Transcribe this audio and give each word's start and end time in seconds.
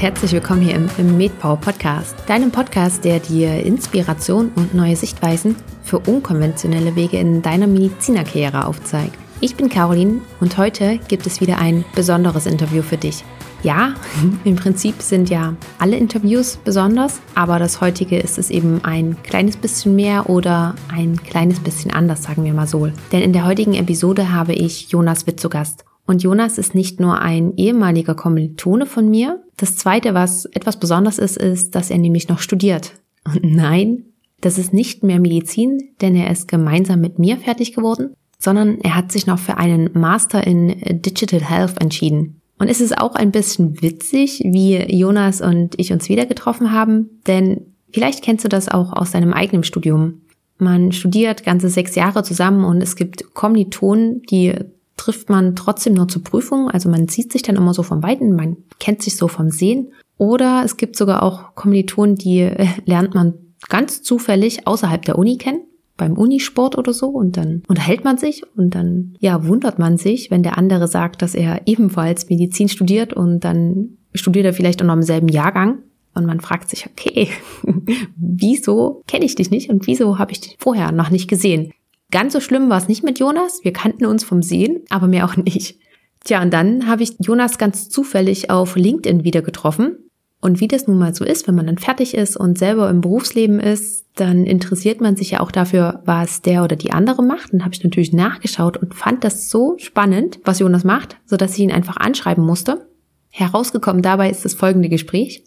herzlich 0.00 0.30
willkommen 0.30 0.62
hier 0.62 0.76
im, 0.76 0.88
im 0.96 1.16
MedPower 1.16 1.56
Podcast, 1.56 2.14
deinem 2.28 2.52
Podcast, 2.52 3.04
der 3.04 3.18
dir 3.18 3.64
Inspiration 3.64 4.52
und 4.54 4.72
neue 4.72 4.94
Sichtweisen 4.94 5.56
für 5.82 5.98
unkonventionelle 5.98 6.94
Wege 6.94 7.18
in 7.18 7.42
deiner 7.42 7.66
Medizinerkarriere 7.66 8.64
aufzeigt. 8.64 9.18
Ich 9.40 9.56
bin 9.56 9.68
Caroline 9.68 10.20
und 10.38 10.56
heute 10.56 11.00
gibt 11.08 11.26
es 11.26 11.40
wieder 11.40 11.58
ein 11.58 11.84
besonderes 11.96 12.46
Interview 12.46 12.82
für 12.82 12.96
dich. 12.96 13.24
Ja, 13.64 13.94
im 14.44 14.54
Prinzip 14.54 15.02
sind 15.02 15.30
ja 15.30 15.56
alle 15.80 15.96
Interviews 15.96 16.58
besonders, 16.58 17.20
aber 17.34 17.58
das 17.58 17.80
heutige 17.80 18.20
ist 18.20 18.38
es 18.38 18.50
eben 18.50 18.84
ein 18.84 19.20
kleines 19.24 19.56
bisschen 19.56 19.96
mehr 19.96 20.30
oder 20.30 20.76
ein 20.94 21.20
kleines 21.20 21.58
bisschen 21.58 21.90
anders, 21.90 22.22
sagen 22.22 22.44
wir 22.44 22.54
mal 22.54 22.68
so. 22.68 22.88
Denn 23.10 23.22
in 23.22 23.32
der 23.32 23.44
heutigen 23.44 23.74
Episode 23.74 24.30
habe 24.30 24.52
ich 24.52 24.90
Jonas 24.90 25.26
Witt 25.26 25.40
zu 25.40 25.48
Gast. 25.48 25.84
Und 26.08 26.22
Jonas 26.22 26.56
ist 26.56 26.74
nicht 26.74 27.00
nur 27.00 27.20
ein 27.20 27.52
ehemaliger 27.58 28.14
Kommilitone 28.14 28.86
von 28.86 29.10
mir. 29.10 29.42
Das 29.58 29.76
zweite, 29.76 30.14
was 30.14 30.46
etwas 30.46 30.80
besonders 30.80 31.18
ist, 31.18 31.36
ist, 31.36 31.74
dass 31.74 31.90
er 31.90 31.98
nämlich 31.98 32.28
noch 32.28 32.38
studiert. 32.38 32.94
Und 33.26 33.44
nein, 33.44 34.04
das 34.40 34.56
ist 34.56 34.72
nicht 34.72 35.02
mehr 35.02 35.20
Medizin, 35.20 35.90
denn 36.00 36.16
er 36.16 36.30
ist 36.30 36.48
gemeinsam 36.48 37.02
mit 37.02 37.18
mir 37.18 37.36
fertig 37.36 37.74
geworden, 37.74 38.14
sondern 38.38 38.80
er 38.80 38.94
hat 38.94 39.12
sich 39.12 39.26
noch 39.26 39.38
für 39.38 39.58
einen 39.58 39.90
Master 39.92 40.46
in 40.46 40.80
Digital 41.02 41.42
Health 41.42 41.78
entschieden. 41.78 42.40
Und 42.58 42.68
es 42.68 42.80
ist 42.80 42.96
auch 42.96 43.14
ein 43.14 43.30
bisschen 43.30 43.82
witzig, 43.82 44.40
wie 44.46 44.78
Jonas 44.90 45.42
und 45.42 45.78
ich 45.78 45.92
uns 45.92 46.08
wieder 46.08 46.24
getroffen 46.24 46.72
haben, 46.72 47.20
denn 47.26 47.74
vielleicht 47.92 48.24
kennst 48.24 48.46
du 48.46 48.48
das 48.48 48.70
auch 48.70 48.94
aus 48.94 49.10
deinem 49.10 49.34
eigenen 49.34 49.62
Studium. 49.62 50.22
Man 50.56 50.90
studiert 50.90 51.44
ganze 51.44 51.68
sechs 51.68 51.94
Jahre 51.96 52.22
zusammen 52.22 52.64
und 52.64 52.82
es 52.82 52.96
gibt 52.96 53.34
Kommilitonen, 53.34 54.22
die 54.22 54.54
trifft 54.98 55.30
man 55.30 55.56
trotzdem 55.56 55.94
nur 55.94 56.08
zur 56.08 56.22
Prüfung. 56.22 56.70
Also 56.70 56.90
man 56.90 57.08
sieht 57.08 57.32
sich 57.32 57.42
dann 57.42 57.56
immer 57.56 57.72
so 57.72 57.82
vom 57.82 58.02
Weiten, 58.02 58.36
man 58.36 58.58
kennt 58.78 59.02
sich 59.02 59.16
so 59.16 59.28
vom 59.28 59.50
Sehen. 59.50 59.92
Oder 60.18 60.62
es 60.64 60.76
gibt 60.76 60.96
sogar 60.96 61.22
auch 61.22 61.54
Kommilitonen, 61.54 62.16
die 62.16 62.40
äh, 62.40 62.66
lernt 62.84 63.14
man 63.14 63.34
ganz 63.68 64.02
zufällig 64.02 64.66
außerhalb 64.66 65.02
der 65.04 65.16
Uni 65.18 65.38
kennen, 65.38 65.62
beim 65.96 66.14
Unisport 66.14 66.76
oder 66.76 66.92
so. 66.92 67.08
Und 67.08 67.36
dann 67.36 67.62
unterhält 67.68 68.04
man 68.04 68.18
sich 68.18 68.42
und 68.56 68.74
dann, 68.74 69.16
ja, 69.20 69.46
wundert 69.46 69.78
man 69.78 69.96
sich, 69.96 70.30
wenn 70.30 70.42
der 70.42 70.58
andere 70.58 70.88
sagt, 70.88 71.22
dass 71.22 71.34
er 71.34 71.62
ebenfalls 71.66 72.28
Medizin 72.28 72.68
studiert 72.68 73.12
und 73.12 73.40
dann 73.40 73.98
studiert 74.14 74.46
er 74.46 74.52
vielleicht 74.52 74.82
auch 74.82 74.86
noch 74.86 74.94
im 74.94 75.02
selben 75.02 75.28
Jahrgang. 75.28 75.78
Und 76.14 76.26
man 76.26 76.40
fragt 76.40 76.68
sich, 76.68 76.86
okay, 76.86 77.28
wieso 78.16 79.02
kenne 79.06 79.24
ich 79.24 79.36
dich 79.36 79.52
nicht 79.52 79.70
und 79.70 79.86
wieso 79.86 80.18
habe 80.18 80.32
ich 80.32 80.40
dich 80.40 80.56
vorher 80.58 80.90
noch 80.90 81.10
nicht 81.10 81.28
gesehen? 81.28 81.72
Ganz 82.10 82.32
so 82.32 82.40
schlimm 82.40 82.70
war 82.70 82.78
es 82.78 82.88
nicht 82.88 83.04
mit 83.04 83.18
Jonas. 83.18 83.64
Wir 83.64 83.72
kannten 83.72 84.06
uns 84.06 84.24
vom 84.24 84.42
Sehen, 84.42 84.82
aber 84.88 85.08
mehr 85.08 85.26
auch 85.26 85.36
nicht. 85.36 85.78
Tja, 86.24 86.42
und 86.42 86.52
dann 86.52 86.86
habe 86.86 87.02
ich 87.02 87.16
Jonas 87.18 87.58
ganz 87.58 87.90
zufällig 87.90 88.50
auf 88.50 88.76
LinkedIn 88.76 89.24
wieder 89.24 89.42
getroffen. 89.42 89.98
Und 90.40 90.60
wie 90.60 90.68
das 90.68 90.86
nun 90.86 90.98
mal 90.98 91.14
so 91.14 91.24
ist, 91.24 91.48
wenn 91.48 91.56
man 91.56 91.66
dann 91.66 91.78
fertig 91.78 92.14
ist 92.14 92.36
und 92.36 92.58
selber 92.58 92.88
im 92.90 93.00
Berufsleben 93.00 93.58
ist, 93.58 94.06
dann 94.14 94.46
interessiert 94.46 95.00
man 95.00 95.16
sich 95.16 95.32
ja 95.32 95.40
auch 95.40 95.50
dafür, 95.50 96.02
was 96.04 96.42
der 96.42 96.64
oder 96.64 96.76
die 96.76 96.92
andere 96.92 97.22
macht. 97.22 97.52
Dann 97.52 97.64
habe 97.64 97.74
ich 97.74 97.82
natürlich 97.82 98.12
nachgeschaut 98.12 98.76
und 98.76 98.94
fand 98.94 99.24
das 99.24 99.50
so 99.50 99.74
spannend, 99.78 100.38
was 100.44 100.60
Jonas 100.60 100.84
macht, 100.84 101.16
sodass 101.26 101.54
ich 101.54 101.60
ihn 101.60 101.72
einfach 101.72 101.96
anschreiben 101.96 102.44
musste. 102.44 102.88
Herausgekommen 103.30 104.02
dabei 104.02 104.30
ist 104.30 104.44
das 104.44 104.54
folgende 104.54 104.88
Gespräch 104.88 105.44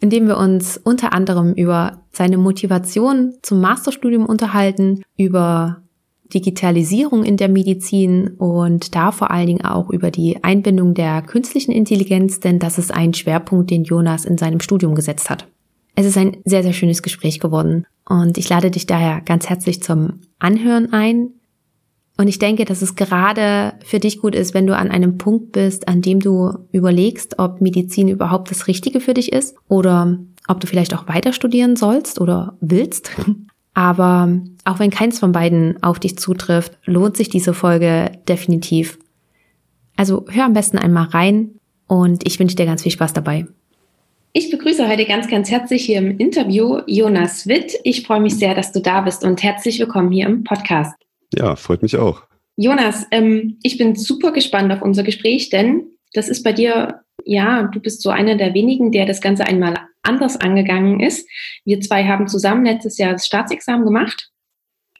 in 0.00 0.10
dem 0.10 0.26
wir 0.26 0.36
uns 0.36 0.76
unter 0.76 1.12
anderem 1.12 1.52
über 1.54 2.02
seine 2.12 2.38
Motivation 2.38 3.34
zum 3.42 3.60
Masterstudium 3.60 4.26
unterhalten, 4.26 5.02
über 5.16 5.82
Digitalisierung 6.32 7.24
in 7.24 7.36
der 7.36 7.48
Medizin 7.48 8.28
und 8.36 8.94
da 8.94 9.12
vor 9.12 9.30
allen 9.30 9.46
Dingen 9.46 9.64
auch 9.64 9.90
über 9.90 10.10
die 10.10 10.42
Einbindung 10.44 10.94
der 10.94 11.22
künstlichen 11.22 11.72
Intelligenz, 11.72 12.38
denn 12.40 12.58
das 12.58 12.78
ist 12.78 12.92
ein 12.92 13.14
Schwerpunkt, 13.14 13.70
den 13.70 13.84
Jonas 13.84 14.24
in 14.24 14.36
seinem 14.36 14.60
Studium 14.60 14.94
gesetzt 14.94 15.30
hat. 15.30 15.46
Es 15.94 16.06
ist 16.06 16.18
ein 16.18 16.36
sehr, 16.44 16.62
sehr 16.62 16.74
schönes 16.74 17.02
Gespräch 17.02 17.40
geworden 17.40 17.86
und 18.08 18.38
ich 18.38 18.48
lade 18.48 18.70
dich 18.70 18.86
daher 18.86 19.20
ganz 19.22 19.48
herzlich 19.48 19.82
zum 19.82 20.20
Anhören 20.38 20.92
ein. 20.92 21.30
Und 22.20 22.26
ich 22.26 22.40
denke, 22.40 22.64
dass 22.64 22.82
es 22.82 22.96
gerade 22.96 23.74
für 23.84 24.00
dich 24.00 24.20
gut 24.20 24.34
ist, 24.34 24.52
wenn 24.52 24.66
du 24.66 24.76
an 24.76 24.90
einem 24.90 25.18
Punkt 25.18 25.52
bist, 25.52 25.86
an 25.86 26.02
dem 26.02 26.18
du 26.18 26.52
überlegst, 26.72 27.38
ob 27.38 27.60
Medizin 27.60 28.08
überhaupt 28.08 28.50
das 28.50 28.66
Richtige 28.66 29.00
für 29.00 29.14
dich 29.14 29.32
ist 29.32 29.56
oder 29.68 30.18
ob 30.48 30.58
du 30.58 30.66
vielleicht 30.66 30.94
auch 30.94 31.06
weiter 31.06 31.32
studieren 31.32 31.76
sollst 31.76 32.20
oder 32.20 32.56
willst. 32.60 33.12
Aber 33.74 34.36
auch 34.64 34.80
wenn 34.80 34.90
keins 34.90 35.20
von 35.20 35.30
beiden 35.30 35.80
auf 35.80 36.00
dich 36.00 36.18
zutrifft, 36.18 36.76
lohnt 36.84 37.16
sich 37.16 37.28
diese 37.28 37.54
Folge 37.54 38.10
definitiv. 38.28 38.98
Also 39.96 40.24
hör 40.28 40.46
am 40.46 40.54
besten 40.54 40.78
einmal 40.78 41.06
rein 41.06 41.50
und 41.86 42.26
ich 42.26 42.40
wünsche 42.40 42.56
dir 42.56 42.66
ganz 42.66 42.82
viel 42.82 42.90
Spaß 42.90 43.12
dabei. 43.12 43.46
Ich 44.32 44.50
begrüße 44.50 44.88
heute 44.88 45.04
ganz, 45.04 45.28
ganz 45.28 45.52
herzlich 45.52 45.84
hier 45.84 45.98
im 45.98 46.18
Interview 46.18 46.80
Jonas 46.88 47.46
Witt. 47.46 47.78
Ich 47.84 48.04
freue 48.04 48.20
mich 48.20 48.34
sehr, 48.34 48.56
dass 48.56 48.72
du 48.72 48.80
da 48.80 49.02
bist 49.02 49.24
und 49.24 49.40
herzlich 49.44 49.78
willkommen 49.78 50.10
hier 50.10 50.26
im 50.26 50.42
Podcast. 50.42 51.07
Ja, 51.34 51.56
freut 51.56 51.82
mich 51.82 51.96
auch. 51.96 52.22
Jonas, 52.56 53.06
ähm, 53.10 53.58
ich 53.62 53.78
bin 53.78 53.94
super 53.94 54.32
gespannt 54.32 54.72
auf 54.72 54.82
unser 54.82 55.02
Gespräch, 55.02 55.50
denn 55.50 55.86
das 56.12 56.28
ist 56.28 56.42
bei 56.42 56.52
dir, 56.52 57.02
ja, 57.24 57.64
du 57.64 57.80
bist 57.80 58.02
so 58.02 58.10
einer 58.10 58.36
der 58.36 58.54
wenigen, 58.54 58.90
der 58.90 59.06
das 59.06 59.20
Ganze 59.20 59.46
einmal 59.46 59.76
anders 60.02 60.40
angegangen 60.40 61.00
ist. 61.00 61.28
Wir 61.64 61.80
zwei 61.80 62.04
haben 62.04 62.26
zusammen 62.26 62.64
letztes 62.64 62.98
Jahr 62.98 63.12
das 63.12 63.26
Staatsexamen 63.26 63.84
gemacht 63.84 64.30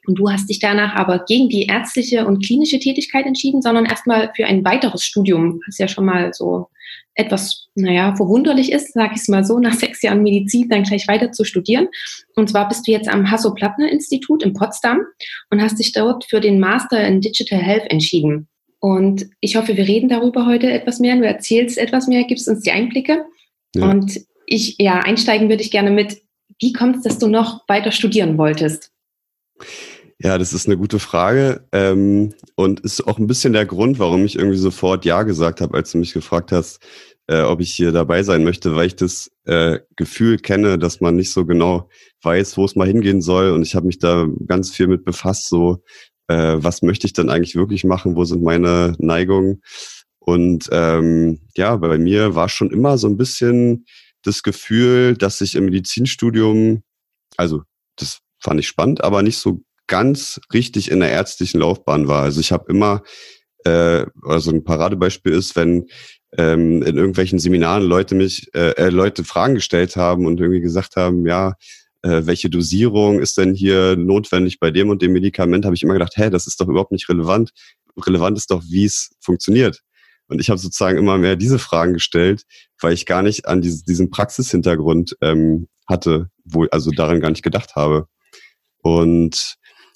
und 0.05 0.15
du 0.19 0.29
hast 0.29 0.49
dich 0.49 0.59
danach 0.59 0.95
aber 0.95 1.25
gegen 1.25 1.49
die 1.49 1.65
ärztliche 1.65 2.25
und 2.25 2.45
klinische 2.45 2.79
Tätigkeit 2.79 3.25
entschieden, 3.25 3.61
sondern 3.61 3.85
erstmal 3.85 4.31
für 4.35 4.45
ein 4.45 4.63
weiteres 4.63 5.03
Studium, 5.03 5.59
was 5.67 5.77
ja 5.77 5.87
schon 5.87 6.05
mal 6.05 6.33
so 6.33 6.69
etwas, 7.19 7.67
naja, 7.75 8.15
verwunderlich 8.15 8.71
ist, 8.71 8.93
sage 8.93 9.13
ich 9.15 9.21
es 9.21 9.27
mal 9.27 9.43
so, 9.43 9.59
nach 9.59 9.73
sechs 9.73 10.01
Jahren 10.01 10.23
Medizin 10.23 10.69
dann 10.69 10.83
gleich 10.83 11.07
weiter 11.07 11.31
zu 11.31 11.43
studieren. 11.43 11.89
Und 12.35 12.49
zwar 12.49 12.67
bist 12.67 12.87
du 12.87 12.91
jetzt 12.91 13.09
am 13.09 13.29
Hasso-Plattner-Institut 13.29 14.43
in 14.43 14.53
Potsdam 14.53 15.01
und 15.49 15.61
hast 15.61 15.77
dich 15.77 15.91
dort 15.91 16.25
für 16.25 16.39
den 16.39 16.59
Master 16.59 17.05
in 17.05 17.21
Digital 17.21 17.59
Health 17.59 17.91
entschieden. 17.91 18.47
Und 18.79 19.27
ich 19.41 19.57
hoffe, 19.57 19.75
wir 19.75 19.87
reden 19.87 20.07
darüber 20.07 20.45
heute 20.45 20.71
etwas 20.71 20.99
mehr. 20.99 21.17
Du 21.17 21.27
erzählst 21.27 21.77
etwas 21.77 22.07
mehr, 22.07 22.23
gibst 22.23 22.47
uns 22.47 22.61
die 22.61 22.71
Einblicke. 22.71 23.25
Ja. 23.75 23.89
Und 23.89 24.21
ich, 24.45 24.75
ja, 24.79 24.99
einsteigen 24.99 25.49
würde 25.49 25.61
ich 25.61 25.71
gerne 25.71 25.91
mit, 25.91 26.21
wie 26.61 26.71
kommt 26.71 26.97
es, 26.97 27.03
dass 27.03 27.19
du 27.19 27.27
noch 27.27 27.67
weiter 27.67 27.91
studieren 27.91 28.37
wolltest? 28.37 28.91
Ja, 30.21 30.37
das 30.37 30.51
ist 30.51 30.65
eine 30.65 30.75
gute 30.75 30.99
Frage 30.99 31.65
ähm, 31.71 32.33
und 32.55 32.81
ist 32.81 33.07
auch 33.07 33.19
ein 33.19 33.27
bisschen 33.27 33.53
der 33.53 33.65
Grund, 33.65 33.99
warum 33.99 34.25
ich 34.25 34.35
irgendwie 34.35 34.57
sofort 34.57 35.05
Ja 35.05 35.23
gesagt 35.23 35.61
habe, 35.61 35.77
als 35.77 35.91
du 35.91 35.97
mich 35.97 36.11
gefragt 36.11 36.51
hast, 36.51 36.81
äh, 37.29 37.41
ob 37.43 37.61
ich 37.61 37.71
hier 37.75 37.91
dabei 37.91 38.23
sein 38.23 38.43
möchte, 38.43 38.75
weil 38.75 38.87
ich 38.87 38.95
das 38.95 39.31
äh, 39.45 39.79
Gefühl 39.95 40.37
kenne, 40.37 40.79
dass 40.79 40.99
man 40.99 41.15
nicht 41.15 41.31
so 41.31 41.45
genau 41.45 41.87
weiß, 42.23 42.57
wo 42.57 42.65
es 42.65 42.75
mal 42.75 42.87
hingehen 42.87 43.21
soll. 43.21 43.51
Und 43.51 43.61
ich 43.61 43.75
habe 43.75 43.85
mich 43.85 43.99
da 43.99 44.27
ganz 44.47 44.71
viel 44.71 44.87
mit 44.87 45.05
befasst, 45.05 45.47
so 45.47 45.83
äh, 46.27 46.55
was 46.57 46.81
möchte 46.81 47.05
ich 47.05 47.13
dann 47.13 47.29
eigentlich 47.29 47.55
wirklich 47.55 47.83
machen, 47.83 48.15
wo 48.15 48.25
sind 48.25 48.41
meine 48.41 48.95
Neigungen. 48.97 49.61
Und 50.17 50.69
ähm, 50.71 51.39
ja, 51.55 51.75
bei 51.75 51.99
mir 51.99 52.33
war 52.33 52.49
schon 52.49 52.71
immer 52.71 52.97
so 52.97 53.07
ein 53.07 53.17
bisschen 53.17 53.85
das 54.23 54.41
Gefühl, 54.41 55.15
dass 55.15 55.39
ich 55.41 55.53
im 55.53 55.65
Medizinstudium, 55.65 56.81
also 57.37 57.61
das 57.95 58.19
fand 58.39 58.59
ich 58.59 58.67
spannend, 58.67 59.03
aber 59.03 59.21
nicht 59.21 59.37
so 59.37 59.61
ganz 59.85 60.41
richtig 60.51 60.89
in 60.89 60.99
der 60.99 61.11
ärztlichen 61.11 61.59
Laufbahn 61.59 62.07
war. 62.07 62.23
Also 62.23 62.41
ich 62.41 62.51
habe 62.51 62.71
immer, 62.71 63.03
äh, 63.65 64.05
also 64.23 64.49
ein 64.49 64.63
Paradebeispiel 64.63 65.33
ist, 65.33 65.55
wenn 65.55 65.85
ähm, 66.37 66.83
in 66.83 66.97
irgendwelchen 66.97 67.39
Seminaren 67.39 67.83
Leute 67.83 68.15
mich, 68.15 68.53
äh, 68.53 68.71
äh, 68.71 68.89
Leute 68.89 69.23
Fragen 69.23 69.55
gestellt 69.55 69.95
haben 69.95 70.25
und 70.25 70.39
irgendwie 70.39 70.61
gesagt 70.61 70.95
haben, 70.95 71.25
ja, 71.25 71.55
äh, 72.01 72.21
welche 72.25 72.49
Dosierung 72.49 73.19
ist 73.19 73.37
denn 73.37 73.53
hier 73.53 73.95
notwendig 73.95 74.59
bei 74.59 74.71
dem 74.71 74.89
und 74.89 75.01
dem 75.01 75.13
Medikament, 75.13 75.65
habe 75.65 75.75
ich 75.75 75.83
immer 75.83 75.93
gedacht, 75.93 76.13
hä, 76.15 76.29
das 76.29 76.47
ist 76.47 76.61
doch 76.61 76.67
überhaupt 76.67 76.91
nicht 76.91 77.09
relevant. 77.09 77.51
Relevant 78.05 78.37
ist 78.37 78.51
doch, 78.51 78.63
wie 78.69 78.85
es 78.85 79.11
funktioniert. 79.19 79.81
Und 80.27 80.39
ich 80.39 80.49
habe 80.49 80.59
sozusagen 80.59 80.97
immer 80.97 81.17
mehr 81.17 81.35
diese 81.35 81.59
Fragen 81.59 81.93
gestellt, 81.93 82.43
weil 82.79 82.93
ich 82.93 83.05
gar 83.05 83.23
nicht 83.23 83.47
an 83.47 83.61
diese, 83.61 83.83
diesen 83.83 84.11
Praxishintergrund 84.11 85.17
ähm, 85.21 85.67
hatte, 85.87 86.29
wo 86.45 86.65
also 86.65 86.91
daran 86.91 87.19
gar 87.19 87.31
nicht 87.31 87.43
gedacht 87.43 87.75
habe. 87.75 88.07
Und 88.81 89.55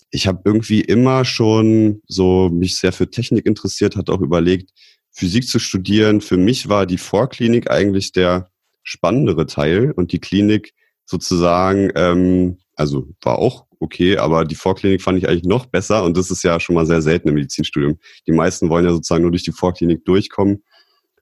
ich 0.10 0.28
habe 0.28 0.42
irgendwie 0.46 0.82
immer 0.82 1.24
schon 1.24 2.02
so 2.08 2.50
mich 2.50 2.78
sehr 2.78 2.92
für 2.92 3.10
Technik 3.10 3.46
interessiert, 3.46 3.96
hat 3.96 4.10
auch 4.10 4.22
überlegt, 4.22 4.72
Physik 5.14 5.48
zu 5.48 5.60
studieren. 5.60 6.22
Für 6.22 6.38
mich 6.38 6.70
war 6.70 6.86
die 6.86 6.98
Vorklinik 6.98 7.70
eigentlich 7.70 8.12
der 8.12 8.50
spannendere 8.84 9.46
Teil 9.46 9.92
und 9.92 10.12
die 10.12 10.20
Klinik 10.20 10.74
sozusagen, 11.06 11.92
ähm, 11.96 12.58
also 12.76 13.08
war 13.22 13.38
auch 13.38 13.66
okay, 13.80 14.18
aber 14.18 14.46
die 14.46 14.56
Vorklinik 14.56 15.02
fand 15.02 15.18
ich 15.18 15.28
eigentlich 15.28 15.44
noch 15.44 15.68
besser 15.68 16.04
und 16.04 16.18
das 16.18 16.32
ist 16.32 16.44
ja 16.44 16.60
schon 16.60 16.76
mal 16.76 16.86
sehr 16.86 17.02
selten 17.02 17.30
im 17.30 17.36
Medizinstudium. 17.36 18.00
Die 18.28 18.32
meisten 18.32 18.70
wollen 18.70 18.86
ja 18.86 18.92
sozusagen 18.92 19.22
nur 19.22 19.32
durch 19.32 19.44
die 19.44 19.52
Vorklinik 19.52 20.04
durchkommen, 20.06 20.64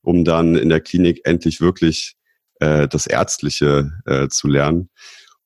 um 0.02 0.24
dann 0.24 0.56
in 0.56 0.70
der 0.70 0.80
Klinik 0.80 1.22
endlich 1.26 1.60
wirklich 1.60 2.16
äh, 2.60 2.88
das 2.88 3.08
Ärztliche 3.08 3.92
äh, 4.06 4.28
zu 4.30 4.48
lernen. 4.48 4.90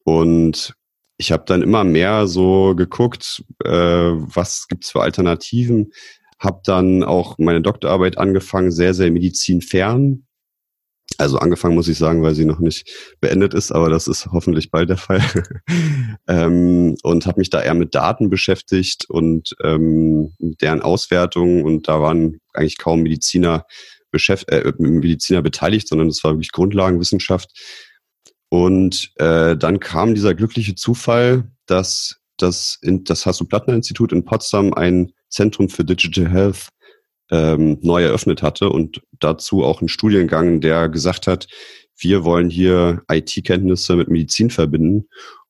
Und 0.04 0.76
ich 1.18 1.32
habe 1.32 1.46
dann 1.48 1.62
immer 1.62 1.84
mehr 1.84 2.28
so 2.28 2.76
geguckt, 2.76 3.44
äh, 3.64 3.70
was 3.72 4.68
gibt's 4.68 4.92
für 4.92 5.02
Alternativen. 5.02 5.92
Habe 6.40 6.62
dann 6.66 7.04
auch 7.04 7.38
meine 7.38 7.62
Doktorarbeit 7.62 8.18
angefangen, 8.18 8.72
sehr, 8.72 8.94
sehr 8.94 9.12
medizinfern. 9.12 10.26
Also 11.18 11.38
angefangen 11.38 11.76
muss 11.76 11.88
ich 11.88 11.98
sagen, 11.98 12.24
weil 12.24 12.36
sie 12.36 12.46
noch 12.46 12.60
nicht 12.60 12.90
beendet 13.22 13.54
ist, 13.54 13.72
aber 13.72 13.90
das 13.90 14.08
ist 14.08 14.28
hoffentlich 14.32 14.72
bald 14.72 14.90
der 14.90 14.98
Fall. 14.98 15.22
ähm, 16.28 16.96
und 17.04 17.26
habe 17.26 17.40
mich 17.40 17.50
da 17.50 17.62
eher 17.62 17.74
mit 17.74 17.96
Daten 17.96 18.30
beschäftigt 18.30 19.06
und 19.08 19.56
ähm, 19.64 20.34
deren 20.40 20.82
Auswertung 20.82 21.64
und 21.64 21.88
da 21.88 22.02
waren 22.02 22.40
eigentlich 22.54 22.78
kaum 22.78 23.04
Mediziner, 23.04 23.66
beschäft 24.12 24.50
äh, 24.50 24.74
Mediziner 24.78 25.42
beteiligt, 25.42 25.88
sondern 25.88 26.08
es 26.08 26.24
war 26.24 26.32
wirklich 26.34 26.52
Grundlagenwissenschaft. 26.52 27.52
Und 28.50 29.12
äh, 29.16 29.56
dann 29.56 29.80
kam 29.80 30.16
dieser 30.16 30.34
glückliche 30.34 30.76
Zufall, 30.76 31.52
dass 31.66 32.18
das, 32.38 32.78
in, 32.82 33.04
das 33.04 33.26
Hasso-Plattner-Institut 33.26 34.12
in 34.12 34.26
Potsdam 34.26 34.74
ein 34.74 35.12
Zentrum 35.36 35.70
für 35.70 35.84
Digital 35.84 36.32
Health 36.32 36.70
ähm, 37.32 37.78
neu 37.82 38.04
eröffnet 38.04 38.42
hatte 38.42 38.70
und 38.70 39.02
dazu 39.20 39.64
auch 39.64 39.82
einen 39.82 39.90
Studiengang, 39.90 40.62
der 40.62 40.90
gesagt 40.90 41.28
hat, 41.28 41.48
wir 41.98 42.24
wollen 42.24 42.50
hier 42.50 43.04
IT-Kenntnisse 43.12 43.96
mit 43.96 44.10
Medizin 44.10 44.50
verbinden. 44.50 45.08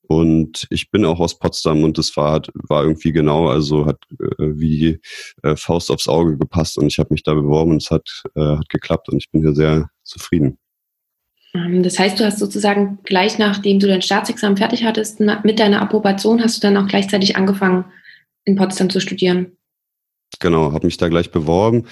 Und 0.07 0.67
ich 0.69 0.91
bin 0.91 1.03
auch 1.03 1.19
aus 1.19 1.39
Potsdam 1.39 1.83
und 1.83 1.97
das 1.97 2.15
war, 2.15 2.41
war 2.67 2.83
irgendwie 2.83 3.11
genau, 3.11 3.47
also 3.47 3.87
hat 3.87 3.97
äh, 4.19 4.35
wie 4.37 4.99
äh, 5.41 5.55
Faust 5.55 5.89
aufs 5.89 6.07
Auge 6.07 6.37
gepasst 6.37 6.77
und 6.77 6.85
ich 6.87 6.99
habe 6.99 7.11
mich 7.11 7.23
da 7.23 7.33
beworben 7.33 7.71
und 7.71 7.81
es 7.81 7.89
hat, 7.89 8.07
äh, 8.35 8.57
hat 8.57 8.69
geklappt 8.69 9.09
und 9.09 9.17
ich 9.17 9.31
bin 9.31 9.41
hier 9.41 9.55
sehr 9.55 9.89
zufrieden. 10.03 10.59
Ähm, 11.55 11.81
das 11.81 11.97
heißt, 11.97 12.19
du 12.19 12.25
hast 12.25 12.37
sozusagen 12.37 12.99
gleich 13.03 13.39
nachdem 13.39 13.79
du 13.79 13.87
dein 13.87 14.03
Staatsexamen 14.03 14.57
fertig 14.57 14.83
hattest, 14.83 15.19
mit 15.19 15.59
deiner 15.59 15.81
Approbation 15.81 16.43
hast 16.43 16.57
du 16.57 16.67
dann 16.67 16.77
auch 16.77 16.87
gleichzeitig 16.87 17.35
angefangen, 17.35 17.85
in 18.43 18.55
Potsdam 18.55 18.91
zu 18.91 18.99
studieren. 18.99 19.54
Genau, 20.39 20.73
habe 20.73 20.87
mich 20.87 20.97
da 20.97 21.07
gleich 21.07 21.31
beworben. 21.31 21.85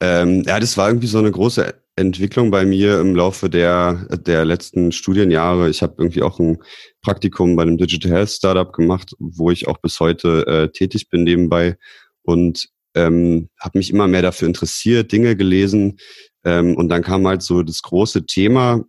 Ähm, 0.00 0.42
ja, 0.46 0.60
das 0.60 0.76
war 0.76 0.88
irgendwie 0.88 1.06
so 1.06 1.18
eine 1.18 1.30
große 1.30 1.74
Entwicklung 1.96 2.50
bei 2.50 2.64
mir 2.64 3.00
im 3.00 3.16
Laufe 3.16 3.50
der, 3.50 4.06
der 4.24 4.44
letzten 4.44 4.92
Studienjahre. 4.92 5.68
Ich 5.68 5.82
habe 5.82 5.94
irgendwie 5.98 6.22
auch 6.22 6.38
ein 6.38 6.58
Praktikum 7.02 7.56
bei 7.56 7.62
einem 7.62 7.76
Digital 7.76 8.12
Health 8.12 8.30
Startup 8.30 8.72
gemacht, 8.72 9.12
wo 9.18 9.50
ich 9.50 9.66
auch 9.66 9.78
bis 9.78 9.98
heute 9.98 10.46
äh, 10.46 10.68
tätig 10.70 11.08
bin 11.08 11.24
nebenbei 11.24 11.76
und 12.22 12.68
ähm, 12.94 13.48
habe 13.58 13.78
mich 13.78 13.90
immer 13.90 14.06
mehr 14.06 14.22
dafür 14.22 14.46
interessiert, 14.46 15.10
Dinge 15.10 15.34
gelesen 15.34 15.98
ähm, 16.44 16.76
und 16.76 16.88
dann 16.88 17.02
kam 17.02 17.26
halt 17.26 17.42
so 17.42 17.62
das 17.62 17.82
große 17.82 18.26
Thema 18.26 18.84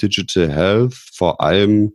Digital 0.00 0.48
Health, 0.48 0.94
vor 0.94 1.40
allem 1.40 1.92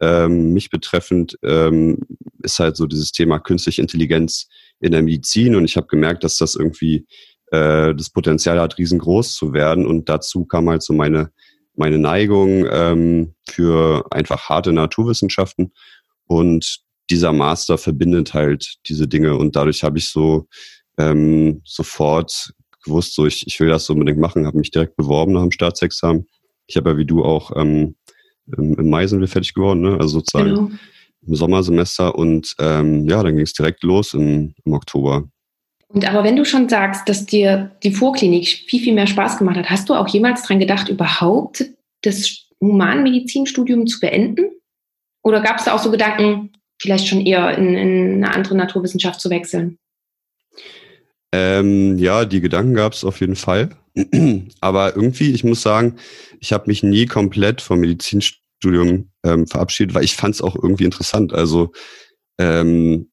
ähm, 0.00 0.52
mich 0.52 0.70
betreffend, 0.70 1.38
ähm, 1.42 1.98
ist 2.42 2.58
halt 2.58 2.76
so 2.76 2.86
dieses 2.86 3.12
Thema 3.12 3.38
künstliche 3.38 3.82
Intelligenz 3.82 4.48
in 4.80 4.92
der 4.92 5.02
Medizin. 5.02 5.54
Und 5.54 5.64
ich 5.64 5.76
habe 5.76 5.86
gemerkt, 5.86 6.24
dass 6.24 6.36
das 6.36 6.54
irgendwie 6.54 7.06
äh, 7.50 7.94
das 7.94 8.10
Potenzial 8.10 8.60
hat, 8.60 8.78
riesengroß 8.78 9.34
zu 9.34 9.52
werden. 9.52 9.86
Und 9.86 10.08
dazu 10.08 10.44
kam 10.44 10.68
halt 10.68 10.82
so 10.82 10.92
meine 10.92 11.30
meine 11.78 11.98
Neigung 11.98 12.66
ähm, 12.70 13.34
für 13.48 14.04
einfach 14.10 14.48
harte 14.48 14.72
Naturwissenschaften. 14.72 15.72
Und 16.26 16.80
dieser 17.08 17.32
Master 17.32 17.78
verbindet 17.78 18.34
halt 18.34 18.76
diese 18.86 19.06
Dinge. 19.06 19.36
Und 19.36 19.56
dadurch 19.56 19.84
habe 19.84 19.98
ich 19.98 20.10
so 20.10 20.48
ähm, 20.98 21.62
sofort 21.64 22.52
gewusst, 22.82 23.14
so 23.14 23.26
ich, 23.26 23.46
ich 23.46 23.58
will 23.60 23.68
das 23.68 23.88
unbedingt 23.88 24.18
machen, 24.18 24.46
habe 24.46 24.58
mich 24.58 24.72
direkt 24.72 24.96
beworben 24.96 25.32
nach 25.32 25.42
dem 25.42 25.52
Staatsexamen. 25.52 26.26
Ich 26.66 26.76
habe 26.76 26.90
ja 26.90 26.96
wie 26.96 27.06
du 27.06 27.24
auch 27.24 27.52
ähm, 27.56 27.94
im 28.56 28.88
Mai 28.88 29.06
sind 29.06 29.20
wir 29.20 29.28
fertig 29.28 29.54
geworden, 29.54 29.80
ne? 29.80 29.92
also 29.92 30.18
sozusagen 30.18 30.48
genau. 30.48 30.70
im 31.26 31.34
Sommersemester 31.34 32.14
und 32.14 32.54
ähm, 32.58 33.08
ja, 33.08 33.22
dann 33.22 33.36
ging 33.36 33.44
es 33.44 33.52
direkt 33.52 33.82
los 33.82 34.14
im, 34.14 34.54
im 34.64 34.72
Oktober. 34.72 35.28
Und 35.88 36.06
aber 36.06 36.22
wenn 36.22 36.36
du 36.36 36.44
schon 36.44 36.68
sagst, 36.68 37.08
dass 37.08 37.24
dir 37.24 37.70
die 37.82 37.92
Vorklinik 37.92 38.46
viel, 38.46 38.80
viel 38.80 38.94
mehr 38.94 39.06
Spaß 39.06 39.38
gemacht 39.38 39.56
hat, 39.56 39.70
hast 39.70 39.88
du 39.88 39.94
auch 39.94 40.08
jemals 40.08 40.42
dran 40.42 40.60
gedacht, 40.60 40.88
überhaupt 40.88 41.64
das 42.02 42.48
Humanmedizinstudium 42.60 43.86
zu 43.86 44.00
beenden? 44.00 44.50
Oder 45.22 45.40
gab 45.40 45.58
es 45.58 45.64
da 45.64 45.74
auch 45.74 45.82
so 45.82 45.90
Gedanken, 45.90 46.52
vielleicht 46.80 47.08
schon 47.08 47.24
eher 47.24 47.56
in, 47.56 47.74
in 47.74 48.24
eine 48.24 48.34
andere 48.34 48.54
Naturwissenschaft 48.54 49.20
zu 49.20 49.30
wechseln? 49.30 49.78
Ähm, 51.32 51.98
ja, 51.98 52.24
die 52.24 52.40
Gedanken 52.40 52.74
gab 52.74 52.92
es 52.92 53.04
auf 53.04 53.20
jeden 53.20 53.36
Fall. 53.36 53.70
Aber 54.60 54.96
irgendwie, 54.96 55.32
ich 55.32 55.44
muss 55.44 55.62
sagen, 55.62 55.96
ich 56.40 56.52
habe 56.52 56.64
mich 56.66 56.82
nie 56.82 57.06
komplett 57.06 57.60
vom 57.60 57.80
Medizinstudium 57.80 59.10
ähm, 59.24 59.46
verabschiedet, 59.46 59.94
weil 59.94 60.04
ich 60.04 60.16
fand 60.16 60.34
es 60.34 60.42
auch 60.42 60.56
irgendwie 60.56 60.84
interessant. 60.84 61.32
Also 61.32 61.72
ähm, 62.38 63.10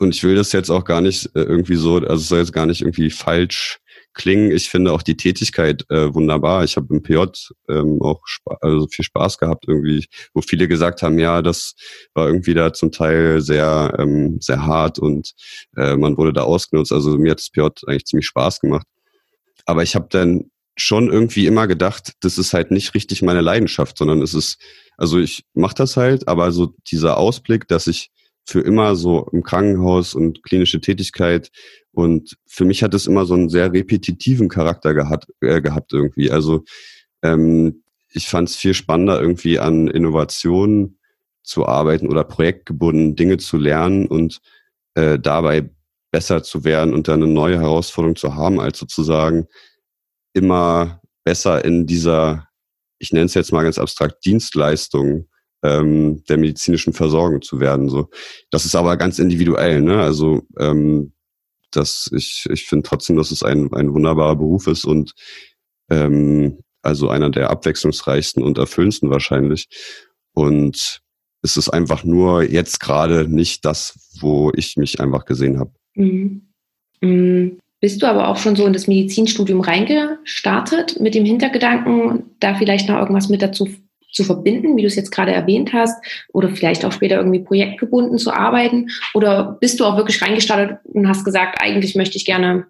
und 0.00 0.14
ich 0.14 0.22
will 0.22 0.36
das 0.36 0.52
jetzt 0.52 0.70
auch 0.70 0.84
gar 0.84 1.00
nicht 1.00 1.26
äh, 1.34 1.42
irgendwie 1.42 1.74
so, 1.74 1.96
also 1.96 2.14
es 2.14 2.28
soll 2.28 2.38
jetzt 2.38 2.52
gar 2.52 2.66
nicht 2.66 2.82
irgendwie 2.82 3.10
falsch 3.10 3.78
klingen. 4.14 4.52
Ich 4.52 4.68
finde 4.70 4.92
auch 4.92 5.02
die 5.02 5.16
Tätigkeit 5.16 5.84
äh, 5.90 6.12
wunderbar. 6.14 6.64
Ich 6.64 6.76
habe 6.76 6.94
im 6.94 7.02
PJ 7.02 7.24
ähm, 7.68 8.00
auch 8.00 8.20
also 8.60 8.86
viel 8.88 9.04
Spaß 9.04 9.38
gehabt 9.38 9.64
irgendwie, 9.66 10.06
wo 10.34 10.40
viele 10.40 10.68
gesagt 10.68 11.02
haben, 11.02 11.18
ja, 11.18 11.42
das 11.42 11.74
war 12.14 12.28
irgendwie 12.28 12.54
da 12.54 12.72
zum 12.72 12.92
Teil 12.92 13.40
sehr 13.40 13.94
ähm, 13.98 14.38
sehr 14.40 14.64
hart 14.64 14.98
und 14.98 15.32
äh, 15.76 15.96
man 15.96 16.16
wurde 16.16 16.32
da 16.32 16.42
ausgenutzt. 16.42 16.92
Also 16.92 17.18
mir 17.18 17.32
hat 17.32 17.38
das 17.38 17.50
PJ 17.50 17.62
eigentlich 17.86 18.06
ziemlich 18.06 18.26
Spaß 18.26 18.60
gemacht. 18.60 18.86
Aber 19.68 19.82
ich 19.82 19.94
habe 19.94 20.06
dann 20.08 20.50
schon 20.78 21.12
irgendwie 21.12 21.46
immer 21.46 21.66
gedacht, 21.66 22.14
das 22.20 22.38
ist 22.38 22.54
halt 22.54 22.70
nicht 22.70 22.94
richtig 22.94 23.20
meine 23.20 23.42
Leidenschaft, 23.42 23.98
sondern 23.98 24.22
es 24.22 24.32
ist, 24.32 24.58
also 24.96 25.18
ich 25.18 25.44
mache 25.52 25.74
das 25.74 25.98
halt, 25.98 26.26
aber 26.26 26.52
so 26.52 26.74
dieser 26.90 27.18
Ausblick, 27.18 27.68
dass 27.68 27.86
ich 27.86 28.10
für 28.46 28.60
immer 28.60 28.96
so 28.96 29.28
im 29.30 29.42
Krankenhaus 29.42 30.14
und 30.14 30.42
klinische 30.42 30.80
Tätigkeit. 30.80 31.50
Und 31.92 32.38
für 32.46 32.64
mich 32.64 32.82
hat 32.82 32.94
es 32.94 33.06
immer 33.06 33.26
so 33.26 33.34
einen 33.34 33.50
sehr 33.50 33.70
repetitiven 33.70 34.48
Charakter 34.48 34.94
gehabt, 34.94 35.26
äh, 35.42 35.60
gehabt 35.60 35.92
irgendwie. 35.92 36.30
Also 36.30 36.64
ähm, 37.22 37.82
ich 38.10 38.26
fand 38.26 38.48
es 38.48 38.56
viel 38.56 38.72
spannender, 38.72 39.20
irgendwie 39.20 39.58
an 39.58 39.88
Innovationen 39.88 40.98
zu 41.42 41.66
arbeiten 41.66 42.08
oder 42.08 42.24
projektgebunden 42.24 43.16
Dinge 43.16 43.36
zu 43.36 43.58
lernen 43.58 44.06
und 44.06 44.40
äh, 44.94 45.18
dabei 45.18 45.68
besser 46.10 46.42
zu 46.42 46.64
werden 46.64 46.94
und 46.94 47.08
dann 47.08 47.22
eine 47.22 47.32
neue 47.32 47.60
Herausforderung 47.60 48.16
zu 48.16 48.34
haben, 48.34 48.60
als 48.60 48.78
sozusagen 48.78 49.46
immer 50.32 51.00
besser 51.24 51.64
in 51.64 51.86
dieser, 51.86 52.48
ich 52.98 53.12
nenne 53.12 53.26
es 53.26 53.34
jetzt 53.34 53.52
mal 53.52 53.62
ganz 53.62 53.78
abstrakt, 53.78 54.24
Dienstleistung 54.24 55.28
ähm, 55.62 56.24
der 56.28 56.38
medizinischen 56.38 56.92
Versorgung 56.92 57.42
zu 57.42 57.60
werden. 57.60 57.88
So, 57.88 58.08
das 58.50 58.64
ist 58.64 58.74
aber 58.74 58.96
ganz 58.96 59.18
individuell. 59.18 59.82
Ne? 59.82 60.00
Also 60.00 60.42
ähm, 60.58 61.12
das, 61.70 62.08
ich, 62.14 62.46
ich 62.50 62.66
finde 62.66 62.88
trotzdem, 62.88 63.16
dass 63.16 63.30
es 63.30 63.42
ein, 63.42 63.72
ein 63.74 63.92
wunderbarer 63.92 64.36
Beruf 64.36 64.66
ist 64.66 64.84
und 64.84 65.12
ähm, 65.90 66.58
also 66.82 67.10
einer 67.10 67.30
der 67.30 67.50
abwechslungsreichsten 67.50 68.42
und 68.42 68.56
erfüllendsten 68.56 69.10
wahrscheinlich. 69.10 69.68
Und 70.32 71.02
es 71.42 71.56
ist 71.56 71.68
einfach 71.68 72.04
nur 72.04 72.42
jetzt 72.42 72.80
gerade 72.80 73.28
nicht 73.28 73.64
das, 73.64 73.98
wo 74.20 74.50
ich 74.54 74.76
mich 74.76 75.00
einfach 75.00 75.24
gesehen 75.24 75.58
habe. 75.58 75.72
Mhm. 75.98 76.42
Mhm. 77.00 77.58
Bist 77.80 78.02
du 78.02 78.06
aber 78.06 78.28
auch 78.28 78.38
schon 78.38 78.56
so 78.56 78.66
in 78.66 78.72
das 78.72 78.88
Medizinstudium 78.88 79.60
reingestartet 79.60 80.98
mit 81.00 81.14
dem 81.14 81.24
Hintergedanken, 81.24 82.24
da 82.40 82.54
vielleicht 82.54 82.88
noch 82.88 82.98
irgendwas 82.98 83.28
mit 83.28 83.40
dazu 83.40 83.68
zu 84.10 84.24
verbinden, 84.24 84.76
wie 84.76 84.82
du 84.82 84.88
es 84.88 84.96
jetzt 84.96 85.12
gerade 85.12 85.32
erwähnt 85.32 85.72
hast, 85.72 86.02
oder 86.32 86.48
vielleicht 86.48 86.84
auch 86.84 86.92
später 86.92 87.16
irgendwie 87.16 87.40
projektgebunden 87.40 88.18
zu 88.18 88.32
arbeiten? 88.32 88.88
Oder 89.14 89.58
bist 89.60 89.78
du 89.78 89.84
auch 89.84 89.96
wirklich 89.96 90.20
reingestartet 90.20 90.78
und 90.84 91.08
hast 91.08 91.24
gesagt, 91.24 91.62
eigentlich 91.62 91.94
möchte 91.94 92.16
ich 92.16 92.24
gerne 92.24 92.66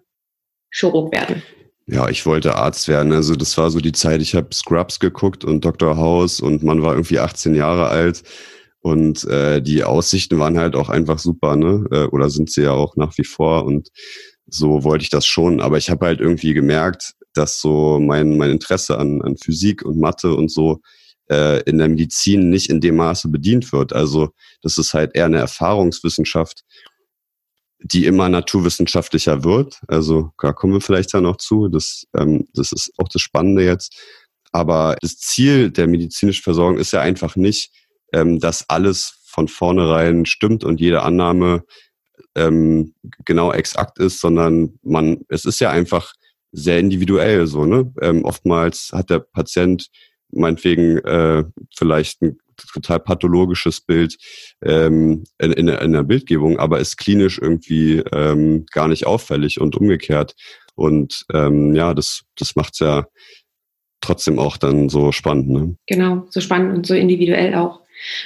Chirurg 0.69 1.11
werden? 1.11 1.41
Ja, 1.87 2.07
ich 2.07 2.25
wollte 2.27 2.55
Arzt 2.55 2.87
werden. 2.87 3.11
Also 3.13 3.35
das 3.35 3.57
war 3.57 3.71
so 3.71 3.79
die 3.79 3.93
Zeit, 3.93 4.21
ich 4.21 4.35
habe 4.35 4.53
Scrubs 4.53 4.99
geguckt 4.99 5.43
und 5.43 5.65
Dr. 5.65 5.97
House 5.97 6.39
und 6.39 6.61
man 6.61 6.83
war 6.83 6.93
irgendwie 6.93 7.17
18 7.17 7.55
Jahre 7.55 7.87
alt. 7.87 8.21
Und 8.81 9.25
äh, 9.25 9.61
die 9.61 9.83
Aussichten 9.83 10.39
waren 10.39 10.57
halt 10.57 10.75
auch 10.75 10.89
einfach 10.89 11.19
super, 11.19 11.55
ne? 11.55 11.85
Äh, 11.91 12.05
oder 12.05 12.29
sind 12.29 12.49
sie 12.49 12.63
ja 12.63 12.71
auch 12.71 12.95
nach 12.95 13.17
wie 13.17 13.25
vor. 13.25 13.65
Und 13.65 13.89
so 14.47 14.83
wollte 14.83 15.03
ich 15.03 15.09
das 15.09 15.25
schon. 15.25 15.59
Aber 15.59 15.77
ich 15.77 15.89
habe 15.89 16.05
halt 16.05 16.21
irgendwie 16.21 16.53
gemerkt, 16.53 17.13
dass 17.33 17.59
so 17.59 17.99
mein, 17.99 18.37
mein 18.37 18.51
Interesse 18.51 18.97
an, 18.97 19.21
an 19.21 19.37
Physik 19.37 19.83
und 19.83 19.99
Mathe 19.99 20.33
und 20.33 20.51
so 20.51 20.81
äh, 21.29 21.61
in 21.63 21.77
der 21.77 21.89
Medizin 21.89 22.49
nicht 22.49 22.69
in 22.69 22.81
dem 22.81 22.95
Maße 22.95 23.29
bedient 23.29 23.71
wird. 23.71 23.93
Also 23.93 24.29
das 24.61 24.77
ist 24.77 24.93
halt 24.93 25.15
eher 25.15 25.25
eine 25.25 25.39
Erfahrungswissenschaft, 25.39 26.63
die 27.79 28.05
immer 28.05 28.29
naturwissenschaftlicher 28.29 29.43
wird. 29.43 29.79
Also 29.87 30.31
da 30.41 30.53
kommen 30.53 30.73
wir 30.73 30.81
vielleicht 30.81 31.13
ja 31.13 31.21
noch 31.21 31.37
zu. 31.37 31.67
Das, 31.67 32.05
ähm, 32.17 32.47
das 32.53 32.71
ist 32.71 32.91
auch 32.97 33.07
das 33.07 33.21
Spannende 33.21 33.63
jetzt. 33.63 33.95
Aber 34.51 34.95
das 35.01 35.17
Ziel 35.17 35.69
der 35.69 35.87
medizinischen 35.87 36.43
Versorgung 36.43 36.79
ist 36.79 36.91
ja 36.91 37.01
einfach 37.01 37.35
nicht, 37.35 37.71
ähm, 38.13 38.39
dass 38.39 38.69
alles 38.69 39.19
von 39.25 39.47
vornherein 39.47 40.25
stimmt 40.25 40.63
und 40.63 40.79
jede 40.79 41.03
Annahme 41.03 41.63
ähm, 42.35 42.93
genau 43.25 43.51
exakt 43.51 43.99
ist, 43.99 44.19
sondern 44.19 44.79
man, 44.81 45.21
es 45.29 45.45
ist 45.45 45.59
ja 45.59 45.69
einfach 45.69 46.13
sehr 46.51 46.79
individuell 46.79 47.45
so, 47.47 47.65
ne? 47.65 47.91
Ähm, 48.01 48.25
oftmals 48.25 48.89
hat 48.93 49.09
der 49.09 49.19
Patient 49.19 49.89
meinetwegen 50.31 50.97
äh, 50.99 51.43
vielleicht 51.75 52.21
ein 52.21 52.37
total 52.73 52.99
pathologisches 52.99 53.81
Bild 53.81 54.17
ähm, 54.63 55.23
in, 55.39 55.51
in, 55.53 55.67
in 55.67 55.93
der 55.93 56.03
Bildgebung, 56.03 56.59
aber 56.59 56.79
ist 56.79 56.97
klinisch 56.97 57.39
irgendwie 57.39 58.03
ähm, 58.11 58.65
gar 58.71 58.87
nicht 58.87 59.05
auffällig 59.05 59.61
und 59.61 59.75
umgekehrt. 59.75 60.35
Und 60.75 61.25
ähm, 61.33 61.75
ja, 61.75 61.93
das, 61.93 62.23
das 62.37 62.55
macht's 62.55 62.79
ja 62.79 63.05
trotzdem 64.01 64.39
auch 64.39 64.57
dann 64.57 64.89
so 64.89 65.11
spannend. 65.11 65.49
Ne? 65.49 65.75
Genau, 65.87 66.25
so 66.29 66.41
spannend 66.41 66.75
und 66.75 66.85
so 66.85 66.93
individuell 66.93 67.55
auch. 67.55 67.81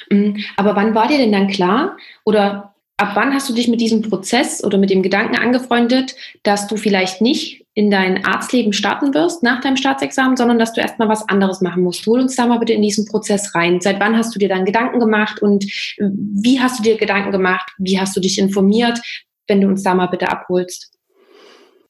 Mm, 0.10 0.38
aber 0.58 0.76
wann 0.76 0.96
war 0.96 1.08
dir 1.08 1.18
denn 1.18 1.32
dann 1.32 1.48
klar 1.48 1.98
oder 2.26 2.74
ab 2.98 3.12
wann 3.16 3.34
hast 3.34 3.50
du 3.50 3.54
dich 3.54 3.68
mit 3.68 3.82
diesem 3.82 4.02
Prozess 4.02 4.64
oder 4.64 4.78
mit 4.78 4.90
dem 4.90 5.04
Gedanken 5.04 5.36
angefreundet, 5.36 6.16
dass 6.44 6.68
du 6.68 6.78
vielleicht 6.78 7.22
nicht 7.22 7.66
in 7.74 7.90
dein 7.90 8.24
Arztleben 8.24 8.72
starten 8.72 9.14
wirst 9.14 9.42
nach 9.42 9.62
deinem 9.62 9.78
Staatsexamen, 9.78 10.38
sondern 10.38 10.60
dass 10.60 10.74
du 10.74 10.82
erstmal 10.82 11.10
was 11.10 11.28
anderes 11.28 11.62
machen 11.62 11.82
musst? 11.82 12.06
Hol 12.06 12.20
uns 12.20 12.36
da 12.36 12.46
mal 12.46 12.60
bitte 12.60 12.74
in 12.74 12.84
diesen 12.84 13.06
Prozess 13.06 13.56
rein. 13.56 13.82
Seit 13.82 14.00
wann 14.00 14.16
hast 14.16 14.36
du 14.36 14.40
dir 14.40 14.50
dann 14.50 14.66
Gedanken 14.66 15.00
gemacht 15.00 15.42
und 15.42 15.64
wie 16.00 16.60
hast 16.60 16.80
du 16.80 16.84
dir 16.84 16.98
Gedanken 16.98 17.32
gemacht? 17.32 17.72
Wie 17.80 18.00
hast 18.00 18.16
du 18.16 18.20
dich 18.20 18.38
informiert? 18.38 19.00
Wenn 19.48 19.60
du 19.60 19.68
uns 19.68 19.82
da 19.84 19.96
mal 19.96 20.08
bitte 20.08 20.30
abholst. 20.30 20.92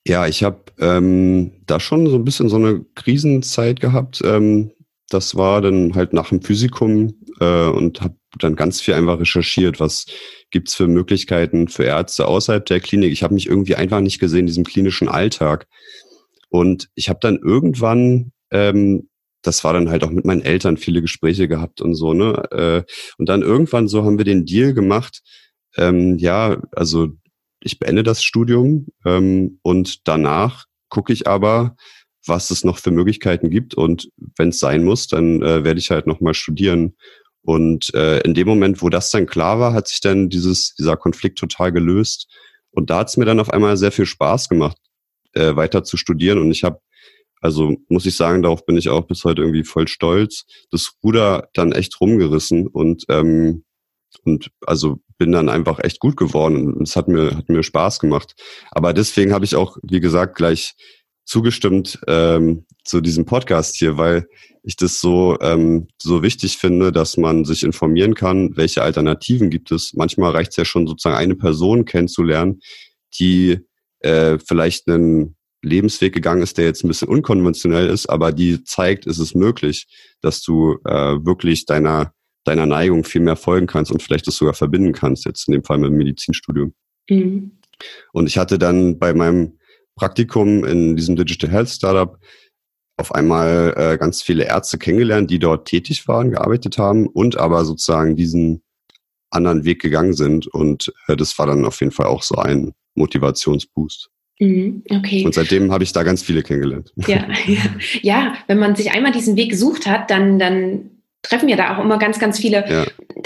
Ja, 0.08 0.28
ich 0.28 0.44
habe 0.44 0.60
ähm, 0.80 1.52
da 1.66 1.80
schon 1.80 2.08
so 2.08 2.16
ein 2.16 2.26
bisschen 2.26 2.50
so 2.50 2.58
eine 2.58 2.86
Krisenzeit 2.96 3.80
gehabt. 3.80 4.22
Ähm, 4.24 4.72
das 5.14 5.36
war 5.36 5.62
dann 5.62 5.96
halt 5.96 6.14
nach 6.14 6.30
dem 6.30 6.42
Physikum 6.42 7.14
äh, 7.40 7.68
und 7.68 8.02
habe 8.02 8.16
dann 8.40 8.56
ganz 8.56 8.82
viel 8.82 8.94
einfach 8.96 9.20
recherchiert, 9.20 9.80
was 9.80 10.06
gibt's 10.50 10.76
für 10.76 10.88
Möglichkeiten 10.88 11.68
für 11.68 11.84
Ärzte 11.84 12.28
außerhalb 12.28 12.66
der 12.66 12.80
Klinik. 12.80 13.12
Ich 13.12 13.24
habe 13.24 13.34
mich 13.34 13.48
irgendwie 13.48 13.76
einfach 13.76 14.02
nicht 14.02 14.20
gesehen 14.20 14.42
in 14.42 14.48
diesem 14.48 14.64
klinischen 14.64 15.08
Alltag. 15.08 15.68
Und 16.50 16.90
ich 16.96 17.10
habe 17.10 17.20
dann 17.22 17.38
irgendwann, 17.38 18.32
ähm, 18.52 19.10
das 19.42 19.64
war 19.64 19.74
dann 19.74 19.90
halt 19.90 20.04
auch 20.04 20.12
mit 20.12 20.26
meinen 20.26 20.42
Eltern 20.42 20.78
viele 20.78 21.02
Gespräche 21.02 21.48
gehabt 21.48 21.82
und 21.82 21.96
so, 21.96 22.14
ne? 22.14 22.44
Äh, 22.52 22.84
und 23.18 23.28
dann 23.30 23.42
irgendwann 23.42 23.88
so 23.88 24.04
haben 24.04 24.18
wir 24.18 24.26
den 24.26 24.46
Deal 24.46 24.74
gemacht, 24.74 25.22
ähm, 25.78 26.18
ja, 26.18 26.62
also 26.72 27.10
ich 27.62 27.80
beende 27.80 28.04
das 28.04 28.24
Studium 28.24 28.88
ähm, 29.06 29.60
und 29.64 30.08
danach 30.08 30.66
gucke 30.90 31.14
ich 31.14 31.28
aber, 31.28 31.76
was 32.26 32.52
es 32.52 32.64
noch 32.64 32.78
für 32.78 32.92
Möglichkeiten 32.92 33.50
gibt 33.50 33.74
und 33.74 34.10
wenn 34.38 34.50
es 34.50 34.60
sein 34.60 34.84
muss, 34.84 35.08
dann 35.08 35.42
äh, 35.42 35.64
werde 35.64 35.80
ich 35.80 35.92
halt 35.92 36.08
nochmal 36.08 36.34
studieren. 36.34 36.96
Und 37.42 37.94
äh, 37.94 38.20
in 38.22 38.34
dem 38.34 38.48
Moment, 38.48 38.82
wo 38.82 38.90
das 38.90 39.12
dann 39.12 39.26
klar 39.26 39.60
war, 39.60 39.74
hat 39.74 39.88
sich 39.88 40.00
dann 40.00 40.30
dieses, 40.30 40.76
dieser 40.76 40.96
Konflikt 40.96 41.38
total 41.38 41.74
gelöst. 41.74 42.28
Und 42.72 42.90
da 42.90 43.00
hat 43.00 43.10
es 43.10 43.18
mir 43.18 43.26
dann 43.26 43.40
auf 43.40 43.50
einmal 43.50 43.76
sehr 43.76 43.92
viel 43.92 44.06
Spaß 44.06 44.48
gemacht, 44.48 44.78
äh, 45.34 45.56
weiter 45.56 45.84
zu 45.84 45.98
studieren. 45.98 46.40
Und 46.40 46.52
ich 46.52 46.64
habe, 46.64 46.80
also 47.42 47.76
muss 47.90 48.06
ich 48.06 48.16
sagen, 48.16 48.42
darauf 48.42 48.66
bin 48.66 48.78
ich 48.78 48.88
auch 48.88 49.06
bis 49.06 49.26
heute 49.26 49.42
irgendwie 49.42 49.66
voll 49.66 49.90
stolz, 49.90 50.46
das 50.72 50.94
Ruder 51.04 51.50
dann 51.54 51.74
echt 51.74 52.00
rumgerissen 52.00 52.68
und 52.68 53.04
ähm, 53.10 53.66
und 54.24 54.52
also 54.66 55.00
bin 55.18 55.32
dann 55.32 55.50
einfach 55.50 55.80
echt 55.84 56.00
gut 56.00 56.16
geworden 56.18 56.72
und 56.74 56.88
es 56.88 56.96
hat 56.96 57.08
mir 57.08 57.36
hat 57.36 57.50
mir 57.50 57.64
Spaß 57.64 58.00
gemacht. 58.00 58.36
Aber 58.72 58.94
deswegen 58.94 59.34
habe 59.34 59.44
ich 59.44 59.56
auch, 59.56 59.78
wie 59.84 60.00
gesagt, 60.00 60.36
gleich 60.36 60.76
zugestimmt 61.26 62.00
ähm, 62.08 62.66
zu 62.84 63.02
diesem 63.02 63.26
Podcast 63.26 63.76
hier, 63.76 63.98
weil 63.98 64.28
ich 64.64 64.76
das 64.76 65.02
so 65.02 65.38
ähm, 65.42 65.88
so 66.02 66.24
wichtig 66.24 66.58
finde, 66.58 66.92
dass 66.92 67.18
man 67.18 67.46
sich 67.46 67.64
informieren 67.64 68.16
kann, 68.16 68.56
welche 68.56 68.82
Alternativen 68.82 69.50
gibt 69.50 69.72
es. 69.72 69.94
Manchmal 69.94 70.32
reicht 70.32 70.52
es 70.52 70.58
ja 70.58 70.66
schon 70.66 70.88
sozusagen 70.88 71.18
eine 71.18 71.36
Person 71.36 71.86
kennenzulernen, 71.86 72.62
die 73.20 73.60
äh, 74.00 74.38
vielleicht 74.40 74.88
einen 74.88 75.36
Lebensweg 75.62 76.14
gegangen 76.14 76.42
ist, 76.42 76.58
der 76.58 76.66
jetzt 76.66 76.84
ein 76.84 76.90
bisschen 76.90 77.08
unkonventionell 77.08 77.90
ist, 77.90 78.08
aber 78.08 78.32
die 78.32 78.64
zeigt, 78.64 79.06
ist 79.06 79.20
es 79.20 79.34
möglich, 79.34 79.88
dass 80.22 80.42
du 80.42 80.78
äh, 80.86 81.26
wirklich 81.26 81.66
deiner 81.66 82.14
deiner 82.46 82.66
Neigung 82.66 83.04
viel 83.06 83.22
mehr 83.22 83.38
folgen 83.38 83.68
kannst 83.68 83.92
und 83.92 84.04
vielleicht 84.04 84.28
das 84.28 84.36
sogar 84.36 84.54
verbinden 84.54 84.94
kannst, 84.94 85.26
jetzt 85.26 85.48
in 85.48 85.54
dem 85.54 85.64
Fall 85.64 85.78
mit 85.78 85.90
dem 85.90 85.98
Medizinstudium. 85.98 86.74
Mhm. 87.10 87.52
Und 88.12 88.28
ich 88.28 88.38
hatte 88.38 88.60
dann 88.60 89.00
bei 89.00 89.14
meinem 89.14 89.58
Praktikum 89.96 90.64
in 90.66 90.96
diesem 90.96 91.16
Digital 91.16 91.52
Health 91.52 91.70
Startup 91.70 92.18
auf 92.98 93.14
einmal 93.14 93.74
äh, 93.76 93.98
ganz 93.98 94.22
viele 94.22 94.46
Ärzte 94.46 94.78
kennengelernt, 94.78 95.32
die 95.32 95.40
dort 95.40 95.68
tätig 95.68 96.08
waren, 96.08 96.32
gearbeitet 96.32 96.78
haben 96.78 97.08
und 97.08 97.38
aber 97.38 97.66
sozusagen 97.66 98.16
diesen 98.16 98.62
anderen 99.32 99.66
Weg 99.66 99.82
gegangen 99.82 100.14
sind. 100.14 100.48
Und 100.48 100.94
äh, 101.08 101.16
das 101.16 101.38
war 101.40 101.48
dann 101.48 101.66
auf 101.66 101.80
jeden 101.80 101.92
Fall 101.92 102.06
auch 102.06 102.24
so 102.24 102.36
ein 102.36 102.74
Motivationsboost. 102.96 104.10
Mhm, 104.40 104.84
okay. 104.90 105.26
Und 105.26 105.34
seitdem 105.34 105.72
habe 105.72 105.84
ich 105.84 105.92
da 105.92 106.04
ganz 106.04 106.22
viele 106.22 106.44
kennengelernt. 106.44 106.94
Ja, 107.08 107.28
ja, 107.48 107.62
ja, 108.02 108.36
wenn 108.48 108.60
man 108.60 108.76
sich 108.76 108.92
einmal 108.92 109.12
diesen 109.12 109.36
Weg 109.38 109.50
gesucht 109.50 109.86
hat, 109.86 110.12
dann, 110.12 110.40
dann 110.40 110.92
treffen 111.24 111.50
ja 111.50 111.56
da 111.56 111.76
auch 111.76 111.84
immer 111.84 111.98
ganz, 111.98 112.20
ganz 112.20 112.40
viele 112.40 112.70
ja. 112.70 112.86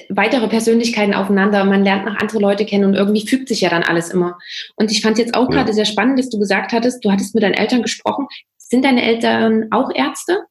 weitere 0.09 0.47
Persönlichkeiten 0.47 1.13
aufeinander. 1.13 1.65
Man 1.65 1.83
lernt 1.83 2.05
noch 2.05 2.15
andere 2.15 2.39
Leute 2.39 2.65
kennen 2.65 2.85
und 2.85 2.93
irgendwie 2.93 3.27
fügt 3.27 3.49
sich 3.49 3.61
ja 3.61 3.69
dann 3.69 3.83
alles 3.83 4.09
immer. 4.09 4.37
Und 4.75 4.91
ich 4.91 5.01
fand 5.01 5.17
jetzt 5.17 5.35
auch 5.35 5.49
ja. 5.49 5.57
gerade 5.57 5.73
sehr 5.73 5.85
spannend, 5.85 6.19
dass 6.19 6.29
du 6.29 6.39
gesagt 6.39 6.71
hattest, 6.71 7.03
du 7.03 7.11
hattest 7.11 7.35
mit 7.35 7.43
deinen 7.43 7.55
Eltern 7.55 7.81
gesprochen. 7.81 8.27
Sind 8.57 8.85
deine 8.85 9.03
Eltern 9.03 9.67
auch 9.71 9.89
Ärzte? 9.93 10.43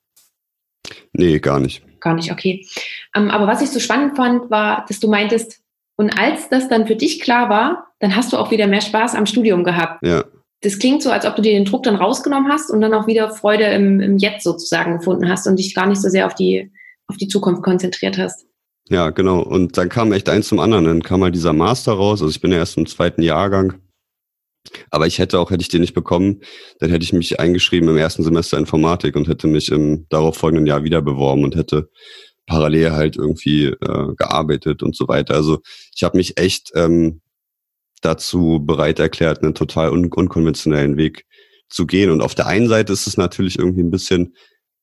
Nee, 1.12 1.38
gar 1.38 1.61
nicht. 1.61 1.83
Gar 2.00 2.15
nicht, 2.15 2.31
okay. 2.31 2.67
Ähm, 3.15 3.31
aber 3.31 3.47
was 3.47 3.62
ich 3.62 3.71
so 3.71 3.81
spannend 3.81 4.17
fand, 4.17 4.50
war, 4.50 4.85
dass 4.88 5.00
du 5.00 5.09
meintest, 5.09 5.61
und 5.97 6.19
als 6.19 6.50
das 6.50 6.69
dann 6.69 6.87
für 6.87 6.97
dich 6.97 7.21
klar 7.21 7.49
war, 7.49 7.87
dann 8.00 8.15
hast 8.15 8.33
du 8.33 8.37
auch 8.37 8.50
wieder 8.50 8.67
mehr 8.67 8.83
Spaß 8.83 9.15
am 9.15 9.25
Studium 9.25 9.65
gehabt. 9.65 10.05
Ja. 10.05 10.25
Das 10.61 10.79
klingt 10.79 11.03
so, 11.03 11.11
als 11.11 11.25
ob 11.25 11.37
du 11.37 11.43
dir 11.43 11.53
den 11.53 11.65
Druck 11.65 11.85
dann 11.85 11.97
rausgenommen 11.97 12.53
hast 12.53 12.71
und 12.71 12.81
dann 12.81 12.93
auch 12.93 13.07
wieder 13.07 13.31
Freude 13.31 13.65
im, 13.65 14.00
im 14.00 14.19
Jetzt 14.19 14.45
sozusagen 14.45 14.99
gefunden 14.99 15.29
hast 15.29 15.47
und 15.47 15.59
dich 15.59 15.75
gar 15.75 15.87
nicht 15.87 16.03
so 16.03 16.09
sehr 16.09 16.26
auf 16.26 16.35
die 16.35 16.71
auf 17.08 17.16
die 17.16 17.28
Zukunft 17.28 17.62
konzentriert 17.62 18.18
hast. 18.18 18.46
Ja, 18.88 19.10
genau. 19.10 19.40
Und 19.40 19.76
dann 19.78 19.88
kam 19.88 20.12
echt 20.12 20.28
eins 20.28 20.48
zum 20.48 20.60
anderen. 20.60 20.84
Dann 20.84 21.02
kam 21.02 21.22
halt 21.22 21.34
dieser 21.34 21.52
Master 21.52 21.92
raus. 21.92 22.22
Also 22.22 22.30
ich 22.30 22.40
bin 22.40 22.52
ja 22.52 22.58
erst 22.58 22.76
im 22.76 22.86
zweiten 22.86 23.22
Jahrgang. 23.22 23.75
Aber 24.90 25.06
ich 25.06 25.18
hätte 25.18 25.38
auch, 25.38 25.50
hätte 25.50 25.62
ich 25.62 25.68
den 25.68 25.80
nicht 25.80 25.94
bekommen, 25.94 26.40
dann 26.80 26.90
hätte 26.90 27.04
ich 27.04 27.12
mich 27.12 27.38
eingeschrieben 27.38 27.88
im 27.88 27.96
ersten 27.96 28.25
Semester 28.25 28.58
Informatik 28.58 29.14
und 29.14 29.28
hätte 29.28 29.46
mich 29.46 29.70
im 29.70 30.06
darauffolgenden 30.08 30.66
Jahr 30.66 30.82
wieder 30.82 31.02
beworben 31.02 31.44
und 31.44 31.54
hätte 31.54 31.88
parallel 32.46 32.92
halt 32.92 33.16
irgendwie 33.16 33.66
äh, 33.66 34.14
gearbeitet 34.16 34.82
und 34.82 34.96
so 34.96 35.08
weiter. 35.08 35.34
Also 35.34 35.60
ich 35.94 36.02
habe 36.02 36.16
mich 36.16 36.38
echt 36.38 36.72
ähm, 36.75 37.20
dazu 38.02 38.60
bereit 38.64 38.98
erklärt, 38.98 39.42
einen 39.42 39.54
total 39.54 39.90
un 39.90 40.12
unkonventionellen 40.12 40.96
Weg 40.96 41.26
zu 41.68 41.86
gehen. 41.86 42.10
Und 42.10 42.20
auf 42.20 42.34
der 42.34 42.46
einen 42.46 42.68
Seite 42.68 42.92
ist 42.92 43.06
es 43.06 43.16
natürlich 43.16 43.58
irgendwie 43.58 43.82
ein 43.82 43.90
bisschen 43.90 44.34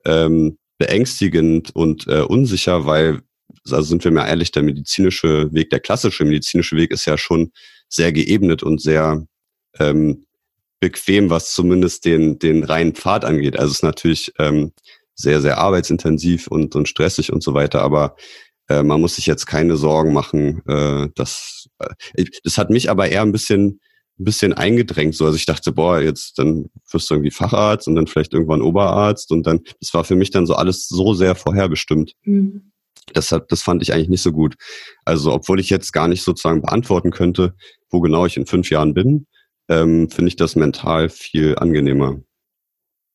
ähm, 0.06 0.58
beängstigend 0.84 1.74
und 1.74 2.08
äh, 2.08 2.22
unsicher, 2.22 2.86
weil, 2.86 3.22
also 3.70 3.84
sind 3.84 4.04
wir 4.04 4.12
mal 4.12 4.28
ehrlich, 4.28 4.52
der 4.52 4.64
medizinische 4.64 5.48
Weg, 5.54 5.70
der 5.70 5.80
klassische 5.80 6.26
medizinische 6.26 6.76
Weg 6.76 6.92
ist 6.92 7.06
ja 7.06 7.18
schon 7.18 7.52
sehr 7.88 8.12
geebnet 8.12 8.64
und 8.64 8.82
sehr 8.82 9.26
ähm, 9.80 10.26
bequem, 10.82 11.30
was 11.30 11.54
zumindest 11.54 12.04
den, 12.04 12.38
den 12.38 12.66
reinen 12.66 12.96
Pfad 12.96 13.24
angeht. 13.24 13.58
Also 13.58 13.72
es 13.72 13.78
ist 13.78 13.84
natürlich 13.84 14.34
ähm, 14.40 14.74
sehr, 15.16 15.40
sehr 15.40 15.58
arbeitsintensiv 15.58 16.48
und, 16.48 16.76
und 16.76 16.90
stressig 16.90 17.32
und 17.32 17.42
so 17.42 17.54
weiter, 17.54 17.82
aber 17.82 18.18
äh, 18.68 18.84
man 18.84 19.00
muss 19.00 19.16
sich 19.16 19.26
jetzt 19.26 19.46
keine 19.46 19.78
Sorgen 19.78 20.12
machen. 20.12 20.62
Äh, 20.68 21.08
dass, 21.16 21.70
äh, 21.80 22.26
das 22.44 22.58
hat 22.58 22.70
mich 22.70 22.90
aber 22.90 23.08
eher 23.08 23.22
ein 23.22 23.32
bisschen 23.32 23.80
ein 24.20 24.26
bisschen 24.26 24.54
eingedrängt. 24.54 25.16
So, 25.16 25.26
also 25.26 25.36
ich 25.36 25.46
dachte, 25.46 25.72
boah, 25.72 26.00
jetzt 26.00 26.38
dann 26.38 26.70
wirst 26.92 27.10
du 27.10 27.16
irgendwie 27.16 27.32
Facharzt 27.32 27.88
und 27.88 27.96
dann 27.96 28.08
vielleicht 28.08 28.34
irgendwann 28.34 28.62
Oberarzt 28.62 29.32
und 29.32 29.46
dann, 29.48 29.62
das 29.80 29.94
war 29.94 30.04
für 30.04 30.16
mich 30.16 30.30
dann 30.30 30.46
so 30.46 30.56
alles 30.56 30.88
so 30.88 31.14
sehr 31.14 31.36
vorherbestimmt. 31.36 32.14
Mhm. 32.24 32.72
Das, 33.14 33.32
hat, 33.32 33.52
das 33.52 33.62
fand 33.62 33.82
ich 33.82 33.94
eigentlich 33.94 34.10
nicht 34.10 34.22
so 34.22 34.32
gut. 34.32 34.56
Also, 35.04 35.34
obwohl 35.34 35.60
ich 35.60 35.70
jetzt 35.70 35.92
gar 35.92 36.08
nicht 36.08 36.24
sozusagen 36.24 36.62
beantworten 36.62 37.12
könnte, 37.12 37.54
wo 37.90 38.02
genau 38.02 38.26
ich 38.26 38.38
in 38.38 38.46
fünf 38.46 38.70
Jahren 38.70 38.94
bin, 38.94 39.26
ähm, 39.68 40.10
finde 40.10 40.30
ich 40.30 40.36
das 40.36 40.56
mental 40.56 41.10
viel 41.10 41.58
angenehmer. 41.58 42.20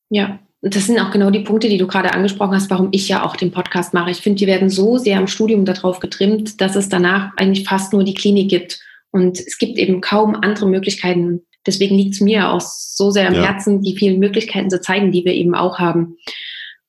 Ja, 0.09 0.39
das 0.61 0.87
sind 0.87 0.99
auch 0.99 1.11
genau 1.11 1.31
die 1.31 1.39
Punkte, 1.39 1.69
die 1.69 1.77
du 1.77 1.87
gerade 1.87 2.13
angesprochen 2.13 2.53
hast, 2.53 2.69
warum 2.69 2.89
ich 2.91 3.07
ja 3.07 3.23
auch 3.23 3.35
den 3.35 3.51
Podcast 3.51 3.93
mache. 3.93 4.11
Ich 4.11 4.17
finde, 4.17 4.39
die 4.39 4.47
werden 4.47 4.69
so 4.69 4.97
sehr 4.97 5.19
im 5.19 5.27
Studium 5.27 5.63
darauf 5.63 5.99
getrimmt, 5.99 6.59
dass 6.59 6.75
es 6.75 6.89
danach 6.89 7.31
eigentlich 7.37 7.67
fast 7.67 7.93
nur 7.93 8.03
die 8.03 8.13
Klinik 8.13 8.49
gibt 8.49 8.81
und 9.11 9.39
es 9.39 9.57
gibt 9.57 9.77
eben 9.77 10.01
kaum 10.01 10.35
andere 10.35 10.67
Möglichkeiten. 10.67 11.41
Deswegen 11.65 11.95
liegt 11.95 12.15
es 12.15 12.21
mir 12.21 12.49
auch 12.49 12.61
so 12.61 13.11
sehr 13.11 13.27
am 13.27 13.35
ja. 13.35 13.43
Herzen, 13.43 13.81
die 13.81 13.97
vielen 13.97 14.19
Möglichkeiten 14.19 14.69
zu 14.69 14.81
zeigen, 14.81 15.11
die 15.11 15.25
wir 15.25 15.33
eben 15.33 15.55
auch 15.55 15.79
haben. 15.79 16.17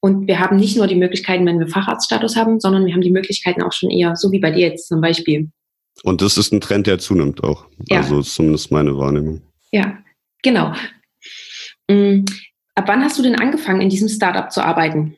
Und 0.01 0.27
wir 0.27 0.39
haben 0.39 0.57
nicht 0.57 0.77
nur 0.77 0.87
die 0.87 0.97
Möglichkeiten, 0.97 1.45
wenn 1.45 1.59
wir 1.59 1.69
Facharztstatus 1.69 2.37
haben, 2.37 2.59
sondern 2.59 2.87
wir 2.87 2.95
haben 2.95 3.03
die 3.03 3.11
Möglichkeiten 3.11 3.63
auch 3.63 3.73
schon 3.73 3.91
eher, 3.91 4.17
so 4.17 4.33
wie 4.33 4.39
bei 4.39 4.51
dir 4.51 4.69
jetzt 4.69 4.89
zum 4.89 5.01
Beispiel. 5.01 5.51
Und 6.03 6.23
das 6.23 6.39
ist 6.39 6.53
ein 6.53 6.61
Trend, 6.61 6.87
der 6.87 6.99
zunimmt 6.99 7.45
auch. 7.45 7.67
Ja. 7.89 7.99
Also 7.99 8.23
zumindest 8.23 8.71
meine 8.71 8.97
Wahrnehmung. 8.97 9.43
Ja, 9.71 9.99
genau. 10.43 10.73
Mm, 11.91 12.25
ab 12.75 12.85
wann 12.87 13.05
hast 13.05 13.19
du 13.19 13.23
denn 13.23 13.39
angefangen, 13.39 13.83
in 13.83 13.91
diesem 13.91 14.09
Startup 14.09 14.51
zu 14.51 14.65
arbeiten? 14.65 15.17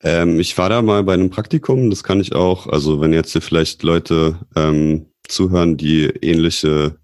Ähm, 0.00 0.38
ich 0.38 0.56
war 0.56 0.68
da 0.68 0.80
mal 0.80 1.02
bei 1.02 1.14
einem 1.14 1.30
Praktikum, 1.30 1.90
das 1.90 2.04
kann 2.04 2.20
ich 2.20 2.32
auch, 2.34 2.68
also 2.68 3.00
wenn 3.00 3.12
jetzt 3.12 3.32
hier 3.32 3.42
vielleicht 3.42 3.82
Leute 3.82 4.38
ähm, 4.54 5.06
zuhören, 5.28 5.76
die 5.76 6.04
ähnliche 6.06 6.98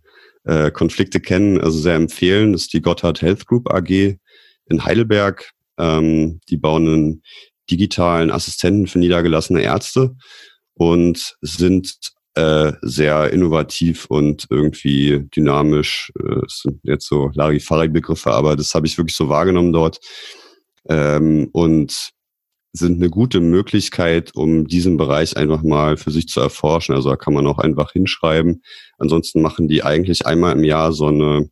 äh, 0.44 0.70
Konflikte 0.70 1.20
kennen, 1.20 1.60
also 1.60 1.78
sehr 1.78 1.94
empfehlen. 1.94 2.52
Das 2.52 2.62
ist 2.62 2.72
die 2.72 2.82
Gotthard 2.82 3.22
Health 3.22 3.46
Group 3.46 3.72
AG 3.72 3.90
in 3.90 4.84
Heidelberg. 4.84 5.50
Ähm, 5.78 6.40
die 6.48 6.56
bauen 6.56 6.86
einen 6.86 7.22
digitalen 7.70 8.30
Assistenten 8.30 8.86
für 8.86 8.98
niedergelassene 8.98 9.62
Ärzte 9.62 10.14
und 10.74 11.36
sind 11.40 11.96
äh, 12.34 12.72
sehr 12.82 13.30
innovativ 13.30 14.06
und 14.06 14.46
irgendwie 14.50 15.26
dynamisch. 15.34 16.12
Äh, 16.18 16.40
das 16.42 16.60
sind 16.62 16.80
jetzt 16.82 17.06
so 17.06 17.30
Larifari-Begriffe, 17.34 18.32
aber 18.32 18.56
das 18.56 18.74
habe 18.74 18.86
ich 18.86 18.98
wirklich 18.98 19.16
so 19.16 19.28
wahrgenommen 19.28 19.72
dort. 19.72 19.98
ähm, 20.88 21.48
und 21.52 22.10
sind 22.76 22.96
eine 22.96 23.08
gute 23.08 23.40
Möglichkeit, 23.40 24.34
um 24.34 24.66
diesen 24.66 24.96
Bereich 24.96 25.36
einfach 25.36 25.62
mal 25.62 25.96
für 25.96 26.10
sich 26.10 26.26
zu 26.28 26.40
erforschen. 26.40 26.94
Also 26.94 27.08
da 27.08 27.16
kann 27.16 27.32
man 27.32 27.46
auch 27.46 27.58
einfach 27.58 27.92
hinschreiben. 27.92 28.62
Ansonsten 28.98 29.40
machen 29.40 29.68
die 29.68 29.84
eigentlich 29.84 30.26
einmal 30.26 30.56
im 30.56 30.64
Jahr 30.64 30.92
so 30.92 31.06
eine 31.06 31.48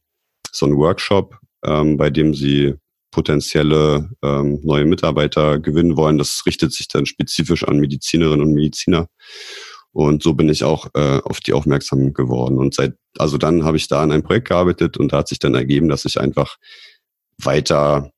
so 0.52 0.66
einen 0.66 0.76
Workshop, 0.76 1.38
ähm, 1.64 1.96
bei 1.96 2.10
dem 2.10 2.34
sie 2.34 2.74
potenzielle 3.10 4.10
ähm, 4.22 4.60
neue 4.62 4.84
Mitarbeiter 4.84 5.58
gewinnen 5.58 5.96
wollen. 5.96 6.18
Das 6.18 6.42
richtet 6.46 6.72
sich 6.72 6.88
dann 6.88 7.06
spezifisch 7.06 7.64
an 7.64 7.78
Medizinerinnen 7.78 8.46
und 8.46 8.54
Mediziner. 8.54 9.06
Und 9.92 10.22
so 10.22 10.34
bin 10.34 10.48
ich 10.48 10.64
auch 10.64 10.88
äh, 10.94 11.20
auf 11.22 11.40
die 11.40 11.52
aufmerksam 11.52 12.14
geworden. 12.14 12.58
Und 12.58 12.74
seit, 12.74 12.94
also 13.18 13.36
dann 13.38 13.64
habe 13.64 13.76
ich 13.76 13.88
da 13.88 14.02
an 14.02 14.10
einem 14.10 14.22
Projekt 14.22 14.48
gearbeitet 14.48 14.96
und 14.96 15.12
da 15.12 15.18
hat 15.18 15.28
sich 15.28 15.38
dann 15.38 15.54
ergeben, 15.54 15.88
dass 15.88 16.06
ich 16.06 16.18
einfach 16.18 16.56
weiter 17.38 18.11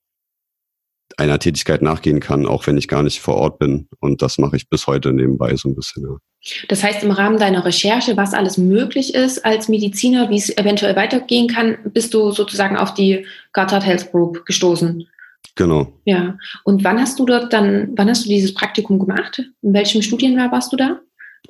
einer 1.16 1.38
Tätigkeit 1.38 1.82
nachgehen 1.82 2.20
kann, 2.20 2.46
auch 2.46 2.66
wenn 2.66 2.76
ich 2.76 2.88
gar 2.88 3.02
nicht 3.02 3.20
vor 3.20 3.36
Ort 3.36 3.58
bin. 3.58 3.88
Und 4.00 4.22
das 4.22 4.38
mache 4.38 4.56
ich 4.56 4.68
bis 4.68 4.86
heute 4.86 5.12
nebenbei 5.12 5.54
so 5.56 5.68
ein 5.68 5.74
bisschen. 5.74 6.02
Ja. 6.04 6.16
Das 6.68 6.82
heißt, 6.82 7.02
im 7.02 7.10
Rahmen 7.10 7.38
deiner 7.38 7.64
Recherche, 7.64 8.16
was 8.16 8.34
alles 8.34 8.58
möglich 8.58 9.14
ist 9.14 9.44
als 9.44 9.68
Mediziner, 9.68 10.28
wie 10.30 10.36
es 10.36 10.56
eventuell 10.56 10.96
weitergehen 10.96 11.48
kann, 11.48 11.78
bist 11.84 12.12
du 12.14 12.32
sozusagen 12.32 12.76
auf 12.76 12.94
die 12.94 13.26
Gotthard 13.52 13.84
Health 13.84 14.10
Group 14.10 14.44
gestoßen. 14.44 15.06
Genau. 15.56 15.92
Ja. 16.04 16.36
Und 16.64 16.84
wann 16.84 17.00
hast 17.00 17.18
du 17.18 17.26
dort 17.26 17.52
dann, 17.52 17.92
wann 17.96 18.08
hast 18.08 18.24
du 18.24 18.28
dieses 18.28 18.52
Praktikum 18.52 18.98
gemacht? 18.98 19.42
In 19.62 19.72
welchem 19.72 20.02
Studienjahr 20.02 20.50
warst 20.50 20.72
du 20.72 20.76
da? 20.76 21.00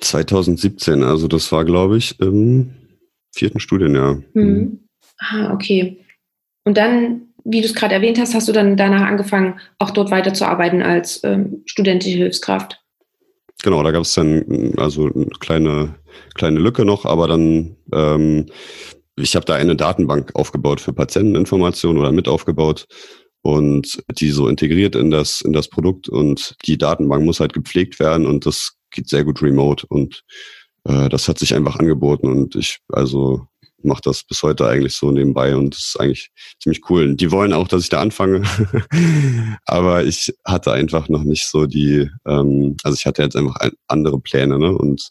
2017, 0.01 1.03
also 1.03 1.29
das 1.29 1.51
war, 1.53 1.65
glaube 1.65 1.97
ich, 1.97 2.21
im 2.21 2.75
vierten 3.35 3.61
Studienjahr. 3.61 4.23
Mhm. 4.35 4.81
Ah, 5.19 5.53
okay. 5.53 5.99
Und 6.65 6.77
dann, 6.77 7.34
wie 7.45 7.61
du 7.61 7.67
es 7.67 7.75
gerade 7.75 7.95
erwähnt 7.95 8.19
hast, 8.19 8.35
hast 8.35 8.49
du 8.49 8.53
dann 8.53 8.77
danach 8.77 9.03
angefangen, 9.03 9.61
auch 9.79 9.91
dort 9.91 10.11
weiterzuarbeiten 10.11 10.83
als 10.83 11.23
ähm, 11.25 11.63
studentische 11.67 12.17
Hilfskraft. 12.17 12.81
Genau, 13.63 13.83
da 13.83 13.93
gab 13.93 14.03
es 14.03 14.15
dann 14.15 14.75
also 14.77 15.11
eine 15.15 15.27
kleine, 15.41 15.95
kleine 16.35 16.59
Lücke 16.59 16.85
noch, 16.85 17.05
aber 17.05 17.29
dann, 17.29 17.77
ähm, 17.93 18.47
ich 19.17 19.37
habe 19.37 19.47
da 19.47 19.55
eine 19.55 19.77
Datenbank 19.77 20.33
aufgebaut 20.35 20.81
für 20.81 20.93
Patienteninformationen 20.93 22.01
oder 22.01 22.13
mit 22.13 22.29
aufgebaut 22.29 22.87
und 23.43 24.03
die 24.19 24.31
so 24.31 24.49
integriert 24.49 24.97
in 24.97 25.11
das, 25.11 25.41
in 25.41 25.53
das 25.53 25.69
Produkt 25.69 26.09
und 26.09 26.57
die 26.67 26.79
Datenbank 26.79 27.25
muss 27.25 27.41
halt 27.41 27.53
gepflegt 27.53 28.01
werden 28.01 28.27
und 28.27 28.47
das 28.47 28.77
geht 28.91 29.09
sehr 29.09 29.25
gut 29.25 29.43
remote 29.43 29.87
und 29.89 30.23
äh, 30.85 31.09
das 31.09 31.29
hat 31.29 31.39
sich 31.39 31.55
einfach 31.55 31.77
angeboten 31.77 32.29
und 32.29 32.57
ich 32.57 32.79
also 32.89 33.47
mache 33.85 34.03
das 34.03 34.25
bis 34.25 34.43
heute 34.43 34.67
eigentlich 34.67 34.95
so 34.95 35.11
nebenbei 35.11 35.57
und 35.57 35.75
das 35.75 35.87
ist 35.87 36.01
eigentlich 36.01 36.31
ziemlich 36.63 36.83
cool. 36.91 37.15
Die 37.15 37.31
wollen 37.31 37.53
auch, 37.53 37.69
dass 37.69 37.83
ich 37.83 37.89
da 37.89 38.01
anfange, 38.01 38.43
aber 39.67 40.05
ich 40.05 40.35
hatte 40.45 40.73
einfach 40.73 41.09
noch 41.09 41.25
nicht 41.25 41.47
so 41.47 41.67
die, 41.67 42.11
ähm, 42.27 42.77
also 42.83 42.97
ich 42.97 43.07
hatte 43.07 43.23
jetzt 43.23 43.37
einfach 43.37 43.57
andere 43.89 44.21
Pläne 44.21 44.59
ne? 44.59 44.77
und 44.77 45.11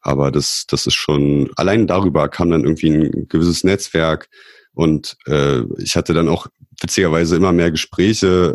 aber 0.00 0.32
das, 0.32 0.64
das 0.66 0.86
ist 0.86 0.94
schon, 0.94 1.50
allein 1.56 1.86
darüber 1.86 2.28
kam 2.28 2.50
dann 2.50 2.64
irgendwie 2.64 2.90
ein 2.90 3.28
gewisses 3.28 3.62
Netzwerk, 3.62 4.28
und 4.74 5.16
äh, 5.26 5.62
ich 5.78 5.96
hatte 5.96 6.14
dann 6.14 6.28
auch 6.28 6.46
witzigerweise 6.80 7.36
immer 7.36 7.52
mehr 7.52 7.70
Gespräche 7.70 8.54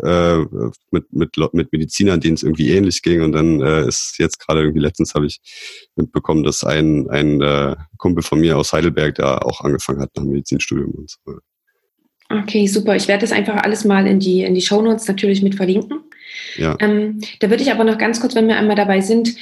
äh, 0.50 0.74
mit, 0.90 1.12
mit, 1.12 1.36
mit 1.54 1.72
Medizinern, 1.72 2.20
denen 2.20 2.34
es 2.34 2.42
irgendwie 2.42 2.70
ähnlich 2.70 3.02
ging. 3.02 3.22
Und 3.22 3.32
dann 3.32 3.60
äh, 3.60 3.86
ist 3.86 4.16
jetzt 4.18 4.38
gerade 4.38 4.60
irgendwie 4.60 4.80
letztens 4.80 5.14
habe 5.14 5.26
ich 5.26 5.38
mitbekommen, 5.96 6.42
dass 6.42 6.64
ein, 6.64 7.08
ein 7.10 7.40
äh, 7.40 7.76
Kumpel 7.96 8.22
von 8.22 8.40
mir 8.40 8.56
aus 8.58 8.72
Heidelberg 8.72 9.14
da 9.16 9.38
auch 9.38 9.60
angefangen 9.60 10.00
hat 10.00 10.10
nach 10.16 10.22
dem 10.22 10.30
Medizinstudium 10.30 10.90
und 10.92 11.10
so. 11.10 11.38
Okay, 12.30 12.66
super. 12.66 12.94
Ich 12.94 13.08
werde 13.08 13.22
das 13.22 13.32
einfach 13.32 13.62
alles 13.62 13.84
mal 13.84 14.06
in 14.06 14.20
die, 14.20 14.42
in 14.42 14.54
die 14.54 14.60
Shownotes 14.60 15.08
natürlich 15.08 15.42
mit 15.42 15.54
verlinken. 15.54 16.00
Ja. 16.56 16.76
Ähm, 16.80 17.20
da 17.40 17.48
würde 17.48 17.62
ich 17.62 17.72
aber 17.72 17.84
noch 17.84 17.96
ganz 17.96 18.20
kurz, 18.20 18.34
wenn 18.34 18.48
wir 18.48 18.56
einmal 18.56 18.76
dabei 18.76 19.00
sind, 19.00 19.34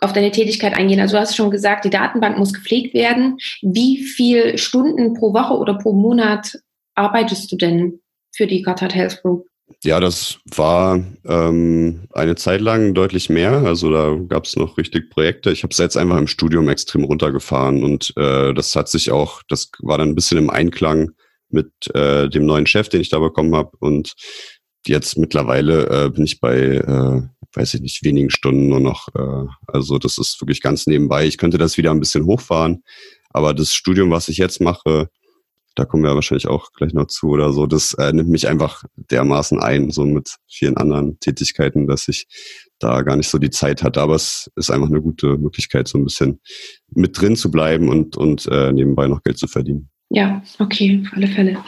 auf 0.00 0.12
deine 0.12 0.30
Tätigkeit 0.32 0.74
eingehen. 0.74 1.00
Also 1.00 1.16
du 1.16 1.20
hast 1.20 1.36
schon 1.36 1.50
gesagt, 1.50 1.84
die 1.84 1.90
Datenbank 1.90 2.38
muss 2.38 2.52
gepflegt 2.52 2.94
werden. 2.94 3.36
Wie 3.60 4.02
viel 4.02 4.56
Stunden 4.58 5.14
pro 5.14 5.34
Woche 5.34 5.54
oder 5.54 5.74
pro 5.74 5.92
Monat 5.92 6.58
arbeitest 6.94 7.52
du 7.52 7.56
denn 7.56 8.00
für 8.36 8.46
die 8.46 8.62
Gotthard 8.62 8.94
Health 8.94 9.22
Group? 9.22 9.46
Ja, 9.82 9.98
das 9.98 10.38
war 10.54 11.02
ähm, 11.26 12.06
eine 12.12 12.34
Zeit 12.36 12.60
lang 12.60 12.94
deutlich 12.94 13.30
mehr. 13.30 13.52
Also 13.52 13.90
da 13.90 14.16
gab 14.28 14.44
es 14.44 14.56
noch 14.56 14.76
richtig 14.76 15.10
Projekte. 15.10 15.50
Ich 15.52 15.62
habe 15.62 15.72
es 15.72 15.78
jetzt 15.78 15.96
einfach 15.96 16.18
im 16.18 16.26
Studium 16.26 16.68
extrem 16.68 17.04
runtergefahren 17.04 17.82
und 17.82 18.12
äh, 18.16 18.52
das 18.52 18.76
hat 18.76 18.88
sich 18.88 19.10
auch, 19.10 19.42
das 19.48 19.70
war 19.80 19.98
dann 19.98 20.10
ein 20.10 20.14
bisschen 20.14 20.38
im 20.38 20.50
Einklang 20.50 21.12
mit 21.48 21.70
äh, 21.94 22.28
dem 22.28 22.46
neuen 22.46 22.66
Chef, 22.66 22.88
den 22.88 23.00
ich 23.00 23.08
da 23.08 23.18
bekommen 23.18 23.54
habe. 23.54 23.70
Und 23.78 24.14
jetzt 24.86 25.16
mittlerweile 25.16 26.06
äh, 26.06 26.10
bin 26.10 26.24
ich 26.24 26.40
bei 26.40 26.58
äh, 26.58 27.22
weiß 27.56 27.74
ich 27.74 27.80
nicht, 27.80 28.04
wenigen 28.04 28.30
Stunden 28.30 28.68
nur 28.68 28.80
noch. 28.80 29.08
Äh, 29.14 29.46
also 29.66 29.98
das 29.98 30.18
ist 30.18 30.40
wirklich 30.40 30.60
ganz 30.60 30.86
nebenbei. 30.86 31.26
Ich 31.26 31.38
könnte 31.38 31.58
das 31.58 31.76
wieder 31.76 31.90
ein 31.90 32.00
bisschen 32.00 32.26
hochfahren, 32.26 32.82
aber 33.30 33.54
das 33.54 33.72
Studium, 33.72 34.10
was 34.10 34.28
ich 34.28 34.38
jetzt 34.38 34.60
mache, 34.60 35.08
da 35.74 35.84
kommen 35.84 36.04
wir 36.04 36.14
wahrscheinlich 36.14 36.46
auch 36.46 36.72
gleich 36.72 36.92
noch 36.94 37.06
zu 37.06 37.28
oder 37.28 37.52
so, 37.52 37.66
das 37.66 37.94
äh, 37.94 38.12
nimmt 38.12 38.28
mich 38.28 38.48
einfach 38.48 38.84
dermaßen 38.96 39.60
ein, 39.60 39.90
so 39.90 40.04
mit 40.04 40.36
vielen 40.48 40.76
anderen 40.76 41.18
Tätigkeiten, 41.20 41.86
dass 41.86 42.08
ich 42.08 42.26
da 42.78 43.02
gar 43.02 43.16
nicht 43.16 43.28
so 43.28 43.38
die 43.38 43.50
Zeit 43.50 43.82
hatte. 43.82 44.00
Aber 44.00 44.14
es 44.14 44.50
ist 44.56 44.70
einfach 44.70 44.88
eine 44.88 45.02
gute 45.02 45.36
Möglichkeit, 45.38 45.88
so 45.88 45.98
ein 45.98 46.04
bisschen 46.04 46.40
mit 46.90 47.20
drin 47.20 47.36
zu 47.36 47.50
bleiben 47.50 47.88
und, 47.88 48.16
und 48.16 48.46
äh, 48.46 48.72
nebenbei 48.72 49.08
noch 49.08 49.22
Geld 49.22 49.38
zu 49.38 49.48
verdienen. 49.48 49.90
Ja, 50.10 50.42
okay, 50.58 51.02
auf 51.04 51.12
alle 51.16 51.26
Fälle. 51.26 51.58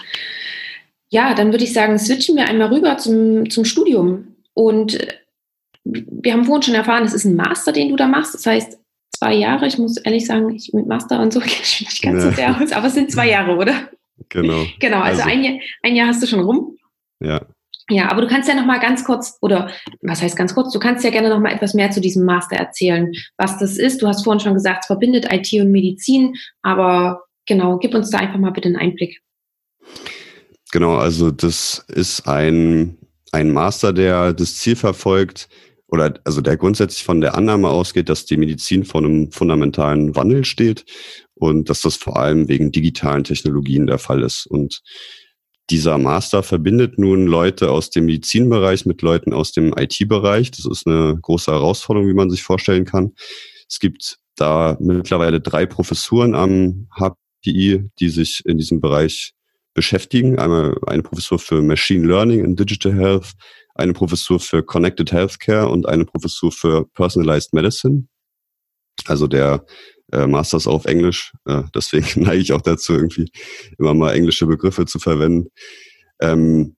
Ja, 1.09 1.35
dann 1.35 1.53
würde 1.53 1.65
ich 1.65 1.73
sagen, 1.73 1.99
switchen 1.99 2.37
wir 2.37 2.49
einmal 2.49 2.73
rüber 2.73 2.99
zum, 2.99 3.51
zum 3.51 3.65
Studium. 3.65 4.37
Und 4.55 4.99
wir 5.85 6.33
haben 6.33 6.45
vorhin 6.45 6.63
schon 6.63 6.75
erfahren, 6.75 7.05
es 7.05 7.15
ist 7.15 7.25
ein 7.25 7.37
Master, 7.37 7.73
den 7.73 7.89
du 7.89 7.97
da 7.97 8.07
machst. 8.07 8.35
Das 8.35 8.47
heißt, 8.47 8.79
zwei 9.17 9.35
Jahre. 9.35 9.67
Ich 9.67 9.79
muss 9.79 9.97
ehrlich 9.97 10.27
sagen, 10.27 10.55
ich 10.55 10.73
mit 10.73 10.87
Master 10.87 11.21
und 11.21 11.33
so 11.33 11.41
kenne 11.41 11.55
ich 11.63 11.81
mich 11.81 11.91
nicht 11.91 12.03
ganz 12.03 12.23
ja. 12.23 12.31
so 12.31 12.37
sehr 12.37 12.63
aus, 12.63 12.73
aber 12.73 12.87
es 12.87 12.95
sind 12.95 13.11
zwei 13.11 13.29
Jahre, 13.29 13.57
oder? 13.57 13.91
Genau. 14.29 14.65
Genau, 14.81 15.01
also, 15.01 15.23
also 15.23 15.35
ein, 15.35 15.45
Jahr, 15.45 15.59
ein 15.83 15.97
Jahr 15.97 16.09
hast 16.09 16.23
du 16.23 16.27
schon 16.27 16.41
rum. 16.41 16.77
Ja. 17.21 17.41
Ja, 17.89 18.11
aber 18.11 18.23
du 18.23 18.27
kannst 18.27 18.49
ja 18.49 18.55
noch 18.57 18.67
mal 18.67 18.81
ganz 18.81 19.05
kurz, 19.05 19.39
oder 19.43 19.71
was 20.03 20.21
heißt 20.21 20.37
ganz 20.37 20.55
kurz, 20.55 20.73
du 20.73 20.81
kannst 20.81 21.05
ja 21.05 21.11
gerne 21.11 21.29
noch 21.29 21.39
mal 21.39 21.53
etwas 21.53 21.73
mehr 21.73 21.91
zu 21.93 22.01
diesem 22.01 22.25
Master 22.25 22.57
erzählen, 22.57 23.13
was 23.37 23.59
das 23.59 23.77
ist. 23.77 24.03
Du 24.03 24.09
hast 24.09 24.25
vorhin 24.25 24.41
schon 24.41 24.55
gesagt, 24.55 24.81
es 24.81 24.87
verbindet 24.87 25.33
IT 25.33 25.53
und 25.61 25.71
Medizin, 25.71 26.35
aber 26.63 27.23
genau, 27.47 27.79
gib 27.79 27.95
uns 27.95 28.11
da 28.11 28.19
einfach 28.19 28.39
mal 28.39 28.51
bitte 28.51 28.67
einen 28.69 28.77
Einblick. 28.77 29.23
Genau, 30.73 30.97
also 30.97 31.31
das 31.31 31.85
ist 31.89 32.27
ein, 32.27 32.99
ein 33.31 33.53
Master, 33.53 33.93
der 33.93 34.33
das 34.33 34.57
Ziel 34.57 34.75
verfolgt, 34.75 35.49
oder 35.89 36.15
also 36.25 36.41
der 36.41 36.57
grundsätzlich 36.57 37.05
von 37.05 37.21
der 37.21 37.37
Annahme 37.37 37.69
ausgeht, 37.69 38.09
dass 38.09 38.27
die 38.27 38.37
Medizin 38.37 38.85
vor 38.85 39.03
einem 39.03 39.31
fundamentalen 39.31 40.17
Wandel 40.17 40.45
steht 40.45 40.85
und 41.37 41.69
dass 41.71 41.83
das 41.83 41.97
vor 41.97 42.17
allem 42.19 42.49
wegen 42.49 42.73
digitalen 42.73 43.25
Technologien 43.25 43.87
der 43.87 43.99
Fall 43.99 44.23
ist. 44.23 44.47
Und 44.47 44.83
dieser 45.71 45.99
Master 45.99 46.43
verbindet 46.43 46.99
nun 46.99 47.27
Leute 47.27 47.71
aus 47.71 47.91
dem 47.91 48.07
Medizinbereich 48.07 48.87
mit 48.87 49.03
Leuten 49.03 49.33
aus 49.33 49.53
dem 49.53 49.75
IT-Bereich. 49.77 50.51
Das 50.53 50.65
ist 50.65 50.87
eine 50.87 51.19
große 51.21 51.51
Herausforderung, 51.51 52.09
wie 52.09 52.15
man 52.15 52.31
sich 52.31 52.43
vorstellen 52.43 52.85
kann. 52.85 53.13
Es 53.69 53.79
gibt 53.81 54.19
da 54.37 54.77
mittlerweile 54.81 55.41
drei 55.41 55.67
Professuren 55.67 56.35
am 56.35 56.89
HPI, 56.97 57.91
die 57.99 58.09
sich 58.09 58.43
in 58.45 58.59
diesem 58.59 58.81
Bereich 58.81 59.33
beschäftigen. 59.75 60.39
Einmal 60.39 60.79
eine 60.87 61.03
Professur 61.03 61.39
für 61.39 61.61
Machine 61.63 62.07
Learning 62.07 62.45
in 62.45 62.57
Digital 62.57 62.95
Health, 62.95 63.33
eine 63.75 63.93
Professur 63.93 64.41
für 64.41 64.63
Connected 64.63 65.13
Healthcare 65.13 65.69
und 65.69 65.87
eine 65.87 66.05
Professur 66.05 66.53
für 66.53 66.87
Personalized 66.95 67.53
Medicine. 67.53 68.07
Also 69.07 69.27
der 69.27 69.65
äh, 70.13 70.27
Masters 70.27 70.67
auf 70.67 70.85
Englisch. 70.85 71.33
Äh, 71.47 71.63
deswegen 71.75 72.07
neige 72.23 72.43
ich 72.43 72.53
auch 72.53 72.63
dazu, 72.63 72.95
irgendwie 72.95 73.31
immer 73.79 73.95
mal 73.95 74.15
englische 74.15 74.47
Begriffe 74.47 74.87
zu 74.87 74.99
verwenden. 74.99 75.49
Ähm, 76.21 76.77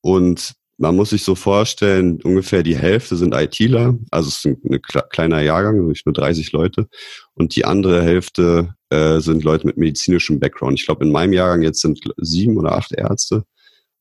und 0.00 0.54
man 0.78 0.96
muss 0.96 1.10
sich 1.10 1.22
so 1.22 1.34
vorstellen, 1.34 2.20
ungefähr 2.22 2.62
die 2.64 2.76
Hälfte 2.76 3.16
sind 3.16 3.34
ITler, 3.34 3.96
also 4.10 4.28
es 4.28 4.38
ist 4.38 4.46
ein, 4.46 4.56
ein 4.68 4.80
kleiner 4.82 5.40
Jahrgang, 5.40 5.86
nicht 5.86 6.06
nur 6.06 6.12
30 6.12 6.50
Leute. 6.52 6.88
Und 7.34 7.54
die 7.54 7.64
andere 7.64 8.02
Hälfte 8.02 8.74
äh, 8.90 9.20
sind 9.20 9.44
Leute 9.44 9.66
mit 9.66 9.76
medizinischem 9.76 10.40
Background. 10.40 10.80
Ich 10.80 10.86
glaube, 10.86 11.04
in 11.04 11.12
meinem 11.12 11.34
Jahrgang 11.34 11.62
jetzt 11.62 11.82
sind 11.82 12.00
sieben 12.16 12.56
oder 12.58 12.72
acht 12.72 12.92
Ärzte 12.92 13.44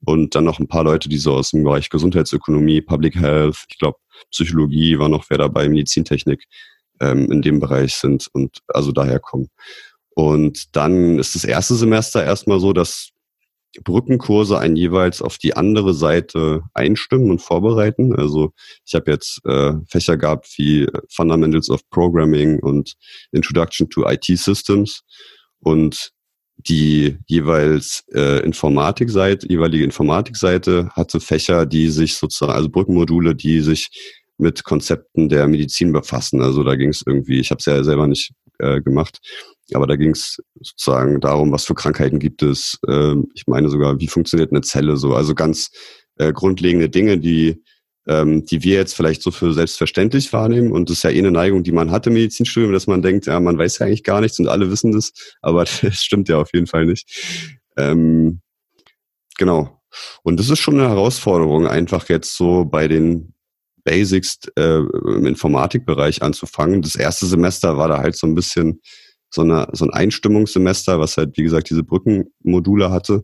und 0.04 0.34
dann 0.34 0.46
noch 0.46 0.60
ein 0.60 0.68
paar 0.68 0.84
Leute, 0.84 1.08
die 1.08 1.18
so 1.18 1.34
aus 1.34 1.52
dem 1.52 1.64
Bereich 1.64 1.90
Gesundheitsökonomie, 1.90 2.82
Public 2.82 3.16
Health, 3.16 3.66
ich 3.70 3.78
glaube 3.78 4.00
Psychologie 4.32 4.98
war 4.98 5.10
noch 5.10 5.26
wer 5.30 5.38
dabei, 5.38 5.68
Medizintechnik 5.70 6.46
ähm, 7.02 7.32
in 7.32 7.42
dem 7.42 7.60
Bereich 7.60 7.96
sind 7.96 8.28
und 8.34 8.60
also 8.68 8.92
daher 8.92 9.20
kommen. 9.20 9.50
Und 10.14 10.76
dann 10.76 11.20
ist 11.20 11.36
das 11.36 11.44
erste 11.44 11.76
Semester 11.76 12.24
erstmal 12.24 12.60
so, 12.60 12.74
dass 12.74 13.12
Brückenkurse 13.84 14.60
einen 14.60 14.76
jeweils 14.76 15.22
auf 15.22 15.38
die 15.38 15.56
andere 15.56 15.94
Seite 15.94 16.62
einstimmen 16.74 17.32
und 17.32 17.42
vorbereiten. 17.42 18.14
Also 18.14 18.52
ich 18.86 18.94
habe 18.94 19.12
jetzt 19.12 19.40
äh, 19.46 19.74
Fächer 19.88 20.18
gehabt 20.18 20.54
wie 20.58 20.88
Fundamentals 21.10 21.70
of 21.70 21.82
Programming 21.90 22.60
und 22.60 22.96
Introduction 23.32 23.90
to 23.90 24.06
IT 24.08 24.26
Systems. 24.26 25.04
Und 25.60 26.12
die 26.58 27.18
jeweils 27.28 28.04
äh, 28.14 28.44
Informatikseite, 28.44 29.48
jeweilige 29.48 29.84
Informatikseite 29.84 30.90
hatte 30.92 31.20
Fächer, 31.20 31.66
die 31.66 31.90
sich 31.90 32.16
sozusagen, 32.16 32.52
also 32.52 32.70
Brückenmodule, 32.70 33.36
die 33.36 33.62
sich 33.62 34.21
mit 34.42 34.64
Konzepten 34.64 35.30
der 35.30 35.48
Medizin 35.48 35.92
befassen. 35.92 36.42
Also 36.42 36.64
da 36.64 36.76
ging 36.76 36.90
es 36.90 37.04
irgendwie, 37.06 37.40
ich 37.40 37.52
habe 37.52 37.60
es 37.60 37.66
ja 37.66 37.84
selber 37.84 38.08
nicht 38.08 38.34
äh, 38.60 38.82
gemacht, 38.82 39.20
aber 39.74 39.88
da 39.88 39.96
ging 39.96 40.12
es 40.12 40.42
sozusagen 40.60 41.22
darum, 41.22 41.52
was 41.52 41.66
für 41.66 41.76
Krankheiten 41.76 42.20
gibt 42.20 42.44
es. 42.44 42.80
Äh, 42.88 43.16
ich 43.34 43.48
meine 43.48 43.70
sogar, 43.70 44.00
wie 44.00 44.08
funktioniert 44.08 44.52
eine 44.52 44.62
Zelle 44.62 44.98
so. 44.98 45.14
Also 45.14 45.36
ganz 45.36 45.72
äh, 46.18 46.34
grundlegende 46.34 46.90
Dinge, 46.90 47.18
die 47.18 47.64
ähm, 48.08 48.46
die 48.46 48.64
wir 48.64 48.76
jetzt 48.76 48.96
vielleicht 48.96 49.22
so 49.22 49.32
für 49.32 49.54
selbstverständlich 49.54 50.34
wahrnehmen. 50.34 50.72
Und 50.72 50.90
das 50.90 50.98
ist 50.98 51.04
ja 51.04 51.12
eh 51.12 51.20
eine 51.20 51.32
Neigung, 51.32 51.64
die 51.64 51.72
man 51.72 51.92
hat 51.92 52.08
im 52.08 52.14
Medizinstudium, 52.14 52.74
dass 52.74 52.88
man 52.88 53.02
denkt, 53.02 53.28
ja, 53.28 53.40
man 53.40 53.58
weiß 53.58 53.80
ja 53.80 53.86
eigentlich 53.86 54.04
gar 54.04 54.22
nichts 54.22 54.40
und 54.40 54.48
alle 54.48 54.72
wissen 54.72 54.92
das, 54.92 55.12
aber 55.42 55.66
das 55.82 56.04
stimmt 56.04 56.30
ja 56.30 56.38
auf 56.38 56.54
jeden 56.54 56.68
Fall 56.68 56.86
nicht. 56.86 57.08
Ähm, 57.78 58.42
genau. 59.38 59.82
Und 60.24 60.40
das 60.40 60.50
ist 60.50 60.60
schon 60.60 60.80
eine 60.80 60.90
Herausforderung, 60.90 61.68
einfach 61.68 62.08
jetzt 62.10 62.36
so 62.36 62.66
bei 62.66 62.88
den 62.88 63.34
Basics 63.84 64.40
äh, 64.56 64.80
im 64.80 65.26
Informatikbereich 65.26 66.22
anzufangen. 66.22 66.82
Das 66.82 66.96
erste 66.96 67.26
Semester 67.26 67.78
war 67.78 67.88
da 67.88 68.00
halt 68.00 68.16
so 68.16 68.28
ein 68.28 68.36
bisschen 68.36 68.82
so, 69.30 69.42
eine, 69.42 69.68
so 69.74 69.86
ein 69.86 69.92
Einstimmungssemester, 69.92 71.00
was 71.00 71.18
halt, 71.18 71.38
wie 71.38 71.44
gesagt, 71.44 71.70
diese 71.70 71.84
Brückenmodule 71.84 72.92
hatte. 72.92 73.24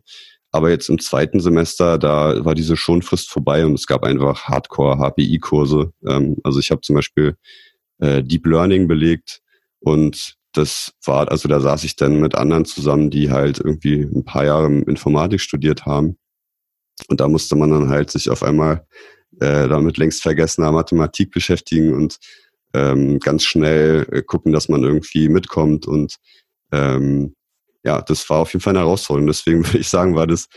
Aber 0.50 0.70
jetzt 0.70 0.88
im 0.88 0.98
zweiten 0.98 1.40
Semester, 1.40 1.98
da 1.98 2.44
war 2.44 2.54
diese 2.54 2.76
Schonfrist 2.76 3.30
vorbei 3.30 3.66
und 3.66 3.74
es 3.74 3.86
gab 3.86 4.02
einfach 4.02 4.44
Hardcore-HPI-Kurse. 4.44 5.92
Ähm, 6.06 6.36
also 6.42 6.58
ich 6.58 6.70
habe 6.70 6.80
zum 6.80 6.96
Beispiel 6.96 7.36
äh, 7.98 8.22
Deep 8.22 8.46
Learning 8.46 8.88
belegt 8.88 9.40
und 9.80 10.38
das 10.52 10.94
war, 11.04 11.30
also 11.30 11.48
da 11.48 11.60
saß 11.60 11.84
ich 11.84 11.96
dann 11.96 12.20
mit 12.20 12.34
anderen 12.34 12.64
zusammen, 12.64 13.10
die 13.10 13.30
halt 13.30 13.60
irgendwie 13.60 14.00
ein 14.02 14.24
paar 14.24 14.44
Jahre 14.44 14.66
Informatik 14.66 15.40
studiert 15.40 15.84
haben. 15.84 16.16
Und 17.08 17.20
da 17.20 17.28
musste 17.28 17.54
man 17.54 17.70
dann 17.70 17.90
halt 17.90 18.10
sich 18.10 18.30
auf 18.30 18.42
einmal 18.42 18.86
äh, 19.40 19.68
damit 19.68 19.98
längst 19.98 20.22
vergessener 20.22 20.72
Mathematik 20.72 21.30
beschäftigen 21.30 21.94
und 21.94 22.18
ähm, 22.74 23.18
ganz 23.18 23.44
schnell 23.44 24.06
äh, 24.10 24.22
gucken, 24.22 24.52
dass 24.52 24.68
man 24.68 24.82
irgendwie 24.82 25.28
mitkommt. 25.28 25.86
Und 25.86 26.16
ähm, 26.72 27.34
ja, 27.84 28.02
das 28.02 28.28
war 28.28 28.40
auf 28.40 28.52
jeden 28.52 28.62
Fall 28.62 28.72
eine 28.72 28.80
Herausforderung. 28.80 29.26
Deswegen 29.26 29.64
würde 29.66 29.78
ich 29.78 29.88
sagen, 29.88 30.14
war 30.14 30.26
das 30.26 30.48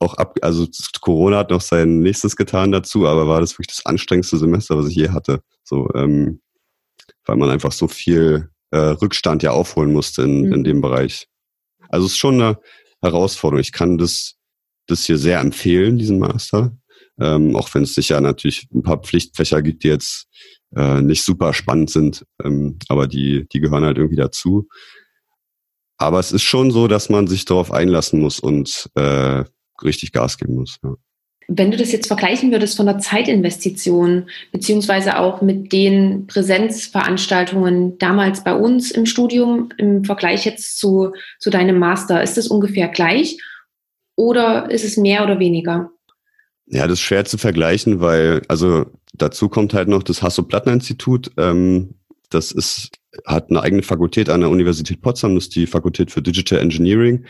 auch 0.00 0.14
ab, 0.14 0.38
also 0.42 0.66
Corona 1.00 1.38
hat 1.38 1.50
noch 1.50 1.60
sein 1.60 2.00
nächstes 2.00 2.36
getan 2.36 2.70
dazu, 2.70 3.06
aber 3.06 3.26
war 3.26 3.40
das 3.40 3.52
wirklich 3.54 3.76
das 3.76 3.86
anstrengendste 3.86 4.38
Semester, 4.38 4.76
was 4.76 4.88
ich 4.88 4.96
je 4.96 5.08
hatte. 5.10 5.40
So, 5.64 5.88
ähm, 5.94 6.40
weil 7.24 7.36
man 7.36 7.50
einfach 7.50 7.72
so 7.72 7.88
viel 7.88 8.50
äh, 8.70 8.78
Rückstand 8.78 9.42
ja 9.42 9.50
aufholen 9.50 9.92
musste 9.92 10.22
in, 10.22 10.46
mhm. 10.46 10.52
in 10.52 10.64
dem 10.64 10.80
Bereich. 10.80 11.28
Also 11.88 12.06
es 12.06 12.12
ist 12.12 12.18
schon 12.18 12.34
eine 12.34 12.58
Herausforderung. 13.02 13.60
Ich 13.60 13.72
kann 13.72 13.98
das, 13.98 14.36
das 14.86 15.04
hier 15.04 15.18
sehr 15.18 15.40
empfehlen, 15.40 15.98
diesen 15.98 16.18
Master. 16.18 16.76
Ähm, 17.20 17.56
auch 17.56 17.72
wenn 17.74 17.82
es 17.82 17.94
sicher 17.94 18.20
natürlich 18.20 18.68
ein 18.72 18.82
paar 18.82 18.98
Pflichtfächer 18.98 19.62
gibt, 19.62 19.82
die 19.82 19.88
jetzt 19.88 20.26
äh, 20.76 21.00
nicht 21.00 21.24
super 21.24 21.52
spannend 21.54 21.90
sind, 21.90 22.24
ähm, 22.44 22.78
aber 22.88 23.06
die, 23.06 23.46
die 23.52 23.60
gehören 23.60 23.84
halt 23.84 23.98
irgendwie 23.98 24.16
dazu. 24.16 24.68
Aber 25.96 26.20
es 26.20 26.30
ist 26.30 26.42
schon 26.42 26.70
so, 26.70 26.86
dass 26.86 27.08
man 27.08 27.26
sich 27.26 27.44
darauf 27.44 27.72
einlassen 27.72 28.20
muss 28.20 28.38
und 28.38 28.88
äh, 28.94 29.44
richtig 29.82 30.12
Gas 30.12 30.38
geben 30.38 30.54
muss. 30.54 30.78
Ja. 30.84 30.94
Wenn 31.50 31.70
du 31.70 31.78
das 31.78 31.92
jetzt 31.92 32.08
vergleichen 32.08 32.52
würdest 32.52 32.76
von 32.76 32.84
der 32.84 32.98
Zeitinvestition, 32.98 34.28
beziehungsweise 34.52 35.18
auch 35.18 35.40
mit 35.40 35.72
den 35.72 36.26
Präsenzveranstaltungen 36.26 37.96
damals 37.96 38.44
bei 38.44 38.54
uns 38.54 38.90
im 38.90 39.06
Studium 39.06 39.70
im 39.78 40.04
Vergleich 40.04 40.44
jetzt 40.44 40.78
zu, 40.78 41.12
zu 41.38 41.48
deinem 41.48 41.78
Master, 41.78 42.22
ist 42.22 42.36
das 42.36 42.48
ungefähr 42.48 42.88
gleich 42.88 43.38
oder 44.14 44.70
ist 44.70 44.84
es 44.84 44.98
mehr 44.98 45.24
oder 45.24 45.38
weniger? 45.38 45.90
Ja, 46.70 46.86
das 46.86 46.98
ist 46.98 47.04
schwer 47.04 47.24
zu 47.24 47.38
vergleichen, 47.38 48.00
weil, 48.00 48.42
also 48.48 48.86
dazu 49.14 49.48
kommt 49.48 49.72
halt 49.72 49.88
noch 49.88 50.02
das 50.02 50.22
Hasso-Plattner-Institut. 50.22 51.30
Ähm, 51.38 51.94
das 52.30 52.52
ist, 52.52 52.90
hat 53.26 53.48
eine 53.48 53.62
eigene 53.62 53.82
Fakultät 53.82 54.28
an 54.28 54.40
der 54.40 54.50
Universität 54.50 55.00
Potsdam, 55.00 55.34
das 55.34 55.44
ist 55.44 55.56
die 55.56 55.66
Fakultät 55.66 56.10
für 56.10 56.20
Digital 56.20 56.58
Engineering. 56.58 57.24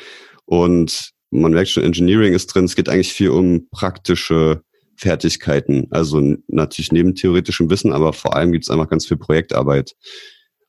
Und 0.45 1.13
man 1.31 1.53
merkt 1.53 1.69
schon, 1.69 1.85
Engineering 1.85 2.33
ist 2.33 2.49
drin. 2.49 2.65
Es 2.65 2.75
geht 2.75 2.89
eigentlich 2.89 3.13
viel 3.13 3.31
um 3.31 3.69
praktische 3.71 4.63
Fertigkeiten. 4.97 5.87
Also 5.91 6.21
natürlich 6.49 6.91
neben 6.91 7.15
theoretischem 7.15 7.71
Wissen, 7.71 7.93
aber 7.93 8.13
vor 8.13 8.35
allem 8.35 8.51
gibt 8.51 8.65
es 8.65 8.71
einfach 8.71 8.89
ganz 8.89 9.07
viel 9.07 9.19
Projektarbeit. 9.19 9.95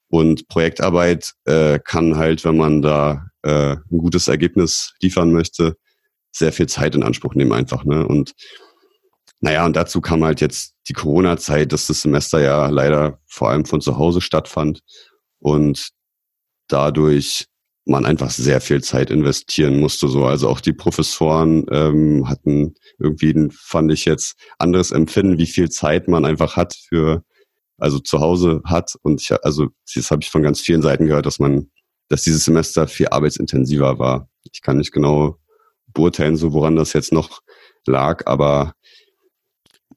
Und 0.10 0.48
Projektarbeit 0.48 1.34
äh, 1.46 1.80
kann 1.84 2.18
halt, 2.18 2.44
wenn 2.46 2.58
man 2.58 2.82
da 2.82 3.28
äh, 3.42 3.78
ein 3.78 3.98
gutes 3.98 4.28
Ergebnis 4.28 4.94
liefern 5.02 5.32
möchte, 5.32 5.76
sehr 6.32 6.54
viel 6.54 6.68
Zeit 6.68 6.96
in 6.96 7.04
Anspruch 7.04 7.36
nehmen 7.36 7.54
einfach. 7.54 7.86
Ne? 7.86 8.06
Und 8.06 8.34
naja, 9.42 9.66
und 9.66 9.76
dazu 9.76 10.02
kam 10.02 10.24
halt 10.24 10.42
jetzt 10.42 10.76
die 10.90 10.94
Corona-Zeit, 10.94 11.72
dass 11.72 11.88
das 11.88 12.02
Semester 12.02 12.42
ja 12.42 12.68
leider 12.68 13.20
vor 13.28 13.50
allem 13.50 13.66
von 13.66 13.82
zu 13.82 13.98
Hause 13.98 14.22
stattfand 14.22 14.82
und 15.40 15.90
dadurch 16.68 17.46
man 17.86 18.06
einfach 18.06 18.30
sehr 18.30 18.62
viel 18.62 18.84
Zeit 18.84 19.10
investieren 19.10 19.80
musste. 19.80 20.08
So, 20.08 20.26
also 20.26 20.50
auch 20.50 20.62
die 20.62 20.74
Professoren 20.74 21.66
ähm, 21.72 22.30
hatten 22.30 22.76
irgendwie, 23.00 23.50
fand 23.52 23.92
ich 23.92 24.06
jetzt 24.06 24.36
anderes 24.60 24.92
Empfinden, 24.92 25.38
wie 25.38 25.48
viel 25.48 25.70
Zeit 25.70 26.08
man 26.08 26.26
einfach 26.26 26.56
hat 26.56 26.76
für, 26.76 27.24
also 27.78 28.00
zu 28.00 28.20
Hause 28.20 28.62
hat. 28.66 28.96
Und 29.02 29.22
ich, 29.22 29.32
also 29.44 29.70
das 29.96 30.12
habe 30.12 30.22
ich 30.22 30.30
von 30.30 30.44
ganz 30.44 30.60
vielen 30.60 30.82
Seiten 30.82 31.08
gehört, 31.08 31.26
dass 31.26 31.40
man, 31.40 31.72
dass 32.10 32.24
dieses 32.24 32.46
Semester 32.46 32.88
viel 32.88 33.08
arbeitsintensiver 33.08 33.98
war. 33.98 34.30
Ich 34.52 34.62
kann 34.62 34.78
nicht 34.78 34.92
genau 34.92 35.38
beurteilen, 35.94 36.38
so 36.38 36.54
woran 36.54 36.76
das 36.76 36.94
jetzt 36.94 37.14
noch 37.14 37.42
lag, 37.86 38.26
aber 38.26 38.74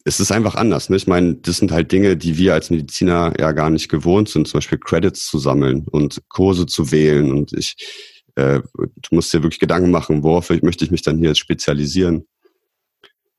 es 0.05 0.20
ist 0.20 0.33
einfach 0.33 0.55
anders. 0.55 0.90
Ne? 0.90 0.96
Ich 0.96 1.07
meine, 1.07 1.37
das 1.37 1.59
sind 1.59 1.70
halt 1.70 1.92
Dinge, 1.92 2.16
die 2.16 2.37
wir 2.37 2.55
als 2.55 2.70
Mediziner 2.70 3.33
ja 3.38 3.52
gar 3.52 3.70
nicht 3.70 3.88
gewohnt 3.88 4.28
sind, 4.28 4.48
zum 4.48 4.59
Beispiel 4.59 4.78
Credits 4.78 5.26
zu 5.26 5.38
sammeln 5.38 5.87
und 5.90 6.22
Kurse 6.28 6.66
zu 6.66 6.90
wählen. 6.90 7.31
Und 7.31 7.52
ich, 7.52 7.76
äh, 8.35 8.61
du 8.76 9.14
musst 9.14 9.33
dir 9.33 9.42
wirklich 9.42 9.61
Gedanken 9.61 9.90
machen, 9.90 10.22
worauf 10.22 10.50
möchte 10.62 10.85
ich 10.85 10.90
mich 10.90 11.02
dann 11.02 11.18
hier 11.18 11.28
jetzt 11.28 11.38
spezialisieren. 11.38 12.26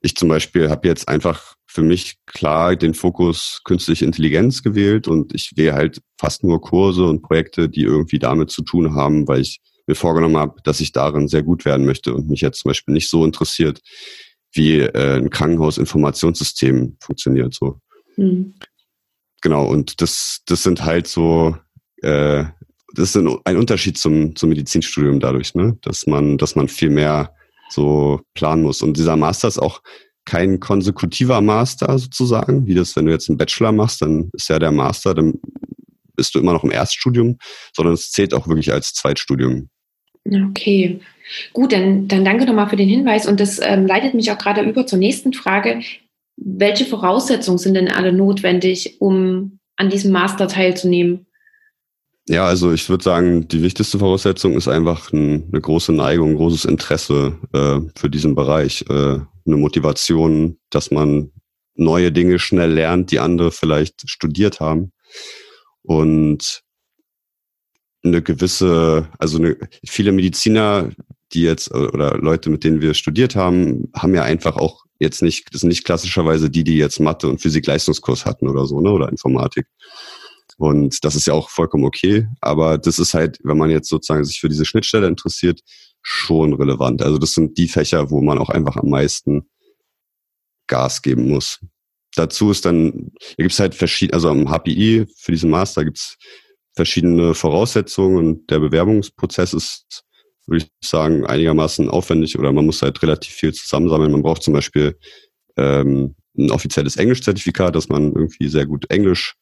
Ich 0.02 0.16
zum 0.16 0.30
Beispiel 0.30 0.70
habe 0.70 0.88
jetzt 0.88 1.08
einfach 1.08 1.56
für 1.66 1.82
mich 1.82 2.18
klar 2.26 2.76
den 2.76 2.94
Fokus 2.94 3.62
künstliche 3.64 4.06
Intelligenz 4.06 4.62
gewählt 4.62 5.08
und 5.08 5.34
ich 5.34 5.54
wähle 5.56 5.74
halt 5.74 6.02
fast 6.20 6.44
nur 6.44 6.62
Kurse 6.62 7.06
und 7.06 7.22
Projekte, 7.24 7.70
die 7.70 7.82
irgendwie 7.82 8.20
damit 8.20 8.52
zu 8.52 8.64
tun 8.64 8.96
haben, 8.96 9.28
weil 9.28 9.42
ich 9.42 9.60
mir 9.88 9.96
vorgenommen 9.96 10.38
habe, 10.38 10.56
dass 10.64 10.80
ich 10.80 10.92
darin 10.92 11.28
sehr 11.28 11.44
gut 11.44 11.66
werden 11.66 11.86
möchte 11.86 12.14
und 12.14 12.30
mich 12.30 12.42
jetzt 12.42 12.60
zum 12.60 12.70
Beispiel 12.70 12.94
nicht 12.94 13.10
so 13.10 13.26
interessiert, 13.26 13.82
wie 14.54 14.80
äh, 14.80 15.18
ein 15.18 15.30
Krankenhausinformationssystem 15.30 16.98
funktioniert. 17.00 17.54
So. 17.54 17.80
Mhm. 18.18 18.54
Genau, 19.42 19.66
und 19.66 20.02
das, 20.02 20.42
das 20.46 20.64
sind 20.64 20.86
halt 20.86 21.08
so, 21.08 21.58
äh, 22.02 22.46
das 22.96 23.16
ist 23.16 23.18
ein 23.18 23.58
Unterschied 23.58 23.98
zum, 23.98 24.36
zum 24.36 24.50
Medizinstudium 24.50 25.20
dadurch, 25.20 25.56
ne? 25.56 25.78
dass 25.82 26.06
man, 26.06 26.38
dass 26.38 26.56
man 26.56 26.68
viel 26.68 26.90
mehr 26.90 27.34
so 27.70 28.22
planen 28.36 28.64
muss. 28.64 28.82
Und 28.82 28.98
dieser 28.98 29.16
Master 29.16 29.48
ist 29.48 29.58
auch 29.58 29.82
kein 30.26 30.60
konsekutiver 30.60 31.42
Master 31.42 31.98
sozusagen, 31.98 32.66
wie 32.66 32.76
das, 32.76 32.96
wenn 32.96 33.06
du 33.06 33.12
jetzt 33.12 33.30
einen 33.30 33.38
Bachelor 33.38 33.72
machst, 33.72 34.02
dann 34.02 34.30
ist 34.34 34.48
ja 34.48 34.60
der 34.60 34.72
Master, 34.72 35.14
dann 35.14 35.34
bist 36.16 36.36
du 36.36 36.40
immer 36.40 36.54
noch 36.54 36.64
im 36.64 36.72
Erststudium, 36.72 37.38
sondern 37.76 37.96
es 37.96 38.12
zählt 38.12 38.34
auch 38.34 38.48
wirklich 38.48 38.72
als 38.72 38.94
Zweitstudium. 38.94 39.70
Okay, 40.26 41.02
gut, 41.52 41.74
dann, 41.74 42.08
dann 42.08 42.24
danke 42.24 42.46
nochmal 42.46 42.70
für 42.70 42.76
den 42.76 42.88
Hinweis 42.88 43.28
und 43.28 43.40
das 43.40 43.60
ähm, 43.62 43.86
leitet 43.86 44.14
mich 44.14 44.32
auch 44.32 44.38
gerade 44.38 44.62
über 44.62 44.88
zur 44.88 45.00
nächsten 45.00 45.34
Frage. 45.34 45.82
Welche 46.38 46.86
Voraussetzungen 46.86 47.58
sind 47.58 47.76
denn 47.76 47.92
alle 47.92 48.14
notwendig, 48.14 49.02
um 49.02 49.60
an 49.76 49.90
diesem 49.90 50.12
Master 50.12 50.48
teilzunehmen? 50.48 51.26
Ja, 52.30 52.46
also 52.46 52.72
ich 52.72 52.90
würde 52.90 53.04
sagen, 53.04 53.48
die 53.50 53.62
wichtigste 53.62 54.00
Voraussetzung 54.00 54.54
ist 54.54 54.70
einfach 54.70 55.12
ein, 55.12 55.50
eine 55.52 55.60
große 55.60 55.92
Neigung, 55.92 56.32
ein 56.32 56.38
großes 56.38 56.64
Interesse 56.66 57.38
äh, 57.52 57.80
für 58.00 58.10
diesen 58.10 58.34
Bereich, 58.34 58.86
äh, 58.90 58.94
eine 58.94 59.58
Motivation, 59.58 60.58
dass 60.70 60.90
man 60.90 61.32
neue 61.76 62.14
Dinge 62.14 62.40
schnell 62.40 62.72
lernt, 62.72 63.12
die 63.12 63.20
andere 63.20 63.52
vielleicht 63.52 64.10
studiert 64.10 64.62
haben. 64.62 64.94
Und 65.82 66.64
eine 68.04 68.22
gewisse, 68.22 69.08
also 69.18 69.38
eine, 69.38 69.58
viele 69.86 70.12
Mediziner, 70.12 70.90
die 71.34 71.42
jetzt 71.42 71.72
oder 71.74 72.18
Leute, 72.18 72.50
mit 72.50 72.64
denen 72.64 72.82
wir 72.82 72.94
studiert 72.94 73.36
haben, 73.36 73.90
haben 73.96 74.14
ja 74.14 74.24
einfach 74.24 74.58
auch 74.58 74.84
jetzt 75.00 75.22
nicht, 75.22 75.54
das 75.54 75.62
sind 75.62 75.70
nicht 75.70 75.86
klassischerweise 75.86 76.50
die, 76.50 76.64
die 76.64 76.78
jetzt 76.78 77.00
Mathe 77.00 77.28
und 77.28 77.42
Physik 77.42 77.66
Leistungskurs 77.66 78.26
hatten 78.26 78.48
oder 78.48 78.66
so, 78.66 78.80
ne, 78.82 78.92
oder 78.92 79.10
Informatik. 79.10 79.68
Und 80.58 81.04
das 81.04 81.16
ist 81.16 81.28
ja 81.28 81.34
auch 81.34 81.50
vollkommen 81.50 81.86
okay. 81.86 82.28
Aber 82.42 82.78
das 82.78 83.00
ist 83.00 83.14
halt, 83.14 83.40
wenn 83.44 83.58
man 83.58 83.72
jetzt 83.72 83.90
sozusagen 83.90 84.24
sich 84.24 84.40
für 84.40 84.50
diese 84.50 84.66
Schnittstelle 84.66 85.08
interessiert, 85.08 85.62
schon 86.02 86.54
relevant. 86.54 87.02
Also 87.02 87.18
das 87.18 87.34
sind 87.34 87.58
die 87.58 87.68
Fächer, 87.68 88.12
wo 88.12 88.22
man 88.22 88.38
auch 88.38 88.50
einfach 88.50 88.76
am 88.76 88.90
meisten 88.90 89.48
Gas 90.68 91.02
geben 91.02 91.30
muss. 91.30 91.60
Dazu 92.16 92.52
ist 92.52 92.66
dann, 92.66 93.12
hier 93.20 93.38
gibt 93.38 93.54
es 93.54 93.60
halt 93.60 93.74
verschiedene, 93.74 94.14
also 94.14 94.30
am 94.30 94.48
HPI 94.48 95.08
für 95.18 95.32
diesen 95.32 95.50
Master 95.50 95.84
gibt 95.84 95.98
es 95.98 96.18
verschiedene 96.76 97.34
Voraussetzungen 97.34 98.18
und 98.18 98.50
der 98.50 98.60
Bewerbungsprozess 98.60 99.54
ist 99.54 100.04
würde 100.46 100.66
ich 100.66 100.88
sagen, 100.88 101.26
einigermaßen 101.26 101.90
aufwendig 101.90 102.38
oder 102.38 102.52
man 102.52 102.66
muss 102.66 102.82
halt 102.82 103.02
relativ 103.02 103.34
viel 103.34 103.54
zusammensammeln. 103.54 104.12
Man 104.12 104.24
braucht 104.24 104.44
zum 104.44 104.54
Beispiel 104.54 104.98
ähm, 105.58 106.16
ein 106.38 106.52
offizielles 106.52 106.98
Englischzertifikat, 106.98 107.76
dass 107.76 107.90
man 107.90 108.14
irgendwie 108.14 108.48
sehr 108.50 108.66
gut 108.66 108.90
Englisch 108.90 109.36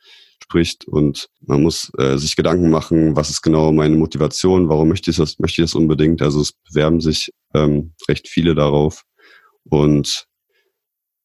spricht 0.43 0.87
und 0.87 1.29
man 1.41 1.61
muss 1.61 1.91
äh, 1.97 2.17
sich 2.17 2.35
Gedanken 2.35 2.69
machen, 2.69 3.15
was 3.15 3.29
ist 3.29 3.41
genau 3.41 3.71
meine 3.71 3.95
Motivation, 3.95 4.69
warum 4.69 4.89
möchte 4.89 5.11
ich 5.11 5.17
das, 5.17 5.39
möchte 5.39 5.61
ich 5.61 5.67
das 5.69 5.75
unbedingt. 5.75 6.21
Also 6.21 6.41
es 6.41 6.53
bewerben 6.67 6.99
sich 6.99 7.31
ähm, 7.53 7.93
recht 8.07 8.27
viele 8.27 8.55
darauf. 8.55 9.03
Und 9.63 10.25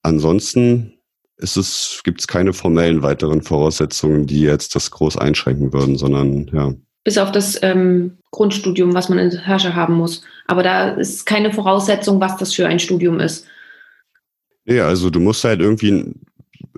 ansonsten 0.03 0.96
ist 1.39 1.57
es, 1.57 2.01
gibt 2.05 2.21
es 2.21 2.27
keine 2.27 2.53
formellen 2.53 3.03
weiteren 3.03 3.43
Voraussetzungen, 3.43 4.27
die 4.27 4.41
jetzt 4.41 4.75
das 4.75 4.91
groß 4.91 5.17
einschränken 5.19 5.73
würden, 5.73 5.97
sondern 5.97 6.51
ja. 6.53 6.75
Bis 7.05 7.19
auf 7.19 7.31
das 7.31 7.63
ähm, 7.63 8.19
Grundstudium, 8.33 8.95
was 8.95 9.09
man 9.09 9.19
in 9.19 9.31
der 9.31 9.43
Tasche 9.43 9.75
haben 9.75 9.95
muss. 9.95 10.23
Aber 10.47 10.63
da 10.63 10.91
ist 10.91 11.25
keine 11.25 11.53
Voraussetzung, 11.53 12.21
was 12.21 12.37
das 12.37 12.53
für 12.53 12.67
ein 12.67 12.81
Studium 12.81 13.21
ist. 13.21 13.47
Ja, 14.65 14.89
also 14.89 15.11
du 15.11 15.21
musst 15.21 15.45
halt 15.45 15.61
irgendwie, 15.61 16.13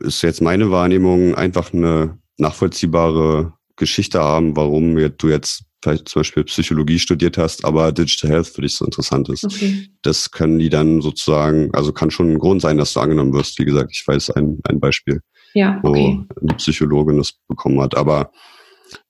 ist 0.01 0.23
jetzt 0.23 0.43
meine 0.43 0.71
Wahrnehmung, 0.71 1.35
einfach 1.35 1.73
eine 1.73 2.19
nachvollziehbare 2.37 3.55
Geschichte 3.77 4.21
haben, 4.21 4.55
warum 4.55 4.97
du 4.97 5.29
jetzt 5.29 5.65
vielleicht 5.83 6.09
zum 6.09 6.21
Beispiel 6.21 6.45
Psychologie 6.45 6.99
studiert 6.99 7.39
hast, 7.39 7.65
aber 7.65 7.93
Digital 7.93 8.31
Health 8.31 8.49
für 8.49 8.63
dich 8.63 8.75
so 8.75 8.85
interessant 8.85 9.29
ist. 9.29 9.45
Okay. 9.45 9.89
Das 10.03 10.31
können 10.31 10.59
die 10.59 10.71
dann 10.71 11.01
sozusagen, 11.01 11.73
also 11.75 11.93
kann 11.93 12.11
schon 12.11 12.33
ein 12.33 12.39
Grund 12.39 12.63
sein, 12.63 12.79
dass 12.79 12.93
du 12.93 13.01
angenommen 13.01 13.33
wirst. 13.33 13.59
Wie 13.59 13.65
gesagt, 13.65 13.91
ich 13.93 14.07
weiß 14.07 14.31
ein, 14.31 14.59
ein 14.69 14.81
Beispiel, 14.81 15.21
ja, 15.55 15.81
okay. 15.83 16.25
wo 16.33 16.41
eine 16.41 16.55
Psychologin 16.57 17.19
das 17.19 17.33
bekommen 17.47 17.81
hat. 17.81 17.97
Aber 17.97 18.33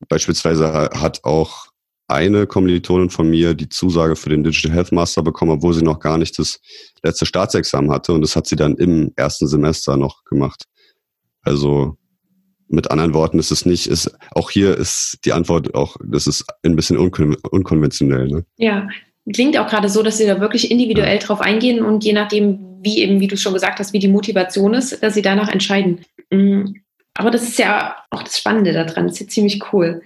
beispielsweise 0.08 0.70
hat 0.72 1.24
auch 1.24 1.68
eine 2.06 2.46
Kommilitonin 2.46 3.10
von 3.10 3.28
mir 3.28 3.54
die 3.54 3.68
Zusage 3.68 4.16
für 4.16 4.30
den 4.30 4.42
Digital 4.42 4.72
Health 4.72 4.92
Master 4.92 5.22
bekommen, 5.22 5.52
obwohl 5.52 5.74
sie 5.74 5.82
noch 5.82 6.00
gar 6.00 6.16
nicht 6.16 6.38
das 6.38 6.58
letzte 7.02 7.26
Staatsexamen 7.26 7.90
hatte. 7.90 8.12
Und 8.12 8.22
das 8.22 8.34
hat 8.34 8.46
sie 8.46 8.56
dann 8.56 8.76
im 8.76 9.12
ersten 9.16 9.46
Semester 9.46 9.96
noch 9.96 10.24
gemacht. 10.24 10.64
Also 11.42 11.96
mit 12.68 12.90
anderen 12.90 13.14
Worten 13.14 13.38
ist 13.38 13.50
es 13.50 13.66
nicht, 13.66 13.86
ist, 13.86 14.16
auch 14.32 14.50
hier 14.50 14.76
ist 14.76 15.18
die 15.24 15.32
Antwort 15.32 15.74
auch, 15.74 15.96
das 16.04 16.26
ist 16.26 16.44
ein 16.62 16.76
bisschen 16.76 16.98
unkon 16.98 17.36
unkonventionell. 17.50 18.28
Ne? 18.28 18.44
Ja, 18.56 18.88
klingt 19.32 19.58
auch 19.58 19.68
gerade 19.68 19.88
so, 19.88 20.02
dass 20.02 20.18
Sie 20.18 20.26
da 20.26 20.40
wirklich 20.40 20.70
individuell 20.70 21.16
ja. 21.16 21.22
drauf 21.22 21.40
eingehen 21.40 21.82
und 21.82 22.04
je 22.04 22.12
nachdem, 22.12 22.78
wie 22.82 22.98
eben, 22.98 23.20
wie 23.20 23.28
du 23.28 23.36
schon 23.36 23.54
gesagt 23.54 23.78
hast, 23.78 23.92
wie 23.92 23.98
die 23.98 24.08
Motivation 24.08 24.74
ist, 24.74 25.02
dass 25.02 25.14
Sie 25.14 25.22
danach 25.22 25.48
entscheiden. 25.48 26.04
Mhm. 26.30 26.82
Aber 27.18 27.32
das 27.32 27.42
ist 27.42 27.58
ja 27.58 27.96
auch 28.10 28.22
das 28.22 28.38
Spannende 28.38 28.72
daran. 28.72 29.06
Das 29.06 29.14
ist 29.14 29.20
ja 29.20 29.26
ziemlich 29.26 29.60
cool. 29.72 30.02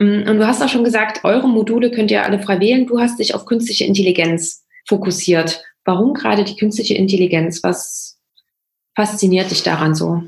Mm, 0.00 0.28
und 0.28 0.38
du 0.38 0.46
hast 0.48 0.60
auch 0.60 0.68
schon 0.68 0.82
gesagt, 0.82 1.22
eure 1.22 1.48
Module 1.48 1.92
könnt 1.92 2.10
ihr 2.10 2.24
alle 2.24 2.40
frei 2.40 2.58
wählen. 2.58 2.88
Du 2.88 2.98
hast 2.98 3.20
dich 3.20 3.36
auf 3.36 3.46
künstliche 3.46 3.84
Intelligenz 3.84 4.64
fokussiert. 4.88 5.62
Warum 5.84 6.12
gerade 6.12 6.42
die 6.42 6.56
künstliche 6.56 6.94
Intelligenz? 6.94 7.62
Was 7.62 8.18
fasziniert 8.96 9.52
dich 9.52 9.62
daran 9.62 9.94
so? 9.94 10.24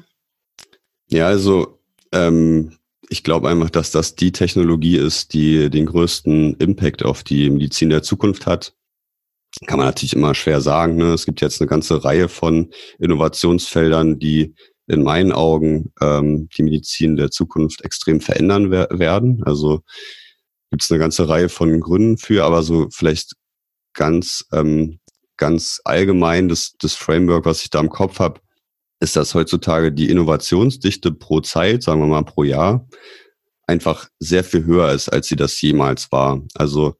Ja, 1.08 1.26
also 1.26 1.77
ähm, 2.12 2.76
ich 3.08 3.24
glaube 3.24 3.48
einfach, 3.48 3.70
dass 3.70 3.90
das 3.90 4.14
die 4.14 4.32
Technologie 4.32 4.96
ist, 4.96 5.32
die 5.32 5.70
den 5.70 5.86
größten 5.86 6.56
Impact 6.56 7.04
auf 7.04 7.24
die 7.24 7.48
Medizin 7.50 7.90
der 7.90 8.02
Zukunft 8.02 8.46
hat. 8.46 8.74
Kann 9.66 9.78
man 9.78 9.86
natürlich 9.86 10.14
immer 10.14 10.34
schwer 10.34 10.60
sagen. 10.60 10.96
Ne? 10.96 11.14
Es 11.14 11.24
gibt 11.24 11.40
jetzt 11.40 11.60
eine 11.60 11.68
ganze 11.68 12.04
Reihe 12.04 12.28
von 12.28 12.70
Innovationsfeldern, 12.98 14.18
die 14.18 14.54
in 14.86 15.02
meinen 15.02 15.32
Augen 15.32 15.92
ähm, 16.00 16.48
die 16.56 16.62
Medizin 16.62 17.16
der 17.16 17.30
Zukunft 17.30 17.82
extrem 17.84 18.20
verändern 18.20 18.70
wer 18.70 18.88
werden. 18.90 19.42
Also 19.44 19.80
gibt 20.70 20.82
es 20.82 20.90
eine 20.90 20.98
ganze 20.98 21.28
Reihe 21.28 21.48
von 21.48 21.80
Gründen 21.80 22.18
für, 22.18 22.44
aber 22.44 22.62
so 22.62 22.88
vielleicht 22.90 23.34
ganz 23.94 24.44
ähm, 24.52 25.00
ganz 25.38 25.80
allgemein 25.84 26.50
das, 26.50 26.74
das 26.78 26.94
Framework, 26.94 27.46
was 27.46 27.62
ich 27.62 27.70
da 27.70 27.80
im 27.80 27.88
Kopf 27.88 28.18
habe, 28.18 28.40
ist, 29.00 29.16
dass 29.16 29.34
heutzutage 29.34 29.92
die 29.92 30.10
Innovationsdichte 30.10 31.12
pro 31.12 31.40
Zeit, 31.40 31.82
sagen 31.82 32.00
wir 32.00 32.06
mal 32.06 32.24
pro 32.24 32.44
Jahr, 32.44 32.86
einfach 33.66 34.08
sehr 34.18 34.44
viel 34.44 34.64
höher 34.64 34.92
ist, 34.92 35.08
als 35.08 35.28
sie 35.28 35.36
das 35.36 35.60
jemals 35.60 36.10
war. 36.10 36.42
Also 36.54 36.96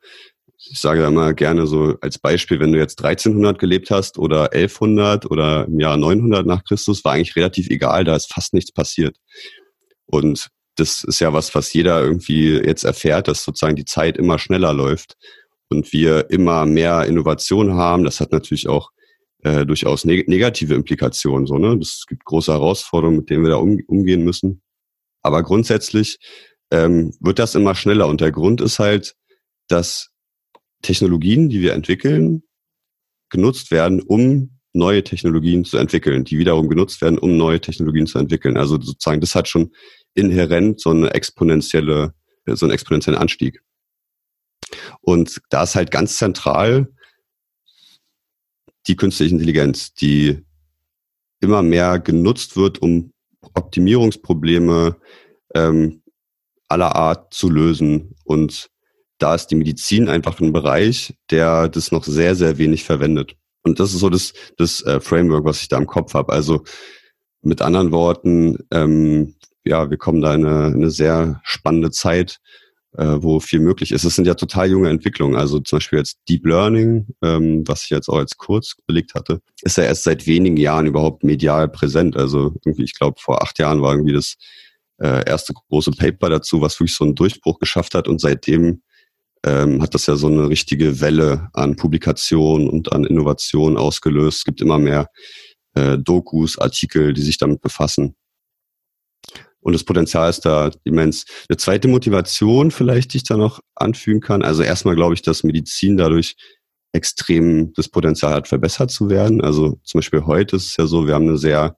ich 0.70 0.80
sage 0.80 1.00
da 1.00 1.10
mal 1.10 1.34
gerne 1.34 1.66
so 1.66 1.96
als 2.00 2.18
Beispiel, 2.18 2.60
wenn 2.60 2.72
du 2.72 2.78
jetzt 2.78 3.02
1300 3.02 3.58
gelebt 3.58 3.90
hast 3.90 4.18
oder 4.18 4.52
1100 4.52 5.30
oder 5.30 5.66
im 5.66 5.80
Jahr 5.80 5.96
900 5.96 6.46
nach 6.46 6.64
Christus, 6.64 7.04
war 7.04 7.12
eigentlich 7.14 7.36
relativ 7.36 7.68
egal, 7.68 8.04
da 8.04 8.16
ist 8.16 8.32
fast 8.32 8.54
nichts 8.54 8.72
passiert. 8.72 9.16
Und 10.06 10.48
das 10.76 11.04
ist 11.04 11.20
ja 11.20 11.32
was, 11.32 11.54
was 11.54 11.72
jeder 11.72 12.02
irgendwie 12.02 12.54
jetzt 12.54 12.84
erfährt, 12.84 13.28
dass 13.28 13.44
sozusagen 13.44 13.76
die 13.76 13.84
Zeit 13.84 14.16
immer 14.16 14.38
schneller 14.38 14.72
läuft 14.72 15.16
und 15.70 15.92
wir 15.92 16.30
immer 16.30 16.66
mehr 16.66 17.04
Innovation 17.04 17.74
haben. 17.74 18.04
Das 18.04 18.20
hat 18.20 18.32
natürlich 18.32 18.68
auch 18.68 18.90
äh, 19.42 19.64
durchaus 19.64 20.04
neg 20.04 20.28
negative 20.28 20.74
Implikationen. 20.74 21.46
So, 21.46 21.58
ne? 21.58 21.78
Es 21.80 22.04
gibt 22.08 22.24
große 22.24 22.52
Herausforderungen, 22.52 23.18
mit 23.18 23.30
denen 23.30 23.44
wir 23.44 23.50
da 23.50 23.56
um, 23.56 23.80
umgehen 23.86 24.24
müssen. 24.24 24.62
Aber 25.22 25.42
grundsätzlich 25.42 26.18
ähm, 26.70 27.14
wird 27.20 27.38
das 27.38 27.54
immer 27.54 27.74
schneller. 27.74 28.08
Und 28.08 28.20
der 28.20 28.32
Grund 28.32 28.60
ist 28.60 28.78
halt, 28.78 29.14
dass 29.68 30.10
Technologien, 30.82 31.48
die 31.48 31.60
wir 31.60 31.74
entwickeln, 31.74 32.42
genutzt 33.30 33.70
werden, 33.70 34.00
um 34.00 34.58
neue 34.72 35.02
Technologien 35.02 35.64
zu 35.64 35.76
entwickeln, 35.76 36.24
die 36.24 36.38
wiederum 36.38 36.68
genutzt 36.68 37.00
werden, 37.00 37.18
um 37.18 37.36
neue 37.36 37.60
Technologien 37.60 38.06
zu 38.06 38.18
entwickeln. 38.18 38.56
Also 38.56 38.80
sozusagen, 38.80 39.20
das 39.20 39.34
hat 39.34 39.48
schon 39.48 39.72
inhärent 40.14 40.80
so 40.80 40.90
eine 40.90 41.12
exponentielle, 41.14 42.14
so 42.46 42.66
einen 42.66 42.72
exponentiellen 42.72 43.20
Anstieg. 43.20 43.60
Und 45.00 45.40
da 45.50 45.64
ist 45.64 45.74
halt 45.74 45.90
ganz 45.90 46.16
zentral 46.16 46.88
die 48.88 48.96
künstliche 48.96 49.34
Intelligenz, 49.34 49.92
die 49.94 50.44
immer 51.40 51.62
mehr 51.62 51.98
genutzt 51.98 52.56
wird, 52.56 52.80
um 52.82 53.12
Optimierungsprobleme 53.54 54.96
ähm, 55.54 56.02
aller 56.68 56.96
Art 56.96 57.32
zu 57.32 57.48
lösen 57.48 58.14
und 58.24 58.70
da 59.18 59.34
ist 59.34 59.48
die 59.48 59.56
Medizin 59.56 60.08
einfach 60.08 60.40
ein 60.40 60.52
Bereich, 60.52 61.14
der 61.30 61.68
das 61.68 61.92
noch 61.92 62.04
sehr, 62.04 62.34
sehr 62.34 62.56
wenig 62.58 62.84
verwendet. 62.84 63.36
Und 63.62 63.80
das 63.80 63.92
ist 63.92 64.00
so 64.00 64.08
das, 64.08 64.32
das 64.56 64.80
äh, 64.82 65.00
Framework, 65.00 65.44
was 65.44 65.60
ich 65.60 65.68
da 65.68 65.76
im 65.76 65.86
Kopf 65.86 66.14
habe. 66.14 66.32
Also 66.32 66.62
mit 67.42 67.60
anderen 67.60 67.90
Worten, 67.90 68.58
ähm, 68.70 69.34
ja, 69.64 69.90
wir 69.90 69.98
kommen 69.98 70.20
da 70.20 70.34
in 70.34 70.46
eine, 70.46 70.66
eine 70.66 70.90
sehr 70.90 71.40
spannende 71.42 71.90
Zeit, 71.90 72.38
wo 72.92 73.38
viel 73.38 73.60
möglich 73.60 73.92
ist. 73.92 74.04
Es 74.04 74.14
sind 74.14 74.26
ja 74.26 74.34
total 74.34 74.70
junge 74.70 74.88
Entwicklungen. 74.88 75.36
Also 75.36 75.60
zum 75.60 75.76
Beispiel 75.76 75.98
jetzt 75.98 76.18
Deep 76.28 76.46
Learning, 76.46 77.06
ähm, 77.22 77.62
was 77.66 77.84
ich 77.84 77.90
jetzt 77.90 78.08
auch 78.08 78.16
als 78.16 78.36
kurz 78.36 78.76
belegt 78.86 79.14
hatte, 79.14 79.40
ist 79.62 79.76
ja 79.76 79.84
erst 79.84 80.04
seit 80.04 80.26
wenigen 80.26 80.56
Jahren 80.56 80.86
überhaupt 80.86 81.22
medial 81.22 81.68
präsent. 81.68 82.16
Also 82.16 82.54
irgendwie, 82.64 82.84
ich 82.84 82.98
glaube, 82.98 83.20
vor 83.20 83.42
acht 83.42 83.58
Jahren 83.58 83.82
war 83.82 83.92
irgendwie 83.92 84.14
das 84.14 84.36
äh, 85.02 85.28
erste 85.28 85.52
große 85.52 85.92
Paper 85.92 86.30
dazu, 86.30 86.60
was 86.60 86.80
wirklich 86.80 86.96
so 86.96 87.04
einen 87.04 87.14
Durchbruch 87.14 87.58
geschafft 87.58 87.94
hat. 87.94 88.08
Und 88.08 88.20
seitdem 88.20 88.82
ähm, 89.44 89.82
hat 89.82 89.94
das 89.94 90.06
ja 90.06 90.16
so 90.16 90.26
eine 90.26 90.48
richtige 90.48 91.00
Welle 91.00 91.48
an 91.52 91.76
Publikation 91.76 92.68
und 92.68 92.92
an 92.92 93.04
Innovation 93.04 93.76
ausgelöst. 93.76 94.38
Es 94.38 94.44
gibt 94.44 94.60
immer 94.60 94.78
mehr 94.78 95.08
äh, 95.74 95.98
Dokus, 95.98 96.58
Artikel, 96.58 97.12
die 97.12 97.22
sich 97.22 97.38
damit 97.38 97.60
befassen. 97.60 98.16
Und 99.68 99.74
das 99.74 99.84
Potenzial 99.84 100.30
ist 100.30 100.46
da 100.46 100.70
immens. 100.84 101.26
Eine 101.46 101.58
zweite 101.58 101.88
Motivation 101.88 102.70
vielleicht, 102.70 103.12
die 103.12 103.18
ich 103.18 103.24
da 103.24 103.36
noch 103.36 103.60
anfügen 103.74 104.22
kann. 104.22 104.40
Also 104.40 104.62
erstmal 104.62 104.94
glaube 104.94 105.12
ich, 105.12 105.20
dass 105.20 105.44
Medizin 105.44 105.98
dadurch 105.98 106.36
extrem 106.94 107.74
das 107.74 107.90
Potenzial 107.90 108.32
hat, 108.32 108.48
verbessert 108.48 108.90
zu 108.90 109.10
werden. 109.10 109.42
Also 109.42 109.78
zum 109.84 109.98
Beispiel 109.98 110.24
heute 110.24 110.56
ist 110.56 110.68
es 110.68 110.76
ja 110.78 110.86
so, 110.86 111.06
wir 111.06 111.12
haben 111.12 111.28
eine 111.28 111.36
sehr 111.36 111.76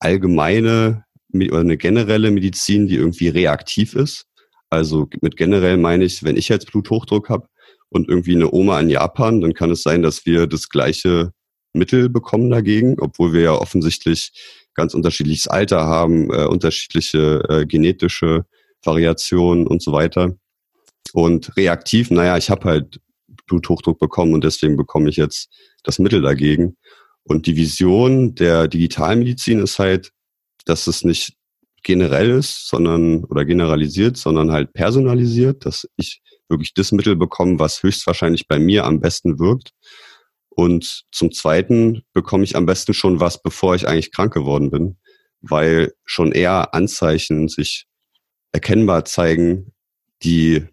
allgemeine 0.00 1.04
oder 1.32 1.60
eine 1.60 1.76
generelle 1.76 2.32
Medizin, 2.32 2.88
die 2.88 2.96
irgendwie 2.96 3.28
reaktiv 3.28 3.94
ist. 3.94 4.24
Also 4.68 5.08
mit 5.20 5.36
generell 5.36 5.76
meine 5.76 6.02
ich, 6.02 6.24
wenn 6.24 6.36
ich 6.36 6.48
jetzt 6.48 6.72
Bluthochdruck 6.72 7.28
habe 7.28 7.46
und 7.90 8.08
irgendwie 8.08 8.34
eine 8.34 8.52
Oma 8.52 8.80
in 8.80 8.90
Japan, 8.90 9.40
dann 9.40 9.54
kann 9.54 9.70
es 9.70 9.84
sein, 9.84 10.02
dass 10.02 10.26
wir 10.26 10.48
das 10.48 10.68
gleiche 10.68 11.30
Mittel 11.76 12.08
bekommen 12.08 12.50
dagegen, 12.50 12.96
obwohl 13.00 13.32
wir 13.32 13.40
ja 13.42 13.52
offensichtlich 13.52 14.32
ganz 14.74 14.94
unterschiedliches 14.94 15.48
Alter 15.48 15.86
haben, 15.86 16.30
äh, 16.30 16.44
unterschiedliche 16.46 17.42
äh, 17.48 17.66
genetische 17.66 18.44
Variationen 18.84 19.66
und 19.66 19.82
so 19.82 19.92
weiter. 19.92 20.36
Und 21.12 21.56
reaktiv, 21.56 22.10
naja, 22.10 22.36
ich 22.36 22.50
habe 22.50 22.68
halt 22.68 23.00
Bluthochdruck 23.46 23.98
bekommen 23.98 24.34
und 24.34 24.44
deswegen 24.44 24.76
bekomme 24.76 25.08
ich 25.08 25.16
jetzt 25.16 25.48
das 25.82 25.98
Mittel 25.98 26.20
dagegen. 26.20 26.76
Und 27.22 27.46
die 27.46 27.56
Vision 27.56 28.34
der 28.34 28.68
Digitalmedizin 28.68 29.60
ist 29.60 29.78
halt, 29.78 30.12
dass 30.64 30.86
es 30.86 31.04
nicht 31.04 31.36
generell 31.82 32.30
ist, 32.30 32.68
sondern 32.68 33.24
oder 33.24 33.44
generalisiert, 33.44 34.16
sondern 34.16 34.50
halt 34.52 34.72
personalisiert, 34.72 35.64
dass 35.64 35.88
ich 35.96 36.20
wirklich 36.48 36.74
das 36.74 36.92
Mittel 36.92 37.16
bekomme, 37.16 37.58
was 37.58 37.82
höchstwahrscheinlich 37.82 38.48
bei 38.48 38.58
mir 38.58 38.84
am 38.84 39.00
besten 39.00 39.38
wirkt. 39.38 39.70
Und 40.56 41.04
zum 41.12 41.32
Zweiten 41.32 42.02
bekomme 42.14 42.42
ich 42.42 42.56
am 42.56 42.64
besten 42.64 42.94
schon 42.94 43.20
was, 43.20 43.42
bevor 43.42 43.74
ich 43.74 43.86
eigentlich 43.86 44.10
krank 44.10 44.32
geworden 44.32 44.70
bin, 44.70 44.96
weil 45.42 45.92
schon 46.06 46.32
eher 46.32 46.72
Anzeichen 46.72 47.48
sich 47.48 47.86
erkennbar 48.52 49.04
zeigen, 49.04 49.74
die 50.22 50.64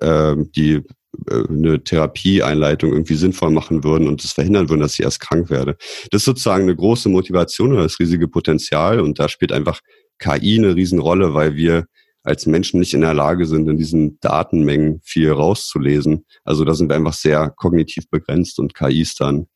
äh, 0.00 0.36
die 0.54 0.82
äh, 1.28 1.48
eine 1.48 1.82
Therapieeinleitung 1.82 2.92
irgendwie 2.92 3.16
sinnvoll 3.16 3.50
machen 3.50 3.82
würden 3.82 4.06
und 4.06 4.22
das 4.22 4.30
verhindern 4.30 4.68
würden, 4.68 4.80
dass 4.80 4.94
ich 4.94 5.04
erst 5.04 5.18
krank 5.18 5.50
werde. 5.50 5.76
Das 6.12 6.20
ist 6.20 6.26
sozusagen 6.26 6.62
eine 6.62 6.76
große 6.76 7.08
Motivation 7.08 7.72
oder 7.72 7.82
das 7.82 7.98
riesige 7.98 8.28
Potenzial 8.28 9.00
und 9.00 9.18
da 9.18 9.28
spielt 9.28 9.50
einfach 9.50 9.80
KI 10.20 10.58
eine 10.58 10.76
Riesenrolle, 10.76 11.34
weil 11.34 11.56
wir 11.56 11.86
als 12.22 12.46
Menschen 12.46 12.80
nicht 12.80 12.94
in 12.94 13.00
der 13.00 13.14
Lage 13.14 13.46
sind, 13.46 13.68
in 13.68 13.78
diesen 13.78 14.18
Datenmengen 14.20 15.00
viel 15.02 15.30
rauszulesen. 15.32 16.26
Also 16.44 16.64
da 16.64 16.74
sind 16.74 16.88
wir 16.88 16.96
einfach 16.96 17.14
sehr 17.14 17.50
kognitiv 17.50 18.08
begrenzt 18.10 18.58
und 18.58 18.74
KI 18.74 19.00
ist 19.00 19.20
dann 19.20 19.46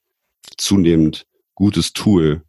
zunehmend 0.57 1.27
gutes 1.55 1.93
Tool, 1.93 2.43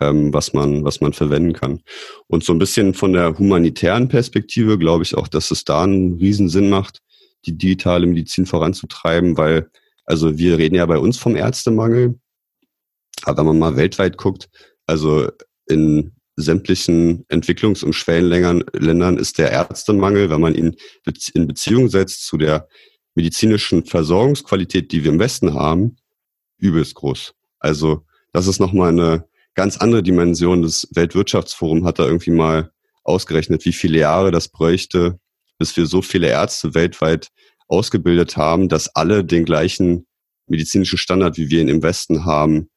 ähm, 0.00 0.32
was 0.32 0.52
man, 0.52 0.84
was 0.84 1.00
man 1.00 1.12
verwenden 1.12 1.52
kann. 1.52 1.82
Und 2.26 2.44
so 2.44 2.52
ein 2.52 2.58
bisschen 2.58 2.94
von 2.94 3.12
der 3.12 3.38
humanitären 3.38 4.08
Perspektive 4.08 4.78
glaube 4.78 5.04
ich 5.04 5.14
auch, 5.14 5.28
dass 5.28 5.50
es 5.50 5.64
da 5.64 5.84
einen 5.84 6.14
Riesensinn 6.14 6.68
macht, 6.68 7.00
die 7.46 7.56
digitale 7.56 8.06
Medizin 8.06 8.46
voranzutreiben, 8.46 9.36
weil, 9.36 9.70
also 10.04 10.36
wir 10.36 10.58
reden 10.58 10.74
ja 10.74 10.86
bei 10.86 10.98
uns 10.98 11.16
vom 11.16 11.36
Ärztemangel, 11.36 12.18
aber 13.22 13.38
wenn 13.38 13.46
man 13.46 13.58
mal 13.58 13.76
weltweit 13.76 14.16
guckt, 14.16 14.48
also 14.86 15.28
in 15.66 16.12
sämtlichen 16.40 17.24
Entwicklungs- 17.28 17.84
und 17.84 17.94
Schwellenländern 17.94 19.16
ist 19.16 19.38
der 19.38 19.50
Ärztemangel, 19.50 20.30
wenn 20.30 20.40
man 20.40 20.54
ihn 20.54 20.76
in 21.34 21.46
Beziehung 21.46 21.88
setzt 21.88 22.26
zu 22.26 22.36
der 22.36 22.68
medizinischen 23.14 23.84
Versorgungsqualität, 23.84 24.92
die 24.92 25.04
wir 25.04 25.12
im 25.12 25.18
Westen 25.18 25.54
haben, 25.54 25.96
übelst 26.58 26.94
groß. 26.94 27.34
Also 27.58 28.04
das 28.32 28.46
ist 28.46 28.60
nochmal 28.60 28.90
eine 28.90 29.24
ganz 29.54 29.76
andere 29.76 30.02
Dimension. 30.02 30.62
Das 30.62 30.88
Weltwirtschaftsforum 30.92 31.84
hat 31.84 31.98
da 31.98 32.06
irgendwie 32.06 32.30
mal 32.30 32.70
ausgerechnet, 33.02 33.64
wie 33.64 33.72
viele 33.72 33.98
Jahre 33.98 34.30
das 34.30 34.48
bräuchte, 34.48 35.18
bis 35.58 35.76
wir 35.76 35.86
so 35.86 36.02
viele 36.02 36.28
Ärzte 36.28 36.74
weltweit 36.74 37.28
ausgebildet 37.68 38.36
haben, 38.36 38.68
dass 38.68 38.94
alle 38.94 39.24
den 39.24 39.44
gleichen 39.44 40.06
medizinischen 40.46 40.98
Standard, 40.98 41.36
wie 41.36 41.50
wir 41.50 41.60
ihn 41.60 41.68
im 41.68 41.82
Westen 41.82 42.24
haben, 42.24 42.70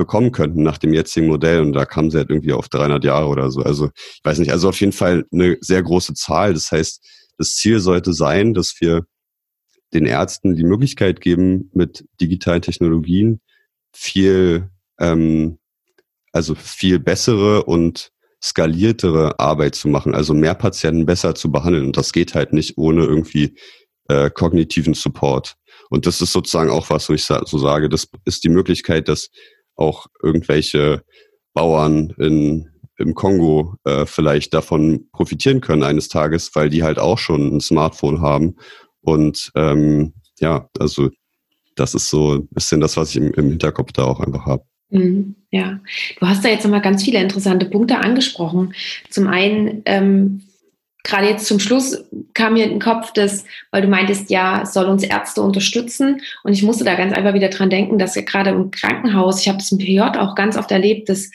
bekommen 0.00 0.32
könnten 0.32 0.62
nach 0.62 0.78
dem 0.78 0.94
jetzigen 0.94 1.26
Modell. 1.26 1.60
Und 1.60 1.74
da 1.74 1.84
kamen 1.84 2.10
sie 2.10 2.16
halt 2.16 2.30
irgendwie 2.30 2.54
auf 2.54 2.70
300 2.70 3.04
Jahre 3.04 3.28
oder 3.28 3.50
so. 3.50 3.60
Also 3.60 3.90
ich 3.94 4.20
weiß 4.24 4.38
nicht, 4.38 4.50
also 4.50 4.70
auf 4.70 4.80
jeden 4.80 4.92
Fall 4.92 5.26
eine 5.30 5.58
sehr 5.60 5.82
große 5.82 6.14
Zahl. 6.14 6.54
Das 6.54 6.72
heißt, 6.72 7.06
das 7.36 7.54
Ziel 7.56 7.80
sollte 7.80 8.14
sein, 8.14 8.54
dass 8.54 8.80
wir 8.80 9.04
den 9.92 10.06
Ärzten 10.06 10.56
die 10.56 10.64
Möglichkeit 10.64 11.20
geben, 11.20 11.70
mit 11.74 12.06
digitalen 12.18 12.62
Technologien 12.62 13.42
viel, 13.92 14.70
ähm, 14.98 15.58
also 16.32 16.54
viel 16.54 16.98
bessere 16.98 17.64
und 17.64 18.10
skaliertere 18.42 19.38
Arbeit 19.38 19.74
zu 19.74 19.88
machen, 19.88 20.14
also 20.14 20.32
mehr 20.32 20.54
Patienten 20.54 21.04
besser 21.04 21.34
zu 21.34 21.52
behandeln. 21.52 21.84
Und 21.84 21.98
das 21.98 22.14
geht 22.14 22.34
halt 22.34 22.54
nicht 22.54 22.78
ohne 22.78 23.04
irgendwie 23.04 23.54
äh, 24.08 24.30
kognitiven 24.30 24.94
Support. 24.94 25.56
Und 25.90 26.06
das 26.06 26.22
ist 26.22 26.32
sozusagen 26.32 26.70
auch 26.70 26.88
was, 26.88 27.08
wo 27.10 27.12
ich 27.12 27.24
so 27.24 27.58
sage, 27.58 27.90
das 27.90 28.08
ist 28.24 28.44
die 28.44 28.48
Möglichkeit, 28.48 29.08
dass 29.08 29.28
auch 29.80 30.06
irgendwelche 30.22 31.02
Bauern 31.54 32.14
in, 32.18 32.68
im 32.98 33.14
Kongo 33.14 33.74
äh, 33.84 34.06
vielleicht 34.06 34.54
davon 34.54 35.08
profitieren 35.12 35.60
können 35.60 35.82
eines 35.82 36.08
Tages, 36.08 36.54
weil 36.54 36.70
die 36.70 36.82
halt 36.82 36.98
auch 36.98 37.18
schon 37.18 37.56
ein 37.56 37.60
Smartphone 37.60 38.20
haben. 38.20 38.56
Und 39.00 39.50
ähm, 39.56 40.12
ja, 40.38 40.68
also 40.78 41.10
das 41.74 41.94
ist 41.94 42.10
so 42.10 42.34
ein 42.34 42.48
bisschen 42.48 42.80
das, 42.80 42.96
was 42.96 43.10
ich 43.10 43.16
im, 43.16 43.32
im 43.34 43.50
Hinterkopf 43.50 43.92
da 43.92 44.04
auch 44.04 44.20
einfach 44.20 44.46
habe. 44.46 44.64
Mhm, 44.90 45.36
ja, 45.50 45.80
du 46.18 46.26
hast 46.26 46.44
da 46.44 46.48
jetzt 46.48 46.64
nochmal 46.64 46.82
ganz 46.82 47.04
viele 47.04 47.20
interessante 47.20 47.66
Punkte 47.66 47.98
angesprochen. 47.98 48.74
Zum 49.08 49.28
einen, 49.28 49.82
ähm, 49.86 50.42
gerade 51.04 51.28
jetzt 51.28 51.46
zum 51.46 51.60
Schluss 51.60 52.04
kam 52.34 52.54
mir 52.54 52.64
in 52.64 52.70
den 52.70 52.80
Kopf, 52.80 53.12
dass, 53.12 53.44
weil 53.70 53.82
du 53.82 53.88
meintest, 53.88 54.30
ja, 54.30 54.62
es 54.62 54.72
soll 54.72 54.86
uns 54.86 55.02
Ärzte 55.02 55.42
unterstützen. 55.42 56.20
Und 56.44 56.52
ich 56.52 56.62
musste 56.62 56.84
da 56.84 56.94
ganz 56.94 57.12
einfach 57.14 57.34
wieder 57.34 57.48
dran 57.48 57.70
denken, 57.70 57.98
dass 57.98 58.14
ja 58.14 58.22
gerade 58.22 58.50
im 58.50 58.70
Krankenhaus, 58.70 59.40
ich 59.40 59.48
habe 59.48 59.58
das 59.58 59.72
im 59.72 59.78
PJ 59.78 60.00
auch 60.00 60.34
ganz 60.34 60.56
oft 60.56 60.70
erlebt, 60.70 61.08
dass 61.08 61.30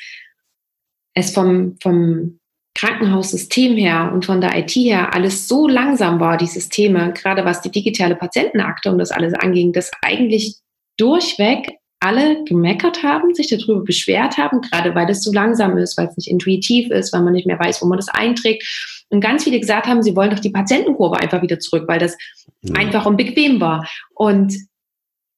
es 1.14 1.32
vom, 1.32 1.78
vom 1.82 2.40
Krankenhaussystem 2.76 3.78
her 3.78 4.12
und 4.14 4.26
von 4.26 4.42
der 4.42 4.58
IT 4.58 4.72
her 4.72 5.14
alles 5.14 5.48
so 5.48 5.68
langsam 5.68 6.20
war, 6.20 6.38
die 6.38 6.46
Systeme, 6.46 7.14
gerade 7.14 7.46
was 7.46 7.62
die 7.62 7.72
digitale 7.72 8.16
Patientenakte 8.16 8.92
und 8.92 8.98
das 8.98 9.12
alles 9.12 9.34
anging, 9.34 9.72
dass 9.72 9.92
eigentlich 10.02 10.58
durchweg 10.98 11.78
alle 12.02 12.44
gemeckert 12.44 13.02
haben, 13.02 13.34
sich 13.34 13.48
darüber 13.48 13.84
beschwert 13.84 14.38
haben, 14.38 14.62
gerade 14.62 14.94
weil 14.94 15.10
es 15.10 15.24
so 15.24 15.32
langsam 15.32 15.78
ist, 15.78 15.98
weil 15.98 16.08
es 16.08 16.18
nicht 16.18 16.30
intuitiv 16.30 16.92
ist, 16.92 17.14
weil 17.14 17.24
man 17.24 17.34
nicht 17.34 17.48
mehr 17.48 17.60
weiß, 17.60 17.82
wo 17.82 17.88
man 17.88 17.98
das 17.98 18.10
einträgt. 18.10 18.64
Und 19.10 19.22
ganz 19.22 19.44
viele 19.44 19.60
gesagt 19.60 19.88
haben, 19.88 20.02
sie 20.02 20.16
wollen 20.16 20.32
doch 20.32 20.40
die 20.40 20.50
Patientenkurve 20.50 21.18
einfach 21.18 21.42
wieder 21.42 21.60
zurück, 21.60 21.86
weil 21.88 22.00
das 22.00 22.18
ja. 22.62 22.76
einfach 22.76 23.06
und 23.06 23.18
bequem 23.18 23.62
war. 23.62 23.88
Und 24.14 24.56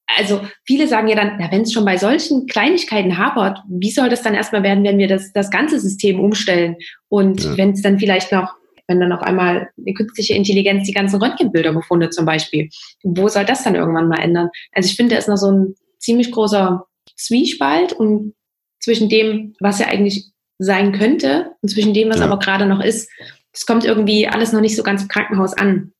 also 0.08 0.42
viele 0.66 0.88
sagen 0.88 1.08
ja 1.08 1.16
dann, 1.16 1.34
na, 1.38 1.52
wenn 1.52 1.62
es 1.62 1.74
schon 1.74 1.86
bei 1.86 1.98
solchen 1.98 2.48
Kleinigkeiten 2.48 3.18
hapert, 3.18 3.60
wie 3.68 3.92
soll 3.92 4.10
das 4.10 4.22
dann 4.22 4.36
erstmal 4.36 4.64
werden, 4.64 4.84
wenn 4.84 4.98
wir 4.98 5.08
das, 5.08 5.34
das 5.34 5.52
ganze 5.52 5.80
System 5.80 6.20
umstellen? 6.20 6.78
Und 7.10 7.44
ja. 7.44 7.58
wenn 7.58 7.72
es 7.72 7.82
dann 7.82 8.00
vielleicht 8.00 8.32
noch, 8.32 8.54
wenn 8.88 9.02
dann 9.02 9.12
auf 9.12 9.22
einmal 9.22 9.70
eine 9.78 9.94
künstliche 9.94 10.34
Intelligenz 10.34 10.88
die 10.88 10.94
ganzen 10.94 11.22
Röntgenbilder 11.22 11.74
befundet 11.74 12.14
zum 12.14 12.26
Beispiel, 12.26 12.70
wo 13.04 13.28
soll 13.28 13.44
das 13.44 13.64
dann 13.64 13.76
irgendwann 13.76 14.08
mal 14.08 14.22
ändern? 14.22 14.50
Also 14.72 14.88
ich 14.88 14.96
finde, 14.96 15.16
da 15.16 15.20
ist 15.20 15.28
noch 15.28 15.36
so 15.36 15.52
ein 15.52 15.76
ziemlich 16.00 16.32
großer 16.32 16.86
Zwiespalt 17.18 17.92
und 17.92 18.34
zwischen 18.80 19.10
dem, 19.10 19.56
was 19.60 19.82
er 19.82 19.90
eigentlich 19.90 20.32
sein 20.60 20.94
könnte 20.94 21.52
und 21.62 21.70
zwischen 21.70 21.94
dem, 21.94 22.10
was 22.10 22.20
ja. 22.20 22.26
aber 22.26 22.40
gerade 22.40 22.66
noch 22.66 22.82
ist. 22.82 23.10
Es 23.58 23.66
kommt 23.66 23.86
irgendwie 23.86 24.28
alles 24.28 24.52
noch 24.52 24.62
nicht 24.62 24.76
so 24.76 24.84
ganz 24.84 25.02
im 25.02 25.08
Krankenhaus 25.08 25.54
an. 25.54 25.92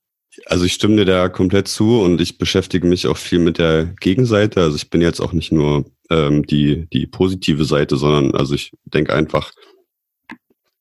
Also 0.46 0.64
ich 0.64 0.74
stimme 0.74 0.94
dir 0.96 1.04
da 1.04 1.28
komplett 1.28 1.66
zu 1.66 2.00
und 2.00 2.20
ich 2.20 2.38
beschäftige 2.38 2.86
mich 2.86 3.08
auch 3.08 3.16
viel 3.16 3.40
mit 3.40 3.58
der 3.58 3.86
Gegenseite. 4.00 4.62
Also 4.62 4.76
ich 4.76 4.90
bin 4.90 5.00
jetzt 5.00 5.18
auch 5.18 5.32
nicht 5.32 5.50
nur 5.50 5.90
ähm, 6.08 6.46
die, 6.46 6.86
die 6.92 7.08
positive 7.08 7.64
Seite, 7.64 7.96
sondern 7.96 8.36
also 8.36 8.54
ich 8.54 8.70
denke 8.84 9.12
einfach, 9.12 9.50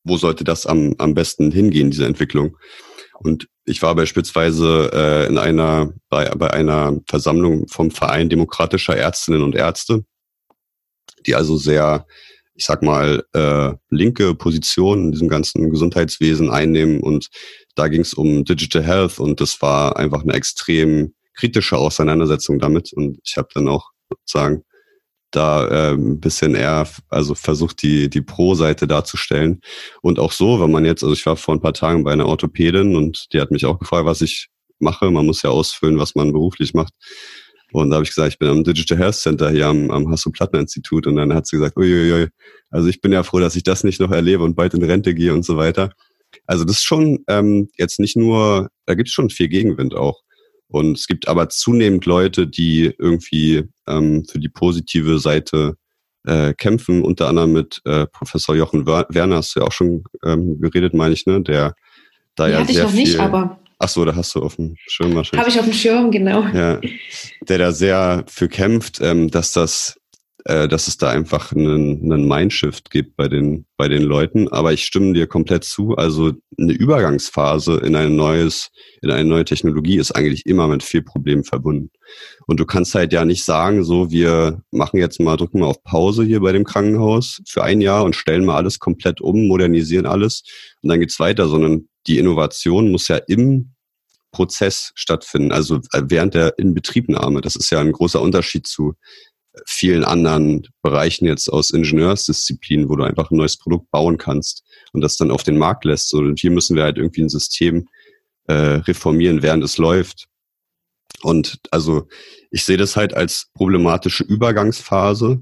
wo 0.04 0.18
sollte 0.18 0.44
das 0.44 0.68
am, 0.68 0.94
am 1.00 1.16
besten 1.16 1.52
hingehen, 1.52 1.90
diese 1.90 2.06
Entwicklung? 2.06 2.56
Und 3.16 3.48
ich 3.66 3.82
war 3.82 3.96
beispielsweise 3.96 4.92
äh, 4.94 5.28
in 5.28 5.40
einer, 5.40 5.92
bei, 6.10 6.30
bei 6.30 6.54
einer 6.54 7.00
Versammlung 7.08 7.68
vom 7.68 7.90
Verein 7.90 8.30
demokratischer 8.30 8.96
Ärztinnen 8.96 9.42
und 9.42 9.56
Ärzte, 9.56 10.06
die 11.26 11.34
also 11.34 11.58
sehr, 11.58 12.06
ich 12.58 12.66
sag 12.66 12.82
mal, 12.82 13.24
äh, 13.34 13.74
linke 13.90 14.34
Positionen 14.34 15.06
in 15.06 15.12
diesem 15.12 15.30
ganzen 15.30 15.70
Gesundheitswesen 15.70 16.50
einnehmen. 16.50 17.00
Und 17.02 17.30
da 17.76 17.88
ging 17.88 18.02
es 18.02 18.16
um 18.16 18.44
Digital 18.44 18.84
Health 18.84 19.20
und 19.20 19.40
das 19.40 19.62
war 19.62 19.96
einfach 19.96 20.24
eine 20.24 20.34
extrem 20.34 21.14
kritische 21.36 21.78
Auseinandersetzung 21.78 22.58
damit. 22.58 22.92
Und 22.94 23.20
ich 23.24 23.38
habe 23.38 23.48
dann 23.54 23.68
auch 23.68 23.92
sozusagen 24.10 24.64
da 25.30 25.68
äh, 25.68 25.94
ein 25.94 26.20
bisschen 26.20 26.56
eher, 26.56 26.88
also 27.10 27.36
versucht 27.36 27.84
die, 27.84 28.10
die 28.10 28.22
Pro-Seite 28.22 28.88
darzustellen. 28.88 29.62
Und 30.02 30.18
auch 30.18 30.32
so, 30.32 30.60
wenn 30.60 30.72
man 30.72 30.84
jetzt, 30.84 31.04
also 31.04 31.14
ich 31.14 31.26
war 31.28 31.36
vor 31.36 31.54
ein 31.54 31.62
paar 31.62 31.74
Tagen 31.74 32.04
bei 32.04 32.12
einer 32.12 32.26
Orthopädin 32.26 32.96
und 32.96 33.28
die 33.34 33.40
hat 33.40 33.52
mich 33.52 33.66
auch 33.66 33.78
gefragt, 33.78 34.06
was 34.06 34.22
ich 34.22 34.48
mache. 34.80 35.12
Man 35.12 35.28
muss 35.28 35.44
ja 35.44 35.52
ausfüllen, 35.52 36.00
was 36.00 36.16
man 36.16 36.34
beruflich 36.34 36.74
macht. 36.74 36.94
Und 37.72 37.90
da 37.90 37.96
habe 37.96 38.04
ich 38.04 38.10
gesagt, 38.10 38.34
ich 38.34 38.40
bin 38.40 38.48
am 38.48 38.64
Digital 38.64 38.98
Health 38.98 39.16
Center 39.16 39.50
hier 39.50 39.68
am, 39.68 39.92
am 39.92 40.10
Hasso-Plattner-Institut. 40.10 41.08
Und 41.08 41.18
dann 41.18 41.34
hat 41.34 41.48
sie 41.48 41.58
gesagt, 41.58 41.78
uiuiui, 41.78 42.28
also 42.70 42.88
ich 42.88 43.02
bin 43.02 43.12
ja 43.12 43.24
froh, 43.24 43.40
dass 43.40 43.56
ich 43.56 43.64
das 43.64 43.84
nicht 43.84 44.00
noch 44.00 44.12
erlebe 44.12 44.44
und 44.44 44.56
bald 44.56 44.74
in 44.74 44.84
Rente 44.84 45.14
gehe 45.14 45.34
und 45.34 45.44
so 45.44 45.58
weiter. 45.58 45.92
Also 46.46 46.64
das 46.64 46.78
ist 46.78 46.84
schon 46.84 47.24
ähm, 47.28 47.70
jetzt 47.78 48.00
nicht 48.00 48.16
nur, 48.16 48.70
da 48.86 48.96
gibt 48.96 49.10
es 49.10 49.14
schon 49.14 49.30
viel 49.30 49.48
Gegenwind 49.48 49.96
auch. 49.96 50.22
Und 50.70 50.98
es 50.98 51.08
gibt 51.08 51.28
aber 51.28 51.50
zunehmend 51.50 52.06
Leute, 52.06 52.48
die 52.48 52.94
irgendwie 52.98 53.64
ähm, 53.88 54.26
für 54.26 54.40
die 54.40 54.50
positive 54.50 55.20
Seite 55.20 55.76
äh, 56.26 56.54
kämpfen, 56.54 57.04
unter 57.04 57.28
anderem 57.28 57.54
mit 57.54 57.82
äh, 57.86 58.06
Professor 58.08 58.56
Jochen 58.56 58.86
Werner, 58.86 59.38
hast 59.38 59.56
du 59.56 59.62
ja 59.62 59.66
auch 59.66 59.72
schon 59.72 60.04
ähm, 60.26 60.60
geredet, 60.60 60.94
meine 60.94 61.14
ich, 61.14 61.26
ne? 61.26 61.42
Der 61.42 61.74
da 62.36 62.48
die 62.48 62.52
ja 62.52 62.60
hatte 62.60 62.74
sehr 62.74 62.84
ich 62.84 62.90
noch 62.90 62.96
viel, 62.96 63.04
nicht, 63.04 63.20
aber. 63.20 63.60
Ach 63.80 63.90
so, 63.90 64.06
da 64.06 64.16
hast 64.16 64.34
du 64.36 64.42
auf 64.42 64.56
dem 64.56 64.76
Schirm 64.88 65.16
wahrscheinlich. 65.16 65.40
Habe 65.40 65.50
ich 65.50 65.60
auf 65.60 65.66
dem 65.66 65.74
Schirm, 65.74 66.12
genau. 66.12 66.44
Ja, 66.54 66.80
der 67.48 67.58
da 67.58 67.72
sehr 67.72 68.24
für 68.28 68.48
kämpft, 68.48 69.00
ähm, 69.02 69.30
dass 69.30 69.52
das 69.52 70.00
äh, 70.48 70.70
dass 70.70 70.88
es 70.88 70.96
da 70.96 71.10
einfach 71.10 71.52
einen, 71.52 72.10
einen 72.10 72.26
Mindshift 72.26 72.90
gibt 72.90 73.18
bei 73.18 73.28
den, 73.28 73.66
bei 73.76 73.90
den 73.90 74.02
Leuten. 74.02 74.48
Aber 74.48 74.72
ich 74.72 74.86
stimme 74.86 75.12
dir 75.12 75.28
komplett 75.28 75.66
zu. 75.66 75.96
Also 75.96 76.32
eine 76.58 76.72
Übergangsphase 76.72 77.82
in 77.84 77.98
ein 77.98 78.16
neues, 78.16 78.70
in 79.02 79.12
eine 79.12 79.28
neue 79.28 79.44
Technologie 79.44 79.98
ist 79.98 80.14
eigentlich 80.14 80.46
immer 80.46 80.70
mit 80.70 80.84
viel 80.84 81.02
Problemen 81.02 81.44
verbunden. 81.44 81.92
Und 82.46 82.62
du 82.62 82.66
kannst 82.66 82.96
halt 82.96 83.12
ja 83.12 83.26
nicht 83.26 83.44
sagen, 83.44 83.84
so, 83.84 84.10
wir 84.10 84.62
machen 84.72 85.02
jetzt 85.02 85.20
mal, 85.20 85.36
drücken 85.36 85.60
mal 85.60 85.66
auf 85.66 85.84
Pause 85.84 86.24
hier 86.24 86.40
bei 86.40 86.54
dem 86.54 86.64
Krankenhaus 86.64 87.42
für 87.46 87.66
ein 87.66 87.82
Jahr 87.82 88.06
und 88.06 88.16
stellen 88.16 88.46
mal 88.46 88.56
alles 88.56 88.80
komplett 88.80 89.20
um, 89.20 89.48
modernisieren 89.48 90.06
alles 90.06 90.44
und 90.82 90.90
dann 90.90 91.02
geht's 91.02 91.20
weiter, 91.20 91.50
sondern 91.50 91.90
die 92.08 92.18
Innovation 92.18 92.92
muss 92.92 93.08
ja 93.08 93.18
im 93.18 93.74
Prozess 94.32 94.92
stattfinden, 94.96 95.52
also 95.52 95.80
während 95.94 96.36
der 96.36 96.58
Inbetriebnahme. 96.58 97.42
Das 97.42 97.56
ist 97.56 97.70
ja 97.72 97.80
ein 97.80 97.92
großer 97.92 98.22
Unterschied 98.22 98.68
zu 98.68 98.94
vielen 99.66 100.04
anderen 100.04 100.68
Bereichen 100.84 101.26
jetzt 101.26 101.50
aus 101.50 101.72
Ingenieursdisziplinen, 101.72 102.90
wo 102.90 102.96
du 102.96 103.04
einfach 103.04 103.32
ein 103.32 103.38
neues 103.38 103.58
Produkt 103.58 103.90
bauen 103.90 104.18
kannst 104.18 104.64
und 104.94 105.02
das 105.02 105.18
dann 105.18 105.32
auf 105.32 105.44
den 105.44 105.58
Markt 105.58 105.86
lässt. 105.86 106.14
Und 106.14 106.40
hier 106.40 106.52
müssen 106.52 106.76
wir 106.76 106.84
halt 106.84 106.98
irgendwie 106.98 107.22
ein 107.22 107.30
System 107.30 107.88
äh, 108.48 108.54
reformieren, 108.54 109.42
während 109.42 109.64
es 109.64 109.78
läuft. 109.78 110.28
Und 111.24 111.60
also 111.72 112.08
ich 112.52 112.64
sehe 112.64 112.78
das 112.78 112.96
halt 112.96 113.14
als 113.14 113.50
problematische 113.54 114.24
Übergangsphase, 114.24 115.42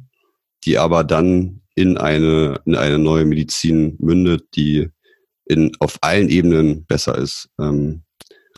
die 0.64 0.78
aber 0.78 1.04
dann 1.04 1.62
in 1.76 1.98
eine, 1.98 2.62
in 2.66 2.76
eine 2.76 2.98
neue 2.98 3.26
Medizin 3.26 3.98
mündet, 4.00 4.46
die 4.56 4.90
in, 5.46 5.72
auf 5.80 5.98
allen 6.02 6.30
Ebenen 6.30 6.86
besser 6.86 7.18
ist. 7.18 7.50
Ähm, 7.60 8.04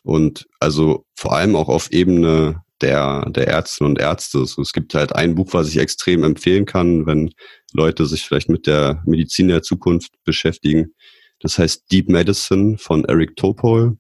und 0.04 0.48
also 0.60 1.06
vor 1.16 1.34
allem 1.36 1.56
auch 1.56 1.68
auf 1.68 1.92
Ebene 1.92 2.64
der, 2.82 3.30
der 3.30 3.48
Ärzte 3.48 3.84
und 3.84 4.00
Ärzte. 4.00 4.46
So, 4.46 4.62
es 4.62 4.72
gibt 4.72 4.94
halt 4.94 5.14
ein 5.14 5.36
Buch, 5.36 5.50
was 5.52 5.70
ich 5.70 5.78
extrem 5.78 6.24
empfehlen 6.24 6.66
kann, 6.66 7.06
wenn 7.06 7.34
Leute 7.74 8.06
sich 8.06 8.24
vielleicht 8.24 8.50
mit 8.50 8.68
der 8.68 9.02
Medizin 9.06 9.48
der 9.48 9.64
Zukunft 9.64 10.12
beschäftigen. 10.24 10.94
Das 11.40 11.58
heißt 11.58 11.92
Deep 11.92 12.10
Medicine 12.10 12.78
von 12.78 13.06
Eric 13.06 13.36
Topol. 13.36 13.98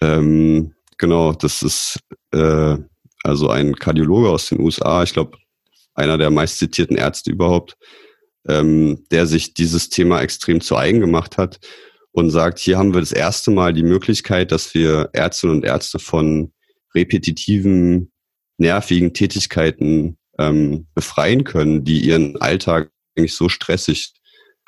Ähm, 0.00 0.74
genau, 0.98 1.32
das 1.32 1.62
ist 1.62 2.00
äh, 2.32 2.76
also 3.22 3.48
ein 3.48 3.74
Kardiologe 3.74 4.28
aus 4.30 4.48
den 4.48 4.60
USA, 4.60 5.02
ich 5.02 5.12
glaube, 5.12 5.38
einer 5.94 6.18
der 6.18 6.30
meistzitierten 6.30 6.96
Ärzte 6.96 7.30
überhaupt, 7.30 7.76
ähm, 8.48 9.04
der 9.10 9.26
sich 9.26 9.54
dieses 9.54 9.88
Thema 9.88 10.20
extrem 10.20 10.60
zu 10.60 10.76
eigen 10.76 11.00
gemacht 11.00 11.38
hat 11.38 11.60
und 12.12 12.30
sagt, 12.30 12.58
hier 12.58 12.78
haben 12.78 12.94
wir 12.94 13.00
das 13.00 13.12
erste 13.12 13.50
Mal 13.50 13.72
die 13.72 13.82
Möglichkeit, 13.82 14.52
dass 14.52 14.74
wir 14.74 15.10
Ärztinnen 15.12 15.56
und 15.56 15.64
Ärzte 15.64 15.98
von 15.98 16.52
repetitiven, 16.94 18.12
nervigen 18.56 19.14
Tätigkeiten 19.14 20.16
ähm, 20.38 20.86
befreien 20.94 21.44
können, 21.44 21.84
die 21.84 22.00
ihren 22.00 22.40
Alltag 22.40 22.90
eigentlich 23.16 23.34
so 23.34 23.48
stressig 23.48 24.12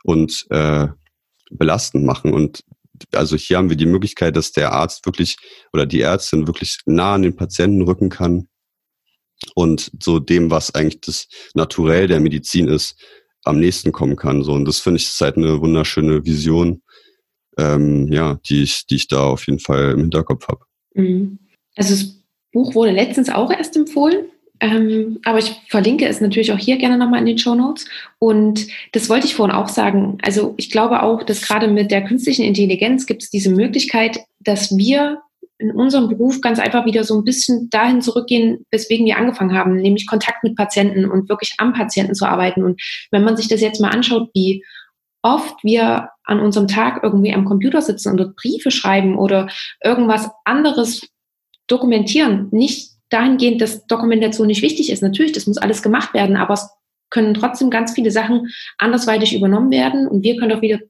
und 0.02 0.46
äh, 0.50 0.88
belastend 1.50 2.04
machen. 2.04 2.32
Und 2.32 2.62
also 3.12 3.36
hier 3.36 3.58
haben 3.58 3.70
wir 3.70 3.76
die 3.76 3.86
Möglichkeit, 3.86 4.36
dass 4.36 4.52
der 4.52 4.72
Arzt 4.72 5.06
wirklich 5.06 5.36
oder 5.72 5.86
die 5.86 6.00
Ärztin 6.00 6.46
wirklich 6.46 6.78
nah 6.86 7.14
an 7.14 7.22
den 7.22 7.36
Patienten 7.36 7.82
rücken 7.82 8.08
kann 8.08 8.48
und 9.54 9.90
so 10.02 10.18
dem, 10.18 10.50
was 10.50 10.74
eigentlich 10.74 11.00
das 11.02 11.28
Naturell 11.54 12.08
der 12.08 12.20
Medizin 12.20 12.68
ist, 12.68 13.00
am 13.46 13.58
nächsten 13.58 13.92
kommen 13.92 14.16
kann. 14.16 14.42
So 14.42 14.52
und 14.52 14.66
das 14.66 14.78
finde 14.78 14.98
ich 14.98 15.06
ist 15.06 15.20
halt 15.20 15.36
eine 15.36 15.60
wunderschöne 15.60 16.24
Vision, 16.24 16.82
ähm, 17.58 18.10
ja, 18.12 18.38
die 18.48 18.62
ich, 18.62 18.86
die 18.86 18.96
ich 18.96 19.08
da 19.08 19.24
auf 19.24 19.46
jeden 19.46 19.60
Fall 19.60 19.92
im 19.92 20.00
Hinterkopf 20.00 20.48
habe. 20.48 20.64
Mhm. 20.94 21.38
Also 21.76 21.94
das 21.94 22.16
Buch 22.52 22.74
wurde 22.74 22.92
letztens 22.92 23.28
auch 23.28 23.50
erst 23.50 23.76
empfohlen. 23.76 24.26
Ähm, 24.60 25.18
aber 25.24 25.38
ich 25.38 25.54
verlinke 25.68 26.06
es 26.06 26.22
natürlich 26.22 26.50
auch 26.52 26.58
hier 26.58 26.78
gerne 26.78 26.96
nochmal 26.96 27.20
in 27.20 27.26
den 27.26 27.38
Show 27.38 27.54
Notes. 27.54 27.86
Und 28.18 28.66
das 28.92 29.10
wollte 29.10 29.26
ich 29.26 29.34
vorhin 29.34 29.54
auch 29.54 29.68
sagen. 29.68 30.18
Also 30.22 30.54
ich 30.56 30.70
glaube 30.70 31.02
auch, 31.02 31.22
dass 31.22 31.42
gerade 31.42 31.68
mit 31.68 31.90
der 31.90 32.04
künstlichen 32.04 32.44
Intelligenz 32.44 33.06
gibt 33.06 33.22
es 33.22 33.30
diese 33.30 33.50
Möglichkeit, 33.50 34.20
dass 34.40 34.74
wir 34.76 35.20
in 35.58 35.70
unserem 35.72 36.08
Beruf 36.08 36.40
ganz 36.40 36.58
einfach 36.58 36.84
wieder 36.84 37.04
so 37.04 37.18
ein 37.18 37.24
bisschen 37.24 37.70
dahin 37.70 38.02
zurückgehen, 38.02 38.64
weswegen 38.70 39.06
wir 39.06 39.16
angefangen 39.16 39.56
haben, 39.56 39.76
nämlich 39.76 40.06
Kontakt 40.06 40.44
mit 40.44 40.56
Patienten 40.56 41.10
und 41.10 41.28
wirklich 41.28 41.54
am 41.58 41.72
Patienten 41.72 42.14
zu 42.14 42.26
arbeiten. 42.26 42.62
Und 42.62 42.80
wenn 43.10 43.24
man 43.24 43.36
sich 43.36 43.48
das 43.48 43.60
jetzt 43.60 43.80
mal 43.80 43.90
anschaut, 43.90 44.28
wie 44.34 44.64
oft 45.22 45.56
wir 45.64 46.10
an 46.24 46.40
unserem 46.40 46.68
Tag 46.68 47.02
irgendwie 47.02 47.32
am 47.32 47.44
Computer 47.44 47.80
sitzen 47.80 48.10
und 48.10 48.18
dort 48.18 48.36
Briefe 48.36 48.70
schreiben 48.70 49.18
oder 49.18 49.48
irgendwas 49.82 50.30
anderes 50.44 51.08
dokumentieren, 51.66 52.48
nicht 52.52 52.92
dahingehend, 53.08 53.60
dass 53.60 53.86
Dokumentation 53.86 54.46
nicht 54.46 54.62
wichtig 54.62 54.90
ist. 54.90 55.02
Natürlich, 55.02 55.32
das 55.32 55.46
muss 55.46 55.58
alles 55.58 55.82
gemacht 55.82 56.14
werden, 56.14 56.36
aber 56.36 56.54
es 56.54 56.68
können 57.10 57.34
trotzdem 57.34 57.70
ganz 57.70 57.92
viele 57.92 58.10
Sachen 58.10 58.48
andersweitig 58.78 59.34
übernommen 59.34 59.70
werden 59.70 60.08
und 60.08 60.22
wir 60.22 60.36
können 60.36 60.52
auch 60.52 60.62
wieder 60.62 60.80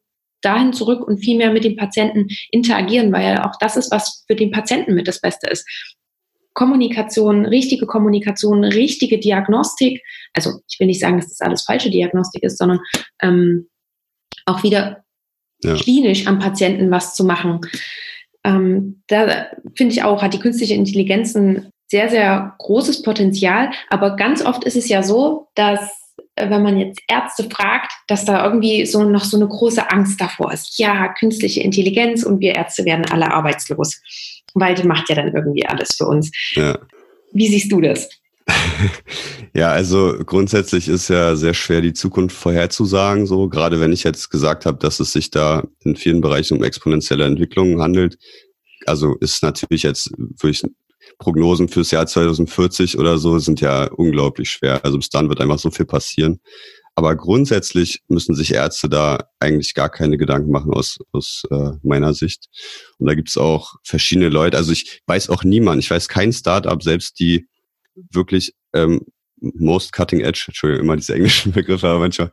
dahin 0.43 0.73
zurück 0.73 1.07
und 1.07 1.19
viel 1.19 1.37
mehr 1.37 1.53
mit 1.53 1.65
dem 1.65 1.77
Patienten 1.77 2.29
interagieren, 2.51 3.13
weil 3.13 3.39
auch 3.39 3.55
das 3.61 3.77
ist, 3.77 3.91
was 3.91 4.25
für 4.27 4.37
den 4.37 4.51
Patienten 4.51 4.95
mit 4.95 5.09
das 5.09 5.21
Beste 5.21 5.49
ist. 5.49 5.67
Kommunikation, 6.55 7.45
richtige 7.45 7.87
Kommunikation, 7.87 8.65
richtige 8.65 9.19
Diagnostik. 9.19 10.03
Also 10.33 10.61
ich 10.69 10.81
will 10.81 10.87
nicht 10.87 11.01
sagen, 11.01 11.19
dass 11.19 11.29
das 11.29 11.41
alles 11.41 11.65
falsche 11.65 11.91
Diagnostik 11.91 12.43
ist, 12.43 12.59
sondern 12.59 12.81
ähm, 13.21 13.69
auch 14.47 14.63
wieder 14.63 15.05
ja. 15.63 15.75
klinisch 15.75 16.27
am 16.27 16.39
Patienten 16.39 16.91
was 16.91 17.15
zu 17.15 17.25
machen. 17.25 17.61
Ähm, 18.45 19.03
da 19.09 19.49
finde 19.75 19.95
ich 19.95 20.03
auch, 20.03 20.23
hat 20.23 20.33
die 20.33 20.39
künstliche 20.39 20.75
Intelligenz 20.75 21.35
ein 21.35 21.71
sehr, 21.89 22.09
sehr 22.09 22.55
großes 22.59 23.03
Potenzial. 23.03 23.71
Aber 23.89 24.17
ganz 24.17 24.45
oft 24.45 24.65
ist 24.65 24.77
es 24.77 24.89
ja 24.89 25.03
so, 25.03 25.49
dass 25.55 26.06
wenn 26.37 26.63
man 26.63 26.79
jetzt 26.79 27.01
Ärzte 27.09 27.45
fragt, 27.45 27.93
dass 28.09 28.25
da 28.25 28.45
irgendwie 28.45 28.85
so 28.87 29.05
noch 29.05 29.25
so 29.25 29.37
eine 29.37 29.49
große 29.49 29.91
Angst 29.91 30.21
davor 30.21 30.53
ist. 30.53 30.79
Ja, 30.79 31.09
künstliche 31.09 31.63
Intelligenz 31.63 32.25
und 32.25 32.41
wir 32.41 32.55
Ärzte 32.55 32.85
werden 32.85 33.07
alle 33.07 33.33
arbeitslos, 33.33 34.01
weil 34.55 34.75
die 34.75 34.87
macht 34.87 35.09
ja 35.09 35.15
dann 35.15 35.33
irgendwie 35.33 35.67
alles 35.67 35.95
für 35.97 36.07
uns. 36.07 36.31
Ja. 36.55 36.79
Wie 37.33 37.49
siehst 37.49 37.73
du 37.73 37.81
das? 37.81 38.09
ja, 39.55 39.71
also 39.71 40.15
grundsätzlich 40.25 40.89
ist 40.89 41.09
ja 41.09 41.35
sehr 41.37 41.55
schwer, 41.55 41.81
die 41.81 41.95
Zukunft 41.95 42.37
vorherzusagen. 42.37 43.27
So 43.27 43.49
gerade 43.49 43.81
wenn 43.81 43.93
ich 43.93 44.05
jetzt 44.05 44.31
gesagt 44.31 44.67
habe, 44.67 44.79
dass 44.79 45.01
es 45.01 45.13
sich 45.13 45.31
da 45.31 45.65
in 45.85 45.97
vielen 45.97 46.21
Bereichen 46.21 46.59
um 46.59 46.65
exponentielle 46.65 47.25
Entwicklungen 47.25 47.81
handelt. 47.81 48.19
Also 48.87 49.17
ist 49.17 49.43
natürlich 49.43 49.83
jetzt 49.83 50.13
wirklich 50.17 50.63
Prognosen 51.19 51.69
fürs 51.69 51.91
Jahr 51.91 52.07
2040 52.07 52.99
oder 52.99 53.19
so 53.19 53.39
sind 53.39 53.61
ja 53.61 53.85
unglaublich 53.85 54.51
schwer. 54.51 54.85
Also 54.85 54.99
bis 54.99 55.09
dann 55.09 55.29
wird 55.29 55.41
einfach 55.41 55.59
so 55.59 55.71
viel 55.71 55.87
passieren. 55.87 56.41
Aber 56.95 57.15
grundsätzlich 57.15 58.03
müssen 58.09 58.35
sich 58.35 58.55
Ärzte 58.55 58.89
da 58.89 59.29
eigentlich 59.39 59.75
gar 59.75 59.91
keine 59.91 60.17
Gedanken 60.17 60.51
machen 60.51 60.73
aus, 60.73 60.97
aus 61.13 61.43
äh, 61.51 61.73
meiner 61.83 62.15
Sicht. 62.15 62.47
Und 62.99 63.07
da 63.07 63.15
gibt's 63.15 63.37
auch 63.37 63.75
verschiedene 63.83 64.31
Leute. 64.31 64.57
Also 64.57 64.73
ich 64.73 65.03
weiß 65.07 65.29
auch 65.29 65.45
niemand, 65.45 65.83
ich 65.83 65.91
weiß 65.91 66.09
kein 66.09 66.33
Startup, 66.33 66.83
selbst 66.83 67.21
die 67.21 67.49
wirklich 67.95 68.55
ähm, 68.73 69.03
most 69.55 69.93
cutting 69.93 70.21
edge, 70.21 70.45
Entschuldigung, 70.49 70.85
immer 70.85 70.97
diese 70.97 71.15
englischen 71.15 71.53
Begriffe, 71.53 71.89
aber 71.89 72.01
manchmal, 72.01 72.33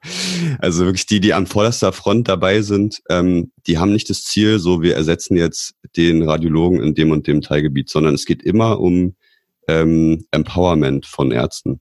also 0.59 0.85
wirklich 0.85 1.05
die, 1.05 1.19
die 1.19 1.33
an 1.33 1.47
vorderster 1.47 1.93
Front 1.93 2.27
dabei 2.27 2.61
sind, 2.61 3.01
ähm, 3.09 3.51
die 3.67 3.77
haben 3.77 3.93
nicht 3.93 4.09
das 4.09 4.23
Ziel, 4.23 4.59
so 4.59 4.81
wir 4.81 4.95
ersetzen 4.95 5.35
jetzt 5.37 5.73
den 5.95 6.23
Radiologen 6.23 6.81
in 6.81 6.95
dem 6.95 7.11
und 7.11 7.27
dem 7.27 7.41
Teilgebiet, 7.41 7.89
sondern 7.89 8.15
es 8.15 8.25
geht 8.25 8.43
immer 8.43 8.79
um 8.79 9.15
ähm, 9.67 10.25
Empowerment 10.31 11.05
von 11.05 11.31
Ärzten. 11.31 11.79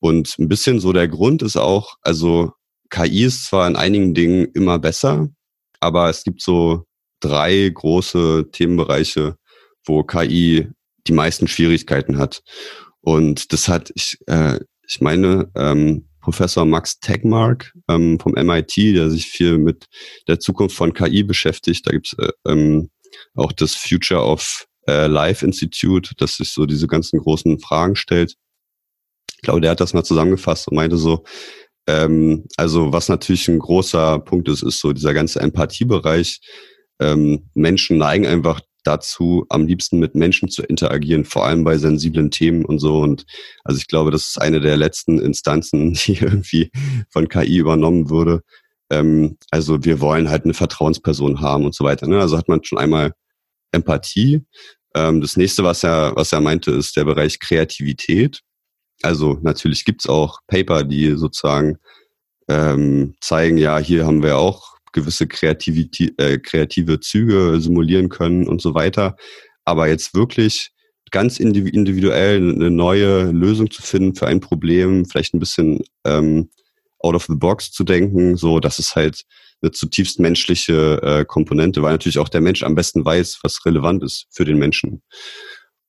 Und 0.00 0.38
ein 0.38 0.48
bisschen 0.48 0.80
so 0.80 0.92
der 0.92 1.08
Grund 1.08 1.42
ist 1.42 1.56
auch, 1.56 1.96
also 2.02 2.52
KI 2.90 3.24
ist 3.24 3.46
zwar 3.46 3.66
in 3.66 3.76
einigen 3.76 4.14
Dingen 4.14 4.46
immer 4.54 4.78
besser, 4.78 5.28
aber 5.80 6.08
es 6.08 6.22
gibt 6.24 6.42
so 6.42 6.84
drei 7.20 7.68
große 7.72 8.48
Themenbereiche, 8.52 9.36
wo 9.84 10.04
KI 10.04 10.68
die 11.06 11.12
meisten 11.12 11.48
Schwierigkeiten 11.48 12.18
hat. 12.18 12.42
Und 13.00 13.52
das 13.52 13.68
hat, 13.68 13.90
ich, 13.94 14.18
äh, 14.26 14.58
ich 14.86 15.00
meine, 15.00 15.50
ähm, 15.54 16.08
Professor 16.20 16.66
Max 16.66 17.00
Tegmark 17.00 17.72
ähm, 17.88 18.18
vom 18.20 18.32
MIT, 18.32 18.76
der 18.76 19.08
sich 19.10 19.26
viel 19.26 19.58
mit 19.58 19.86
der 20.26 20.40
Zukunft 20.40 20.76
von 20.76 20.92
KI 20.92 21.22
beschäftigt. 21.22 21.86
Da 21.86 21.92
gibt's 21.92 22.14
äh, 22.18 22.30
ähm, 22.46 22.90
auch 23.34 23.52
das 23.52 23.74
Future 23.74 24.22
of 24.22 24.66
äh, 24.86 25.06
Life 25.06 25.44
Institute, 25.44 26.14
das 26.18 26.36
sich 26.36 26.52
so 26.52 26.66
diese 26.66 26.86
ganzen 26.86 27.20
großen 27.20 27.58
Fragen 27.60 27.96
stellt. 27.96 28.34
Ich 29.36 29.42
glaube, 29.42 29.60
der 29.60 29.70
hat 29.70 29.80
das 29.80 29.94
mal 29.94 30.04
zusammengefasst 30.04 30.68
und 30.68 30.74
meinte 30.74 30.96
so, 30.96 31.24
ähm, 31.86 32.44
also 32.56 32.92
was 32.92 33.08
natürlich 33.08 33.48
ein 33.48 33.58
großer 33.58 34.18
Punkt 34.18 34.48
ist, 34.48 34.62
ist 34.62 34.80
so 34.80 34.92
dieser 34.92 35.14
ganze 35.14 35.40
Empathiebereich. 35.40 36.40
Ähm, 37.00 37.48
Menschen 37.54 37.96
neigen 37.96 38.26
einfach 38.26 38.60
dazu, 38.88 39.44
am 39.50 39.66
liebsten 39.66 39.98
mit 39.98 40.14
Menschen 40.14 40.48
zu 40.48 40.62
interagieren, 40.62 41.24
vor 41.24 41.46
allem 41.46 41.62
bei 41.62 41.76
sensiblen 41.76 42.30
Themen 42.30 42.64
und 42.64 42.78
so. 42.78 43.00
Und 43.00 43.26
also 43.64 43.78
ich 43.78 43.86
glaube, 43.86 44.10
das 44.10 44.30
ist 44.30 44.40
eine 44.40 44.60
der 44.60 44.76
letzten 44.76 45.20
Instanzen, 45.20 45.92
die 46.06 46.14
irgendwie 46.14 46.70
von 47.10 47.28
KI 47.28 47.58
übernommen 47.58 48.10
würde. 48.10 48.42
Ähm, 48.90 49.36
also 49.50 49.84
wir 49.84 50.00
wollen 50.00 50.30
halt 50.30 50.44
eine 50.44 50.54
Vertrauensperson 50.54 51.40
haben 51.40 51.66
und 51.66 51.74
so 51.74 51.84
weiter. 51.84 52.06
Ne? 52.06 52.18
Also 52.18 52.38
hat 52.38 52.48
man 52.48 52.64
schon 52.64 52.78
einmal 52.78 53.12
Empathie. 53.72 54.44
Ähm, 54.94 55.20
das 55.20 55.36
nächste, 55.36 55.62
was 55.62 55.84
er, 55.84 56.12
was 56.16 56.32
er 56.32 56.40
meinte, 56.40 56.70
ist 56.70 56.96
der 56.96 57.04
Bereich 57.04 57.38
Kreativität. 57.38 58.40
Also 59.02 59.38
natürlich 59.42 59.84
gibt's 59.84 60.08
auch 60.08 60.40
Paper, 60.46 60.82
die 60.82 61.12
sozusagen 61.12 61.78
ähm, 62.48 63.14
zeigen, 63.20 63.58
ja, 63.58 63.78
hier 63.78 64.06
haben 64.06 64.22
wir 64.22 64.38
auch 64.38 64.77
gewisse 64.92 65.26
Kreativität, 65.26 66.20
äh, 66.20 66.38
kreative 66.38 67.00
Züge 67.00 67.60
simulieren 67.60 68.08
können 68.08 68.46
und 68.46 68.60
so 68.62 68.74
weiter. 68.74 69.16
Aber 69.64 69.88
jetzt 69.88 70.14
wirklich 70.14 70.70
ganz 71.10 71.40
individuell 71.40 72.36
eine 72.36 72.70
neue 72.70 73.30
Lösung 73.30 73.70
zu 73.70 73.82
finden 73.82 74.14
für 74.14 74.26
ein 74.26 74.40
Problem, 74.40 75.06
vielleicht 75.06 75.34
ein 75.34 75.40
bisschen 75.40 75.80
ähm, 76.04 76.50
out 77.00 77.14
of 77.14 77.26
the 77.26 77.34
box 77.34 77.70
zu 77.70 77.84
denken, 77.84 78.36
so 78.36 78.60
dass 78.60 78.78
es 78.78 78.94
halt 78.94 79.24
eine 79.60 79.72
zutiefst 79.72 80.20
menschliche 80.20 81.00
äh, 81.02 81.24
Komponente, 81.24 81.82
weil 81.82 81.92
natürlich 81.92 82.18
auch 82.18 82.28
der 82.28 82.40
Mensch 82.40 82.62
am 82.62 82.74
besten 82.74 83.04
weiß, 83.04 83.40
was 83.42 83.64
relevant 83.64 84.02
ist 84.02 84.26
für 84.30 84.44
den 84.44 84.58
Menschen. 84.58 85.02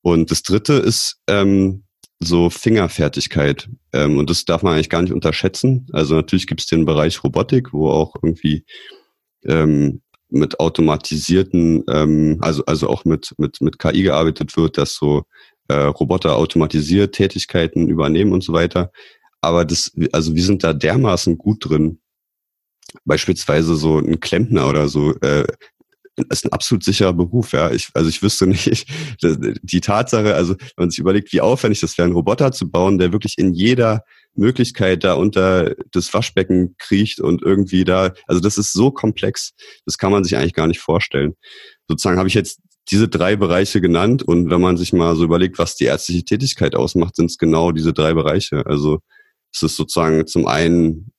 Und 0.02 0.32
das 0.32 0.44
Dritte 0.44 0.74
ist 0.74 1.18
ähm, 1.28 1.84
so 2.20 2.50
Fingerfertigkeit. 2.50 3.70
Ähm, 3.94 4.18
und 4.18 4.30
das 4.30 4.46
darf 4.46 4.62
man 4.62 4.74
eigentlich 4.74 4.90
gar 4.90 5.02
nicht 5.02 5.14
unterschätzen. 5.14 5.88
Also 5.92 6.16
natürlich 6.16 6.48
gibt 6.48 6.62
es 6.62 6.68
den 6.68 6.86
Bereich 6.86 7.24
Robotik, 7.24 7.74
wo 7.74 7.90
auch 7.90 8.16
irgendwie 8.22 8.66
ähm, 9.46 10.02
mit 10.30 10.60
automatisierten, 10.60 11.84
ähm, 11.90 12.38
also, 12.42 12.66
also 12.66 12.90
auch 12.90 13.06
mit, 13.06 13.34
mit, 13.38 13.62
mit 13.62 13.80
KI 13.80 14.04
gearbeitet 14.04 14.56
wird, 14.58 14.78
dass 14.78 14.96
so 14.96 15.24
äh, 15.70 15.74
Roboter 15.74 16.36
automatisiert 16.36 17.16
Tätigkeiten 17.16 17.88
übernehmen 17.88 18.34
und 18.34 18.44
so 18.44 18.54
weiter. 18.54 18.92
Aber 19.42 19.66
das, 19.66 19.92
also 20.12 20.36
wir 20.36 20.44
sind 20.44 20.64
da 20.64 20.74
dermaßen 20.74 21.38
gut 21.38 21.70
drin. 21.70 22.00
Beispielsweise 23.06 23.76
so 23.76 23.98
ein 23.98 24.20
Klempner 24.20 24.68
oder 24.68 24.88
so, 24.88 25.14
äh, 25.22 25.46
ist 26.30 26.46
ein 26.46 26.52
absolut 26.52 26.84
sicherer 26.84 27.14
Beruf, 27.14 27.52
ja. 27.52 27.72
Ich, 27.72 27.90
also 27.94 28.10
ich 28.10 28.22
wüsste 28.22 28.48
nicht, 28.48 28.86
die 29.62 29.82
Tatsache, 29.82 30.36
also 30.36 30.56
wenn 30.56 30.84
man 30.84 30.90
sich 30.90 31.00
überlegt, 31.00 31.34
wie 31.34 31.42
aufwendig 31.42 31.80
das 31.80 31.98
wäre, 31.98 32.06
einen 32.06 32.16
Roboter 32.16 32.52
zu 32.52 32.70
bauen, 32.70 32.98
der 32.98 33.12
wirklich 33.12 33.36
in 33.38 33.54
jeder 33.54 34.04
Möglichkeit 34.36 35.04
da 35.04 35.14
unter 35.14 35.76
das 35.92 36.14
Waschbecken 36.14 36.76
kriecht 36.78 37.20
und 37.20 37.42
irgendwie 37.42 37.84
da, 37.84 38.14
also 38.28 38.42
das 38.42 38.58
ist 38.58 38.74
so 38.74 38.92
komplex, 38.92 39.54
das 39.86 39.98
kann 39.98 40.12
man 40.12 40.24
sich 40.24 40.36
eigentlich 40.38 40.54
gar 40.54 40.68
nicht 40.68 40.80
vorstellen. 40.80 41.34
Sozusagen 41.88 42.18
habe 42.18 42.28
ich 42.28 42.36
jetzt 42.36 42.60
diese 42.92 43.08
drei 43.08 43.36
Bereiche 43.36 43.82
genannt 43.82 44.24
und 44.24 44.50
wenn 44.50 44.62
man 44.62 44.78
sich 44.78 44.94
mal 44.94 45.16
so 45.16 45.24
überlegt, 45.24 45.60
was 45.60 45.76
die 45.76 45.86
ärztliche 45.86 46.24
Tätigkeit 46.24 46.76
ausmacht, 46.76 47.16
sind 47.16 47.28
es 47.30 47.38
genau 47.38 47.72
diese 47.72 47.94
drei 47.94 48.14
Bereiche. 48.14 48.66
Also 48.66 49.00
es 49.54 49.64
ist 49.64 49.76
sozusagen 49.76 50.26
zum 50.28 50.48
einen 50.48 51.12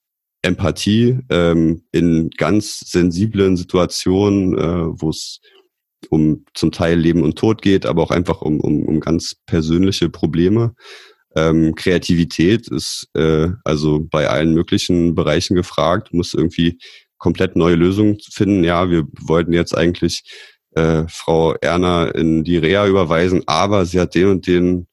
Empathie 0.43 1.19
ähm, 1.29 1.83
in 1.93 2.31
ganz 2.31 2.81
sensiblen 2.81 3.57
Situationen, 3.57 4.59
äh, 4.59 5.01
wo 5.01 5.11
es 5.11 5.41
um 6.09 6.45
zum 6.55 6.73
Teil 6.73 6.99
Leben 6.99 7.23
und 7.23 7.39
Tod 7.39 7.61
geht, 7.63 7.85
aber 7.85 8.03
auch 8.03 8.11
einfach 8.11 8.41
um, 8.41 8.61
um, 8.61 8.85
um 8.85 9.01
ganz 9.01 9.37
persönliche 9.47 10.09
Probleme. 10.09 10.75
Ähm, 11.37 11.75
Kreativität 11.75 12.69
ist 12.69 13.09
äh, 13.15 13.49
also 13.65 14.01
bei 14.11 14.29
allen 14.29 14.55
möglichen 14.55 15.15
Bereichen 15.15 15.55
gefragt, 15.55 16.13
muss 16.13 16.35
irgendwie 16.35 16.79
komplett 17.19 17.55
neue 17.55 17.77
Lösungen 17.77 18.19
finden. 18.33 18.65
Ja, 18.65 18.91
wir 18.91 19.07
wollten 19.21 19.53
jetzt 19.53 19.77
eigentlich 19.77 20.23
äh, 20.75 21.05
Frau 21.09 21.55
Erna 21.61 22.09
in 22.09 22.43
die 22.45 22.57
Reha 22.57 22.87
überweisen, 22.87 23.43
aber 23.47 23.85
sie 23.85 24.01
hat 24.01 24.15
den 24.15 24.29
und 24.29 24.47
den 24.47 24.87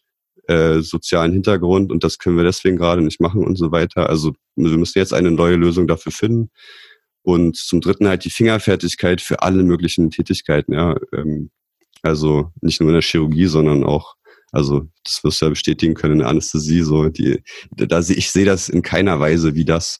äh, 0.47 0.81
sozialen 0.81 1.33
Hintergrund 1.33 1.91
und 1.91 2.03
das 2.03 2.17
können 2.17 2.37
wir 2.37 2.43
deswegen 2.43 2.77
gerade 2.77 3.01
nicht 3.01 3.19
machen 3.19 3.43
und 3.45 3.57
so 3.57 3.71
weiter. 3.71 4.09
Also 4.09 4.33
wir 4.55 4.77
müssen 4.77 4.99
jetzt 4.99 5.13
eine 5.13 5.31
neue 5.31 5.55
Lösung 5.55 5.87
dafür 5.87 6.11
finden. 6.11 6.49
Und 7.21 7.57
zum 7.57 7.81
Dritten 7.81 8.07
halt 8.07 8.23
die 8.23 8.29
Fingerfertigkeit 8.29 9.19
für 9.19 9.41
alle 9.41 9.63
möglichen 9.63 10.09
Tätigkeiten, 10.11 10.73
ja. 10.73 10.95
Ähm, 11.13 11.51
also 12.01 12.51
nicht 12.61 12.79
nur 12.79 12.89
in 12.89 12.93
der 12.93 13.01
Chirurgie, 13.01 13.47
sondern 13.47 13.83
auch, 13.83 14.15
also 14.51 14.85
das 15.03 15.23
wirst 15.23 15.41
du 15.41 15.45
ja 15.45 15.49
bestätigen 15.49 15.93
können 15.93 16.13
in 16.13 16.19
der 16.19 16.29
Anästhesie, 16.29 16.81
so 16.81 17.09
die, 17.09 17.43
da 17.71 18.01
sehe 18.01 18.15
ich 18.15 18.31
sehe 18.31 18.45
das 18.45 18.69
in 18.69 18.81
keiner 18.81 19.19
Weise, 19.19 19.55
wie 19.55 19.65
das 19.65 19.99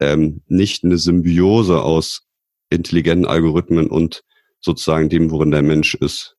ähm, 0.00 0.42
nicht 0.48 0.84
eine 0.84 0.98
Symbiose 0.98 1.82
aus 1.82 2.26
intelligenten 2.70 3.26
Algorithmen 3.26 3.88
und 3.88 4.22
sozusagen 4.60 5.08
dem, 5.08 5.30
worin 5.30 5.50
der 5.50 5.62
Mensch 5.62 5.94
ist, 5.94 6.36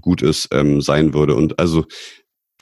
gut 0.00 0.22
ist, 0.22 0.48
ähm, 0.52 0.80
sein 0.80 1.12
würde. 1.14 1.34
Und 1.34 1.58
also 1.58 1.84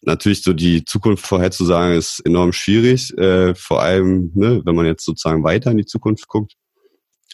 natürlich 0.02 0.42
so 0.42 0.52
die 0.52 0.84
Zukunft 0.84 1.26
vorherzusagen 1.26 1.96
ist 1.96 2.20
enorm 2.20 2.52
schwierig, 2.52 3.16
äh, 3.18 3.54
vor 3.54 3.82
allem, 3.82 4.30
ne, 4.34 4.62
wenn 4.64 4.74
man 4.74 4.86
jetzt 4.86 5.04
sozusagen 5.04 5.44
weiter 5.44 5.70
in 5.70 5.78
die 5.78 5.86
Zukunft 5.86 6.28
guckt. 6.28 6.54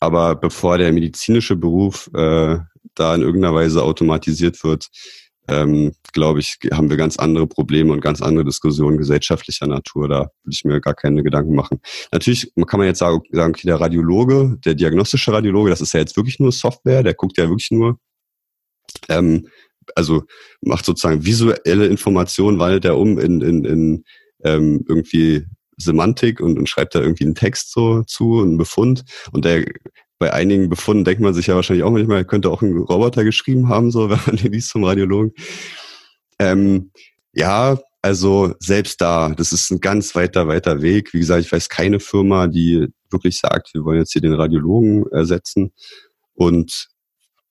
Aber 0.00 0.34
bevor 0.34 0.78
der 0.78 0.92
medizinische 0.92 1.56
Beruf 1.56 2.10
äh, 2.14 2.58
da 2.94 3.14
in 3.14 3.22
irgendeiner 3.22 3.54
Weise 3.54 3.82
automatisiert 3.82 4.64
wird, 4.64 4.88
ähm, 5.48 5.92
glaube 6.12 6.40
ich, 6.40 6.58
haben 6.72 6.88
wir 6.88 6.96
ganz 6.96 7.16
andere 7.16 7.46
Probleme 7.46 7.92
und 7.92 8.00
ganz 8.00 8.22
andere 8.22 8.44
Diskussionen 8.44 8.96
gesellschaftlicher 8.96 9.66
Natur. 9.66 10.08
Da 10.08 10.18
würde 10.18 10.50
ich 10.50 10.64
mir 10.64 10.80
gar 10.80 10.94
keine 10.94 11.22
Gedanken 11.22 11.54
machen. 11.54 11.80
Natürlich 12.12 12.52
kann 12.66 12.78
man 12.78 12.86
jetzt 12.86 13.00
sagen, 13.00 13.22
okay, 13.32 13.66
der 13.66 13.80
Radiologe, 13.80 14.56
der 14.64 14.74
diagnostische 14.74 15.32
Radiologe, 15.32 15.70
das 15.70 15.80
ist 15.80 15.94
ja 15.94 16.00
jetzt 16.00 16.16
wirklich 16.16 16.38
nur 16.38 16.52
Software, 16.52 17.02
der 17.02 17.14
guckt 17.14 17.38
ja 17.38 17.48
wirklich 17.48 17.70
nur, 17.70 17.98
ähm, 19.08 19.48
also 19.95 20.24
macht 20.61 20.85
sozusagen 20.85 21.24
visuelle 21.24 21.87
Informationen, 21.87 22.59
wandelt 22.59 22.85
er 22.85 22.99
um 22.99 23.18
in, 23.18 23.41
in, 23.41 23.64
in 23.64 24.05
ähm, 24.45 24.85
irgendwie 24.89 25.47
Semantik 25.76 26.41
und, 26.41 26.59
und 26.59 26.68
schreibt 26.68 26.95
da 26.95 27.01
irgendwie 27.01 27.24
einen 27.24 27.35
Text 27.35 27.72
so 27.72 28.03
zu, 28.03 28.41
einen 28.43 28.59
Befund. 28.59 29.05
Und 29.33 29.45
der 29.45 29.64
bei 30.18 30.33
einigen 30.33 30.68
Befunden 30.68 31.05
denkt 31.05 31.20
man 31.20 31.35
sich 31.35 31.49
ja 31.49 31.57
wahrscheinlich 31.57 31.83
auch 31.83 31.91
manchmal, 31.91 32.24
könnte 32.24 32.51
auch 32.51 32.62
ein 32.62 32.76
Roboter 32.76 33.24
geschrieben 33.24 33.68
haben, 33.68 33.91
so 33.91 34.09
wenn 34.11 34.20
man 34.26 34.37
den 34.37 34.53
liest 34.53 34.70
zum 34.70 34.85
Radiologen. 34.85 35.33
Ähm, 36.39 36.93
ja, 37.33 37.78
also 38.03 38.55
selbst 38.59 39.01
da, 39.01 39.30
das 39.30 39.53
ist 39.53 39.70
ein 39.70 39.80
ganz 39.80 40.14
weiter, 40.14 40.49
weiter 40.49 40.83
Weg. 40.83 41.12
Wie 41.12 41.18
gesagt, 41.18 41.45
ich 41.45 41.53
weiß 41.53 41.68
keine 41.68 42.01
Firma, 42.01 42.47
die 42.47 42.89
wirklich 43.11 43.39
sagt, 43.39 43.74
wir 43.74 43.85
wollen 43.85 43.99
jetzt 43.99 44.12
hier 44.12 44.22
den 44.22 44.35
Radiologen 44.35 45.07
ersetzen. 45.12 45.72
Und 46.35 46.89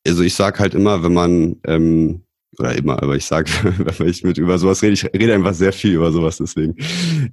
also 0.06 0.24
ich 0.24 0.34
sage 0.34 0.60
halt 0.60 0.74
immer, 0.74 1.04
wenn 1.04 1.14
man, 1.14 1.58
ähm, 1.66 2.24
oder 2.58 2.76
immer, 2.76 3.02
aber 3.02 3.16
ich 3.16 3.26
sage, 3.26 3.50
wenn 3.98 4.08
ich 4.08 4.24
mit 4.24 4.38
über 4.38 4.58
sowas 4.58 4.82
rede, 4.82 4.94
ich 4.94 5.06
rede 5.06 5.34
einfach 5.34 5.54
sehr 5.54 5.74
viel 5.74 5.94
über 5.96 6.12
sowas 6.12 6.38
deswegen. 6.38 6.76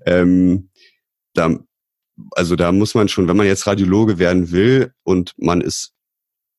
Ähm, 0.06 0.70
da, 1.34 1.58
also 2.32 2.56
da 2.56 2.72
muss 2.72 2.94
man 2.94 3.08
schon, 3.08 3.28
wenn 3.28 3.36
man 3.36 3.46
jetzt 3.46 3.66
Radiologe 3.66 4.18
werden 4.18 4.50
will 4.50 4.92
und 5.04 5.32
man 5.38 5.60
ist 5.60 5.94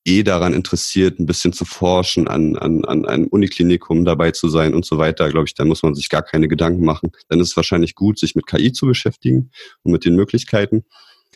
eh 0.06 0.22
daran 0.22 0.54
interessiert, 0.54 1.18
ein 1.20 1.26
bisschen 1.26 1.52
zu 1.52 1.64
forschen, 1.64 2.26
an, 2.26 2.56
an, 2.56 2.84
an 2.86 3.04
einem 3.04 3.26
Uniklinikum 3.26 4.04
dabei 4.04 4.30
zu 4.30 4.48
sein 4.48 4.74
und 4.74 4.86
so 4.86 4.96
weiter, 4.96 5.28
glaube 5.28 5.46
ich, 5.46 5.54
da 5.54 5.64
muss 5.64 5.82
man 5.82 5.94
sich 5.94 6.08
gar 6.08 6.22
keine 6.22 6.48
Gedanken 6.48 6.84
machen. 6.84 7.12
Dann 7.28 7.40
ist 7.40 7.50
es 7.50 7.56
wahrscheinlich 7.56 7.94
gut, 7.94 8.18
sich 8.18 8.34
mit 8.34 8.46
KI 8.46 8.72
zu 8.72 8.86
beschäftigen 8.86 9.50
und 9.82 9.92
mit 9.92 10.04
den 10.04 10.16
Möglichkeiten. 10.16 10.84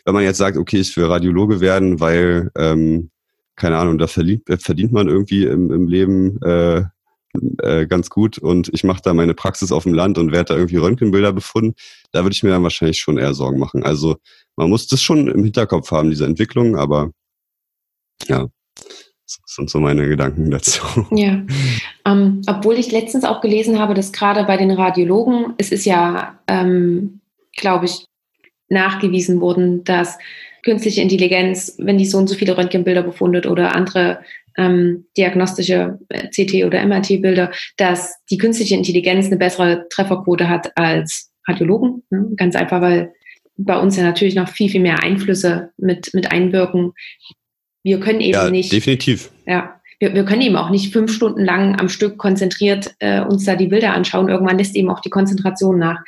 Wenn 0.03 0.15
man 0.15 0.23
jetzt 0.23 0.37
sagt, 0.37 0.57
okay, 0.57 0.79
ich 0.79 0.95
will 0.97 1.05
Radiologe 1.05 1.59
werden, 1.59 1.99
weil 1.99 2.51
ähm, 2.57 3.11
keine 3.55 3.77
Ahnung, 3.77 3.97
da 3.97 4.07
verdient, 4.07 4.43
verdient 4.59 4.91
man 4.91 5.07
irgendwie 5.07 5.45
im, 5.45 5.71
im 5.71 5.87
Leben 5.87 6.41
äh, 6.41 6.83
äh, 7.61 7.85
ganz 7.87 8.09
gut 8.09 8.37
und 8.37 8.69
ich 8.73 8.83
mache 8.83 9.01
da 9.03 9.13
meine 9.13 9.33
Praxis 9.33 9.71
auf 9.71 9.83
dem 9.83 9.93
Land 9.93 10.17
und 10.17 10.31
werde 10.31 10.53
da 10.53 10.55
irgendwie 10.55 10.77
Röntgenbilder 10.77 11.33
befunden, 11.33 11.75
da 12.11 12.23
würde 12.23 12.33
ich 12.33 12.43
mir 12.43 12.49
dann 12.49 12.63
wahrscheinlich 12.63 12.99
schon 12.99 13.17
eher 13.17 13.33
Sorgen 13.33 13.59
machen. 13.59 13.83
Also 13.83 14.17
man 14.55 14.69
muss 14.69 14.87
das 14.87 15.01
schon 15.01 15.27
im 15.27 15.43
Hinterkopf 15.43 15.91
haben, 15.91 16.09
diese 16.09 16.25
Entwicklung, 16.25 16.77
aber 16.77 17.11
ja, 18.27 18.47
das 19.25 19.39
sind 19.47 19.69
so 19.69 19.79
meine 19.79 20.07
Gedanken 20.07 20.51
dazu. 20.51 20.81
Ja, 21.11 21.43
ähm, 22.05 22.41
obwohl 22.47 22.75
ich 22.75 22.91
letztens 22.91 23.23
auch 23.23 23.41
gelesen 23.41 23.79
habe, 23.79 23.93
dass 23.93 24.13
gerade 24.13 24.43
bei 24.45 24.57
den 24.57 24.71
Radiologen, 24.71 25.53
es 25.57 25.71
ist 25.71 25.85
ja, 25.85 26.39
ähm, 26.47 27.21
glaube 27.55 27.85
ich, 27.85 28.05
nachgewiesen 28.69 29.41
worden, 29.41 29.83
dass 29.83 30.17
künstliche 30.65 31.01
Intelligenz, 31.01 31.75
wenn 31.77 31.97
die 31.97 32.05
so 32.05 32.17
und 32.17 32.27
so 32.27 32.35
viele 32.35 32.57
Röntgenbilder 32.57 33.03
befundet 33.03 33.45
oder 33.45 33.75
andere 33.75 34.19
ähm, 34.57 35.05
diagnostische 35.15 35.99
äh, 36.09 36.27
CT- 36.27 36.65
oder 36.65 36.85
MRT-Bilder, 36.85 37.51
dass 37.77 38.15
die 38.29 38.37
künstliche 38.37 38.75
Intelligenz 38.75 39.27
eine 39.27 39.37
bessere 39.37 39.87
Trefferquote 39.89 40.49
hat 40.49 40.75
als 40.75 41.31
Radiologen. 41.47 42.03
Ne? 42.09 42.31
Ganz 42.35 42.55
einfach, 42.55 42.81
weil 42.81 43.13
bei 43.57 43.79
uns 43.79 43.95
ja 43.95 44.03
natürlich 44.03 44.35
noch 44.35 44.49
viel, 44.49 44.69
viel 44.69 44.81
mehr 44.81 45.03
Einflüsse 45.03 45.71
mit, 45.77 46.13
mit 46.13 46.31
einwirken. 46.31 46.93
Wir 47.83 47.99
können 47.99 48.21
eben 48.21 48.33
ja, 48.33 48.49
nicht. 48.49 48.71
Definitiv. 48.71 49.31
Ja. 49.45 49.79
Wir, 49.99 50.13
wir 50.13 50.25
können 50.25 50.41
eben 50.41 50.57
auch 50.57 50.71
nicht 50.71 50.91
fünf 50.91 51.13
Stunden 51.13 51.45
lang 51.45 51.79
am 51.79 51.87
Stück 51.87 52.17
konzentriert 52.17 52.95
äh, 52.99 53.21
uns 53.21 53.45
da 53.45 53.55
die 53.55 53.67
Bilder 53.67 53.93
anschauen. 53.93 54.27
Irgendwann 54.27 54.57
lässt 54.57 54.75
eben 54.75 54.89
auch 54.89 54.99
die 54.99 55.09
Konzentration 55.09 55.79
nach. 55.79 55.99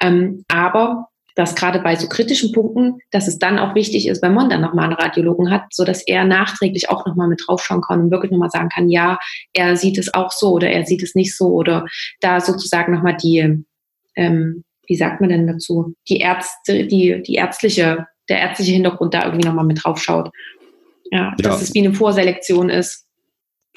Ähm, 0.00 0.44
aber 0.48 1.08
dass 1.36 1.54
gerade 1.54 1.80
bei 1.80 1.94
so 1.94 2.08
kritischen 2.08 2.50
Punkten, 2.50 2.98
dass 3.10 3.28
es 3.28 3.38
dann 3.38 3.58
auch 3.58 3.74
wichtig 3.74 4.08
ist, 4.08 4.22
wenn 4.22 4.34
man 4.34 4.48
dann 4.48 4.62
nochmal 4.62 4.86
einen 4.86 4.94
Radiologen 4.94 5.50
hat, 5.50 5.66
so 5.70 5.84
dass 5.84 6.02
er 6.02 6.24
nachträglich 6.24 6.88
auch 6.88 7.06
nochmal 7.06 7.28
mit 7.28 7.42
draufschauen 7.46 7.82
kann 7.82 8.00
und 8.00 8.10
wirklich 8.10 8.32
nochmal 8.32 8.50
sagen 8.50 8.70
kann, 8.70 8.88
ja, 8.88 9.18
er 9.52 9.76
sieht 9.76 9.98
es 9.98 10.12
auch 10.14 10.32
so 10.32 10.52
oder 10.52 10.70
er 10.70 10.86
sieht 10.86 11.02
es 11.02 11.14
nicht 11.14 11.36
so 11.36 11.48
oder 11.48 11.84
da 12.20 12.40
sozusagen 12.40 12.92
nochmal 12.92 13.18
die, 13.22 13.64
ähm, 14.16 14.64
wie 14.86 14.96
sagt 14.96 15.20
man 15.20 15.28
denn 15.28 15.46
dazu, 15.46 15.94
die 16.08 16.18
Ärzte, 16.18 16.86
die, 16.86 17.22
die 17.22 17.34
ärztliche, 17.34 18.06
der 18.30 18.40
ärztliche 18.40 18.72
Hintergrund 18.72 19.12
da 19.12 19.26
irgendwie 19.26 19.46
nochmal 19.46 19.66
mit 19.66 19.84
draufschaut. 19.84 20.30
Ja, 21.10 21.18
ja, 21.18 21.34
dass 21.36 21.60
es 21.60 21.74
wie 21.74 21.80
eine 21.80 21.94
Vorselektion 21.94 22.70
ist. 22.70 23.06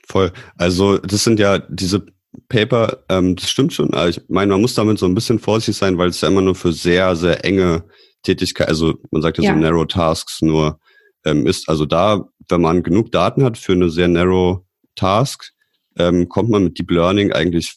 Voll. 0.07 0.32
Also 0.57 0.97
das 0.97 1.26
sind 1.26 1.39
ja 1.39 1.60
diese 1.60 2.05
Paper, 2.48 3.04
ähm, 3.10 3.36
das 3.36 3.50
stimmt 3.50 3.74
schon. 3.74 3.94
Aber 3.94 4.10
ich 4.10 4.22
meine, 4.28 4.52
man 4.52 4.62
muss 4.62 4.76
damit 4.76 5.00
so 5.00 5.06
ein 5.06 5.16
bisschen 5.16 5.40
vorsichtig 5.40 5.78
sein, 5.78 5.98
weil 5.98 6.10
es 6.10 6.22
ja 6.22 6.28
immer 6.28 6.42
nur 6.42 6.56
für 6.56 6.72
sehr, 6.72 7.16
sehr 7.16 7.44
enge 7.44 7.84
Tätigkeit, 8.24 8.68
also 8.68 8.96
man 9.12 9.22
sagt 9.22 9.38
ja, 9.38 9.46
ja. 9.46 9.54
so 9.54 9.60
Narrow 9.60 9.86
Tasks 9.86 10.42
nur 10.42 10.80
ähm, 11.26 11.48
ist. 11.48 11.70
Also 11.70 11.86
da, 11.86 12.26
wenn 12.50 12.62
man 12.62 12.84
genug 12.84 13.12
Daten 13.12 13.44
hat 13.44 13.58
für 13.58 13.74
eine 13.74 13.90
sehr 13.90 14.08
Narrow 14.08 14.66
Task, 14.96 15.52
ähm, 15.98 16.28
kommt 16.30 16.50
man 16.50 16.66
mit 16.66 16.78
Deep 16.78 16.92
Learning 16.92 17.32
eigentlich 17.32 17.76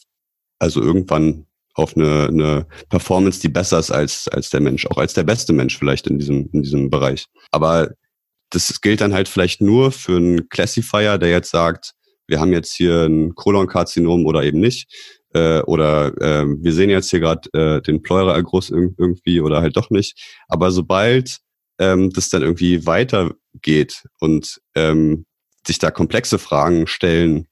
also 0.58 0.80
irgendwann 0.80 1.46
auf 1.74 1.96
eine, 1.96 2.26
eine 2.28 2.66
Performance, 2.88 3.40
die 3.40 3.48
besser 3.48 3.78
ist 3.78 3.90
als, 3.90 4.28
als 4.28 4.50
der 4.50 4.60
Mensch, 4.60 4.86
auch 4.86 4.98
als 4.98 5.14
der 5.14 5.24
beste 5.24 5.52
Mensch 5.52 5.78
vielleicht 5.78 6.06
in 6.06 6.18
diesem, 6.18 6.48
in 6.52 6.62
diesem 6.62 6.90
Bereich. 6.90 7.26
Aber 7.50 7.90
das 8.50 8.80
gilt 8.80 9.00
dann 9.00 9.14
halt 9.14 9.28
vielleicht 9.28 9.60
nur 9.60 9.90
für 9.90 10.16
einen 10.16 10.48
Classifier, 10.50 11.18
der 11.18 11.30
jetzt 11.30 11.50
sagt, 11.50 11.94
wir 12.32 12.40
haben 12.40 12.54
jetzt 12.54 12.72
hier 12.72 13.04
ein 13.04 13.34
Kolonkarzinom 13.34 14.24
oder 14.24 14.42
eben 14.42 14.58
nicht. 14.58 14.90
Äh, 15.34 15.60
oder 15.60 16.16
äh, 16.18 16.46
wir 16.46 16.72
sehen 16.72 16.88
jetzt 16.88 17.10
hier 17.10 17.20
gerade 17.20 17.48
äh, 17.52 17.82
den 17.82 18.02
Pleuraerguss 18.02 18.70
irgendwie 18.70 19.42
oder 19.42 19.60
halt 19.60 19.76
doch 19.76 19.90
nicht. 19.90 20.18
Aber 20.48 20.70
sobald 20.70 21.40
ähm, 21.78 22.10
das 22.10 22.30
dann 22.30 22.40
irgendwie 22.40 22.86
weitergeht 22.86 24.04
und 24.18 24.62
ähm, 24.74 25.26
sich 25.66 25.78
da 25.78 25.90
komplexe 25.90 26.38
Fragen 26.38 26.86
stellen, 26.86 27.48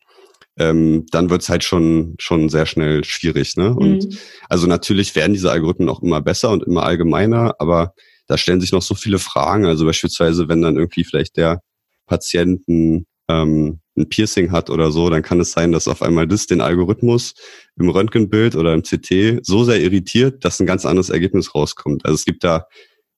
ähm, 0.59 1.05
dann 1.11 1.29
wird's 1.29 1.51
halt 1.51 1.63
schon, 1.63 2.15
schon 2.19 2.49
sehr 2.49 2.65
schnell 2.65 3.05
schwierig. 3.05 3.57
Ne? 3.59 3.75
Und 3.75 4.05
mhm. 4.05 4.19
also 4.49 4.67
natürlich 4.67 5.15
werden 5.15 5.35
diese 5.35 5.51
Algorithmen 5.51 5.91
auch 5.91 6.03
immer 6.03 6.23
besser 6.23 6.51
und 6.51 6.63
immer 6.65 6.85
allgemeiner, 6.85 7.55
aber 7.59 7.93
da 8.27 8.39
stellen 8.39 8.63
sich 8.63 8.73
noch 8.73 8.83
so 8.83 8.95
viele 8.95 9.19
Fragen. 9.19 9.67
Also 9.67 9.85
beispielsweise, 9.85 10.49
wenn 10.49 10.63
dann 10.63 10.77
irgendwie 10.77 11.05
vielleicht 11.05 11.37
der 11.37 11.61
Patienten 12.07 13.07
ähm, 13.29 13.81
ein 13.97 14.09
Piercing 14.09 14.53
hat 14.53 14.71
oder 14.71 14.91
so, 14.93 15.11
dann 15.11 15.23
kann 15.23 15.41
es 15.41 15.53
sein, 15.53 15.73
dass 15.73 15.89
auf 15.89 16.03
einmal 16.03 16.27
das 16.27 16.47
den 16.47 16.61
Algorithmus 16.61 17.35
im 17.77 17.89
Röntgenbild 17.89 18.57
oder 18.57 18.73
im 18.73 18.83
CT 18.83 19.45
so 19.45 19.65
sehr 19.65 19.81
irritiert, 19.81 20.45
dass 20.45 20.61
ein 20.61 20.67
ganz 20.67 20.87
anderes 20.87 21.11
Ergebnis 21.11 21.55
rauskommt. 21.55 22.05
Also 22.05 22.15
es 22.15 22.25
gibt 22.25 22.45
da 22.45 22.67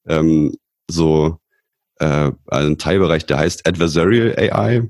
ähm, 0.07 0.55
so 0.91 1.39
äh, 1.99 2.33
einen 2.49 2.79
Teilbereich, 2.79 3.27
der 3.27 3.39
heißt 3.39 3.67
Adversarial 3.67 4.35
AI. 4.39 4.89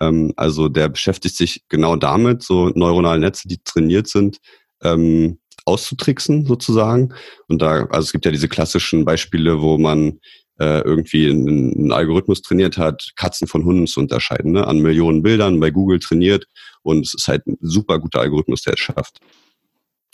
Ähm, 0.00 0.32
also 0.36 0.68
der 0.68 0.88
beschäftigt 0.88 1.36
sich 1.36 1.64
genau 1.68 1.96
damit, 1.96 2.42
so 2.42 2.70
neuronale 2.70 3.20
Netze, 3.20 3.48
die 3.48 3.58
trainiert 3.62 4.08
sind, 4.08 4.38
ähm, 4.82 5.38
auszutricksen 5.64 6.46
sozusagen. 6.46 7.14
Und 7.48 7.60
da, 7.62 7.86
also 7.86 8.06
es 8.06 8.12
gibt 8.12 8.24
ja 8.24 8.30
diese 8.30 8.48
klassischen 8.48 9.04
Beispiele, 9.04 9.60
wo 9.60 9.78
man 9.78 10.18
äh, 10.58 10.80
irgendwie 10.80 11.30
einen, 11.30 11.72
einen 11.74 11.92
Algorithmus 11.92 12.42
trainiert 12.42 12.78
hat, 12.78 13.12
Katzen 13.16 13.46
von 13.46 13.64
Hunden 13.64 13.86
zu 13.86 14.00
unterscheiden, 14.00 14.52
ne? 14.52 14.66
an 14.66 14.80
Millionen 14.80 15.22
Bildern 15.22 15.60
bei 15.60 15.70
Google 15.70 15.98
trainiert 16.00 16.46
und 16.82 17.06
es 17.06 17.14
ist 17.14 17.28
halt 17.28 17.46
ein 17.46 17.56
super 17.60 17.98
guter 17.98 18.20
Algorithmus, 18.20 18.62
der 18.62 18.74
es 18.74 18.80
schafft. 18.80 19.20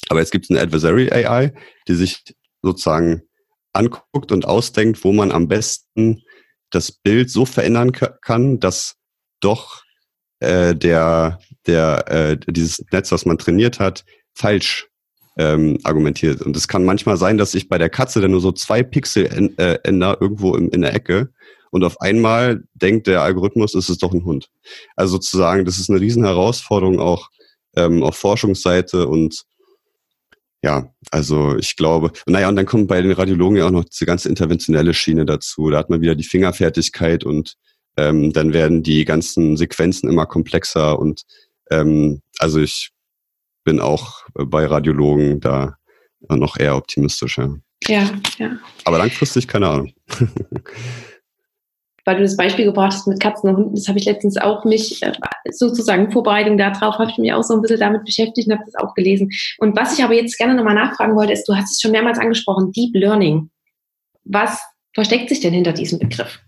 Aber 0.09 0.20
jetzt 0.20 0.32
gibt 0.32 0.45
es 0.45 0.51
eine 0.51 0.61
Adversary 0.61 1.11
AI, 1.11 1.55
die 1.88 1.95
sich 1.95 2.22
sozusagen 2.62 3.22
anguckt 3.72 4.32
und 4.32 4.47
ausdenkt, 4.47 5.03
wo 5.05 5.12
man 5.12 5.32
am 5.32 5.49
besten 5.49 6.22
das 6.70 6.92
Bild 6.92 7.30
so 7.30 7.47
verändern 7.47 7.92
kann, 7.92 8.61
dass 8.61 8.97
doch 9.40 9.82
äh, 10.40 10.74
der, 10.74 11.38
der, 11.66 12.05
äh, 12.09 12.36
dieses 12.53 12.84
Netz, 12.90 13.12
was 13.12 13.26
man 13.26 13.38
trainiert 13.38 13.78
hat, 13.78 14.05
falsch 14.34 14.88
ähm, 15.37 15.78
argumentiert. 15.82 16.43
Und 16.43 16.57
es 16.57 16.68
kann 16.68 16.85
manchmal 16.85 17.16
sein, 17.16 17.39
dass 17.39 17.55
ich 17.55 17.68
bei 17.68 17.78
der 17.78 17.91
Katze 17.91 18.20
dann 18.20 18.30
nur 18.30 18.41
so 18.41 18.53
zwei 18.53 18.82
Pixel 18.82 19.26
äh, 19.59 19.78
ändere 19.82 20.18
irgendwo 20.20 20.55
im, 20.55 20.70
in 20.70 20.82
der 20.82 20.95
Ecke 20.95 21.30
und 21.74 21.82
auf 21.82 22.01
einmal 22.01 22.62
denkt 22.74 23.09
der 23.09 23.22
Algorithmus, 23.22 23.74
es 23.74 23.89
ist 23.89 24.05
doch 24.05 24.12
ein 24.12 24.24
Hund. 24.24 24.49
Also 24.95 25.14
sozusagen, 25.14 25.64
das 25.64 25.80
ist 25.80 25.91
eine 25.91 26.01
riesen 26.01 26.24
Herausforderung 26.24 27.01
auch 27.01 27.30
ähm, 27.74 28.05
auf 28.05 28.14
Forschungsseite 28.16 29.09
und 29.09 29.43
ja, 30.62 30.95
also 31.11 31.57
ich 31.57 31.74
glaube, 31.74 32.12
naja, 32.26 32.49
und 32.49 32.55
dann 32.55 32.64
kommt 32.64 32.87
bei 32.87 33.03
den 33.03 33.11
Radiologen 33.11 33.59
ja 33.59 33.66
auch 33.66 33.72
noch 33.72 33.85
diese 33.85 34.07
ganze 34.07 34.28
interventionelle 34.28 34.95
Schiene 34.95 35.26
dazu. 35.26 35.68
Da 35.68 35.78
hat 35.78 35.91
man 35.91 36.01
wieder 36.01 36.14
die 36.14 36.22
Fingerfertigkeit 36.22 37.24
und 37.24 37.57
ähm, 37.97 38.32
dann 38.32 38.53
werden 38.53 38.85
die 38.85 39.05
ganzen 39.05 39.57
Sequenzen 39.57 40.09
immer 40.09 40.26
komplexer 40.26 40.97
und 40.97 41.24
ähm, 41.72 42.22
also 42.39 42.61
ich 42.61 42.93
bin 43.64 43.80
auch 43.80 44.22
bei 44.34 44.66
Radiologen 44.66 45.40
da 45.40 45.76
noch 46.28 46.58
eher 46.58 46.76
optimistischer. 46.76 47.56
Ja, 47.86 48.10
ja. 48.38 48.56
Aber 48.84 48.98
langfristig 48.98 49.48
keine 49.48 49.68
Ahnung. 49.68 49.92
Weil 52.06 52.16
du 52.16 52.22
das 52.22 52.36
Beispiel 52.36 52.66
gebracht 52.66 52.92
hast 52.92 53.06
mit 53.06 53.18
Katzen 53.18 53.48
und 53.48 53.56
Hunden, 53.56 53.74
das 53.74 53.88
habe 53.88 53.98
ich 53.98 54.04
letztens 54.04 54.36
auch 54.36 54.66
mich, 54.66 55.02
äh, 55.02 55.12
sozusagen 55.50 56.12
Vorbereitung 56.12 56.58
darauf, 56.58 56.98
habe 56.98 57.10
ich 57.10 57.16
mich 57.16 57.32
auch 57.32 57.42
so 57.42 57.54
ein 57.54 57.62
bisschen 57.62 57.80
damit 57.80 58.04
beschäftigt 58.04 58.46
und 58.46 58.54
habe 58.54 58.64
das 58.70 58.74
auch 58.74 58.94
gelesen. 58.94 59.30
Und 59.58 59.74
was 59.74 59.98
ich 59.98 60.04
aber 60.04 60.12
jetzt 60.12 60.36
gerne 60.36 60.54
nochmal 60.54 60.74
nachfragen 60.74 61.16
wollte, 61.16 61.32
ist, 61.32 61.48
du 61.48 61.54
hast 61.54 61.72
es 61.72 61.80
schon 61.80 61.92
mehrmals 61.92 62.18
angesprochen, 62.18 62.72
Deep 62.72 62.94
Learning. 62.94 63.48
Was 64.24 64.60
versteckt 64.92 65.30
sich 65.30 65.40
denn 65.40 65.54
hinter 65.54 65.72
diesem 65.72 65.98
Begriff? 65.98 66.40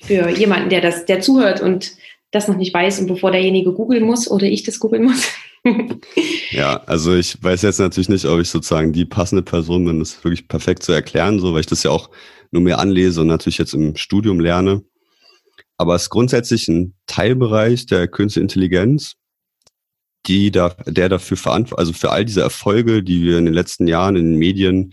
Für 0.00 0.28
jemanden, 0.30 0.68
der 0.68 0.80
das, 0.80 1.04
der 1.04 1.20
zuhört 1.20 1.60
und 1.60 1.92
das 2.32 2.48
noch 2.48 2.56
nicht 2.56 2.74
weiß 2.74 3.00
und 3.00 3.06
bevor 3.06 3.30
derjenige 3.30 3.72
googeln 3.72 4.04
muss 4.04 4.28
oder 4.28 4.46
ich 4.46 4.64
das 4.64 4.80
googeln 4.80 5.04
muss? 5.04 5.28
Ja, 6.50 6.82
also 6.84 7.14
ich 7.14 7.42
weiß 7.42 7.62
jetzt 7.62 7.78
natürlich 7.78 8.08
nicht, 8.08 8.24
ob 8.24 8.40
ich 8.40 8.48
sozusagen 8.48 8.92
die 8.92 9.04
passende 9.04 9.42
Person 9.42 9.84
bin, 9.84 9.98
das 9.98 10.22
wirklich 10.24 10.48
perfekt 10.48 10.82
zu 10.82 10.92
erklären, 10.92 11.40
so, 11.40 11.52
weil 11.52 11.60
ich 11.60 11.66
das 11.66 11.82
ja 11.82 11.90
auch 11.90 12.10
nur 12.50 12.62
mehr 12.62 12.78
anlese 12.78 13.20
und 13.20 13.26
natürlich 13.26 13.58
jetzt 13.58 13.74
im 13.74 13.96
Studium 13.96 14.40
lerne. 14.40 14.82
Aber 15.76 15.94
es 15.94 16.02
ist 16.02 16.10
grundsätzlich 16.10 16.68
ein 16.68 16.94
Teilbereich 17.06 17.86
der 17.86 18.08
Künstliche 18.08 18.42
Intelligenz, 18.42 19.14
die 20.26 20.50
da, 20.50 20.70
der 20.86 21.08
dafür 21.08 21.36
verantwortlich, 21.36 21.78
also 21.78 21.92
für 21.92 22.10
all 22.10 22.24
diese 22.24 22.40
Erfolge, 22.40 23.02
die 23.02 23.22
wir 23.22 23.38
in 23.38 23.44
den 23.44 23.54
letzten 23.54 23.86
Jahren 23.86 24.16
in 24.16 24.32
den 24.32 24.38
Medien 24.38 24.92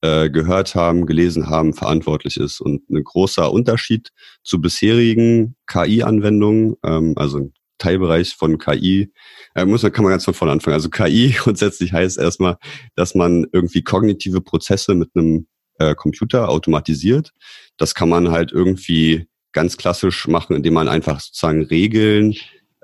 äh, 0.00 0.30
gehört 0.30 0.74
haben, 0.74 1.06
gelesen 1.06 1.48
haben, 1.48 1.74
verantwortlich 1.74 2.36
ist. 2.36 2.60
Und 2.60 2.88
ein 2.90 3.04
großer 3.04 3.52
Unterschied 3.52 4.10
zu 4.42 4.60
bisherigen 4.60 5.54
KI-Anwendungen, 5.66 6.76
ähm, 6.84 7.12
also 7.16 7.50
Teilbereich 7.82 8.34
von 8.34 8.58
KI, 8.58 9.12
äh, 9.54 9.64
muss 9.64 9.82
man, 9.82 9.92
kann 9.92 10.04
man 10.04 10.10
ganz 10.12 10.24
von 10.24 10.34
vorne 10.34 10.52
anfangen. 10.52 10.74
Also 10.74 10.88
KI 10.88 11.30
grundsätzlich 11.38 11.92
heißt 11.92 12.18
erstmal, 12.18 12.56
dass 12.94 13.14
man 13.14 13.46
irgendwie 13.52 13.82
kognitive 13.82 14.40
Prozesse 14.40 14.94
mit 14.94 15.10
einem 15.14 15.46
äh, 15.78 15.94
Computer 15.94 16.48
automatisiert. 16.48 17.32
Das 17.76 17.94
kann 17.94 18.08
man 18.08 18.30
halt 18.30 18.52
irgendwie 18.52 19.26
ganz 19.52 19.76
klassisch 19.76 20.28
machen, 20.28 20.56
indem 20.56 20.74
man 20.74 20.88
einfach 20.88 21.20
sozusagen 21.20 21.62
Regeln 21.64 22.34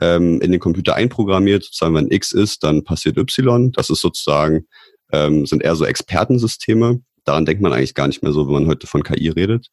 ähm, 0.00 0.40
in 0.40 0.50
den 0.50 0.60
Computer 0.60 0.94
einprogrammiert. 0.94 1.64
Sozusagen, 1.64 1.94
wenn 1.94 2.10
X 2.10 2.32
ist, 2.32 2.62
dann 2.64 2.84
passiert 2.84 3.16
Y. 3.16 3.72
Das 3.72 3.90
ist 3.90 4.00
sozusagen, 4.00 4.66
ähm, 5.12 5.46
sind 5.46 5.62
eher 5.62 5.76
so 5.76 5.84
Expertensysteme 5.84 7.00
daran 7.28 7.44
denkt 7.44 7.62
man 7.62 7.72
eigentlich 7.72 7.94
gar 7.94 8.06
nicht 8.06 8.22
mehr 8.22 8.32
so, 8.32 8.46
wenn 8.46 8.54
man 8.54 8.66
heute 8.66 8.86
von 8.86 9.02
KI 9.02 9.28
redet. 9.28 9.68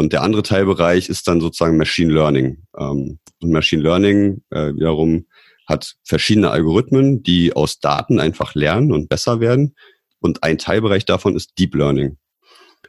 Und 0.00 0.14
der 0.14 0.22
andere 0.22 0.42
Teilbereich 0.42 1.10
ist 1.10 1.28
dann 1.28 1.42
sozusagen 1.42 1.76
Machine 1.76 2.10
Learning. 2.10 2.62
Ähm, 2.78 3.18
und 3.42 3.52
Machine 3.52 3.82
Learning 3.82 4.42
äh, 4.48 4.72
wiederum 4.74 5.26
hat 5.66 5.96
verschiedene 6.04 6.50
Algorithmen, 6.50 7.22
die 7.22 7.52
aus 7.52 7.80
Daten 7.80 8.18
einfach 8.18 8.54
lernen 8.54 8.92
und 8.92 9.10
besser 9.10 9.40
werden. 9.40 9.76
Und 10.18 10.42
ein 10.42 10.56
Teilbereich 10.56 11.04
davon 11.04 11.36
ist 11.36 11.58
Deep 11.58 11.74
Learning. 11.74 12.16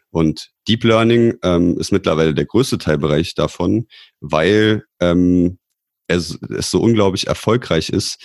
Und 0.09 0.51
Deep 0.69 0.85
Learning 0.85 1.33
ähm, 1.43 1.77
ist 1.77 1.91
mittlerweile 1.91 2.33
der 2.33 2.45
größte 2.45 2.77
Teilbereich 2.77 3.35
davon, 3.35 3.87
weil 4.21 4.85
ähm, 5.01 5.59
es, 6.07 6.39
es 6.49 6.71
so 6.71 6.79
unglaublich 6.79 7.27
erfolgreich 7.27 7.89
ist, 7.89 8.23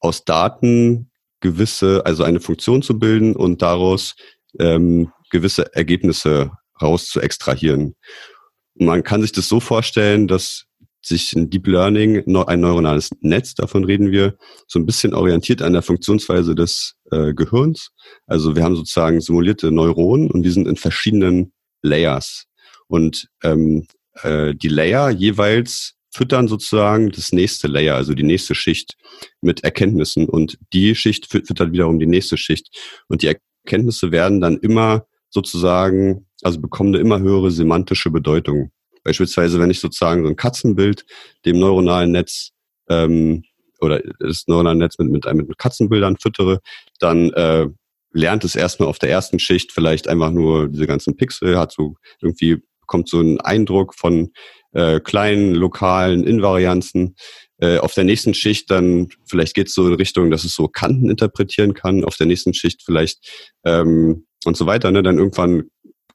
aus 0.00 0.24
Daten 0.24 1.10
gewisse, 1.40 2.06
also 2.06 2.24
eine 2.24 2.40
Funktion 2.40 2.80
zu 2.80 2.98
bilden 2.98 3.36
und 3.36 3.60
daraus 3.60 4.14
ähm, 4.58 5.12
gewisse 5.30 5.74
Ergebnisse 5.74 6.52
raus 6.80 7.08
zu 7.08 7.20
extrahieren. 7.20 7.94
man 8.78 9.02
kann 9.02 9.22
sich 9.22 9.32
das 9.32 9.48
so 9.48 9.58
vorstellen, 9.60 10.28
dass 10.28 10.66
sich 11.02 11.32
ein 11.34 11.48
Deep 11.50 11.66
Learning, 11.66 12.24
ein 12.46 12.60
neuronales 12.60 13.10
Netz, 13.20 13.54
davon 13.54 13.84
reden 13.84 14.10
wir, 14.10 14.36
so 14.66 14.78
ein 14.78 14.86
bisschen 14.86 15.14
orientiert 15.14 15.62
an 15.62 15.72
der 15.72 15.82
Funktionsweise 15.82 16.54
des 16.54 16.94
äh, 17.10 17.32
Gehirns. 17.32 17.90
Also 18.26 18.56
wir 18.56 18.64
haben 18.64 18.76
sozusagen 18.76 19.20
simulierte 19.20 19.70
Neuronen 19.70 20.30
und 20.30 20.42
die 20.42 20.50
sind 20.50 20.66
in 20.66 20.76
verschiedenen 20.76 21.52
Layers. 21.82 22.46
Und 22.88 23.28
ähm, 23.42 23.86
äh, 24.22 24.54
die 24.54 24.68
Layer 24.68 25.10
jeweils 25.10 25.94
füttern 26.12 26.48
sozusagen 26.48 27.10
das 27.10 27.32
nächste 27.32 27.68
Layer, 27.68 27.94
also 27.94 28.14
die 28.14 28.22
nächste 28.22 28.54
Schicht 28.54 28.96
mit 29.40 29.64
Erkenntnissen 29.64 30.28
und 30.28 30.58
die 30.72 30.94
Schicht 30.94 31.26
füttert 31.26 31.72
wiederum 31.72 31.98
die 31.98 32.06
nächste 32.06 32.36
Schicht. 32.36 32.68
Und 33.08 33.22
die 33.22 33.34
Erkenntnisse 33.64 34.12
werden 34.12 34.40
dann 34.40 34.56
immer 34.58 35.06
sozusagen, 35.28 36.25
also 36.46 36.60
bekommen 36.60 36.94
eine 36.94 37.02
immer 37.02 37.18
höhere 37.18 37.50
semantische 37.50 38.10
Bedeutung. 38.10 38.70
Beispielsweise, 39.02 39.58
wenn 39.58 39.70
ich 39.70 39.80
sozusagen 39.80 40.22
so 40.22 40.28
ein 40.28 40.36
Katzenbild 40.36 41.04
dem 41.44 41.58
neuronalen 41.58 42.12
Netz 42.12 42.52
ähm, 42.88 43.42
oder 43.80 44.00
das 44.20 44.44
neuronale 44.46 44.78
Netz 44.78 44.96
mit, 44.98 45.10
mit, 45.10 45.24
mit 45.34 45.58
Katzenbildern 45.58 46.16
füttere, 46.18 46.60
dann 47.00 47.30
äh, 47.32 47.66
lernt 48.12 48.44
es 48.44 48.54
erstmal 48.54 48.88
auf 48.88 49.00
der 49.00 49.10
ersten 49.10 49.40
Schicht 49.40 49.72
vielleicht 49.72 50.06
einfach 50.06 50.30
nur 50.30 50.68
diese 50.68 50.86
ganzen 50.86 51.16
Pixel, 51.16 51.58
hat 51.58 51.72
so 51.72 51.96
irgendwie 52.20 52.62
bekommt 52.80 53.08
so 53.08 53.18
einen 53.18 53.40
Eindruck 53.40 53.94
von 53.94 54.30
äh, 54.72 55.00
kleinen 55.00 55.52
lokalen 55.54 56.22
Invarianzen. 56.24 57.16
Äh, 57.58 57.78
auf 57.78 57.94
der 57.94 58.04
nächsten 58.04 58.34
Schicht 58.34 58.70
dann, 58.70 59.08
vielleicht 59.28 59.54
geht 59.54 59.66
es 59.66 59.74
so 59.74 59.88
in 59.88 59.94
Richtung, 59.94 60.30
dass 60.30 60.44
es 60.44 60.54
so 60.54 60.68
Kanten 60.68 61.10
interpretieren 61.10 61.74
kann, 61.74 62.04
auf 62.04 62.16
der 62.16 62.26
nächsten 62.26 62.54
Schicht 62.54 62.82
vielleicht 62.84 63.50
ähm, 63.64 64.26
und 64.44 64.56
so 64.56 64.66
weiter. 64.66 64.92
Ne? 64.92 65.02
Dann 65.02 65.18
irgendwann 65.18 65.64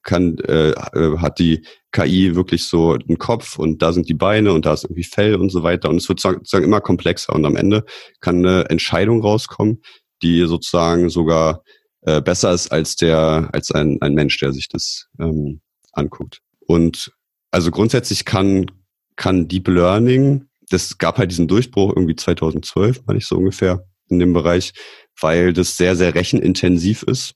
kann, 0.04 0.38
äh, 0.40 0.72
äh 0.72 1.18
hat 1.18 1.40
die 1.40 1.66
KI 1.92 2.36
wirklich 2.36 2.66
so 2.66 2.94
einen 2.94 3.18
Kopf 3.18 3.58
und 3.58 3.82
da 3.82 3.94
sind 3.94 4.08
die 4.08 4.14
Beine 4.14 4.54
und 4.54 4.66
da 4.66 4.74
ist 4.74 4.84
irgendwie 4.86 5.04
Fell 5.04 5.36
und 5.36 5.50
so 5.50 5.64
weiter. 5.64 5.90
Und 5.90 5.98
es 5.98 6.08
wird 6.10 6.20
sozusagen 6.20 6.64
immer 6.64 6.82
komplexer 6.82 7.34
und 7.34 7.46
am 7.46 7.56
Ende 7.56 7.84
kann 8.20 8.46
eine 8.46 8.70
Entscheidung 8.70 9.22
rauskommen, 9.22 9.82
die 10.22 10.46
sozusagen 10.46 11.10
sogar 11.10 11.64
äh, 12.02 12.22
besser 12.22 12.54
ist 12.54 12.72
als 12.72 12.96
der, 12.96 13.50
als 13.52 13.72
ein, 13.72 13.98
ein 14.02 14.14
Mensch, 14.14 14.40
der 14.40 14.54
sich 14.54 14.70
das 14.70 15.08
ähm, 15.20 15.62
anguckt. 15.92 16.40
Und 16.60 17.12
also 17.52 17.70
grundsätzlich 17.72 18.26
kann, 18.26 18.68
kann 19.16 19.48
Deep 19.48 19.68
Learning 19.68 20.48
das 20.72 20.98
gab 20.98 21.18
halt 21.18 21.32
diesen 21.32 21.48
Durchbruch 21.48 21.94
irgendwie 21.96 22.16
2012, 22.16 23.02
meine 23.06 23.20
ich 23.20 23.28
so 23.28 23.38
ungefähr, 23.38 23.86
in 24.10 24.20
dem 24.20 24.34
Bereich, 24.34 24.74
weil 25.20 25.54
das 25.54 25.78
sehr, 25.78 25.96
sehr 25.96 26.16
rechenintensiv 26.16 27.04
ist 27.04 27.36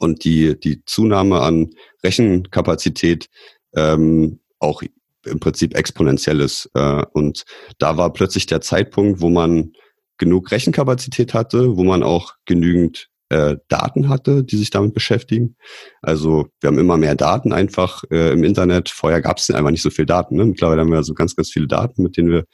und 0.00 0.24
die, 0.24 0.58
die 0.58 0.84
Zunahme 0.84 1.40
an 1.40 1.70
Rechenkapazität 2.04 3.28
ähm, 3.74 4.40
auch 4.58 4.82
im 5.24 5.40
Prinzip 5.40 5.76
exponentiell 5.76 6.40
ist. 6.40 6.70
Äh, 6.74 7.04
und 7.12 7.44
da 7.78 7.96
war 7.96 8.12
plötzlich 8.12 8.46
der 8.46 8.60
Zeitpunkt, 8.60 9.20
wo 9.20 9.28
man 9.28 9.72
genug 10.16 10.50
Rechenkapazität 10.50 11.34
hatte, 11.34 11.76
wo 11.76 11.84
man 11.84 12.02
auch 12.02 12.34
genügend 12.44 13.08
äh, 13.30 13.56
Daten 13.68 14.08
hatte, 14.08 14.42
die 14.42 14.56
sich 14.56 14.70
damit 14.70 14.94
beschäftigen. 14.94 15.56
Also 16.02 16.48
wir 16.60 16.68
haben 16.68 16.78
immer 16.78 16.96
mehr 16.96 17.14
Daten 17.14 17.52
einfach 17.52 18.04
äh, 18.10 18.32
im 18.32 18.42
Internet. 18.42 18.88
Vorher 18.88 19.20
gab 19.20 19.38
es 19.38 19.50
einfach 19.50 19.70
nicht 19.70 19.82
so 19.82 19.90
viel 19.90 20.06
Daten. 20.06 20.36
Ne? 20.36 20.46
Mittlerweile 20.46 20.80
haben 20.80 20.90
wir 20.90 20.96
also 20.96 21.14
ganz, 21.14 21.36
ganz 21.36 21.50
viele 21.50 21.68
Daten, 21.68 22.02
mit 22.02 22.16
denen 22.16 22.30
wir 22.30 22.44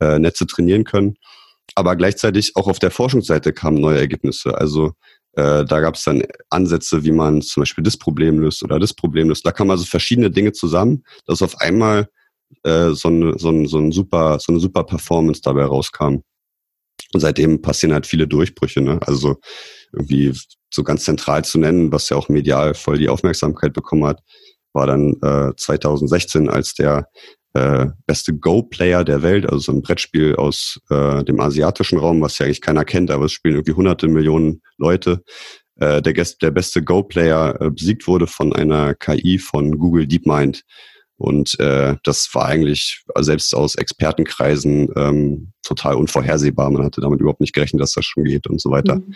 äh, 0.00 0.18
Netze 0.18 0.46
trainieren 0.46 0.84
können. 0.84 1.16
Aber 1.74 1.96
gleichzeitig 1.96 2.56
auch 2.56 2.68
auf 2.68 2.78
der 2.78 2.90
Forschungsseite 2.90 3.52
kamen 3.52 3.80
neue 3.80 3.98
Ergebnisse. 3.98 4.56
Also 4.56 4.92
äh, 5.38 5.64
da 5.64 5.80
gab 5.80 5.94
es 5.94 6.02
dann 6.02 6.24
Ansätze, 6.50 7.04
wie 7.04 7.12
man 7.12 7.42
zum 7.42 7.60
Beispiel 7.60 7.84
das 7.84 7.96
Problem 7.96 8.40
löst 8.40 8.64
oder 8.64 8.80
das 8.80 8.92
Problem 8.92 9.28
löst. 9.28 9.46
Da 9.46 9.52
kamen 9.52 9.70
also 9.70 9.84
verschiedene 9.84 10.32
Dinge 10.32 10.50
zusammen, 10.50 11.04
dass 11.26 11.42
auf 11.42 11.60
einmal 11.60 12.08
äh, 12.64 12.90
so, 12.90 13.06
eine, 13.06 13.38
so, 13.38 13.50
ein, 13.50 13.66
so, 13.66 13.78
ein 13.78 13.92
super, 13.92 14.40
so 14.40 14.52
eine 14.52 14.58
super 14.58 14.82
Performance 14.82 15.40
dabei 15.40 15.64
rauskam. 15.64 16.22
Und 17.12 17.20
seitdem 17.20 17.62
passieren 17.62 17.94
halt 17.94 18.08
viele 18.08 18.26
Durchbrüche. 18.26 18.80
Ne? 18.80 18.98
Also 19.06 19.36
irgendwie 19.92 20.32
so 20.74 20.82
ganz 20.82 21.04
zentral 21.04 21.44
zu 21.44 21.60
nennen, 21.60 21.92
was 21.92 22.08
ja 22.08 22.16
auch 22.16 22.28
medial 22.28 22.74
voll 22.74 22.98
die 22.98 23.08
Aufmerksamkeit 23.08 23.72
bekommen 23.72 24.06
hat, 24.06 24.20
war 24.72 24.88
dann 24.88 25.14
äh, 25.22 25.54
2016, 25.56 26.50
als 26.50 26.74
der 26.74 27.08
äh, 27.54 27.86
beste 28.06 28.34
Go-Player 28.34 29.04
der 29.04 29.22
Welt, 29.22 29.46
also 29.46 29.58
so 29.58 29.72
ein 29.72 29.82
Brettspiel 29.82 30.36
aus 30.36 30.80
äh, 30.90 31.24
dem 31.24 31.40
asiatischen 31.40 31.98
Raum, 31.98 32.20
was 32.20 32.38
ja 32.38 32.46
eigentlich 32.46 32.60
keiner 32.60 32.84
kennt, 32.84 33.10
aber 33.10 33.26
es 33.26 33.32
spielen 33.32 33.54
irgendwie 33.54 33.72
hunderte 33.72 34.08
Millionen 34.08 34.62
Leute. 34.76 35.22
Äh, 35.76 36.02
der, 36.02 36.12
der 36.12 36.50
beste 36.50 36.82
Go-Player 36.82 37.60
äh, 37.60 37.70
besiegt 37.70 38.06
wurde 38.06 38.26
von 38.26 38.52
einer 38.52 38.94
KI 38.94 39.38
von 39.38 39.78
Google 39.78 40.06
DeepMind. 40.06 40.62
Und 41.16 41.58
äh, 41.58 41.96
das 42.04 42.28
war 42.32 42.46
eigentlich 42.46 43.02
selbst 43.18 43.54
aus 43.54 43.74
Expertenkreisen 43.74 44.88
ähm, 44.94 45.52
total 45.62 45.96
unvorhersehbar. 45.96 46.70
Man 46.70 46.84
hatte 46.84 47.00
damit 47.00 47.20
überhaupt 47.20 47.40
nicht 47.40 47.54
gerechnet, 47.54 47.82
dass 47.82 47.92
das 47.92 48.04
schon 48.04 48.24
geht 48.24 48.46
und 48.46 48.60
so 48.60 48.70
weiter. 48.70 48.96
Mhm. 48.96 49.14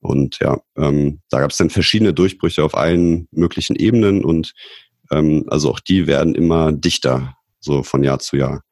Und 0.00 0.38
ja, 0.40 0.60
ähm, 0.76 1.20
da 1.30 1.40
gab 1.40 1.50
es 1.50 1.56
dann 1.56 1.70
verschiedene 1.70 2.14
Durchbrüche 2.14 2.64
auf 2.64 2.76
allen 2.76 3.28
möglichen 3.30 3.76
Ebenen 3.76 4.24
und 4.24 4.52
ähm, 5.10 5.44
also 5.48 5.70
auch 5.70 5.80
die 5.80 6.06
werden 6.06 6.34
immer 6.34 6.72
dichter, 6.72 7.34
so 7.60 7.82
von 7.82 8.02
Jahr 8.02 8.18
zu 8.18 8.36
Jahr. 8.36 8.62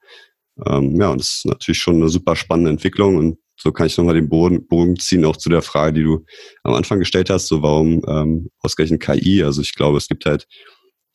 Ähm, 0.64 0.96
ja, 1.00 1.10
und 1.10 1.20
das 1.20 1.36
ist 1.36 1.46
natürlich 1.46 1.78
schon 1.78 1.96
eine 1.96 2.08
super 2.08 2.36
spannende 2.36 2.70
Entwicklung 2.70 3.16
und 3.16 3.38
so 3.58 3.72
kann 3.72 3.86
ich 3.86 3.96
nochmal 3.96 4.14
den 4.14 4.28
Bogen, 4.28 4.66
Bogen 4.66 4.98
ziehen, 4.98 5.24
auch 5.24 5.36
zu 5.36 5.48
der 5.48 5.62
Frage, 5.62 5.94
die 5.94 6.02
du 6.02 6.24
am 6.62 6.74
Anfang 6.74 6.98
gestellt 6.98 7.30
hast, 7.30 7.46
so 7.46 7.62
warum 7.62 8.02
ähm, 8.06 8.50
ausgerechnet 8.60 9.00
KI? 9.00 9.42
Also 9.42 9.62
ich 9.62 9.74
glaube, 9.74 9.96
es 9.96 10.08
gibt 10.08 10.26
halt 10.26 10.46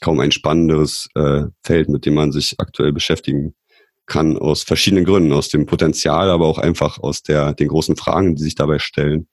kaum 0.01 0.19
ein 0.19 0.32
spannenderes 0.32 1.07
äh, 1.15 1.43
Feld, 1.63 1.89
mit 1.89 2.05
dem 2.05 2.15
man 2.15 2.32
sich 2.32 2.55
aktuell 2.57 2.91
beschäftigen 2.91 3.53
kann, 4.07 4.38
aus 4.38 4.63
verschiedenen 4.63 5.05
Gründen, 5.05 5.32
aus 5.32 5.49
dem 5.49 5.67
Potenzial, 5.67 6.30
aber 6.30 6.47
auch 6.47 6.57
einfach 6.57 6.99
aus 6.99 7.22
der, 7.22 7.53
den 7.53 7.67
großen 7.67 7.95
Fragen, 7.95 8.36
die 8.36 8.43
sich 8.43 8.55
dabei 8.55 8.80
stellen. 8.80 9.28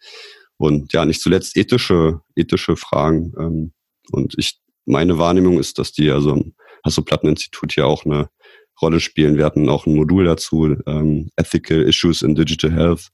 Und 0.58 0.92
ja, 0.92 1.04
nicht 1.04 1.22
zuletzt 1.22 1.56
ethische, 1.56 2.20
ethische 2.36 2.76
Fragen. 2.76 3.32
Ähm, 3.38 3.72
und 4.12 4.34
ich, 4.36 4.60
meine 4.84 5.18
Wahrnehmung 5.18 5.58
ist, 5.58 5.78
dass 5.78 5.92
die 5.92 6.10
also 6.10 6.44
Hasso-Platten-Institut 6.84 7.72
hier 7.72 7.86
auch 7.86 8.04
eine 8.04 8.28
Rolle 8.80 9.00
spielen. 9.00 9.36
Wir 9.36 9.44
hatten 9.44 9.68
auch 9.68 9.86
ein 9.86 9.96
Modul 9.96 10.24
dazu, 10.24 10.76
ähm, 10.86 11.30
Ethical 11.36 11.82
Issues 11.82 12.22
in 12.22 12.34
Digital 12.34 12.72
Health. 12.72 13.08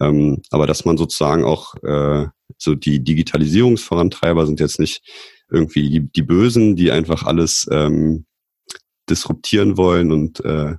Ähm, 0.00 0.42
aber 0.50 0.66
dass 0.66 0.84
man 0.84 0.98
sozusagen 0.98 1.44
auch 1.44 1.74
äh, 1.82 2.26
so 2.58 2.74
die 2.74 3.02
Digitalisierungsvorantreiber 3.02 4.46
sind 4.46 4.60
jetzt 4.60 4.78
nicht 4.78 5.02
irgendwie 5.50 5.88
die, 5.88 6.12
die 6.12 6.22
Bösen, 6.22 6.76
die 6.76 6.90
einfach 6.90 7.24
alles 7.24 7.66
ähm, 7.70 8.26
disruptieren 9.08 9.76
wollen 9.76 10.12
und 10.12 10.44
äh, 10.44 10.76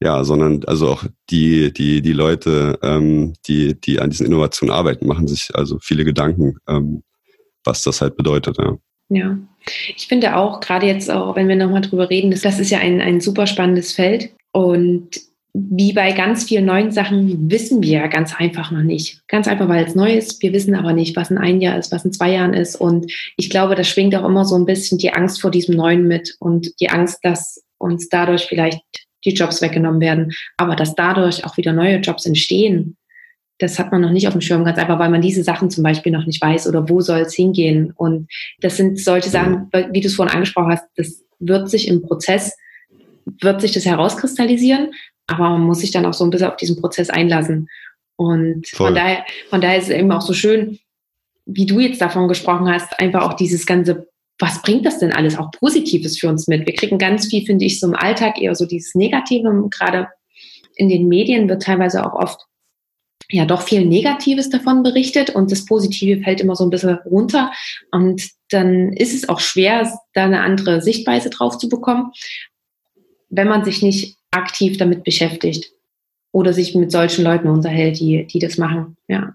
ja, 0.00 0.24
sondern 0.24 0.62
also 0.64 0.90
auch 0.90 1.04
die, 1.30 1.72
die, 1.72 2.02
die 2.02 2.12
Leute, 2.12 2.78
ähm, 2.82 3.34
die, 3.46 3.80
die 3.80 4.00
an 4.00 4.10
diesen 4.10 4.26
Innovationen 4.26 4.74
arbeiten, 4.74 5.06
machen 5.06 5.26
sich 5.26 5.50
also 5.54 5.78
viele 5.80 6.04
Gedanken, 6.04 6.56
ähm, 6.68 7.02
was 7.64 7.82
das 7.82 8.00
halt 8.02 8.16
bedeutet, 8.16 8.58
ja. 8.58 8.76
Ja, 9.08 9.38
ich 9.96 10.06
finde 10.06 10.36
auch, 10.36 10.60
gerade 10.60 10.86
jetzt 10.86 11.10
auch, 11.10 11.36
wenn 11.36 11.48
wir 11.48 11.56
nochmal 11.56 11.80
drüber 11.80 12.10
reden, 12.10 12.30
das, 12.30 12.40
das 12.40 12.58
ist 12.58 12.70
ja 12.70 12.78
ein, 12.78 13.00
ein 13.00 13.20
super 13.20 13.46
spannendes 13.46 13.92
Feld. 13.92 14.30
Und 14.52 15.20
wie 15.54 15.92
bei 15.92 16.12
ganz 16.12 16.44
vielen 16.44 16.66
neuen 16.66 16.90
Sachen 16.90 17.50
wissen 17.50 17.82
wir 17.82 18.00
ja 18.00 18.06
ganz 18.08 18.34
einfach 18.36 18.70
noch 18.70 18.82
nicht. 18.82 19.22
Ganz 19.28 19.48
einfach, 19.48 19.68
weil 19.68 19.86
es 19.86 19.94
neu 19.94 20.12
ist. 20.12 20.42
Wir 20.42 20.52
wissen 20.52 20.74
aber 20.74 20.92
nicht, 20.92 21.16
was 21.16 21.30
in 21.30 21.38
ein 21.38 21.60
Jahr 21.60 21.78
ist, 21.78 21.92
was 21.92 22.04
in 22.04 22.12
zwei 22.12 22.32
Jahren 22.32 22.52
ist. 22.52 22.76
Und 22.76 23.10
ich 23.36 23.48
glaube, 23.48 23.74
da 23.74 23.82
schwingt 23.82 24.14
auch 24.14 24.24
immer 24.24 24.44
so 24.44 24.54
ein 24.56 24.66
bisschen 24.66 24.98
die 24.98 25.12
Angst 25.12 25.40
vor 25.40 25.50
diesem 25.50 25.76
Neuen 25.76 26.06
mit 26.06 26.36
und 26.40 26.78
die 26.80 26.90
Angst, 26.90 27.20
dass 27.22 27.64
uns 27.78 28.08
dadurch 28.08 28.44
vielleicht 28.44 28.80
die 29.24 29.32
Jobs 29.32 29.62
weggenommen 29.62 30.00
werden, 30.00 30.32
aber 30.56 30.76
dass 30.76 30.94
dadurch 30.94 31.44
auch 31.44 31.56
wieder 31.56 31.72
neue 31.72 31.96
Jobs 31.96 32.26
entstehen, 32.26 32.96
das 33.58 33.78
hat 33.78 33.90
man 33.90 34.02
noch 34.02 34.10
nicht 34.10 34.26
auf 34.26 34.34
dem 34.34 34.40
Schirm, 34.40 34.64
ganz 34.64 34.78
einfach, 34.78 34.98
weil 34.98 35.10
man 35.10 35.22
diese 35.22 35.42
Sachen 35.42 35.70
zum 35.70 35.82
Beispiel 35.82 36.12
noch 36.12 36.26
nicht 36.26 36.42
weiß 36.42 36.68
oder 36.68 36.88
wo 36.88 37.00
soll 37.00 37.20
es 37.20 37.34
hingehen. 37.34 37.92
Und 37.96 38.28
das 38.60 38.76
sind 38.76 39.00
solche 39.00 39.30
Sachen, 39.30 39.70
wie 39.90 40.00
du 40.00 40.08
es 40.08 40.14
vorhin 40.14 40.34
angesprochen 40.34 40.72
hast, 40.72 40.84
das 40.96 41.24
wird 41.38 41.70
sich 41.70 41.88
im 41.88 42.02
Prozess, 42.02 42.56
wird 43.40 43.60
sich 43.60 43.72
das 43.72 43.86
herauskristallisieren, 43.86 44.92
aber 45.26 45.50
man 45.50 45.62
muss 45.62 45.80
sich 45.80 45.90
dann 45.90 46.06
auch 46.06 46.14
so 46.14 46.24
ein 46.24 46.30
bisschen 46.30 46.48
auf 46.48 46.56
diesen 46.56 46.80
Prozess 46.80 47.10
einlassen. 47.10 47.68
Und 48.16 48.66
von 48.68 48.94
daher, 48.94 49.24
von 49.50 49.60
daher 49.60 49.78
ist 49.78 49.88
es 49.88 49.96
eben 49.96 50.12
auch 50.12 50.22
so 50.22 50.32
schön, 50.32 50.78
wie 51.44 51.66
du 51.66 51.80
jetzt 51.80 52.00
davon 52.00 52.28
gesprochen 52.28 52.68
hast, 52.68 52.98
einfach 52.98 53.22
auch 53.22 53.34
dieses 53.34 53.66
ganze 53.66 54.08
was 54.38 54.60
bringt 54.62 54.84
das 54.84 54.98
denn 54.98 55.12
alles 55.12 55.38
auch 55.38 55.50
Positives 55.50 56.18
für 56.18 56.28
uns 56.28 56.46
mit? 56.46 56.66
Wir 56.66 56.74
kriegen 56.74 56.98
ganz 56.98 57.26
viel, 57.26 57.44
finde 57.46 57.64
ich, 57.64 57.80
so 57.80 57.86
im 57.86 57.94
Alltag 57.94 58.40
eher 58.40 58.54
so 58.54 58.66
dieses 58.66 58.94
Negative. 58.94 59.50
Gerade 59.70 60.08
in 60.74 60.88
den 60.88 61.08
Medien 61.08 61.48
wird 61.48 61.62
teilweise 61.62 62.04
auch 62.04 62.14
oft 62.14 62.46
ja 63.30 63.44
doch 63.44 63.62
viel 63.62 63.84
Negatives 63.84 64.50
davon 64.50 64.82
berichtet 64.82 65.30
und 65.30 65.50
das 65.50 65.64
Positive 65.64 66.22
fällt 66.22 66.40
immer 66.40 66.56
so 66.56 66.64
ein 66.64 66.70
bisschen 66.70 66.98
runter. 67.04 67.52
Und 67.90 68.28
dann 68.50 68.92
ist 68.92 69.14
es 69.14 69.28
auch 69.28 69.40
schwer, 69.40 69.90
da 70.12 70.24
eine 70.24 70.42
andere 70.42 70.80
Sichtweise 70.80 71.30
drauf 71.30 71.58
zu 71.58 71.68
bekommen, 71.68 72.12
wenn 73.28 73.48
man 73.48 73.64
sich 73.64 73.82
nicht 73.82 74.18
aktiv 74.30 74.76
damit 74.76 75.04
beschäftigt 75.04 75.72
oder 76.32 76.52
sich 76.52 76.74
mit 76.74 76.92
solchen 76.92 77.24
Leuten 77.24 77.48
unterhält, 77.48 77.98
die, 77.98 78.26
die 78.26 78.38
das 78.38 78.58
machen. 78.58 78.96
Ja. 79.08 79.34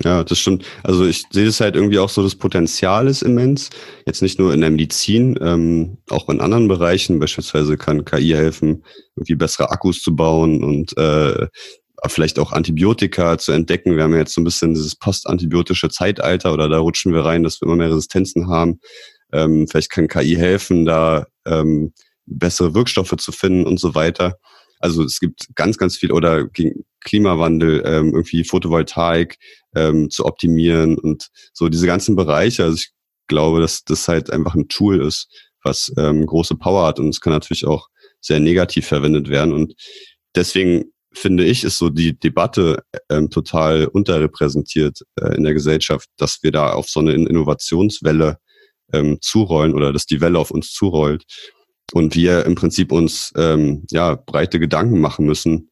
Ja, 0.00 0.24
das 0.24 0.38
stimmt. 0.38 0.64
Also 0.82 1.06
ich 1.06 1.24
sehe 1.30 1.44
das 1.44 1.60
halt 1.60 1.76
irgendwie 1.76 1.98
auch 1.98 2.08
so, 2.08 2.22
das 2.22 2.34
Potenzial 2.34 3.08
ist 3.08 3.22
immens. 3.22 3.68
Jetzt 4.06 4.22
nicht 4.22 4.38
nur 4.38 4.54
in 4.54 4.62
der 4.62 4.70
Medizin, 4.70 5.38
ähm, 5.42 5.98
auch 6.08 6.30
in 6.30 6.40
anderen 6.40 6.66
Bereichen. 6.66 7.18
Beispielsweise 7.18 7.76
kann 7.76 8.06
KI 8.06 8.30
helfen, 8.30 8.84
irgendwie 9.16 9.34
bessere 9.34 9.70
Akkus 9.70 10.00
zu 10.00 10.16
bauen 10.16 10.64
und 10.64 10.96
äh, 10.96 11.46
vielleicht 12.06 12.38
auch 12.38 12.52
Antibiotika 12.52 13.38
zu 13.38 13.52
entdecken. 13.52 13.96
Wir 13.96 14.04
haben 14.04 14.12
ja 14.12 14.20
jetzt 14.20 14.34
so 14.34 14.40
ein 14.40 14.44
bisschen 14.44 14.74
dieses 14.74 14.96
postantibiotische 14.96 15.88
Zeitalter 15.88 16.52
oder 16.52 16.68
da 16.68 16.78
rutschen 16.78 17.12
wir 17.12 17.24
rein, 17.24 17.42
dass 17.42 17.60
wir 17.60 17.66
immer 17.66 17.76
mehr 17.76 17.90
Resistenzen 17.90 18.48
haben. 18.48 18.80
Ähm, 19.32 19.66
vielleicht 19.68 19.90
kann 19.90 20.08
KI 20.08 20.34
helfen, 20.34 20.84
da 20.84 21.26
ähm, 21.46 21.92
bessere 22.26 22.74
Wirkstoffe 22.74 23.16
zu 23.16 23.32
finden 23.32 23.66
und 23.66 23.78
so 23.78 23.94
weiter. 23.94 24.38
Also 24.80 25.04
es 25.04 25.20
gibt 25.20 25.54
ganz, 25.54 25.78
ganz 25.78 25.96
viel 25.96 26.10
oder 26.10 26.48
Klimawandel, 27.00 27.82
ähm, 27.86 28.08
irgendwie 28.08 28.44
Photovoltaik 28.44 29.36
ähm, 29.76 30.10
zu 30.10 30.26
optimieren 30.26 30.98
und 30.98 31.28
so 31.52 31.68
diese 31.68 31.86
ganzen 31.86 32.16
Bereiche. 32.16 32.64
Also 32.64 32.76
ich 32.76 32.90
glaube, 33.28 33.60
dass 33.60 33.84
das 33.84 34.08
halt 34.08 34.30
einfach 34.30 34.56
ein 34.56 34.68
Tool 34.68 35.00
ist, 35.00 35.28
was 35.62 35.92
ähm, 35.96 36.26
große 36.26 36.56
Power 36.56 36.86
hat 36.86 36.98
und 36.98 37.08
es 37.10 37.20
kann 37.20 37.32
natürlich 37.32 37.64
auch 37.64 37.88
sehr 38.20 38.40
negativ 38.40 38.86
verwendet 38.86 39.28
werden. 39.28 39.52
Und 39.52 39.74
deswegen 40.34 40.92
finde 41.14 41.44
ich, 41.44 41.64
ist 41.64 41.78
so 41.78 41.90
die 41.90 42.18
Debatte 42.18 42.82
ähm, 43.10 43.30
total 43.30 43.86
unterrepräsentiert 43.86 45.00
äh, 45.20 45.36
in 45.36 45.44
der 45.44 45.54
Gesellschaft, 45.54 46.08
dass 46.16 46.38
wir 46.42 46.52
da 46.52 46.72
auf 46.72 46.88
so 46.88 47.00
eine 47.00 47.12
Innovationswelle 47.12 48.38
ähm, 48.92 49.18
zurollen 49.20 49.74
oder 49.74 49.92
dass 49.92 50.06
die 50.06 50.20
Welle 50.20 50.38
auf 50.38 50.50
uns 50.50 50.72
zurollt 50.72 51.24
und 51.92 52.14
wir 52.14 52.46
im 52.46 52.54
Prinzip 52.54 52.92
uns 52.92 53.32
ähm, 53.36 53.84
ja 53.90 54.14
breite 54.14 54.58
Gedanken 54.58 55.00
machen 55.00 55.26
müssen 55.26 55.70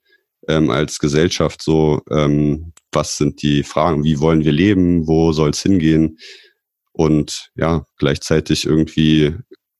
ähm, 0.48 0.70
als 0.70 0.98
Gesellschaft 0.98 1.62
so 1.62 2.00
ähm, 2.10 2.72
was 2.92 3.16
sind 3.16 3.42
die 3.42 3.62
Fragen 3.62 4.04
wie 4.04 4.20
wollen 4.20 4.44
wir 4.44 4.52
leben 4.52 5.06
wo 5.06 5.32
soll 5.32 5.50
es 5.50 5.62
hingehen 5.62 6.18
und 6.92 7.50
ja 7.54 7.84
gleichzeitig 7.98 8.66
irgendwie 8.66 9.34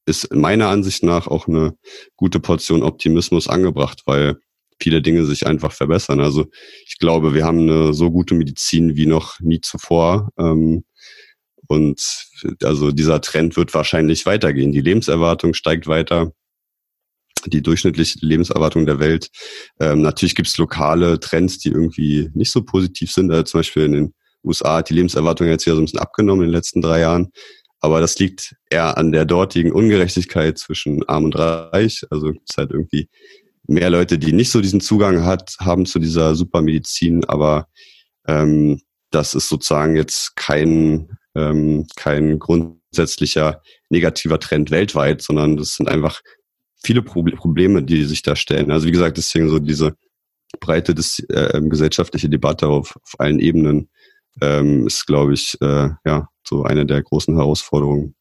ist 0.06 0.32
meiner 0.34 0.68
Ansicht 0.68 1.02
nach 1.02 1.26
auch 1.26 1.48
eine 1.48 1.74
gute 2.16 2.40
Portion 2.40 2.82
Optimismus 2.82 3.48
angebracht 3.48 4.02
weil 4.06 4.36
viele 4.80 5.02
Dinge 5.02 5.24
sich 5.24 5.46
einfach 5.46 5.72
verbessern 5.72 6.20
also 6.20 6.46
ich 6.86 6.98
glaube 6.98 7.34
wir 7.34 7.44
haben 7.44 7.60
eine 7.60 7.94
so 7.94 8.10
gute 8.10 8.34
Medizin 8.34 8.96
wie 8.96 9.06
noch 9.06 9.38
nie 9.40 9.60
zuvor 9.60 10.30
ähm, 10.38 10.84
und 11.70 12.00
also 12.64 12.90
dieser 12.90 13.20
Trend 13.20 13.56
wird 13.56 13.72
wahrscheinlich 13.74 14.26
weitergehen. 14.26 14.72
Die 14.72 14.80
Lebenserwartung 14.80 15.54
steigt 15.54 15.86
weiter. 15.86 16.32
Die 17.46 17.62
durchschnittliche 17.62 18.18
Lebenserwartung 18.22 18.86
der 18.86 18.98
Welt. 18.98 19.28
Ähm, 19.78 20.02
natürlich 20.02 20.34
gibt 20.34 20.48
es 20.48 20.58
lokale 20.58 21.20
Trends, 21.20 21.58
die 21.58 21.68
irgendwie 21.68 22.28
nicht 22.34 22.50
so 22.50 22.64
positiv 22.64 23.12
sind. 23.12 23.30
Also 23.30 23.44
zum 23.44 23.60
Beispiel 23.60 23.84
in 23.84 23.92
den 23.92 24.14
USA 24.42 24.78
hat 24.78 24.90
die 24.90 24.94
Lebenserwartung 24.94 25.46
jetzt 25.46 25.62
hier 25.62 25.74
so 25.74 25.80
ein 25.80 25.84
bisschen 25.84 26.00
abgenommen 26.00 26.42
in 26.42 26.48
den 26.48 26.56
letzten 26.56 26.82
drei 26.82 27.00
Jahren. 27.00 27.30
Aber 27.78 28.00
das 28.00 28.18
liegt 28.18 28.56
eher 28.68 28.98
an 28.98 29.12
der 29.12 29.24
dortigen 29.24 29.70
Ungerechtigkeit 29.70 30.58
zwischen 30.58 31.08
Arm 31.08 31.26
und 31.26 31.38
Reich. 31.38 32.04
Also 32.10 32.30
es 32.30 32.36
ist 32.48 32.56
halt 32.58 32.72
irgendwie 32.72 33.08
mehr 33.70 33.90
Leute, 33.90 34.18
die 34.18 34.32
nicht 34.32 34.50
so 34.50 34.60
diesen 34.60 34.80
Zugang 34.80 35.24
hat, 35.24 35.56
haben 35.60 35.86
zu 35.86 35.98
dieser 35.98 36.34
Supermedizin, 36.34 37.24
aber 37.24 37.68
ähm, 38.26 38.80
das 39.10 39.34
ist 39.34 39.48
sozusagen 39.48 39.96
jetzt 39.96 40.36
kein, 40.36 41.16
ähm, 41.34 41.86
kein 41.96 42.38
grundsätzlicher 42.38 43.62
negativer 43.88 44.38
Trend 44.38 44.70
weltweit, 44.70 45.22
sondern 45.22 45.56
das 45.56 45.74
sind 45.74 45.88
einfach 45.88 46.20
viele 46.82 47.02
Probleme, 47.02 47.82
die 47.82 48.04
sich 48.04 48.22
da 48.22 48.36
stellen. 48.36 48.70
Also 48.70 48.86
wie 48.86 48.92
gesagt, 48.92 49.16
deswegen 49.18 49.48
so 49.48 49.58
diese 49.58 49.96
breite 50.58 50.94
äh, 51.28 51.60
gesellschaftliche 51.62 52.28
Debatte 52.28 52.68
auf, 52.68 52.96
auf 52.96 53.14
allen 53.18 53.38
Ebenen 53.38 53.88
ähm, 54.40 54.86
ist, 54.86 55.06
glaube 55.06 55.34
ich, 55.34 55.56
äh, 55.60 55.90
ja 56.04 56.28
so 56.46 56.64
eine 56.64 56.86
der 56.86 57.02
großen 57.02 57.36
Herausforderungen. 57.36 58.14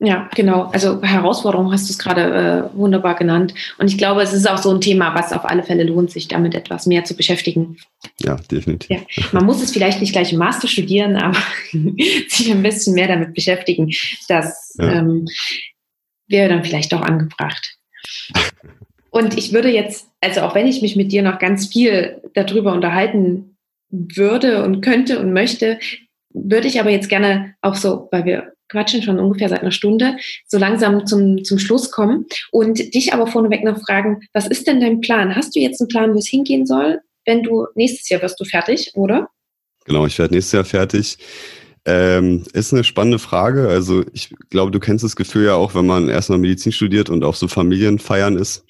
Ja, 0.00 0.28
genau. 0.34 0.64
Also 0.72 1.02
Herausforderung 1.02 1.72
hast 1.72 1.88
du 1.88 1.92
es 1.92 1.98
gerade 1.98 2.70
äh, 2.72 2.76
wunderbar 2.76 3.16
genannt. 3.16 3.52
Und 3.78 3.88
ich 3.88 3.98
glaube, 3.98 4.22
es 4.22 4.32
ist 4.32 4.48
auch 4.48 4.58
so 4.58 4.72
ein 4.72 4.80
Thema, 4.80 5.14
was 5.14 5.32
auf 5.32 5.44
alle 5.44 5.64
Fälle 5.64 5.82
lohnt, 5.82 6.12
sich 6.12 6.28
damit 6.28 6.54
etwas 6.54 6.86
mehr 6.86 7.04
zu 7.04 7.16
beschäftigen. 7.16 7.78
Ja, 8.20 8.36
definitiv. 8.36 8.90
Ja. 8.90 9.24
Man 9.32 9.44
muss 9.44 9.60
es 9.60 9.72
vielleicht 9.72 10.00
nicht 10.00 10.12
gleich 10.12 10.32
im 10.32 10.38
Master 10.38 10.68
studieren, 10.68 11.16
aber 11.22 11.38
sich 12.28 12.50
ein 12.50 12.62
bisschen 12.62 12.94
mehr 12.94 13.08
damit 13.08 13.34
beschäftigen. 13.34 13.90
Das 14.28 14.76
ja. 14.78 14.92
ähm, 14.92 15.26
wäre 16.28 16.48
dann 16.48 16.64
vielleicht 16.64 16.94
auch 16.94 17.02
angebracht. 17.02 17.76
Und 19.10 19.36
ich 19.36 19.52
würde 19.52 19.70
jetzt, 19.70 20.06
also 20.20 20.42
auch 20.42 20.54
wenn 20.54 20.66
ich 20.66 20.82
mich 20.82 20.94
mit 20.94 21.10
dir 21.10 21.22
noch 21.22 21.38
ganz 21.38 21.66
viel 21.66 22.20
darüber 22.34 22.72
unterhalten 22.72 23.56
würde 23.90 24.64
und 24.64 24.82
könnte 24.82 25.18
und 25.18 25.32
möchte, 25.32 25.78
würde 26.28 26.68
ich 26.68 26.78
aber 26.78 26.90
jetzt 26.90 27.08
gerne 27.08 27.54
auch 27.62 27.74
so, 27.74 28.08
weil 28.12 28.26
wir 28.26 28.52
quatschen 28.68 29.02
schon 29.02 29.18
ungefähr 29.18 29.48
seit 29.48 29.62
einer 29.62 29.70
Stunde, 29.70 30.16
so 30.46 30.58
langsam 30.58 31.06
zum, 31.06 31.44
zum 31.44 31.58
Schluss 31.58 31.90
kommen 31.90 32.26
und 32.50 32.94
dich 32.94 33.12
aber 33.12 33.26
vorneweg 33.26 33.64
noch 33.64 33.80
fragen, 33.80 34.20
was 34.32 34.46
ist 34.46 34.66
denn 34.66 34.80
dein 34.80 35.00
Plan? 35.00 35.34
Hast 35.34 35.54
du 35.56 35.60
jetzt 35.60 35.80
einen 35.80 35.88
Plan, 35.88 36.14
wo 36.14 36.18
es 36.18 36.28
hingehen 36.28 36.66
soll? 36.66 37.00
Wenn 37.24 37.42
du 37.42 37.66
nächstes 37.74 38.08
Jahr 38.08 38.22
wirst 38.22 38.40
du 38.40 38.44
fertig, 38.44 38.92
oder? 38.94 39.28
Genau, 39.84 40.06
ich 40.06 40.18
werde 40.18 40.34
nächstes 40.34 40.52
Jahr 40.52 40.64
fertig. 40.64 41.18
Ähm, 41.84 42.44
ist 42.52 42.74
eine 42.74 42.84
spannende 42.84 43.18
Frage. 43.18 43.68
Also 43.68 44.04
ich 44.12 44.34
glaube, 44.50 44.70
du 44.70 44.78
kennst 44.78 45.04
das 45.04 45.16
Gefühl 45.16 45.46
ja 45.46 45.54
auch, 45.54 45.74
wenn 45.74 45.86
man 45.86 46.10
erstmal 46.10 46.38
Medizin 46.38 46.72
studiert 46.72 47.08
und 47.08 47.24
auf 47.24 47.36
so 47.36 47.48
Familienfeiern 47.48 48.36
ist. 48.36 48.64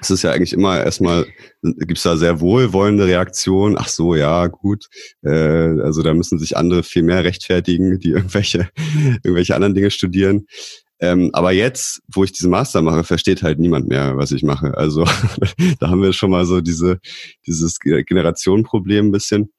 Es 0.00 0.10
ist 0.10 0.22
ja 0.22 0.32
eigentlich 0.32 0.52
immer 0.52 0.82
erstmal, 0.82 1.26
gibt 1.62 1.98
es 1.98 2.02
da 2.02 2.16
sehr 2.16 2.40
wohlwollende 2.40 3.06
Reaktionen. 3.06 3.76
Ach 3.78 3.88
so, 3.88 4.14
ja, 4.14 4.46
gut. 4.46 4.86
Äh, 5.22 5.30
also 5.30 6.02
da 6.02 6.14
müssen 6.14 6.38
sich 6.38 6.56
andere 6.56 6.82
viel 6.82 7.02
mehr 7.02 7.24
rechtfertigen, 7.24 7.98
die 7.98 8.10
irgendwelche, 8.12 8.68
irgendwelche 9.22 9.54
anderen 9.54 9.74
Dinge 9.74 9.90
studieren. 9.90 10.46
Ähm, 11.00 11.30
aber 11.32 11.52
jetzt, 11.52 12.02
wo 12.12 12.24
ich 12.24 12.32
diesen 12.32 12.50
Master 12.50 12.82
mache, 12.82 13.04
versteht 13.04 13.42
halt 13.42 13.58
niemand 13.60 13.88
mehr, 13.88 14.16
was 14.16 14.32
ich 14.32 14.42
mache. 14.42 14.76
Also 14.76 15.04
da 15.80 15.88
haben 15.88 16.02
wir 16.02 16.12
schon 16.12 16.30
mal 16.30 16.44
so 16.44 16.60
diese, 16.60 16.98
dieses 17.46 17.78
Generationenproblem 17.78 19.06
ein 19.06 19.12
bisschen. 19.12 19.50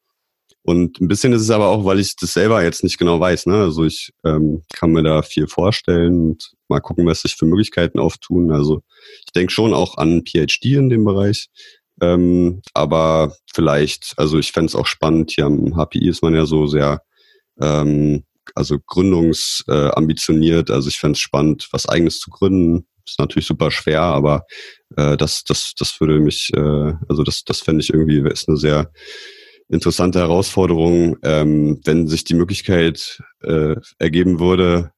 Und 0.70 1.01
ein 1.01 1.07
bisschen 1.07 1.34
ist 1.34 1.41
es 1.41 1.49
aber 1.49 1.70
auch, 1.70 1.84
weil 1.84 1.99
ich 1.99 2.15
das 2.15 2.34
selber 2.34 2.61
jetzt 2.61 2.84
nicht 2.84 2.99
genau 2.99 3.20
weiß. 3.20 3.47
Ne? 3.47 3.55
Also 3.55 3.86
ich 3.86 4.13
ähm, 4.24 4.61
kann 4.72 4.91
mir 4.91 5.01
da 5.01 5.24
viel 5.24 5.47
vorstellen 5.47 6.20
und 6.20 6.51
mal 6.67 6.80
gucken, 6.80 7.07
was 7.07 7.24
sich 7.24 7.36
für 7.36 7.47
Möglichkeiten 7.47 7.97
auftun. 7.97 8.51
Also 8.51 8.84
ich 9.26 9.32
denke 9.32 9.51
schon 9.51 9.74
auch 9.74 9.97
an 9.97 10.22
PhD 10.28 10.65
in 10.65 10.91
dem 10.91 11.05
Bereich. 11.05 11.49
Ähm, 12.01 12.61
aber 12.76 13.36
vielleicht, 13.51 14.13
also 14.17 14.38
ich 14.38 14.51
fände 14.51 14.67
es 14.67 14.76
auch 14.76 14.86
spannend, 14.86 15.32
hier 15.32 15.47
am 15.47 15.74
HPI 15.74 16.07
ist 16.07 16.22
man 16.22 16.36
ja 16.36 16.45
so 16.45 16.67
sehr 16.67 17.01
ähm, 17.59 18.24
also 18.53 18.78
gründungsambitioniert. 18.80 20.70
Äh, 20.70 20.74
also 20.74 20.88
ich 20.88 20.99
fände 20.99 21.13
es 21.13 21.20
spannend, 21.20 21.67
was 21.72 21.89
eigenes 21.89 22.20
zu 22.20 22.30
gründen. 22.30 22.86
Ist 23.07 23.17
natürlich 23.17 23.47
super 23.47 23.72
schwer, 23.72 24.03
aber 24.03 24.45
äh, 24.97 25.17
das, 25.17 25.43
das, 25.45 25.74
das 25.80 25.99
würde 25.99 26.20
mich, 26.20 26.51
äh, 26.55 26.93
also 27.07 27.24
das, 27.24 27.43
das 27.43 27.61
fände 27.61 27.82
ich 27.82 27.89
irgendwie, 27.89 28.20
ist 28.30 28.47
eine 28.47 28.57
sehr 28.57 28.91
interessante 29.70 30.20
Herausforderung, 30.20 31.17
ähm, 31.24 31.80
wenn 31.86 32.07
sich 32.07 32.24
die 32.24 32.34
Möglichkeit 32.34 33.22
äh, 33.41 33.76
ergeben 33.99 34.39
würde, 34.39 34.91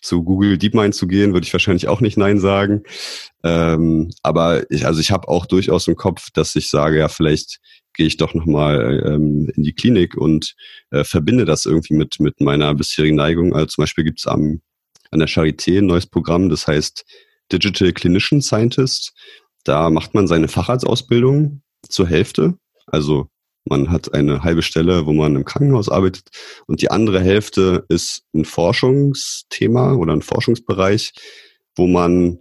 zu 0.00 0.22
Google 0.22 0.58
DeepMind 0.58 0.94
zu 0.94 1.08
gehen, 1.08 1.32
würde 1.32 1.44
ich 1.44 1.52
wahrscheinlich 1.52 1.88
auch 1.88 2.00
nicht 2.00 2.16
Nein 2.16 2.38
sagen. 2.38 2.84
Ähm, 3.42 4.10
aber 4.22 4.70
ich, 4.70 4.86
also 4.86 5.00
ich 5.00 5.10
habe 5.10 5.28
auch 5.28 5.46
durchaus 5.46 5.88
im 5.88 5.96
Kopf, 5.96 6.28
dass 6.32 6.54
ich 6.54 6.70
sage, 6.70 6.98
ja, 6.98 7.08
vielleicht 7.08 7.58
gehe 7.94 8.06
ich 8.06 8.16
doch 8.16 8.32
nochmal 8.34 9.02
ähm, 9.04 9.50
in 9.56 9.64
die 9.64 9.74
Klinik 9.74 10.16
und 10.16 10.54
äh, 10.90 11.02
verbinde 11.02 11.44
das 11.44 11.66
irgendwie 11.66 11.94
mit, 11.94 12.20
mit 12.20 12.40
meiner 12.40 12.72
bisherigen 12.74 13.16
Neigung. 13.16 13.54
Also 13.54 13.66
zum 13.66 13.82
Beispiel 13.82 14.04
gibt 14.04 14.20
es 14.20 14.26
am 14.26 14.60
an 15.10 15.20
der 15.20 15.28
Charité 15.28 15.78
ein 15.78 15.86
neues 15.86 16.06
Programm, 16.06 16.48
das 16.50 16.66
heißt 16.66 17.04
Digital 17.50 17.92
Clinician 17.92 18.42
Scientist. 18.42 19.14
Da 19.64 19.90
macht 19.90 20.14
man 20.14 20.26
seine 20.26 20.48
Facharztausbildung 20.48 21.62
zur 21.88 22.06
Hälfte. 22.06 22.58
Also 22.86 23.28
man 23.68 23.90
hat 23.90 24.14
eine 24.14 24.42
halbe 24.42 24.62
Stelle, 24.62 25.06
wo 25.06 25.12
man 25.12 25.36
im 25.36 25.44
Krankenhaus 25.44 25.88
arbeitet 25.88 26.28
und 26.66 26.82
die 26.82 26.90
andere 26.90 27.20
Hälfte 27.20 27.84
ist 27.88 28.22
ein 28.34 28.44
Forschungsthema 28.44 29.94
oder 29.94 30.12
ein 30.12 30.22
Forschungsbereich, 30.22 31.12
wo 31.76 31.86
man 31.86 32.38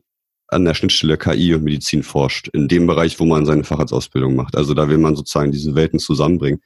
an 0.49 0.65
der 0.65 0.73
Schnittstelle 0.73 1.17
KI 1.17 1.53
und 1.53 1.63
Medizin 1.63 2.03
forscht, 2.03 2.47
in 2.49 2.67
dem 2.67 2.87
Bereich, 2.87 3.19
wo 3.19 3.25
man 3.25 3.45
seine 3.45 3.63
Facharztausbildung 3.63 4.35
macht. 4.35 4.55
Also 4.55 4.73
da 4.73 4.87
will 4.87 4.97
man 4.97 5.15
sozusagen 5.15 5.51
diese 5.51 5.75
Welten 5.75 5.99
zusammenbringen. 5.99 6.61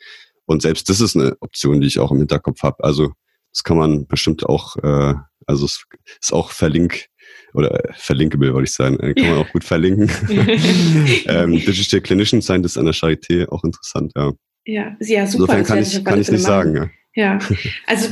Und 0.45 0.61
selbst 0.61 0.89
das 0.89 1.01
ist 1.01 1.15
eine 1.15 1.35
Option, 1.39 1.81
die 1.81 1.87
ich 1.87 1.99
auch 1.99 2.11
im 2.11 2.19
Hinterkopf 2.19 2.61
habe. 2.61 2.83
Also 2.83 3.11
das 3.51 3.63
kann 3.63 3.77
man 3.77 4.05
bestimmt 4.07 4.45
auch, 4.45 4.77
äh, 4.77 5.13
also 5.47 5.65
es 5.65 5.83
ist 6.21 6.33
auch 6.33 6.51
verlink 6.51 7.07
oder 7.53 7.85
äh, 7.85 7.93
verlinkable, 7.93 8.53
wollte 8.53 8.69
ich 8.69 8.73
sagen, 8.73 8.99
äh, 8.99 9.13
kann 9.13 9.29
man 9.29 9.39
auch 9.39 9.51
gut 9.51 9.63
verlinken. 9.63 10.09
ähm, 11.25 11.53
Digital 11.53 12.01
Clinician 12.01 12.41
Scientist 12.41 12.77
an 12.77 12.85
der 12.85 12.93
Charité, 12.93 13.47
auch 13.49 13.63
interessant, 13.63 14.13
ja. 14.15 14.31
Ja, 14.65 14.95
ja 14.99 15.27
super. 15.27 15.57
Insofern 15.57 15.63
kann 15.63 15.79
ich, 15.79 16.05
kann 16.05 16.21
ich 16.21 16.31
nicht 16.31 16.43
sagen. 16.43 16.75
Ja. 16.75 16.89
ja, 17.15 17.39
also 17.87 18.09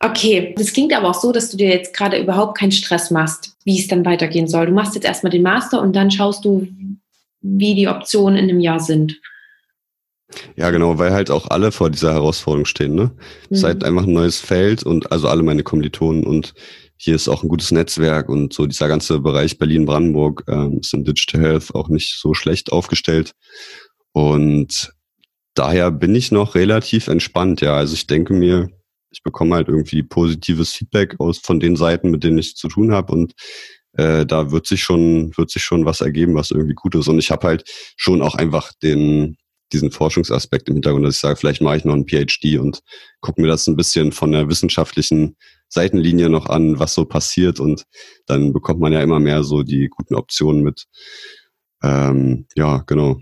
okay. 0.00 0.54
Das 0.56 0.72
klingt 0.72 0.92
aber 0.92 1.08
auch 1.10 1.20
so, 1.20 1.32
dass 1.32 1.50
du 1.50 1.56
dir 1.56 1.68
jetzt 1.68 1.94
gerade 1.94 2.18
überhaupt 2.18 2.58
keinen 2.58 2.72
Stress 2.72 3.10
machst, 3.10 3.56
wie 3.64 3.78
es 3.78 3.88
dann 3.88 4.04
weitergehen 4.04 4.48
soll. 4.48 4.66
Du 4.66 4.72
machst 4.72 4.94
jetzt 4.94 5.06
erstmal 5.06 5.30
den 5.30 5.42
Master 5.42 5.80
und 5.80 5.94
dann 5.94 6.10
schaust 6.10 6.44
du, 6.44 6.68
wie 7.40 7.74
die 7.74 7.88
Optionen 7.88 8.36
in 8.36 8.50
einem 8.50 8.60
Jahr 8.60 8.80
sind. 8.80 9.18
Ja, 10.56 10.70
genau, 10.70 10.98
weil 10.98 11.12
halt 11.12 11.30
auch 11.30 11.48
alle 11.48 11.72
vor 11.72 11.88
dieser 11.88 12.12
Herausforderung 12.12 12.66
stehen. 12.66 12.94
Ne? 12.94 13.12
Es 13.50 13.58
ist 13.58 13.64
halt 13.64 13.80
mhm. 13.80 13.88
einfach 13.88 14.02
ein 14.02 14.12
neues 14.12 14.40
Feld 14.40 14.82
und 14.82 15.10
also 15.10 15.28
alle 15.28 15.42
meine 15.42 15.62
Kommilitonen 15.62 16.24
und 16.24 16.52
hier 16.98 17.14
ist 17.14 17.28
auch 17.28 17.42
ein 17.42 17.48
gutes 17.48 17.70
Netzwerk 17.70 18.28
und 18.28 18.52
so 18.52 18.66
dieser 18.66 18.88
ganze 18.88 19.20
Bereich 19.20 19.56
Berlin-Brandenburg 19.56 20.44
ähm, 20.48 20.80
ist 20.80 20.92
in 20.92 21.04
Digital 21.04 21.40
Health 21.40 21.74
auch 21.74 21.88
nicht 21.88 22.18
so 22.18 22.34
schlecht 22.34 22.72
aufgestellt. 22.72 23.32
Und 24.12 24.92
daher 25.58 25.90
bin 25.90 26.14
ich 26.14 26.32
noch 26.32 26.54
relativ 26.54 27.08
entspannt, 27.08 27.60
ja. 27.60 27.76
Also 27.76 27.94
ich 27.94 28.06
denke 28.06 28.34
mir, 28.34 28.68
ich 29.10 29.22
bekomme 29.22 29.54
halt 29.56 29.68
irgendwie 29.68 30.02
positives 30.02 30.72
Feedback 30.72 31.16
aus 31.18 31.38
von 31.38 31.60
den 31.60 31.76
Seiten, 31.76 32.10
mit 32.10 32.24
denen 32.24 32.38
ich 32.38 32.56
zu 32.56 32.68
tun 32.68 32.92
habe 32.92 33.12
und 33.12 33.32
äh, 33.94 34.26
da 34.26 34.50
wird 34.50 34.66
sich 34.66 34.82
schon 34.82 35.32
wird 35.36 35.50
sich 35.50 35.64
schon 35.64 35.84
was 35.84 36.00
ergeben, 36.00 36.34
was 36.34 36.50
irgendwie 36.50 36.74
gut 36.74 36.94
ist. 36.94 37.08
Und 37.08 37.18
ich 37.18 37.30
habe 37.30 37.46
halt 37.46 37.64
schon 37.96 38.22
auch 38.22 38.34
einfach 38.34 38.72
den 38.82 39.36
diesen 39.72 39.90
Forschungsaspekt 39.90 40.68
im 40.68 40.76
Hintergrund, 40.76 41.04
dass 41.06 41.16
ich 41.16 41.20
sage, 41.20 41.36
vielleicht 41.36 41.60
mache 41.60 41.76
ich 41.76 41.84
noch 41.84 41.94
einen 41.94 42.06
PhD 42.08 42.58
und 42.58 42.80
gucke 43.20 43.40
mir 43.40 43.48
das 43.48 43.66
ein 43.66 43.76
bisschen 43.76 44.12
von 44.12 44.32
der 44.32 44.48
wissenschaftlichen 44.48 45.36
Seitenlinie 45.68 46.30
noch 46.30 46.46
an, 46.46 46.78
was 46.78 46.94
so 46.94 47.04
passiert 47.04 47.60
und 47.60 47.84
dann 48.26 48.52
bekommt 48.54 48.80
man 48.80 48.92
ja 48.92 49.02
immer 49.02 49.20
mehr 49.20 49.44
so 49.44 49.62
die 49.62 49.88
guten 49.90 50.14
Optionen 50.14 50.62
mit. 50.62 50.86
Ähm, 51.82 52.46
ja, 52.56 52.78
genau. 52.86 53.18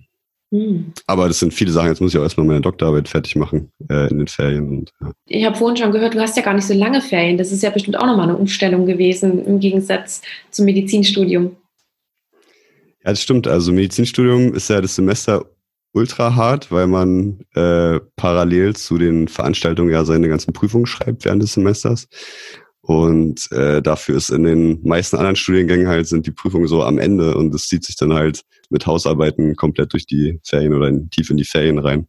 Hm. 0.52 0.92
Aber 1.06 1.28
das 1.28 1.40
sind 1.40 1.52
viele 1.52 1.72
Sachen. 1.72 1.88
Jetzt 1.88 2.00
muss 2.00 2.14
ich 2.14 2.18
auch 2.18 2.22
erstmal 2.22 2.46
meine 2.46 2.60
Doktorarbeit 2.60 3.08
fertig 3.08 3.36
machen 3.36 3.70
äh, 3.90 4.08
in 4.08 4.18
den 4.18 4.28
Ferien. 4.28 4.68
Und, 4.68 4.92
ja. 5.00 5.12
Ich 5.26 5.44
habe 5.44 5.56
vorhin 5.56 5.76
schon 5.76 5.92
gehört, 5.92 6.14
du 6.14 6.20
hast 6.20 6.36
ja 6.36 6.42
gar 6.42 6.54
nicht 6.54 6.66
so 6.66 6.74
lange 6.74 7.00
Ferien. 7.00 7.36
Das 7.36 7.50
ist 7.50 7.62
ja 7.62 7.70
bestimmt 7.70 7.98
auch 7.98 8.06
nochmal 8.06 8.28
eine 8.28 8.36
Umstellung 8.36 8.86
gewesen 8.86 9.44
im 9.44 9.58
Gegensatz 9.58 10.22
zum 10.50 10.66
Medizinstudium. 10.66 11.56
Ja, 13.04 13.10
das 13.10 13.22
stimmt. 13.22 13.48
Also 13.48 13.72
Medizinstudium 13.72 14.54
ist 14.54 14.68
ja 14.68 14.80
das 14.80 14.94
Semester 14.94 15.46
ultra 15.92 16.36
hart, 16.36 16.70
weil 16.70 16.86
man 16.86 17.40
äh, 17.54 17.98
parallel 18.16 18.76
zu 18.76 18.98
den 18.98 19.28
Veranstaltungen 19.28 19.90
ja 19.90 20.04
seine 20.04 20.28
ganzen 20.28 20.52
Prüfungen 20.52 20.86
schreibt 20.86 21.24
während 21.24 21.42
des 21.42 21.54
Semesters. 21.54 22.06
Und 22.86 23.50
äh, 23.50 23.82
dafür 23.82 24.16
ist 24.16 24.30
in 24.30 24.44
den 24.44 24.80
meisten 24.84 25.16
anderen 25.16 25.34
Studiengängen 25.34 25.88
halt 25.88 26.06
sind 26.06 26.24
die 26.24 26.30
Prüfungen 26.30 26.68
so 26.68 26.84
am 26.84 27.00
Ende 27.00 27.36
und 27.36 27.52
es 27.52 27.66
zieht 27.66 27.84
sich 27.84 27.96
dann 27.96 28.12
halt 28.12 28.42
mit 28.70 28.86
Hausarbeiten 28.86 29.56
komplett 29.56 29.92
durch 29.92 30.06
die 30.06 30.38
Ferien 30.44 30.72
oder 30.72 30.86
in, 30.86 31.10
tief 31.10 31.28
in 31.30 31.36
die 31.36 31.44
Ferien 31.44 31.80
rein. 31.80 32.06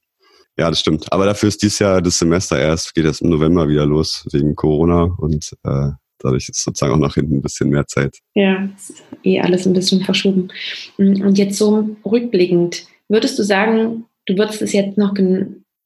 Ja, 0.56 0.70
das 0.70 0.80
stimmt. 0.80 1.12
Aber 1.12 1.26
dafür 1.26 1.50
ist 1.50 1.64
dieses 1.64 1.80
Jahr 1.80 2.00
das 2.00 2.20
Semester 2.20 2.60
erst, 2.60 2.94
geht 2.94 3.06
erst 3.06 3.24
im 3.24 3.30
November 3.30 3.68
wieder 3.68 3.88
los 3.88 4.28
wegen 4.32 4.56
Corona 4.56 5.16
und 5.18 5.52
äh, 5.64 5.90
dadurch 6.20 6.48
ist 6.48 6.64
sozusagen 6.64 6.94
auch 6.94 7.00
nach 7.00 7.16
hinten 7.16 7.38
ein 7.38 7.42
bisschen 7.42 7.70
mehr 7.70 7.88
Zeit. 7.88 8.20
Ja, 8.36 8.70
ist 8.78 9.04
eh 9.24 9.40
alles 9.40 9.66
ein 9.66 9.74
bisschen 9.74 10.04
verschoben. 10.04 10.50
Und 10.98 11.40
jetzt 11.40 11.58
so 11.58 11.90
rückblickend, 12.06 12.86
würdest 13.08 13.40
du 13.40 13.44
sagen, 13.44 14.06
du 14.28 14.38
würdest 14.38 14.62
es 14.62 14.74
jetzt 14.74 14.96
noch 15.00 15.16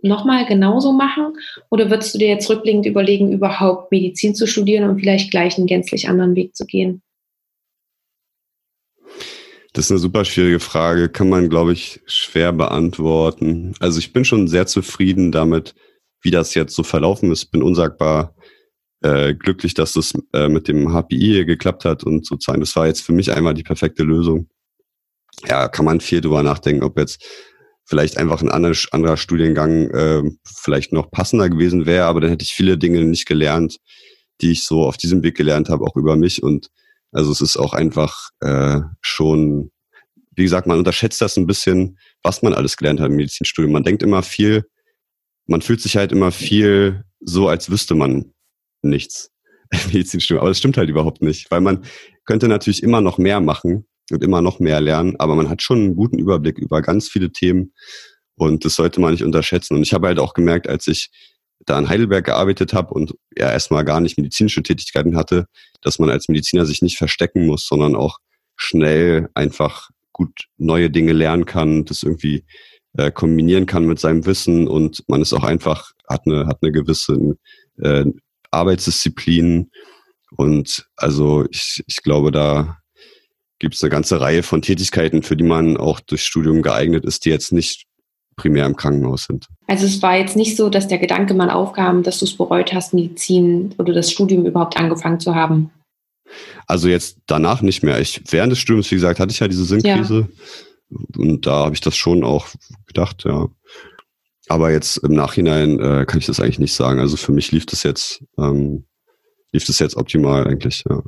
nochmal 0.03 0.45
genauso 0.45 0.91
machen? 0.91 1.33
Oder 1.69 1.89
würdest 1.89 2.13
du 2.13 2.19
dir 2.19 2.29
jetzt 2.29 2.49
rückblickend 2.49 2.85
überlegen, 2.85 3.31
überhaupt 3.31 3.91
Medizin 3.91 4.35
zu 4.35 4.47
studieren 4.47 4.89
und 4.89 4.99
vielleicht 4.99 5.31
gleich 5.31 5.57
einen 5.57 5.67
gänzlich 5.67 6.09
anderen 6.09 6.35
Weg 6.35 6.55
zu 6.55 6.65
gehen? 6.65 7.01
Das 9.73 9.85
ist 9.85 9.91
eine 9.91 9.99
super 9.99 10.25
schwierige 10.25 10.59
Frage, 10.59 11.07
kann 11.07 11.29
man, 11.29 11.49
glaube 11.49 11.71
ich, 11.71 12.01
schwer 12.05 12.51
beantworten. 12.51 13.73
Also 13.79 13.99
ich 13.99 14.11
bin 14.11 14.25
schon 14.25 14.47
sehr 14.49 14.67
zufrieden 14.67 15.31
damit, 15.31 15.75
wie 16.21 16.31
das 16.31 16.53
jetzt 16.55 16.75
so 16.75 16.83
verlaufen 16.83 17.31
ist. 17.31 17.45
Bin 17.45 17.63
unsagbar 17.63 18.35
äh, 19.01 19.33
glücklich, 19.33 19.73
dass 19.73 19.93
das 19.93 20.13
äh, 20.33 20.49
mit 20.49 20.67
dem 20.67 20.93
HPI 20.93 21.45
geklappt 21.45 21.85
hat 21.85 22.03
und 22.03 22.25
sozusagen, 22.25 22.59
das 22.59 22.75
war 22.75 22.87
jetzt 22.87 23.01
für 23.01 23.13
mich 23.13 23.31
einmal 23.31 23.53
die 23.53 23.63
perfekte 23.63 24.03
Lösung. 24.03 24.49
Ja, 25.47 25.69
kann 25.69 25.85
man 25.85 26.01
viel 26.01 26.21
drüber 26.21 26.43
nachdenken, 26.43 26.83
ob 26.83 26.99
jetzt 26.99 27.25
vielleicht 27.86 28.17
einfach 28.17 28.41
ein 28.41 28.49
anderer, 28.49 29.17
Studiengang 29.17 29.89
äh, 29.89 30.23
vielleicht 30.45 30.93
noch 30.93 31.11
passender 31.11 31.49
gewesen 31.49 31.86
wäre, 31.86 32.05
aber 32.05 32.21
dann 32.21 32.29
hätte 32.29 32.43
ich 32.43 32.53
viele 32.53 32.77
Dinge 32.77 33.03
nicht 33.03 33.25
gelernt, 33.25 33.77
die 34.41 34.51
ich 34.51 34.65
so 34.65 34.84
auf 34.86 34.97
diesem 34.97 35.23
Weg 35.23 35.36
gelernt 35.36 35.69
habe, 35.69 35.86
auch 35.86 35.95
über 35.95 36.15
mich 36.15 36.41
und 36.41 36.69
also 37.11 37.32
es 37.32 37.41
ist 37.41 37.57
auch 37.57 37.73
einfach 37.73 38.29
äh, 38.39 38.79
schon, 39.01 39.71
wie 40.36 40.43
gesagt, 40.43 40.67
man 40.67 40.77
unterschätzt 40.77 41.21
das 41.21 41.38
ein 41.38 41.47
bisschen, 41.47 41.97
was 42.23 42.41
man 42.41 42.53
alles 42.53 42.77
gelernt 42.77 43.01
hat 43.01 43.09
im 43.09 43.17
Medizinstudium. 43.17 43.73
Man 43.73 43.84
denkt 43.84 44.01
immer 44.01 44.23
viel, 44.23 44.63
man 45.45 45.61
fühlt 45.61 45.82
sich 45.82 45.97
halt 45.97 46.13
immer 46.13 46.32
viel 46.32 47.03
so, 47.19 47.49
als 47.49 47.69
wüsste 47.69 47.95
man 47.95 48.34
nichts 48.82 49.32
im 49.71 49.91
Medizinstudium. 49.91 50.39
Aber 50.39 50.49
das 50.49 50.59
stimmt 50.59 50.77
halt 50.77 50.89
überhaupt 50.89 51.21
nicht, 51.21 51.51
weil 51.51 51.61
man 51.61 51.84
könnte 52.23 52.47
natürlich 52.47 52.82
immer 52.82 53.01
noch 53.01 53.17
mehr 53.17 53.41
machen 53.41 53.86
und 54.09 54.23
immer 54.23 54.41
noch 54.41 54.59
mehr 54.59 54.81
lernen, 54.81 55.15
aber 55.19 55.35
man 55.35 55.49
hat 55.49 55.61
schon 55.61 55.79
einen 55.79 55.95
guten 55.95 56.19
Überblick 56.19 56.57
über 56.57 56.81
ganz 56.81 57.07
viele 57.07 57.31
Themen 57.31 57.73
und 58.35 58.65
das 58.65 58.75
sollte 58.75 58.99
man 58.99 59.11
nicht 59.11 59.23
unterschätzen. 59.23 59.75
Und 59.75 59.83
ich 59.83 59.93
habe 59.93 60.07
halt 60.07 60.19
auch 60.19 60.33
gemerkt, 60.33 60.67
als 60.67 60.87
ich 60.87 61.09
da 61.65 61.77
in 61.77 61.89
Heidelberg 61.89 62.25
gearbeitet 62.25 62.73
habe 62.73 62.93
und 62.93 63.13
ja 63.37 63.51
erstmal 63.51 63.85
gar 63.85 63.99
nicht 63.99 64.17
medizinische 64.17 64.63
Tätigkeiten 64.63 65.15
hatte, 65.15 65.45
dass 65.81 65.99
man 65.99 66.09
als 66.09 66.27
Mediziner 66.27 66.65
sich 66.65 66.81
nicht 66.81 66.97
verstecken 66.97 67.45
muss, 67.45 67.67
sondern 67.67 67.95
auch 67.95 68.17
schnell 68.55 69.29
einfach 69.35 69.89
gut 70.11 70.47
neue 70.57 70.89
Dinge 70.89 71.13
lernen 71.13 71.45
kann, 71.45 71.85
das 71.85 72.03
irgendwie 72.03 72.45
äh, 72.97 73.11
kombinieren 73.11 73.65
kann 73.65 73.85
mit 73.85 73.99
seinem 73.99 74.25
Wissen 74.25 74.67
und 74.67 75.03
man 75.07 75.21
ist 75.21 75.33
auch 75.33 75.43
einfach, 75.43 75.91
hat 76.09 76.21
eine, 76.25 76.47
hat 76.47 76.59
eine 76.61 76.71
gewisse 76.71 77.37
äh, 77.77 78.05
Arbeitsdisziplin 78.49 79.71
und 80.35 80.87
also 80.95 81.45
ich, 81.51 81.83
ich 81.87 81.97
glaube, 81.97 82.31
da 82.31 82.80
gibt 83.62 83.76
es 83.76 83.84
eine 83.84 83.91
ganze 83.91 84.20
Reihe 84.20 84.41
von 84.41 84.64
Tätigkeiten, 84.64 85.22
für 85.22 85.38
die 85.38 85.43
man 85.43 85.78
auch 85.78 85.99
durch 85.99 86.24
Studium 86.24 86.64
geeignet 86.64 87.05
ist, 87.05 87.26
die 87.26 87.30
jetzt 87.30 87.53
nicht 87.53 87.86
primär 88.36 88.66
im 88.66 88.76
Krankenhaus 88.76 89.26
sind. 89.26 89.47
Also 89.68 89.86
es 89.86 90.01
war 90.01 90.18
jetzt 90.18 90.36
nicht 90.36 90.57
so, 90.57 90.70
dass 90.70 90.88
der 90.88 90.97
Gedanke 90.97 91.36
mal 91.36 91.51
aufkam, 91.51 92.01
dass 92.01 92.18
du 92.18 92.26
es 92.26 92.36
bereut 92.36 92.74
hast, 92.74 92.95
Medizin 92.95 93.76
oder 93.78 93.93
das 93.93 94.12
Studium 94.12 94.47
überhaupt 94.47 94.78
angefangen 94.78 95.20
zu 95.20 95.36
haben. 95.36 95.70
Also 96.66 96.89
jetzt 96.89 97.20
danach 97.28 97.62
nicht 97.62 97.84
mehr. 97.84 97.99
Ich 97.99 98.24
während 98.32 98.51
des 98.51 98.59
Studiums, 98.59 98.89
wie 98.89 98.95
gesagt, 98.95 99.20
hatte 99.20 99.32
ich 99.32 99.39
ja 99.39 99.47
diese 99.47 99.66
Sinnkrise 99.66 100.28
ja. 100.89 100.99
und 101.18 101.45
da 101.45 101.66
habe 101.66 101.76
ich 101.76 101.82
das 101.82 101.95
schon 101.95 102.24
auch 102.24 102.47
gedacht, 102.88 103.26
ja. 103.26 103.47
Aber 104.47 104.72
jetzt 104.72 104.97
im 104.97 105.14
Nachhinein 105.14 105.80
äh, 105.80 106.05
kann 106.07 106.18
ich 106.18 106.26
das 106.26 106.39
eigentlich 106.39 106.59
nicht 106.59 106.74
sagen. 106.74 106.99
Also 106.99 107.16
für 107.16 107.32
mich 107.32 107.51
lief 107.51 107.68
das 107.68 107.84
jetzt 107.84 108.24
ähm, 108.39 108.86
lief 109.51 109.66
das 109.66 109.78
jetzt 109.78 109.97
optimal 109.97 110.47
eigentlich. 110.47 110.84
Ja. 110.89 111.03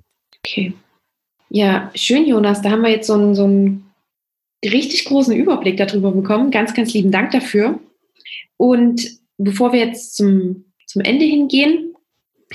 Okay. 0.46 0.74
Ja, 1.56 1.92
schön, 1.94 2.26
Jonas. 2.26 2.64
Da 2.64 2.72
haben 2.72 2.82
wir 2.82 2.90
jetzt 2.90 3.06
so 3.06 3.14
ein, 3.14 3.36
so 3.36 3.46
ein 3.48 3.86
richtig 4.66 5.06
großen 5.06 5.36
Überblick 5.36 5.78
darüber 5.78 6.12
bekommen. 6.12 6.50
Ganz, 6.50 6.74
ganz 6.74 6.96
lieben 6.96 7.12
Dank 7.12 7.30
dafür. 7.30 7.80
Und 8.58 9.08
bevor 9.38 9.72
wir 9.72 9.86
jetzt 9.86 10.16
zum, 10.16 10.66
zum 10.88 11.04
Ende 11.04 11.26
hingehen, 11.26 11.94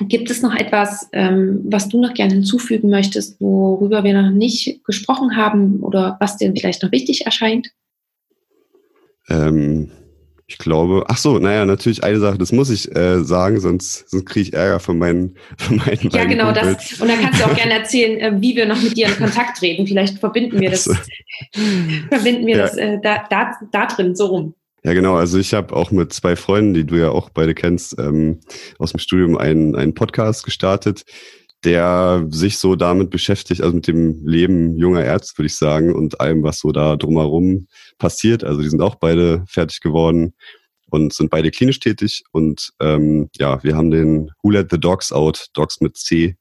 gibt 0.01 0.33
es 0.33 0.43
noch 0.43 0.53
etwas, 0.53 1.09
ähm, 1.13 1.61
was 1.63 1.89
du 1.89 2.01
noch 2.01 2.13
gerne 2.13 2.35
hinzufügen 2.35 2.91
möchtest, 2.91 3.41
worüber 3.41 4.03
wir 4.03 4.21
noch 4.21 4.33
nicht 4.33 4.85
gesprochen 4.85 5.37
haben 5.37 5.79
oder 5.79 6.17
was 6.19 6.37
dir 6.37 6.53
vielleicht 6.53 6.83
noch 6.83 6.91
wichtig 6.91 7.25
erscheint? 7.25 7.71
Ähm, 9.29 9.93
ich 10.51 10.57
glaube, 10.57 11.05
ach 11.09 11.19
so, 11.19 11.39
naja, 11.39 11.67
natürlich 11.67 12.03
eine 12.03 12.19
Sache, 12.21 12.39
das 12.39 12.53
muss 12.53 12.71
ich 12.71 12.95
äh, 12.97 13.23
sagen, 13.23 13.61
sonst, 13.61 14.09
sonst 14.09 14.25
kriege 14.25 14.49
ich 14.49 14.55
Ärger 14.55 14.81
von 14.81 14.99
meinen, 14.99 15.37
von 15.59 15.77
meinen 15.77 16.09
Ja, 16.11 16.25
genau, 16.25 16.53
das. 16.53 16.99
Und 17.01 17.09
dann 17.09 17.21
kannst 17.21 17.39
du 17.39 17.45
auch 17.45 17.55
gerne 17.55 17.75
erzählen, 17.75 18.19
äh, 18.19 18.41
wie 18.41 18.57
wir 18.57 18.65
noch 18.65 18.83
mit 18.83 18.97
dir 18.97 19.09
in 19.09 19.17
Kontakt 19.17 19.59
treten. 19.59 19.87
Vielleicht 19.87 20.19
verbinden 20.19 20.59
wir 20.59 20.71
das, 20.71 20.89
also, 20.89 21.01
verbinden 22.09 22.47
wir 22.47 22.57
ja. 22.57 22.63
das 22.63 22.79
äh, 22.79 22.99
da, 23.03 23.25
da, 23.29 23.53
da 23.71 23.87
drin 23.87 24.17
so 24.17 24.27
rum. 24.27 24.55
Ja, 24.85 24.95
genau. 24.95 25.17
Also 25.17 25.39
ich 25.39 25.53
habe 25.53 25.77
auch 25.77 25.91
mit 25.91 26.15
zwei 26.15 26.35
Freunden, 26.35 26.73
die 26.73 26.85
du 26.85 26.97
ja 26.97 27.11
auch 27.11 27.29
beide 27.29 27.55
kennst, 27.55 27.99
ähm, 27.99 28.41
aus 28.79 28.93
dem 28.93 29.01
Studium 29.01 29.37
einen, 29.37 29.77
einen 29.77 29.95
Podcast 29.95 30.45
gestartet, 30.45 31.05
der 31.65 32.27
sich 32.31 32.59
so 32.59 32.77
damit 32.77 33.11
beschäftigt, 33.11 33.63
also 33.63 33.75
mit 33.75 33.87
dem 33.87 34.27
Leben 34.27 34.77
junger 34.77 35.05
Ärzte, 35.05 35.39
würde 35.39 35.47
ich 35.47 35.57
sagen, 35.57 35.95
und 35.95 36.21
allem, 36.21 36.43
was 36.43 36.61
so 36.61 36.71
da 36.71 36.97
drumherum 36.97 37.67
passiert. 37.99 38.45
Also 38.45 38.63
die 38.63 38.69
sind 38.69 38.81
auch 38.81 38.95
beide 38.95 39.45
fertig 39.49 39.81
geworden 39.81 40.35
und 40.91 41.13
sind 41.13 41.31
beide 41.31 41.51
klinisch 41.51 41.81
tätig. 41.81 42.23
Und 42.33 42.71
ähm, 42.81 43.29
ja, 43.37 43.63
wir 43.65 43.77
haben 43.77 43.91
den 43.91 44.31
Who 44.43 44.51
Let 44.51 44.71
the 44.71 44.79
Dogs 44.79 45.13
Out, 45.13 45.49
Dogs 45.55 45.81
mit 45.81 45.97
C, 45.97 46.37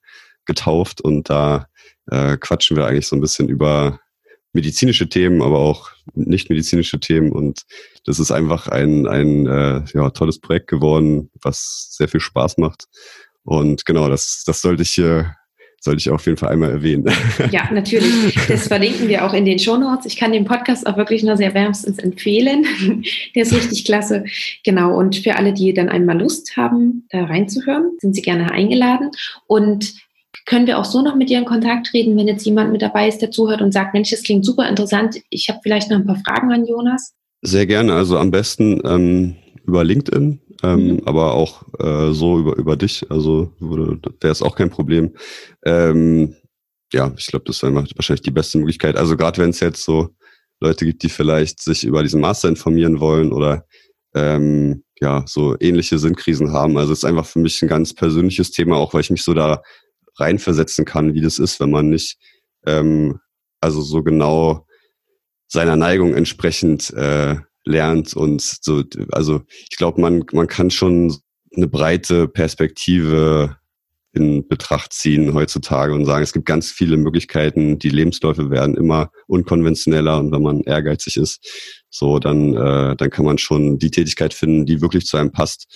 getauft 0.46 1.02
und 1.02 1.30
da 1.30 1.68
äh, 2.10 2.38
quatschen 2.38 2.78
wir 2.78 2.86
eigentlich 2.86 3.08
so 3.08 3.16
ein 3.16 3.22
bisschen 3.22 3.50
über 3.50 4.00
medizinische 4.54 5.08
Themen, 5.08 5.42
aber 5.42 5.60
auch 5.60 5.92
nicht 6.16 6.50
medizinische 6.50 7.00
Themen. 7.00 7.32
Und 7.32 7.64
das 8.06 8.18
ist 8.18 8.32
einfach 8.32 8.68
ein, 8.68 9.06
ein 9.06 9.46
äh, 9.46 9.84
ja, 9.94 10.10
tolles 10.10 10.40
Projekt 10.40 10.68
geworden, 10.68 11.30
was 11.42 11.90
sehr 11.92 12.08
viel 12.08 12.22
Spaß 12.22 12.58
macht. 12.58 12.86
Und 13.48 13.86
genau, 13.86 14.10
das, 14.10 14.44
das 14.46 14.62
sollte 14.62 14.84
ich 14.84 14.90
hier 14.90 15.34
sollte 15.80 16.00
ich 16.00 16.10
auf 16.10 16.26
jeden 16.26 16.38
Fall 16.38 16.50
einmal 16.50 16.72
erwähnen. 16.72 17.06
Ja, 17.52 17.70
natürlich. 17.72 18.36
Das 18.48 18.68
verlinken 18.68 19.08
wir 19.08 19.26
auch 19.26 19.34
in 19.34 19.46
den 19.46 19.58
Shownotes. 19.58 20.06
Ich 20.06 20.18
kann 20.18 20.34
den 20.34 20.44
Podcast 20.44 20.86
auch 20.86 20.98
wirklich 20.98 21.24
nur 21.24 21.38
sehr 21.38 21.54
wärmstens 21.54 21.98
empfehlen. 21.98 22.66
Der 23.36 23.44
ist 23.44 23.54
richtig 23.54 23.86
klasse. 23.86 24.26
Genau. 24.66 24.98
Und 24.98 25.16
für 25.16 25.36
alle, 25.36 25.54
die 25.54 25.74
dann 25.74 25.88
einmal 25.88 26.20
Lust 26.20 26.58
haben, 26.58 27.08
da 27.10 27.24
reinzuhören, 27.24 27.92
sind 28.00 28.16
Sie 28.16 28.22
gerne 28.22 28.52
eingeladen. 28.52 29.12
Und 29.46 29.94
können 30.46 30.68
wir 30.68 30.78
auch 30.78 30.86
so 30.86 31.02
noch 31.02 31.16
mit 31.16 31.30
dir 31.30 31.38
in 31.38 31.46
Kontakt 31.46 31.88
treten, 31.88 32.18
wenn 32.18 32.28
jetzt 32.28 32.46
jemand 32.46 32.72
mit 32.72 32.82
dabei 32.82 33.08
ist, 33.08 33.20
der 33.20 33.32
zuhört 33.32 33.62
und 33.62 33.72
sagt, 33.72 33.94
Mensch, 33.94 34.10
das 34.10 34.24
klingt 34.24 34.46
super 34.46 34.68
interessant. 34.68 35.22
Ich 35.30 35.48
habe 35.48 35.60
vielleicht 35.64 35.90
noch 35.90 35.98
ein 35.98 36.06
paar 36.06 36.22
Fragen 36.26 36.52
an 36.52 36.66
Jonas. 36.66 37.14
Sehr 37.44 37.66
gerne. 37.66 37.94
Also 37.94 38.18
am 38.18 38.32
besten 38.32 38.82
ähm, 38.84 39.36
über 39.66 39.84
LinkedIn 39.84 40.42
ähm, 40.64 40.88
mhm. 40.88 41.02
aber 41.06 41.34
auch 41.34 41.64
äh, 41.80 42.14
so 42.14 42.40
über, 42.40 42.56
über 42.58 42.76
dich, 42.76 43.06
also 43.10 43.54
wäre 43.60 44.32
es 44.32 44.42
auch 44.42 44.56
kein 44.56 44.70
Problem. 44.70 45.16
Ähm, 45.66 46.36
ja, 46.94 47.14
ich 47.18 47.28
glaube, 47.28 47.46
das 47.46 47.62
wäre 47.62 47.76
wahrscheinlich 47.76 48.22
die 48.22 48.32
beste 48.32 48.58
Möglichkeit. 48.58 48.96
Also 48.96 49.18
gerade 49.18 49.42
wenn 49.42 49.50
es 49.50 49.60
jetzt 49.60 49.84
so 49.84 50.10
Leute 50.60 50.86
gibt, 50.86 51.04
die 51.04 51.10
vielleicht 51.10 51.62
sich 51.62 51.84
über 51.84 52.02
diesen 52.02 52.22
Master 52.22 52.50
informieren 52.50 53.00
wollen 53.00 53.32
oder 53.32 53.66
ähm, 54.16 54.84
ja, 55.00 55.24
so 55.28 55.56
ähnliche 55.60 56.00
Sinnkrisen 56.00 56.52
haben. 56.52 56.78
Also 56.78 56.94
es 56.94 57.00
ist 57.00 57.06
einfach 57.06 57.26
für 57.26 57.40
mich 57.40 57.62
ein 57.62 57.68
ganz 57.68 57.94
persönliches 57.94 58.52
Thema, 58.52 58.78
auch 58.78 58.94
weil 58.94 59.02
ich 59.02 59.12
mich 59.12 59.24
so 59.24 59.34
da 59.34 59.62
reinversetzen 60.16 60.86
kann, 60.86 61.14
wie 61.14 61.22
das 61.22 61.38
ist, 61.38 61.60
wenn 61.60 61.70
man 61.70 61.90
nicht 61.90 62.18
ähm, 62.66 63.20
also 63.62 63.82
so 63.82 64.02
genau 64.02 64.66
seiner 65.48 65.76
Neigung 65.76 66.16
entsprechend 66.16 66.92
äh, 66.94 67.38
lernt 67.68 68.16
und 68.16 68.42
so, 68.42 68.84
also 69.12 69.42
ich 69.70 69.78
glaube, 69.78 70.02
man, 70.02 70.24
man 70.32 70.48
kann 70.48 70.72
schon 70.72 71.16
eine 71.56 71.68
breite 71.68 72.28
Perspektive 72.28 73.58
in 74.14 74.48
Betracht 74.48 74.94
ziehen 74.94 75.34
heutzutage 75.34 75.94
und 75.94 76.06
sagen, 76.06 76.24
es 76.24 76.34
gibt 76.34 76.46
ganz 76.46 76.72
viele 76.72 76.98
Möglichkeiten, 76.98 77.78
die 77.78 77.90
Lebensläufe 77.90 78.50
werden 78.50 78.76
immer 78.76 79.12
unkonventioneller 79.28 80.18
und 80.20 80.32
wenn 80.32 80.42
man 80.42 80.62
ehrgeizig 80.62 81.18
ist, 81.18 81.84
so 81.90 82.18
dann, 82.20 82.56
äh, 82.56 82.96
dann 82.96 83.10
kann 83.10 83.26
man 83.26 83.38
schon 83.38 83.78
die 83.78 83.92
Tätigkeit 83.92 84.34
finden, 84.34 84.66
die 84.66 84.82
wirklich 84.82 85.06
zu 85.06 85.18
einem 85.18 85.32
passt. 85.32 85.68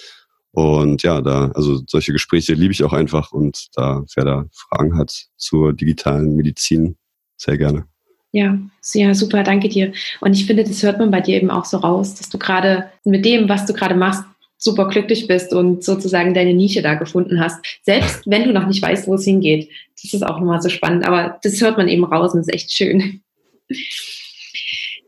Und 0.53 1.03
ja, 1.03 1.21
da, 1.21 1.51
also 1.53 1.81
solche 1.87 2.11
Gespräche 2.11 2.53
liebe 2.53 2.73
ich 2.73 2.83
auch 2.83 2.93
einfach 2.93 3.31
und 3.31 3.67
da, 3.73 4.03
wer 4.15 4.25
da 4.25 4.45
Fragen 4.51 4.97
hat 4.97 5.27
zur 5.37 5.73
digitalen 5.73 6.35
Medizin, 6.35 6.97
sehr 7.37 7.57
gerne. 7.57 7.90
Ja, 8.33 8.57
sehr 8.79 9.13
super, 9.13 9.43
danke 9.43 9.67
dir. 9.67 9.91
Und 10.21 10.33
ich 10.33 10.45
finde, 10.45 10.63
das 10.63 10.83
hört 10.83 10.99
man 10.99 11.11
bei 11.11 11.19
dir 11.19 11.35
eben 11.35 11.51
auch 11.51 11.65
so 11.65 11.77
raus, 11.77 12.15
dass 12.15 12.29
du 12.29 12.37
gerade 12.37 12.89
mit 13.03 13.25
dem, 13.25 13.49
was 13.49 13.65
du 13.65 13.73
gerade 13.73 13.95
machst, 13.95 14.23
super 14.57 14.87
glücklich 14.87 15.27
bist 15.27 15.53
und 15.53 15.83
sozusagen 15.83 16.33
deine 16.33 16.53
Nische 16.53 16.81
da 16.81 16.93
gefunden 16.93 17.41
hast. 17.41 17.65
Selbst 17.81 18.21
wenn 18.27 18.43
du 18.43 18.53
noch 18.53 18.67
nicht 18.67 18.81
weißt, 18.81 19.07
wo 19.07 19.15
es 19.15 19.25
hingeht. 19.25 19.69
Das 20.01 20.13
ist 20.13 20.23
auch 20.23 20.39
nochmal 20.39 20.61
so 20.61 20.69
spannend, 20.69 21.05
aber 21.05 21.39
das 21.43 21.59
hört 21.61 21.77
man 21.77 21.87
eben 21.87 22.05
raus 22.05 22.33
und 22.33 22.41
ist 22.41 22.53
echt 22.53 22.71
schön. 22.71 23.21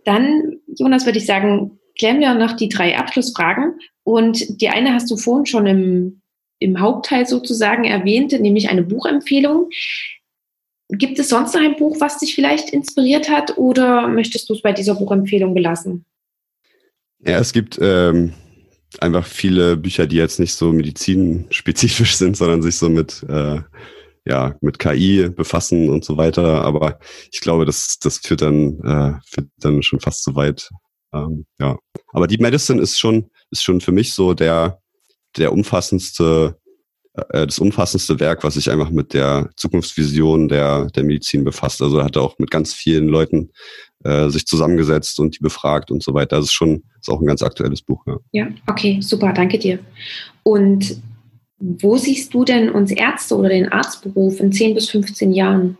Dann, 0.05 0.57
Jonas, 0.75 1.05
würde 1.05 1.19
ich 1.19 1.25
sagen, 1.25 1.79
klären 1.97 2.19
wir 2.19 2.33
noch 2.33 2.53
die 2.53 2.67
drei 2.67 2.97
Abschlussfragen. 2.97 3.79
Und 4.03 4.61
die 4.61 4.69
eine 4.69 4.93
hast 4.93 5.09
du 5.09 5.17
vorhin 5.17 5.45
schon 5.45 5.65
im, 5.65 6.21
im 6.59 6.79
Hauptteil 6.79 7.25
sozusagen 7.25 7.85
erwähnt, 7.85 8.33
nämlich 8.33 8.69
eine 8.69 8.83
Buchempfehlung. 8.83 9.69
Gibt 10.89 11.17
es 11.17 11.29
sonst 11.29 11.53
noch 11.55 11.61
ein 11.61 11.77
Buch, 11.77 11.99
was 11.99 12.19
dich 12.19 12.35
vielleicht 12.35 12.69
inspiriert 12.69 13.29
hat 13.29 13.57
oder 13.57 14.07
möchtest 14.07 14.49
du 14.49 14.53
es 14.53 14.61
bei 14.61 14.73
dieser 14.73 14.95
Buchempfehlung 14.95 15.53
belassen? 15.53 16.05
Ja, 17.25 17.39
es 17.39 17.53
gibt 17.53 17.79
ähm, 17.81 18.33
einfach 18.99 19.25
viele 19.25 19.77
Bücher, 19.77 20.07
die 20.07 20.17
jetzt 20.17 20.39
nicht 20.39 20.53
so 20.53 20.71
medizinspezifisch 20.71 22.15
sind, 22.17 22.37
sondern 22.37 22.61
sich 22.61 22.77
so 22.77 22.89
mit, 22.89 23.23
äh, 23.29 23.61
ja, 24.25 24.55
mit 24.61 24.79
KI 24.79 25.29
befassen 25.29 25.89
und 25.89 26.03
so 26.03 26.17
weiter. 26.17 26.63
Aber 26.63 26.99
ich 27.31 27.39
glaube, 27.39 27.65
das, 27.65 27.97
das 27.99 28.17
führt 28.17 28.41
dann, 28.41 28.79
äh, 28.81 29.19
führt 29.25 29.49
dann 29.57 29.83
schon 29.83 29.99
fast 29.99 30.23
zu 30.23 30.35
weit. 30.35 30.69
Ähm, 31.13 31.45
ja. 31.59 31.77
Aber 32.09 32.27
Deep 32.27 32.41
Medicine 32.41 32.81
ist 32.81 32.99
schon, 32.99 33.29
ist 33.51 33.63
schon 33.63 33.81
für 33.81 33.91
mich 33.91 34.13
so 34.13 34.33
der, 34.33 34.79
der 35.37 35.53
umfassendste, 35.53 36.57
äh, 37.13 37.45
das 37.45 37.59
umfassendste 37.59 38.19
Werk, 38.19 38.43
was 38.43 38.55
sich 38.55 38.69
einfach 38.69 38.89
mit 38.89 39.13
der 39.13 39.49
Zukunftsvision 39.55 40.47
der, 40.47 40.85
der 40.91 41.03
Medizin 41.03 41.43
befasst. 41.43 41.81
Also 41.81 41.99
er 41.99 42.05
hat 42.05 42.17
auch 42.17 42.39
mit 42.39 42.51
ganz 42.51 42.73
vielen 42.73 43.07
Leuten 43.07 43.51
äh, 44.03 44.29
sich 44.29 44.45
zusammengesetzt 44.45 45.19
und 45.19 45.35
die 45.37 45.39
befragt 45.39 45.91
und 45.91 46.03
so 46.03 46.13
weiter. 46.13 46.37
Das 46.37 46.45
ist 46.45 46.53
schon 46.53 46.83
ist 46.99 47.09
auch 47.09 47.21
ein 47.21 47.27
ganz 47.27 47.43
aktuelles 47.43 47.81
Buch. 47.81 48.03
Ja. 48.07 48.17
ja, 48.31 48.47
okay, 48.67 48.99
super, 49.01 49.33
danke 49.33 49.59
dir. 49.59 49.79
Und 50.43 50.97
wo 51.59 51.97
siehst 51.97 52.33
du 52.33 52.43
denn 52.43 52.69
uns 52.69 52.91
Ärzte 52.91 53.35
oder 53.37 53.49
den 53.49 53.71
Arztberuf 53.71 54.39
in 54.39 54.51
10 54.51 54.73
bis 54.73 54.89
15 54.89 55.31
Jahren? 55.31 55.77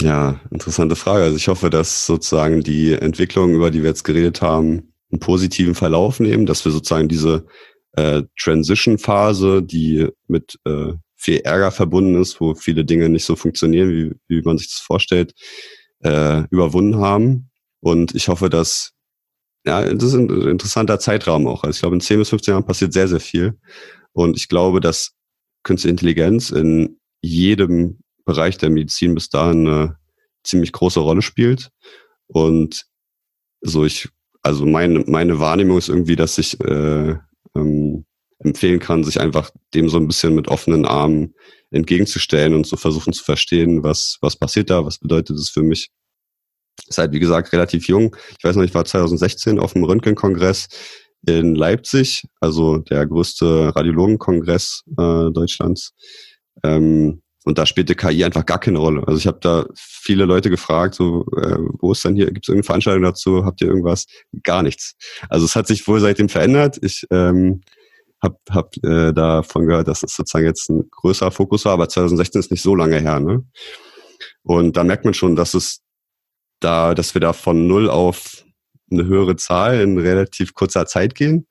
Ja, 0.00 0.40
interessante 0.50 0.96
Frage. 0.96 1.24
Also 1.24 1.36
ich 1.36 1.48
hoffe, 1.48 1.70
dass 1.70 2.06
sozusagen 2.06 2.62
die 2.62 2.92
Entwicklungen, 2.92 3.54
über 3.54 3.70
die 3.70 3.82
wir 3.82 3.90
jetzt 3.90 4.04
geredet 4.04 4.42
haben, 4.42 4.92
einen 5.10 5.20
positiven 5.20 5.74
Verlauf 5.74 6.18
nehmen, 6.18 6.46
dass 6.46 6.64
wir 6.64 6.72
sozusagen 6.72 7.08
diese 7.08 7.46
äh, 7.92 8.22
Transition-Phase, 8.38 9.62
die 9.62 10.08
mit 10.26 10.58
äh, 10.64 10.92
viel 11.16 11.38
Ärger 11.38 11.70
verbunden 11.70 12.20
ist, 12.20 12.40
wo 12.40 12.54
viele 12.54 12.84
Dinge 12.84 13.08
nicht 13.08 13.24
so 13.24 13.36
funktionieren, 13.36 13.90
wie, 13.90 14.12
wie 14.28 14.42
man 14.42 14.58
sich 14.58 14.68
das 14.68 14.80
vorstellt, 14.80 15.34
äh, 16.00 16.42
überwunden 16.50 16.96
haben. 16.96 17.50
Und 17.80 18.14
ich 18.14 18.28
hoffe, 18.28 18.50
dass, 18.50 18.92
ja, 19.64 19.82
das 19.84 20.02
ist 20.02 20.14
ein 20.14 20.28
interessanter 20.48 20.98
Zeitraum 20.98 21.46
auch. 21.46 21.62
Also 21.64 21.76
ich 21.76 21.80
glaube, 21.80 21.96
in 21.96 22.00
10 22.00 22.18
bis 22.18 22.30
15 22.30 22.52
Jahren 22.52 22.66
passiert 22.66 22.92
sehr, 22.92 23.08
sehr 23.08 23.20
viel. 23.20 23.58
Und 24.12 24.36
ich 24.36 24.48
glaube, 24.48 24.80
dass 24.80 25.12
Künstliche 25.62 25.92
Intelligenz 25.92 26.50
in 26.50 26.98
jedem 27.20 28.00
Bereich 28.24 28.58
der 28.58 28.70
Medizin 28.70 29.14
bis 29.14 29.30
dahin 29.30 29.66
eine 29.68 29.96
ziemlich 30.42 30.72
große 30.72 30.98
Rolle 30.98 31.22
spielt. 31.22 31.70
Und 32.26 32.84
so 33.60 33.84
ich, 33.84 34.08
also 34.42 34.66
meine, 34.66 35.04
meine 35.06 35.38
Wahrnehmung 35.38 35.78
ist 35.78 35.88
irgendwie, 35.88 36.16
dass 36.16 36.38
ich 36.38 36.60
äh, 36.60 37.16
ähm, 37.56 38.04
empfehlen 38.38 38.80
kann, 38.80 39.04
sich 39.04 39.20
einfach 39.20 39.50
dem 39.74 39.88
so 39.88 39.98
ein 39.98 40.06
bisschen 40.06 40.34
mit 40.34 40.48
offenen 40.48 40.84
Armen 40.84 41.34
entgegenzustellen 41.70 42.54
und 42.54 42.66
zu 42.66 42.76
versuchen 42.76 43.12
zu 43.12 43.24
verstehen, 43.24 43.82
was, 43.82 44.18
was 44.20 44.36
passiert 44.36 44.70
da, 44.70 44.84
was 44.84 44.98
bedeutet 44.98 45.36
es 45.38 45.48
für 45.48 45.62
mich. 45.62 45.90
Ist 46.88 46.98
halt, 46.98 47.12
wie 47.12 47.20
gesagt, 47.20 47.52
relativ 47.52 47.86
jung. 47.88 48.16
Ich 48.38 48.44
weiß 48.44 48.56
noch, 48.56 48.64
ich 48.64 48.74
war 48.74 48.84
2016 48.84 49.58
auf 49.58 49.74
dem 49.74 49.84
Röntgenkongress 49.84 50.68
in 51.26 51.54
Leipzig, 51.54 52.24
also 52.40 52.78
der 52.78 53.06
größte 53.06 53.74
Radiologenkongress 53.76 54.82
äh, 54.98 55.30
Deutschlands. 55.30 55.92
Ähm, 56.64 57.21
und 57.44 57.58
da 57.58 57.66
spielte 57.66 57.94
KI 57.94 58.24
einfach 58.24 58.46
gar 58.46 58.60
keine 58.60 58.78
Rolle. 58.78 59.06
Also 59.06 59.18
ich 59.18 59.26
habe 59.26 59.38
da 59.40 59.66
viele 59.74 60.24
Leute 60.24 60.48
gefragt, 60.50 60.94
so, 60.94 61.26
äh, 61.36 61.58
wo 61.80 61.92
ist 61.92 62.04
denn 62.04 62.14
hier, 62.14 62.26
gibt 62.26 62.44
es 62.44 62.48
irgendeine 62.48 62.66
Veranstaltung 62.66 63.02
dazu, 63.02 63.44
habt 63.44 63.60
ihr 63.60 63.68
irgendwas? 63.68 64.06
Gar 64.44 64.62
nichts. 64.62 64.94
Also 65.28 65.44
es 65.44 65.56
hat 65.56 65.66
sich 65.66 65.86
wohl 65.88 66.00
seitdem 66.00 66.28
verändert. 66.28 66.78
Ich 66.82 67.04
ähm, 67.10 67.62
habe 68.22 68.38
hab, 68.50 68.76
äh, 68.84 69.12
davon 69.12 69.66
gehört, 69.66 69.88
dass 69.88 70.02
es 70.02 70.14
sozusagen 70.14 70.46
jetzt 70.46 70.70
ein 70.70 70.88
größerer 70.90 71.32
Fokus 71.32 71.64
war, 71.64 71.72
aber 71.72 71.88
2016 71.88 72.38
ist 72.38 72.50
nicht 72.52 72.62
so 72.62 72.76
lange 72.76 73.00
her. 73.00 73.18
Ne? 73.18 73.44
Und 74.42 74.76
da 74.76 74.84
merkt 74.84 75.04
man 75.04 75.14
schon, 75.14 75.34
dass 75.34 75.54
es 75.54 75.80
da, 76.60 76.94
dass 76.94 77.14
wir 77.14 77.20
da 77.20 77.32
von 77.32 77.66
null 77.66 77.90
auf 77.90 78.44
eine 78.90 79.04
höhere 79.04 79.36
Zahl 79.36 79.80
in 79.80 79.98
relativ 79.98 80.54
kurzer 80.54 80.86
Zeit 80.86 81.14
gehen. 81.14 81.48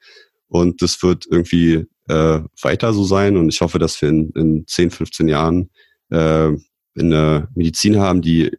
Und 0.47 0.81
das 0.81 1.01
wird 1.03 1.25
irgendwie 1.29 1.87
äh, 2.07 2.39
weiter 2.61 2.93
so 2.93 3.03
sein. 3.03 3.37
Und 3.37 3.49
ich 3.49 3.61
hoffe, 3.61 3.79
dass 3.79 4.01
wir 4.01 4.09
in, 4.09 4.31
in 4.31 4.67
10, 4.67 4.91
15 4.91 5.27
Jahren 5.27 5.69
äh, 6.09 6.49
eine 6.97 7.47
Medizin 7.55 7.99
haben, 7.99 8.21
die 8.21 8.51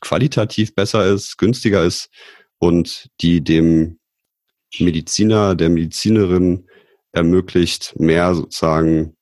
qualitativ 0.00 0.74
besser 0.74 1.06
ist, 1.06 1.36
günstiger 1.38 1.84
ist 1.84 2.10
und 2.58 3.08
die 3.20 3.42
dem 3.42 3.98
Mediziner, 4.78 5.54
der 5.54 5.68
Medizinerin 5.68 6.66
ermöglicht, 7.12 7.98
mehr 7.98 8.34
sozusagen, 8.34 9.16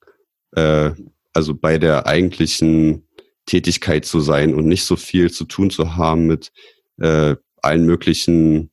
äh, 0.52 0.90
also 1.32 1.54
bei 1.54 1.78
der 1.78 2.06
eigentlichen 2.06 3.08
Tätigkeit 3.46 4.04
zu 4.04 4.20
sein 4.20 4.54
und 4.54 4.66
nicht 4.66 4.84
so 4.84 4.96
viel 4.96 5.30
zu 5.30 5.44
tun 5.44 5.70
zu 5.70 5.96
haben 5.96 6.26
mit 6.26 6.52
äh, 6.98 7.36
allen 7.62 7.86
möglichen 7.86 8.70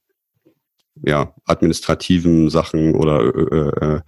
ja, 1.03 1.33
administrativen 1.45 2.49
Sachen 2.49 2.95
oder 2.95 3.21
äh, 3.21 3.85
äh, 3.85 4.01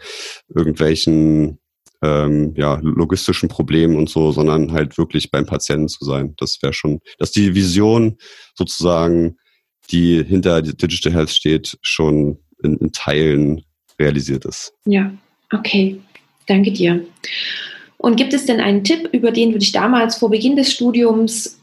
irgendwelchen 0.53 1.59
ähm, 2.01 2.53
ja, 2.55 2.79
logistischen 2.81 3.49
Problemen 3.49 3.95
und 3.95 4.09
so, 4.09 4.31
sondern 4.31 4.71
halt 4.71 4.97
wirklich 4.97 5.31
beim 5.31 5.45
Patienten 5.45 5.87
zu 5.87 6.05
sein. 6.05 6.35
Das 6.37 6.59
wäre 6.61 6.73
schon, 6.73 6.99
dass 7.17 7.31
die 7.31 7.55
Vision 7.55 8.17
sozusagen, 8.55 9.37
die 9.91 10.23
hinter 10.23 10.61
Digital 10.61 11.13
Health 11.13 11.31
steht, 11.31 11.77
schon 11.81 12.39
in, 12.63 12.77
in 12.77 12.91
Teilen 12.91 13.63
realisiert 13.99 14.45
ist. 14.45 14.73
Ja, 14.85 15.11
okay. 15.51 15.99
Danke 16.45 16.71
dir. 16.71 17.05
Und 17.97 18.15
gibt 18.15 18.33
es 18.33 18.45
denn 18.45 18.61
einen 18.61 18.83
Tipp, 18.83 19.09
über 19.11 19.31
den 19.31 19.51
du 19.51 19.59
dich 19.59 19.71
damals 19.71 20.17
vor 20.17 20.29
Beginn 20.29 20.55
des 20.55 20.71
Studiums 20.71 21.59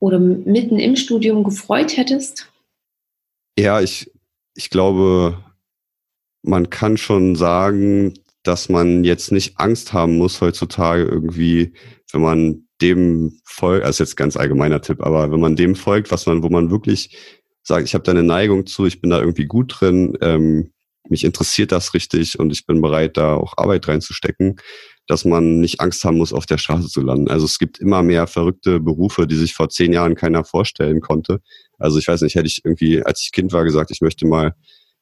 oder 0.00 0.18
mitten 0.18 0.78
im 0.78 0.96
Studium 0.96 1.44
gefreut 1.44 1.96
hättest? 1.96 2.48
Ja, 3.58 3.80
ich, 3.80 4.10
ich 4.54 4.70
glaube, 4.70 5.38
man 6.42 6.70
kann 6.70 6.96
schon 6.96 7.36
sagen, 7.36 8.14
dass 8.42 8.68
man 8.68 9.04
jetzt 9.04 9.32
nicht 9.32 9.58
Angst 9.58 9.92
haben 9.92 10.18
muss 10.18 10.40
heutzutage 10.40 11.04
irgendwie, 11.04 11.72
wenn 12.12 12.22
man 12.22 12.68
dem 12.80 13.40
folgt, 13.44 13.84
also 13.84 14.02
jetzt 14.02 14.16
ganz 14.16 14.36
allgemeiner 14.36 14.80
Tipp, 14.80 15.00
aber 15.00 15.30
wenn 15.30 15.40
man 15.40 15.54
dem 15.54 15.76
folgt, 15.76 16.10
was 16.10 16.26
man, 16.26 16.42
wo 16.42 16.48
man 16.48 16.70
wirklich 16.70 17.16
sagt, 17.62 17.84
ich 17.84 17.94
habe 17.94 18.02
da 18.02 18.10
eine 18.10 18.24
Neigung 18.24 18.66
zu, 18.66 18.86
ich 18.86 19.00
bin 19.00 19.10
da 19.10 19.20
irgendwie 19.20 19.46
gut 19.46 19.80
drin, 19.80 20.18
ähm, 20.20 20.72
mich 21.08 21.24
interessiert 21.24 21.70
das 21.72 21.94
richtig 21.94 22.38
und 22.38 22.50
ich 22.50 22.66
bin 22.66 22.80
bereit, 22.80 23.16
da 23.16 23.34
auch 23.34 23.54
Arbeit 23.56 23.86
reinzustecken, 23.86 24.56
dass 25.06 25.24
man 25.24 25.60
nicht 25.60 25.80
Angst 25.80 26.04
haben 26.04 26.18
muss, 26.18 26.32
auf 26.32 26.46
der 26.46 26.58
Straße 26.58 26.88
zu 26.88 27.00
landen. 27.00 27.28
Also 27.28 27.44
es 27.44 27.58
gibt 27.58 27.78
immer 27.78 28.02
mehr 28.02 28.26
verrückte 28.26 28.80
Berufe, 28.80 29.26
die 29.26 29.36
sich 29.36 29.54
vor 29.54 29.68
zehn 29.68 29.92
Jahren 29.92 30.14
keiner 30.14 30.44
vorstellen 30.44 31.00
konnte. 31.00 31.40
Also 31.78 31.98
ich 31.98 32.06
weiß 32.08 32.22
nicht, 32.22 32.34
hätte 32.34 32.46
ich 32.46 32.60
irgendwie, 32.64 33.02
als 33.02 33.22
ich 33.22 33.32
Kind 33.32 33.52
war, 33.52 33.64
gesagt, 33.64 33.90
ich 33.90 34.00
möchte 34.00 34.26
mal 34.26 34.54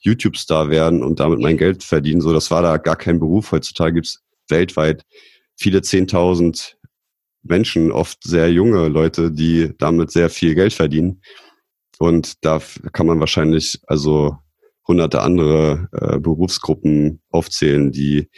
YouTube-Star 0.03 0.71
werden 0.71 1.03
und 1.03 1.21
damit 1.21 1.41
mein 1.41 1.59
Geld 1.59 1.85
verdienen. 1.85 2.23
So, 2.23 2.33
das 2.33 2.51
war 2.51 2.63
da 2.63 2.79
gar 2.79 2.97
kein 2.97 3.19
Beruf. 3.19 3.53
Heutzutage 3.53 3.95
gibt 3.95 4.07
es 4.07 4.23
weltweit 4.49 5.05
viele 5.57 5.83
Zehntausend 5.83 6.79
Menschen, 7.43 7.93
oft 7.93 8.23
sehr 8.25 8.53
junge 8.53 8.89
Leute, 8.89 9.31
die 9.31 9.73
damit 9.79 10.11
sehr 10.11 10.31
viel 10.31 10.55
Geld 10.55 10.73
verdienen. 10.73 11.23
Und 11.99 12.45
da 12.45 12.61
kann 12.93 13.07
man 13.07 13.21
wahrscheinlich 13.21 13.79
also 13.87 14.37
hunderte 14.87 15.21
andere 15.21 15.89
äh, 15.93 16.19
Berufsgruppen 16.19 17.21
aufzählen, 17.31 17.93
die 17.93 18.31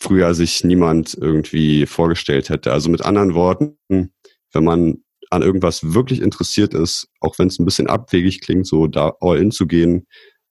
früher 0.00 0.34
sich 0.34 0.64
niemand 0.64 1.14
irgendwie 1.20 1.84
vorgestellt 1.84 2.48
hätte. 2.48 2.72
Also 2.72 2.88
mit 2.88 3.04
anderen 3.04 3.34
Worten, 3.34 3.76
wenn 3.88 4.64
man 4.64 5.04
an 5.28 5.42
irgendwas 5.42 5.92
wirklich 5.92 6.22
interessiert 6.22 6.72
ist, 6.72 7.08
auch 7.20 7.38
wenn 7.38 7.48
es 7.48 7.58
ein 7.58 7.66
bisschen 7.66 7.86
abwegig 7.86 8.40
klingt, 8.40 8.66
so 8.66 8.86
da 8.86 9.14
all 9.20 9.38
in 9.38 9.50
zu 9.50 9.66
gehen 9.66 10.06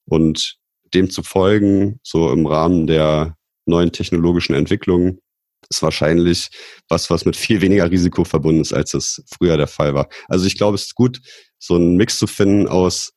und 0.05 0.57
dem 0.93 1.09
zu 1.09 1.23
folgen, 1.23 1.99
so 2.03 2.31
im 2.31 2.45
Rahmen 2.45 2.85
der 2.85 3.35
neuen 3.65 3.91
technologischen 3.91 4.53
Entwicklungen, 4.53 5.19
ist 5.69 5.81
wahrscheinlich 5.81 6.49
was, 6.88 7.09
was 7.09 7.26
mit 7.26 7.35
viel 7.35 7.61
weniger 7.61 7.89
Risiko 7.89 8.23
verbunden 8.23 8.61
ist, 8.61 8.73
als 8.73 8.93
es 8.93 9.23
früher 9.35 9.57
der 9.57 9.67
Fall 9.67 9.95
war. 9.95 10.09
Also 10.27 10.45
ich 10.45 10.57
glaube, 10.57 10.76
es 10.76 10.84
ist 10.84 10.95
gut, 10.95 11.21
so 11.57 11.76
einen 11.76 11.97
Mix 11.97 12.19
zu 12.19 12.27
finden 12.27 12.67
aus 12.67 13.13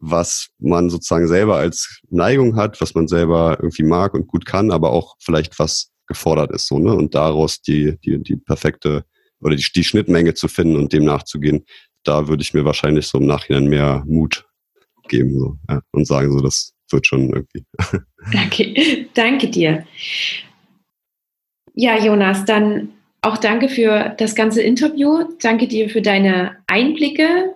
was 0.00 0.48
man 0.58 0.90
sozusagen 0.90 1.28
selber 1.28 1.56
als 1.56 2.00
Neigung 2.08 2.56
hat, 2.56 2.80
was 2.80 2.94
man 2.94 3.06
selber 3.06 3.58
irgendwie 3.60 3.82
mag 3.82 4.14
und 4.14 4.26
gut 4.26 4.46
kann, 4.46 4.70
aber 4.70 4.90
auch 4.90 5.16
vielleicht 5.20 5.58
was 5.58 5.90
gefordert 6.06 6.50
ist, 6.50 6.66
so, 6.66 6.78
ne? 6.78 6.92
Und 6.94 7.14
daraus 7.14 7.62
die, 7.62 7.96
die, 8.00 8.20
die 8.22 8.36
perfekte 8.36 9.04
oder 9.40 9.54
die, 9.54 9.64
die 9.74 9.84
Schnittmenge 9.84 10.34
zu 10.34 10.48
finden 10.48 10.76
und 10.76 10.92
dem 10.92 11.04
nachzugehen, 11.04 11.64
da 12.02 12.28
würde 12.28 12.42
ich 12.42 12.54
mir 12.54 12.64
wahrscheinlich 12.64 13.06
so 13.06 13.18
im 13.18 13.26
Nachhinein 13.26 13.66
mehr 13.66 14.02
Mut 14.06 14.46
geben, 15.08 15.38
so, 15.38 15.56
ja, 15.68 15.80
und 15.92 16.06
sagen, 16.06 16.32
so, 16.32 16.40
das 16.40 16.72
wird 16.90 17.06
schon 17.06 17.32
irgendwie. 17.32 17.64
Okay, 18.46 19.08
danke 19.14 19.48
dir. 19.48 19.86
Ja, 21.74 21.98
Jonas, 21.98 22.44
dann 22.44 22.90
auch 23.22 23.38
danke 23.38 23.70
für 23.70 24.14
das 24.18 24.34
ganze 24.34 24.60
Interview. 24.60 25.24
Danke 25.40 25.68
dir 25.68 25.88
für 25.88 26.02
deine 26.02 26.58
Einblicke, 26.66 27.54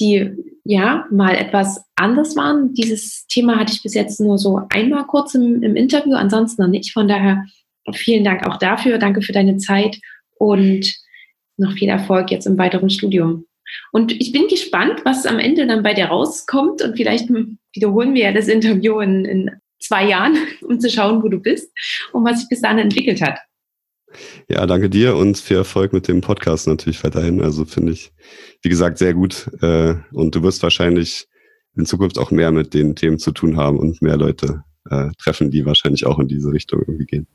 die 0.00 0.30
ja 0.64 1.06
mal 1.10 1.34
etwas 1.34 1.84
anders 1.94 2.36
waren. 2.36 2.74
Dieses 2.74 3.26
Thema 3.28 3.58
hatte 3.58 3.72
ich 3.72 3.82
bis 3.82 3.94
jetzt 3.94 4.20
nur 4.20 4.38
so 4.38 4.62
einmal 4.68 5.06
kurz 5.06 5.34
im, 5.34 5.62
im 5.62 5.76
Interview, 5.76 6.14
ansonsten 6.14 6.62
noch 6.62 6.68
nicht. 6.68 6.92
Von 6.92 7.08
daher 7.08 7.44
vielen 7.94 8.24
Dank 8.24 8.46
auch 8.46 8.58
dafür. 8.58 8.98
Danke 8.98 9.22
für 9.22 9.32
deine 9.32 9.58
Zeit 9.58 9.98
und 10.38 10.92
noch 11.56 11.72
viel 11.72 11.88
Erfolg 11.88 12.30
jetzt 12.30 12.46
im 12.46 12.58
weiteren 12.58 12.90
Studium. 12.90 13.46
Und 13.92 14.12
ich 14.12 14.32
bin 14.32 14.48
gespannt, 14.48 15.00
was 15.04 15.26
am 15.26 15.38
Ende 15.38 15.66
dann 15.66 15.82
bei 15.82 15.94
dir 15.94 16.06
rauskommt. 16.06 16.82
Und 16.82 16.96
vielleicht 16.96 17.28
wiederholen 17.72 18.14
wir 18.14 18.24
ja 18.24 18.32
das 18.32 18.48
Interview 18.48 19.00
in, 19.00 19.24
in 19.24 19.50
zwei 19.80 20.08
Jahren, 20.08 20.36
um 20.62 20.80
zu 20.80 20.90
schauen, 20.90 21.22
wo 21.22 21.28
du 21.28 21.38
bist 21.38 21.72
und 22.12 22.24
was 22.24 22.40
sich 22.40 22.48
bis 22.48 22.60
dahin 22.60 22.78
entwickelt 22.78 23.22
hat. 23.22 23.38
Ja, 24.48 24.66
danke 24.66 24.90
dir 24.90 25.16
und 25.16 25.38
viel 25.38 25.58
Erfolg 25.58 25.92
mit 25.92 26.08
dem 26.08 26.20
Podcast 26.20 26.66
natürlich 26.66 27.02
weiterhin. 27.04 27.42
Also 27.42 27.64
finde 27.64 27.92
ich, 27.92 28.12
wie 28.62 28.68
gesagt, 28.68 28.98
sehr 28.98 29.14
gut. 29.14 29.50
Äh, 29.62 29.94
und 30.12 30.34
du 30.34 30.42
wirst 30.42 30.62
wahrscheinlich 30.62 31.28
in 31.76 31.86
Zukunft 31.86 32.18
auch 32.18 32.30
mehr 32.30 32.50
mit 32.50 32.74
den 32.74 32.96
Themen 32.96 33.18
zu 33.18 33.32
tun 33.32 33.56
haben 33.56 33.78
und 33.78 34.02
mehr 34.02 34.16
Leute 34.16 34.64
äh, 34.90 35.08
treffen, 35.18 35.50
die 35.50 35.66
wahrscheinlich 35.66 36.06
auch 36.06 36.18
in 36.18 36.28
diese 36.28 36.50
Richtung 36.50 36.80
irgendwie 36.80 37.06
gehen. 37.06 37.26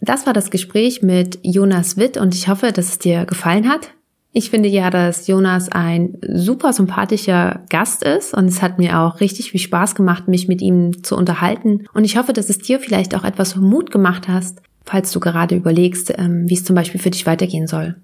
Das 0.00 0.26
war 0.26 0.32
das 0.32 0.50
Gespräch 0.50 1.02
mit 1.02 1.38
Jonas 1.42 1.96
Witt 1.96 2.16
und 2.16 2.34
ich 2.34 2.48
hoffe, 2.48 2.72
dass 2.72 2.88
es 2.88 2.98
dir 2.98 3.26
gefallen 3.26 3.68
hat. 3.68 3.92
Ich 4.32 4.48
finde 4.48 4.68
ja, 4.68 4.90
dass 4.90 5.26
Jonas 5.26 5.70
ein 5.70 6.16
super 6.22 6.72
sympathischer 6.72 7.64
Gast 7.68 8.04
ist 8.04 8.32
und 8.32 8.46
es 8.46 8.62
hat 8.62 8.78
mir 8.78 9.00
auch 9.00 9.20
richtig 9.20 9.50
viel 9.50 9.60
Spaß 9.60 9.96
gemacht, 9.96 10.28
mich 10.28 10.46
mit 10.46 10.62
ihm 10.62 11.02
zu 11.02 11.16
unterhalten. 11.16 11.86
Und 11.94 12.04
ich 12.04 12.16
hoffe, 12.16 12.32
dass 12.32 12.48
es 12.48 12.58
dir 12.58 12.78
vielleicht 12.78 13.16
auch 13.16 13.24
etwas 13.24 13.56
Mut 13.56 13.90
gemacht 13.90 14.28
hast, 14.28 14.62
falls 14.84 15.12
du 15.12 15.20
gerade 15.20 15.56
überlegst, 15.56 16.12
ähm, 16.16 16.48
wie 16.48 16.54
es 16.54 16.64
zum 16.64 16.76
Beispiel 16.76 17.00
für 17.00 17.10
dich 17.10 17.26
weitergehen 17.26 17.66
soll. 17.66 17.96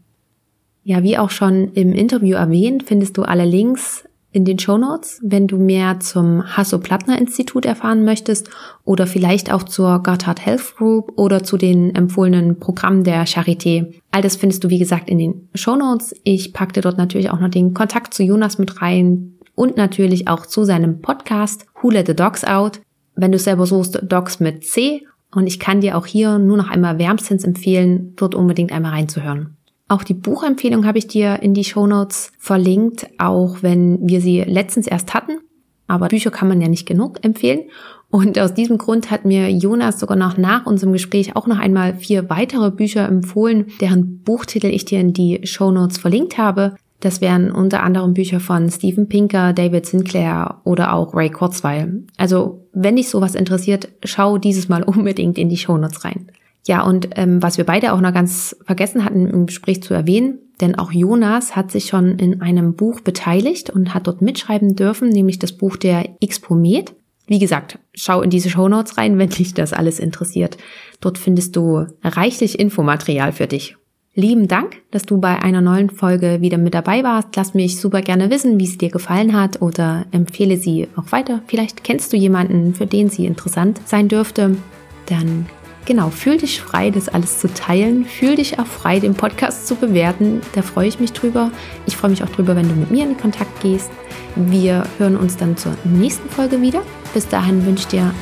Ja, 0.85 1.03
wie 1.03 1.19
auch 1.19 1.31
schon 1.31 1.73
im 1.73 1.93
Interview 1.93 2.37
erwähnt, 2.37 2.85
findest 2.85 3.17
du 3.17 3.23
alle 3.23 3.45
Links 3.45 4.05
in 4.37 4.45
den 4.45 4.59
Show 4.59 4.77
Notes, 4.77 5.19
wenn 5.23 5.47
du 5.47 5.57
mehr 5.57 5.99
zum 6.01 6.45
Hasso-Plattner-Institut 6.45 7.65
erfahren 7.65 8.05
möchtest 8.05 8.51
oder 8.85 9.07
vielleicht 9.07 9.51
auch 9.51 9.63
zur 9.63 10.03
Gotthard 10.03 10.45
Health 10.45 10.77
Group 10.77 11.13
oder 11.17 11.43
zu 11.43 11.57
den 11.57 11.95
empfohlenen 11.95 12.59
Programmen 12.59 13.03
der 13.03 13.27
Charité. 13.27 13.95
All 14.11 14.21
das 14.21 14.37
findest 14.37 14.63
du, 14.63 14.69
wie 14.69 14.79
gesagt, 14.79 15.09
in 15.09 15.17
den 15.17 15.49
Show 15.55 15.75
Notes. 15.75 16.15
Ich 16.23 16.53
packte 16.53 16.83
dort 16.83 16.99
natürlich 16.99 17.31
auch 17.31 17.41
noch 17.41 17.49
den 17.49 17.73
Kontakt 17.73 18.13
zu 18.13 18.23
Jonas 18.23 18.59
mit 18.59 18.83
rein 18.83 19.39
und 19.55 19.79
natürlich 19.79 20.29
auch 20.29 20.45
zu 20.45 20.65
seinem 20.65 21.01
Podcast 21.01 21.65
Who 21.81 21.91
Let 21.91 22.07
the 22.07 22.15
Dogs 22.15 22.45
Out. 22.45 22.81
Wenn 23.15 23.33
du 23.33 23.39
selber 23.39 23.65
suchst, 23.65 24.01
Dogs 24.03 24.39
mit 24.39 24.65
C 24.65 25.07
und 25.35 25.47
ich 25.47 25.59
kann 25.59 25.81
dir 25.81 25.97
auch 25.97 26.07
hier 26.07 26.39
nur 26.39 26.57
noch 26.57 26.71
einmal 26.71 26.99
wärmstens 26.99 27.45
empfehlen, 27.45 28.15
dort 28.17 28.35
unbedingt 28.35 28.73
einmal 28.73 28.93
reinzuhören. 28.93 29.57
Auch 29.89 30.03
die 30.03 30.15
Buchempfehlung 30.15 30.85
habe 30.85 30.99
ich 30.99 31.07
dir 31.07 31.43
in 31.43 31.55
die 31.55 31.65
Show 31.65 31.87
Notes 31.87 32.33
verlinkt, 32.39 33.07
auch 33.19 33.63
wenn 33.63 34.09
wir 34.09 34.21
sie 34.21 34.43
letztens 34.43 34.87
erst 34.87 35.15
hatten. 35.15 35.39
Aber 35.87 36.09
Bücher 36.09 36.33
kann 36.33 36.49
man 36.49 36.61
ja 36.61 36.69
nicht 36.69 36.87
genug 36.87 37.25
empfehlen. 37.25 37.71
Und 38.11 38.39
aus 38.39 38.55
diesem 38.55 38.79
Grund 38.79 39.11
hat 39.11 39.25
mir 39.25 39.51
Jonas 39.51 40.01
sogar 40.01 40.17
noch 40.17 40.37
nach 40.37 40.67
unserem 40.67 40.93
Gespräch 40.93 41.37
auch 41.37 41.47
noch 41.47 41.59
einmal 41.59 41.95
vier 41.95 42.29
weitere 42.31 42.71
Bücher 42.71 43.07
empfohlen, 43.07 43.67
deren 43.81 44.23
Buchtitel 44.23 44.69
ich 44.69 44.85
dir 44.85 45.01
in 45.01 45.13
die 45.13 45.41
Show 45.45 45.71
Notes 45.71 45.99
verlinkt 45.99 46.39
habe. 46.39 46.77
Das 47.01 47.21
wären 47.21 47.51
unter 47.51 47.83
anderem 47.83 48.15
Bücher 48.15 48.41
von 48.41 48.71
Steven 48.71 49.09
Pinker, 49.09 49.53
David 49.53 49.87
Sinclair 49.87 50.61
oder 50.65 50.95
auch 50.95 51.15
Ray 51.15 51.31
Kurzweil. 51.31 52.05
Also, 52.17 52.67
wenn 52.73 52.97
dich 52.97 53.11
sowas 53.11 53.35
interessiert, 53.35 53.89
schau 54.05 54.39
dieses 54.39 54.69
Mal 54.69 54.83
unbedingt 54.85 55.39
in 55.39 55.49
die 55.49 55.59
Shownotes 55.59 56.05
rein. 56.05 56.31
Ja, 56.67 56.83
und 56.83 57.11
ähm, 57.15 57.43
was 57.43 57.59
wir 57.59 57.65
beide 57.65 57.93
auch 57.93 58.01
noch 58.01 58.13
ganz 58.13 58.57
vergessen 58.65 59.05
hatten 59.05 59.27
im 59.27 59.47
Gespräch 59.47 59.83
zu 59.83 59.95
erwähnen, 59.95 60.39
denn 60.61 60.75
auch 60.75 60.91
Jonas 60.91 61.55
hat 61.55 61.71
sich 61.71 61.87
schon 61.87 62.19
in 62.19 62.41
einem 62.41 62.75
Buch 62.75 63.01
beteiligt 63.01 63.71
und 63.71 63.95
hat 63.95 64.07
dort 64.07 64.21
mitschreiben 64.21 64.75
dürfen, 64.75 65.11
nämlich 65.11 65.39
das 65.39 65.53
Buch 65.53 65.77
der 65.77 66.17
Expomet. 66.21 66.95
Wie 67.29 67.39
gesagt, 67.39 67.79
schau 67.95 68.23
in 68.23 68.31
diese 68.31 68.51
Shownotes 68.51 68.99
rein, 68.99 69.19
wenn 69.19 69.29
dich 69.29 69.55
das 69.55 69.73
alles 69.73 70.01
interessiert. 70.01 70.57
Dort 71.01 71.19
findest 71.19 71.55
du 71.57 71.87
reichlich 72.03 72.59
Infomaterial 72.59 73.33
für 73.33 73.47
dich. 73.47 73.77
Lieben 74.19 74.49
Dank, 74.49 74.79
dass 74.93 75.03
du 75.03 75.19
bei 75.19 75.43
einer 75.43 75.61
neuen 75.61 75.91
Folge 75.91 76.41
wieder 76.41 76.57
mit 76.57 76.73
dabei 76.73 77.05
warst. 77.05 77.37
Lass 77.37 77.53
mich 77.53 77.79
super 77.79 78.01
gerne 78.01 78.31
wissen, 78.31 78.59
wie 78.59 78.67
sie 78.67 78.79
dir 78.79 78.89
gefallen 78.89 79.39
hat 79.39 79.61
oder 79.61 80.07
empfehle 80.11 80.57
sie 80.57 80.89
auch 80.97 81.13
weiter. 81.13 81.43
Vielleicht 81.49 81.85
kennst 81.85 82.15
du 82.15 82.17
jemanden, 82.17 82.75
für 82.75 82.87
den 82.87 83.11
sie 83.11 83.27
interessant 83.27 83.79
sein 83.85 84.09
dürfte. 84.09 84.57
Dann 85.05 85.45
genau, 85.85 86.09
fühl 86.09 86.39
dich 86.39 86.63
frei, 86.63 86.89
das 86.89 87.11
alles 87.11 87.41
zu 87.41 87.53
teilen. 87.53 88.07
Fühl 88.07 88.37
dich 88.37 88.59
auch 88.59 88.65
frei, 88.65 89.01
den 89.01 89.13
Podcast 89.13 89.67
zu 89.67 89.75
bewerten. 89.75 90.41
Da 90.55 90.63
freue 90.63 90.89
ich 90.89 90.99
mich 90.99 91.13
drüber. 91.13 91.51
Ich 91.85 91.95
freue 91.95 92.11
mich 92.11 92.25
auch 92.25 92.31
drüber, 92.31 92.57
wenn 92.57 92.71
du 92.71 92.75
mit 92.75 92.91
mir 92.91 93.05
in 93.05 93.19
Kontakt 93.19 93.61
gehst. 93.61 93.91
Wir 94.35 94.85
hören 94.97 95.19
uns 95.19 95.37
dann 95.37 95.59
zur 95.59 95.77
nächsten 95.85 96.31
Folge 96.31 96.63
wieder. 96.63 96.81
Bis 97.13 97.29
dahin 97.29 97.67
wünsche 97.67 97.83
ich 97.83 97.89
dir 97.89 98.15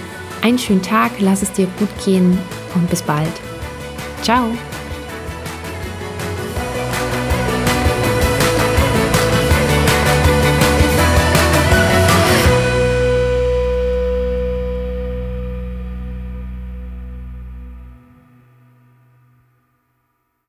einen 0.43 0.59
schönen 0.59 0.83
Tag, 0.83 1.13
lass 1.21 1.43
es 1.43 1.53
dir 1.53 1.69
gut 1.79 2.05
gehen 2.05 2.37
und 2.75 2.91
bis 2.91 3.03
bald. 3.03 3.33
Ciao! 4.23 4.51